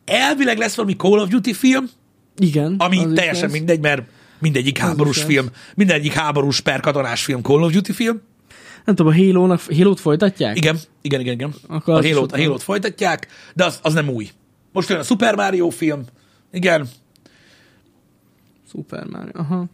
elvileg 0.04 0.58
lesz 0.58 0.74
valami 0.74 0.96
Call 0.96 1.18
of 1.18 1.28
Duty 1.28 1.52
film, 1.52 1.90
Igen. 2.38 2.74
ami 2.78 2.96
teljesen 2.96 3.42
lesz. 3.42 3.52
mindegy, 3.52 3.80
mert 3.80 4.02
mindegyik 4.38 4.78
háborús 4.78 5.22
film, 5.22 5.46
mindegyik 5.74 6.12
háborús 6.12 6.60
per 6.60 6.80
katonás 6.80 7.24
film 7.24 7.42
Call 7.42 7.62
of 7.62 7.72
Duty 7.72 7.92
film. 7.92 8.20
Nem 8.84 8.94
tudom, 8.94 9.12
a 9.12 9.16
Halo-nak, 9.16 9.60
Halo-t 9.76 10.00
folytatják? 10.00 10.56
Igen, 10.56 10.78
igen, 11.02 11.20
igen, 11.20 11.34
igen. 11.34 11.54
Akkor 11.68 11.94
a 11.94 11.96
az 11.96 12.04
is 12.04 12.10
halo 12.10 12.22
ott 12.22 12.32
a 12.32 12.36
van. 12.36 12.46
halo 12.46 12.58
folytatják, 12.58 13.26
de 13.54 13.64
az, 13.64 13.78
az 13.82 13.94
nem 13.94 14.08
új. 14.08 14.30
Most 14.72 14.88
jön 14.88 14.98
a 14.98 15.02
Super 15.02 15.34
Mario 15.34 15.68
film, 15.68 16.04
igen, 16.52 16.88
Super 18.70 19.06
Mario. 19.06 19.30
Aha. 19.32 19.66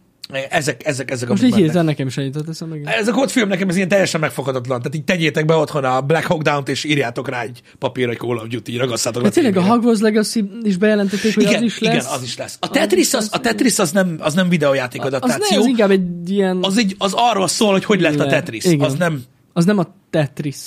Ezek, 0.49 0.85
ezek, 0.85 1.11
ezek 1.11 1.29
Most 1.29 1.43
így 1.43 1.55
hirtelen 1.55 1.85
nekem 1.85 2.07
ennyit 2.15 2.37
teszem 2.45 2.67
meg. 2.67 2.81
Ez 2.85 3.07
a 3.07 3.11
kód 3.11 3.29
film 3.29 3.47
nekem 3.47 3.69
ez 3.69 3.75
ilyen 3.75 3.87
teljesen 3.87 4.19
megfoghatatlan. 4.19 4.77
Tehát 4.77 4.95
így 4.95 5.03
tegyétek 5.03 5.45
be 5.45 5.55
otthon 5.55 5.83
a 5.83 6.01
Black 6.01 6.25
Hawk 6.25 6.41
Down-t, 6.41 6.69
és 6.69 6.83
írjátok 6.83 7.29
rá 7.29 7.41
egy 7.41 7.61
papírra, 7.79 8.07
hogy 8.07 8.17
Call 8.17 8.37
of 8.37 8.47
Duty, 8.47 8.71
így 8.71 8.77
ragasztátok 8.77 9.23
le 9.23 9.29
tényleg 9.29 9.57
a. 9.57 9.61
Hogwarts 9.61 9.99
Legacy 9.99 10.49
is 10.63 10.77
bejelentették, 10.77 11.33
hogy 11.33 11.43
igen, 11.43 11.55
az 11.55 11.61
is 11.63 11.79
lesz. 11.79 11.93
Igen, 11.93 12.05
az 12.13 12.23
is 12.23 12.37
lesz. 12.37 12.57
A 12.59 12.69
Tetris 12.69 13.13
az, 13.13 13.29
a 13.31 13.39
Tetris 13.39 13.79
az 13.79 13.91
nem, 13.91 14.15
az 14.19 14.33
nem 14.33 14.49
videójáték 14.49 15.01
Az, 15.01 15.07
adaptáció. 15.07 15.57
ne, 15.57 15.63
az 15.63 15.65
inkább 15.65 15.91
egy 15.91 16.29
ilyen... 16.29 16.59
az, 16.61 16.79
így, 16.79 16.95
az 16.97 17.13
arról 17.15 17.47
szól, 17.47 17.71
hogy 17.71 17.85
hogy 17.85 18.01
lett 18.01 18.19
a 18.19 18.25
Tetris. 18.25 18.65
igen. 18.65 18.85
Az 18.85 18.93
nem, 18.93 19.23
Az 19.53 19.65
nem 19.65 19.77
a 19.79 19.95
Tetris. 20.09 20.57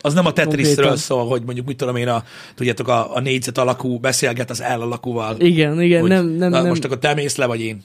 az 0.00 0.14
nem 0.14 0.26
a 0.26 0.32
Tetrisről 0.32 0.96
szól, 0.96 1.26
hogy 1.26 1.42
mondjuk, 1.44 1.66
mit 1.66 1.76
tudom 1.76 1.96
én, 1.96 2.08
a, 2.08 2.24
tudjátok, 2.54 2.88
a, 2.88 3.16
a 3.16 3.20
négyzet 3.20 3.58
alakú 3.58 3.98
beszélget 3.98 4.50
az 4.50 4.62
L 4.76 4.80
alakúval. 4.80 5.36
Igen, 5.38 5.80
igen, 5.82 6.00
hogy, 6.00 6.10
nem, 6.10 6.26
nem, 6.26 6.50
na, 6.50 6.60
nem. 6.60 6.66
Most 6.66 6.84
akkor 6.84 6.98
te 6.98 7.14
mész 7.14 7.36
le, 7.36 7.46
vagy 7.46 7.60
én. 7.60 7.82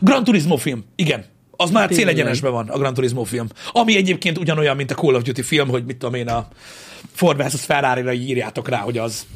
Gran 0.00 0.24
Turismo 0.24 0.56
film, 0.56 0.84
igen. 0.96 1.24
Az 1.56 1.70
már 1.70 1.88
Tényleg. 1.88 2.06
célegyenesben 2.06 2.52
van, 2.52 2.68
a 2.68 2.78
Gran 2.78 2.94
Turismo 2.94 3.24
film. 3.24 3.46
Ami 3.72 3.96
egyébként 3.96 4.38
ugyanolyan, 4.38 4.76
mint 4.76 4.90
a 4.90 4.94
Call 4.94 5.14
of 5.14 5.22
Duty 5.22 5.42
film, 5.42 5.68
hogy 5.68 5.84
mit 5.84 5.96
tudom 5.96 6.14
én, 6.14 6.28
a 6.28 6.48
Ford 7.12 7.44
vs. 7.46 7.64
Ferrari-ra 7.64 8.12
írjátok 8.12 8.68
rá, 8.68 8.78
hogy 8.78 8.98
az 8.98 9.26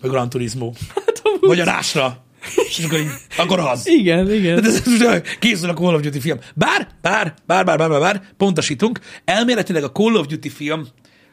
a 0.00 0.08
Gran 0.08 0.28
Turismo. 0.28 0.72
Hát 0.94 1.22
Vagy 1.40 1.60
a 1.60 1.64
rásra. 1.64 2.24
És 2.68 2.84
akkor, 2.84 2.98
így, 2.98 3.06
akkor 3.36 3.58
az. 3.58 3.88
Igen, 3.88 4.32
igen. 4.32 4.62
Tehát 4.62 4.76
ez 4.76 4.86
most 5.00 5.38
készül 5.38 5.68
a 5.70 5.74
Call 5.74 5.94
of 5.94 6.00
Duty 6.00 6.20
film. 6.20 6.38
Bár, 6.54 6.88
bár, 7.02 7.34
bár, 7.46 7.64
bár, 7.64 7.76
bár, 7.78 7.88
bár, 7.88 8.00
bár 8.00 8.22
pontosítunk, 8.36 9.00
elméletileg 9.24 9.84
a 9.84 9.92
Call 9.92 10.14
of 10.14 10.26
Duty 10.26 10.48
film 10.48 10.86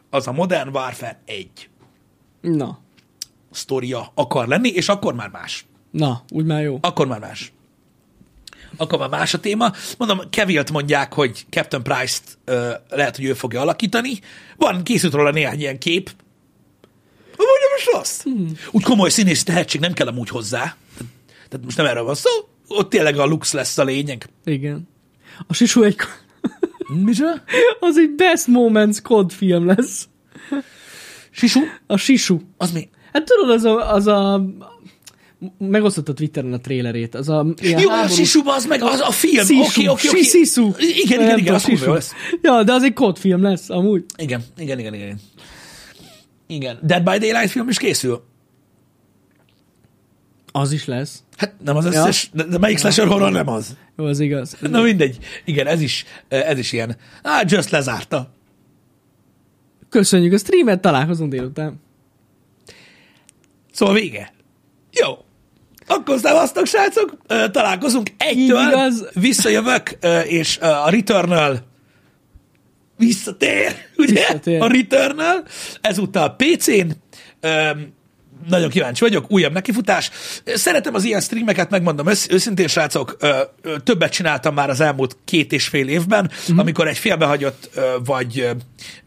az 0.10 0.28
a 0.28 0.32
Modern 0.32 0.70
Warfare 0.76 1.22
1 1.26 1.50
Na, 2.42 2.80
sztoria 3.52 4.12
akar 4.16 4.48
lenni, 4.48 4.70
és 4.70 4.90
akkor 4.90 5.14
már 5.14 5.30
más. 5.30 5.66
na, 5.92 6.24
úgy 6.30 6.46
már 6.46 6.62
jó. 6.64 6.78
Akkor 6.82 7.08
már 7.08 7.20
más. 7.20 7.52
Akkor 8.80 9.00
már 9.00 9.10
más 9.10 9.34
a 9.34 9.40
téma. 9.40 9.72
Mondom, 9.98 10.30
Kevilt 10.30 10.72
mondják, 10.72 11.14
hogy 11.14 11.46
Captain 11.50 11.84
Price-t 11.84 12.38
ö, 12.46 12.72
lehet, 12.90 13.16
hogy 13.16 13.26
ő 13.26 13.34
fogja 13.34 13.62
alakítani. 13.62 14.20
Van, 14.58 14.84
készült 14.84 15.14
róla 15.14 15.32
néhány 15.32 15.60
ilyen 15.60 15.80
kép. 15.80 16.12
Nem 17.38 17.78
is 17.78 17.86
rossz. 17.94 18.22
Hmm. 18.22 18.52
Úgy 18.72 18.84
komoly 18.84 19.10
színész 19.10 19.44
tehetség 19.44 19.82
nem 19.82 19.94
kell 19.94 20.08
amúgy 20.08 20.30
hozzá. 20.30 20.60
Tehát, 20.60 21.14
tehát 21.50 21.66
most 21.66 21.78
nem 21.78 21.86
erről 21.86 22.04
van 22.04 22.16
szó. 22.16 22.30
Ott 22.68 22.90
tényleg 22.90 23.18
a 23.18 23.26
lux 23.26 23.54
lesz 23.54 23.78
a 23.78 23.84
lényeg. 23.84 24.30
Igen. 24.46 24.88
A 25.48 25.54
Sisu 25.54 25.84
egy... 25.84 25.98
Micsoda? 27.06 27.44
az 27.80 27.98
egy 27.98 28.10
Best 28.10 28.48
Moments 28.48 29.02
kod 29.02 29.32
film 29.32 29.66
lesz. 29.66 30.08
Sisu? 31.32 31.60
A 31.88 31.98
Sisu. 31.98 32.40
Az 32.58 32.72
mi? 32.72 32.90
Hát 33.14 33.24
tudod, 33.24 33.50
az 33.56 33.64
a, 33.64 33.94
az 33.94 34.08
a 34.08 34.46
megosztott 35.58 36.10
a 36.10 36.14
Twitteren 36.14 36.54
a 36.54 36.60
trélerét. 36.60 37.16
Az 37.16 37.30
a 37.30 37.46
Jó, 37.62 37.76
a 37.76 37.92
háborús- 37.92 38.16
Sisu, 38.16 38.42
az 38.50 38.66
meg 38.66 38.82
az 38.84 39.00
a 39.00 39.12
film. 39.12 39.46
Oké, 39.62 39.88
oké, 39.88 40.08
oké. 40.10 40.22
Sisu. 40.22 40.72
Igen, 40.78 41.22
igen, 41.22 41.38
igen, 41.38 41.54
az 41.54 41.64
kurva 41.64 41.94
lesz. 41.94 42.12
Ja, 42.42 42.64
de 42.64 42.74
az 42.74 42.84
egy 42.84 42.94
kódfilm 42.94 43.42
lesz, 43.42 43.70
amúgy. 43.70 44.06
Igen, 44.18 44.44
igen, 44.58 44.80
igen, 44.80 44.94
igen. 44.94 45.20
Igen. 46.48 46.80
Dead 46.82 47.04
by 47.04 47.18
Daylight 47.18 47.50
film 47.52 47.70
is 47.70 47.78
készül. 47.78 48.24
Az 50.52 50.72
is 50.72 50.86
lesz. 50.86 51.24
Hát 51.38 51.54
nem 51.64 51.76
az 51.76 51.86
összes, 51.86 52.30
ja. 52.34 52.44
de, 52.44 52.50
de 52.50 52.58
melyik 52.58 52.78
slasher 52.78 53.08
horror 53.08 53.32
nem 53.32 53.48
az? 53.48 53.78
Jó, 53.98 54.06
az 54.06 54.20
igaz. 54.20 54.58
Na 54.60 54.82
mindegy. 54.82 55.18
Igen, 55.46 55.68
ez 55.68 55.82
is, 55.82 56.06
ez 56.28 56.58
is 56.58 56.72
ilyen. 56.72 56.96
Á, 57.24 57.44
Just 57.48 57.70
lezárta. 57.70 58.34
Köszönjük 59.90 60.34
a 60.34 60.38
streamet, 60.38 60.82
találkozunk 60.82 61.32
délután. 61.32 61.82
Szóval 63.72 63.96
vége. 63.96 64.34
Jó. 64.92 65.18
Akkor 65.90 66.20
szevasztok, 66.20 66.66
srácok. 66.66 67.18
Találkozunk 67.52 68.10
egytől. 68.18 68.62
Így 68.62 68.68
igaz. 68.68 69.10
Visszajövök, 69.14 69.98
és 70.28 70.58
a 70.58 70.90
return 70.90 71.34
visszatér, 72.98 73.76
ugye? 73.98 74.14
Visszatér. 74.14 74.62
A 74.62 74.68
return 74.68 75.20
ezúttal 75.82 76.36
PC-n. 76.36 76.90
Nagyon 78.48 78.70
kíváncsi 78.70 79.04
vagyok, 79.04 79.32
újabb 79.32 79.54
nekifutás. 79.54 80.10
Szeretem 80.46 80.94
az 80.94 81.04
ilyen 81.04 81.22
streameket, 81.22 81.70
megmondom 81.70 82.08
ősz- 82.08 82.32
őszintén, 82.32 82.68
srácok, 82.68 83.16
ö, 83.20 83.38
ö, 83.62 83.80
többet 83.80 84.12
csináltam 84.12 84.54
már 84.54 84.70
az 84.70 84.80
elmúlt 84.80 85.18
két 85.26 85.52
és 85.52 85.68
fél 85.68 85.88
évben, 85.88 86.24
Mhm. 86.24 86.34
uh-huh. 86.42 86.60
amikor 86.60 86.88
egy 86.88 86.98
félbehagyott, 86.98 87.70
ö, 87.74 87.96
vagy, 88.06 88.50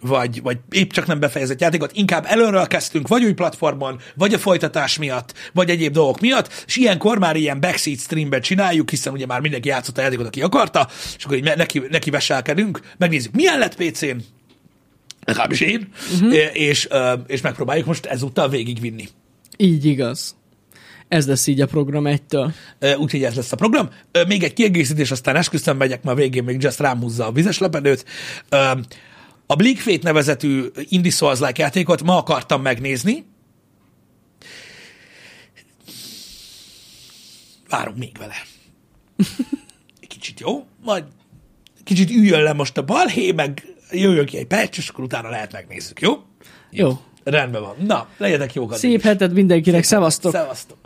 vagy, 0.00 0.42
vagy 0.42 0.58
épp 0.70 0.90
csak 0.90 1.06
nem 1.06 1.20
befejezett 1.20 1.60
játékot, 1.60 1.90
inkább 1.94 2.24
előről 2.28 2.66
kezdtünk, 2.66 3.08
vagy 3.08 3.24
új 3.24 3.32
platformon, 3.32 4.00
vagy 4.14 4.34
a 4.34 4.38
folytatás 4.38 4.98
miatt, 4.98 5.32
vagy 5.52 5.70
egyéb 5.70 5.92
dolgok 5.92 6.20
miatt, 6.20 6.64
és 6.66 6.76
ilyenkor 6.76 7.18
már 7.18 7.36
ilyen 7.36 7.60
backseat 7.60 7.98
streamben 7.98 8.40
csináljuk, 8.40 8.90
hiszen 8.90 9.12
ugye 9.12 9.26
már 9.26 9.40
mindenki 9.40 9.68
játszott 9.68 9.98
a 9.98 10.02
játékot, 10.02 10.26
aki 10.26 10.42
akarta, 10.42 10.88
és 11.18 11.24
akkor 11.24 11.36
így 11.36 11.52
neki, 11.56 11.82
neki 11.90 12.10
veselkedünk, 12.10 12.80
megnézzük, 12.98 13.32
milyen 13.34 13.58
lett 13.58 13.74
PC-n, 13.76 14.16
legalábbis 15.24 15.60
én, 15.60 15.88
uh-huh. 16.14 16.34
és, 16.52 16.88
és 17.26 17.40
megpróbáljuk 17.40 17.86
most 17.86 18.06
ezúttal 18.06 18.48
végigvinni. 18.48 19.08
Így 19.62 19.84
igaz. 19.84 20.36
Ez 21.08 21.26
lesz 21.26 21.46
így 21.46 21.60
a 21.60 21.66
program 21.66 22.06
egytől. 22.06 22.52
Úgyhogy 22.96 23.24
ez 23.24 23.34
lesz 23.34 23.52
a 23.52 23.56
program. 23.56 23.90
Még 24.26 24.42
egy 24.42 24.52
kiegészítés, 24.52 25.10
aztán 25.10 25.36
esküszöm 25.36 25.76
megyek, 25.76 26.02
mert 26.02 26.16
a 26.16 26.20
végén 26.20 26.44
még 26.44 26.62
Just 26.62 26.78
rám 26.78 27.00
húzza 27.00 27.26
a 27.26 27.32
vizes 27.32 27.58
lepedőt. 27.58 28.04
A 29.46 29.54
Bleak 29.56 29.76
Fate 29.76 30.02
nevezetű 30.02 30.64
Indie 30.88 31.10
Souls-like 31.10 31.62
játékot 31.62 32.02
ma 32.02 32.16
akartam 32.16 32.62
megnézni. 32.62 33.24
Várunk 37.68 37.96
még 37.96 38.18
vele. 38.18 38.36
Kicsit 40.08 40.40
jó, 40.40 40.66
majd 40.84 41.04
kicsit 41.84 42.10
üljön 42.10 42.42
le 42.42 42.52
most 42.52 42.76
a 42.76 42.84
balhé, 42.84 43.32
meg 43.32 43.66
jöjjön 43.90 44.26
ki 44.26 44.36
egy 44.38 44.46
patch, 44.46 44.78
és 44.78 44.88
akkor 44.88 45.04
utána 45.04 45.28
lehet 45.28 45.52
megnézzük, 45.52 46.00
jó? 46.00 46.22
Jó. 46.70 47.00
Rendben 47.24 47.60
van. 47.60 47.74
Na, 47.86 48.06
legyetek 48.16 48.54
jók. 48.54 48.74
Szép 48.74 48.98
is. 48.98 49.02
hetet 49.04 49.32
mindenkinek, 49.32 49.84
szevasztok! 49.84 50.32
Szevasztok. 50.32 50.81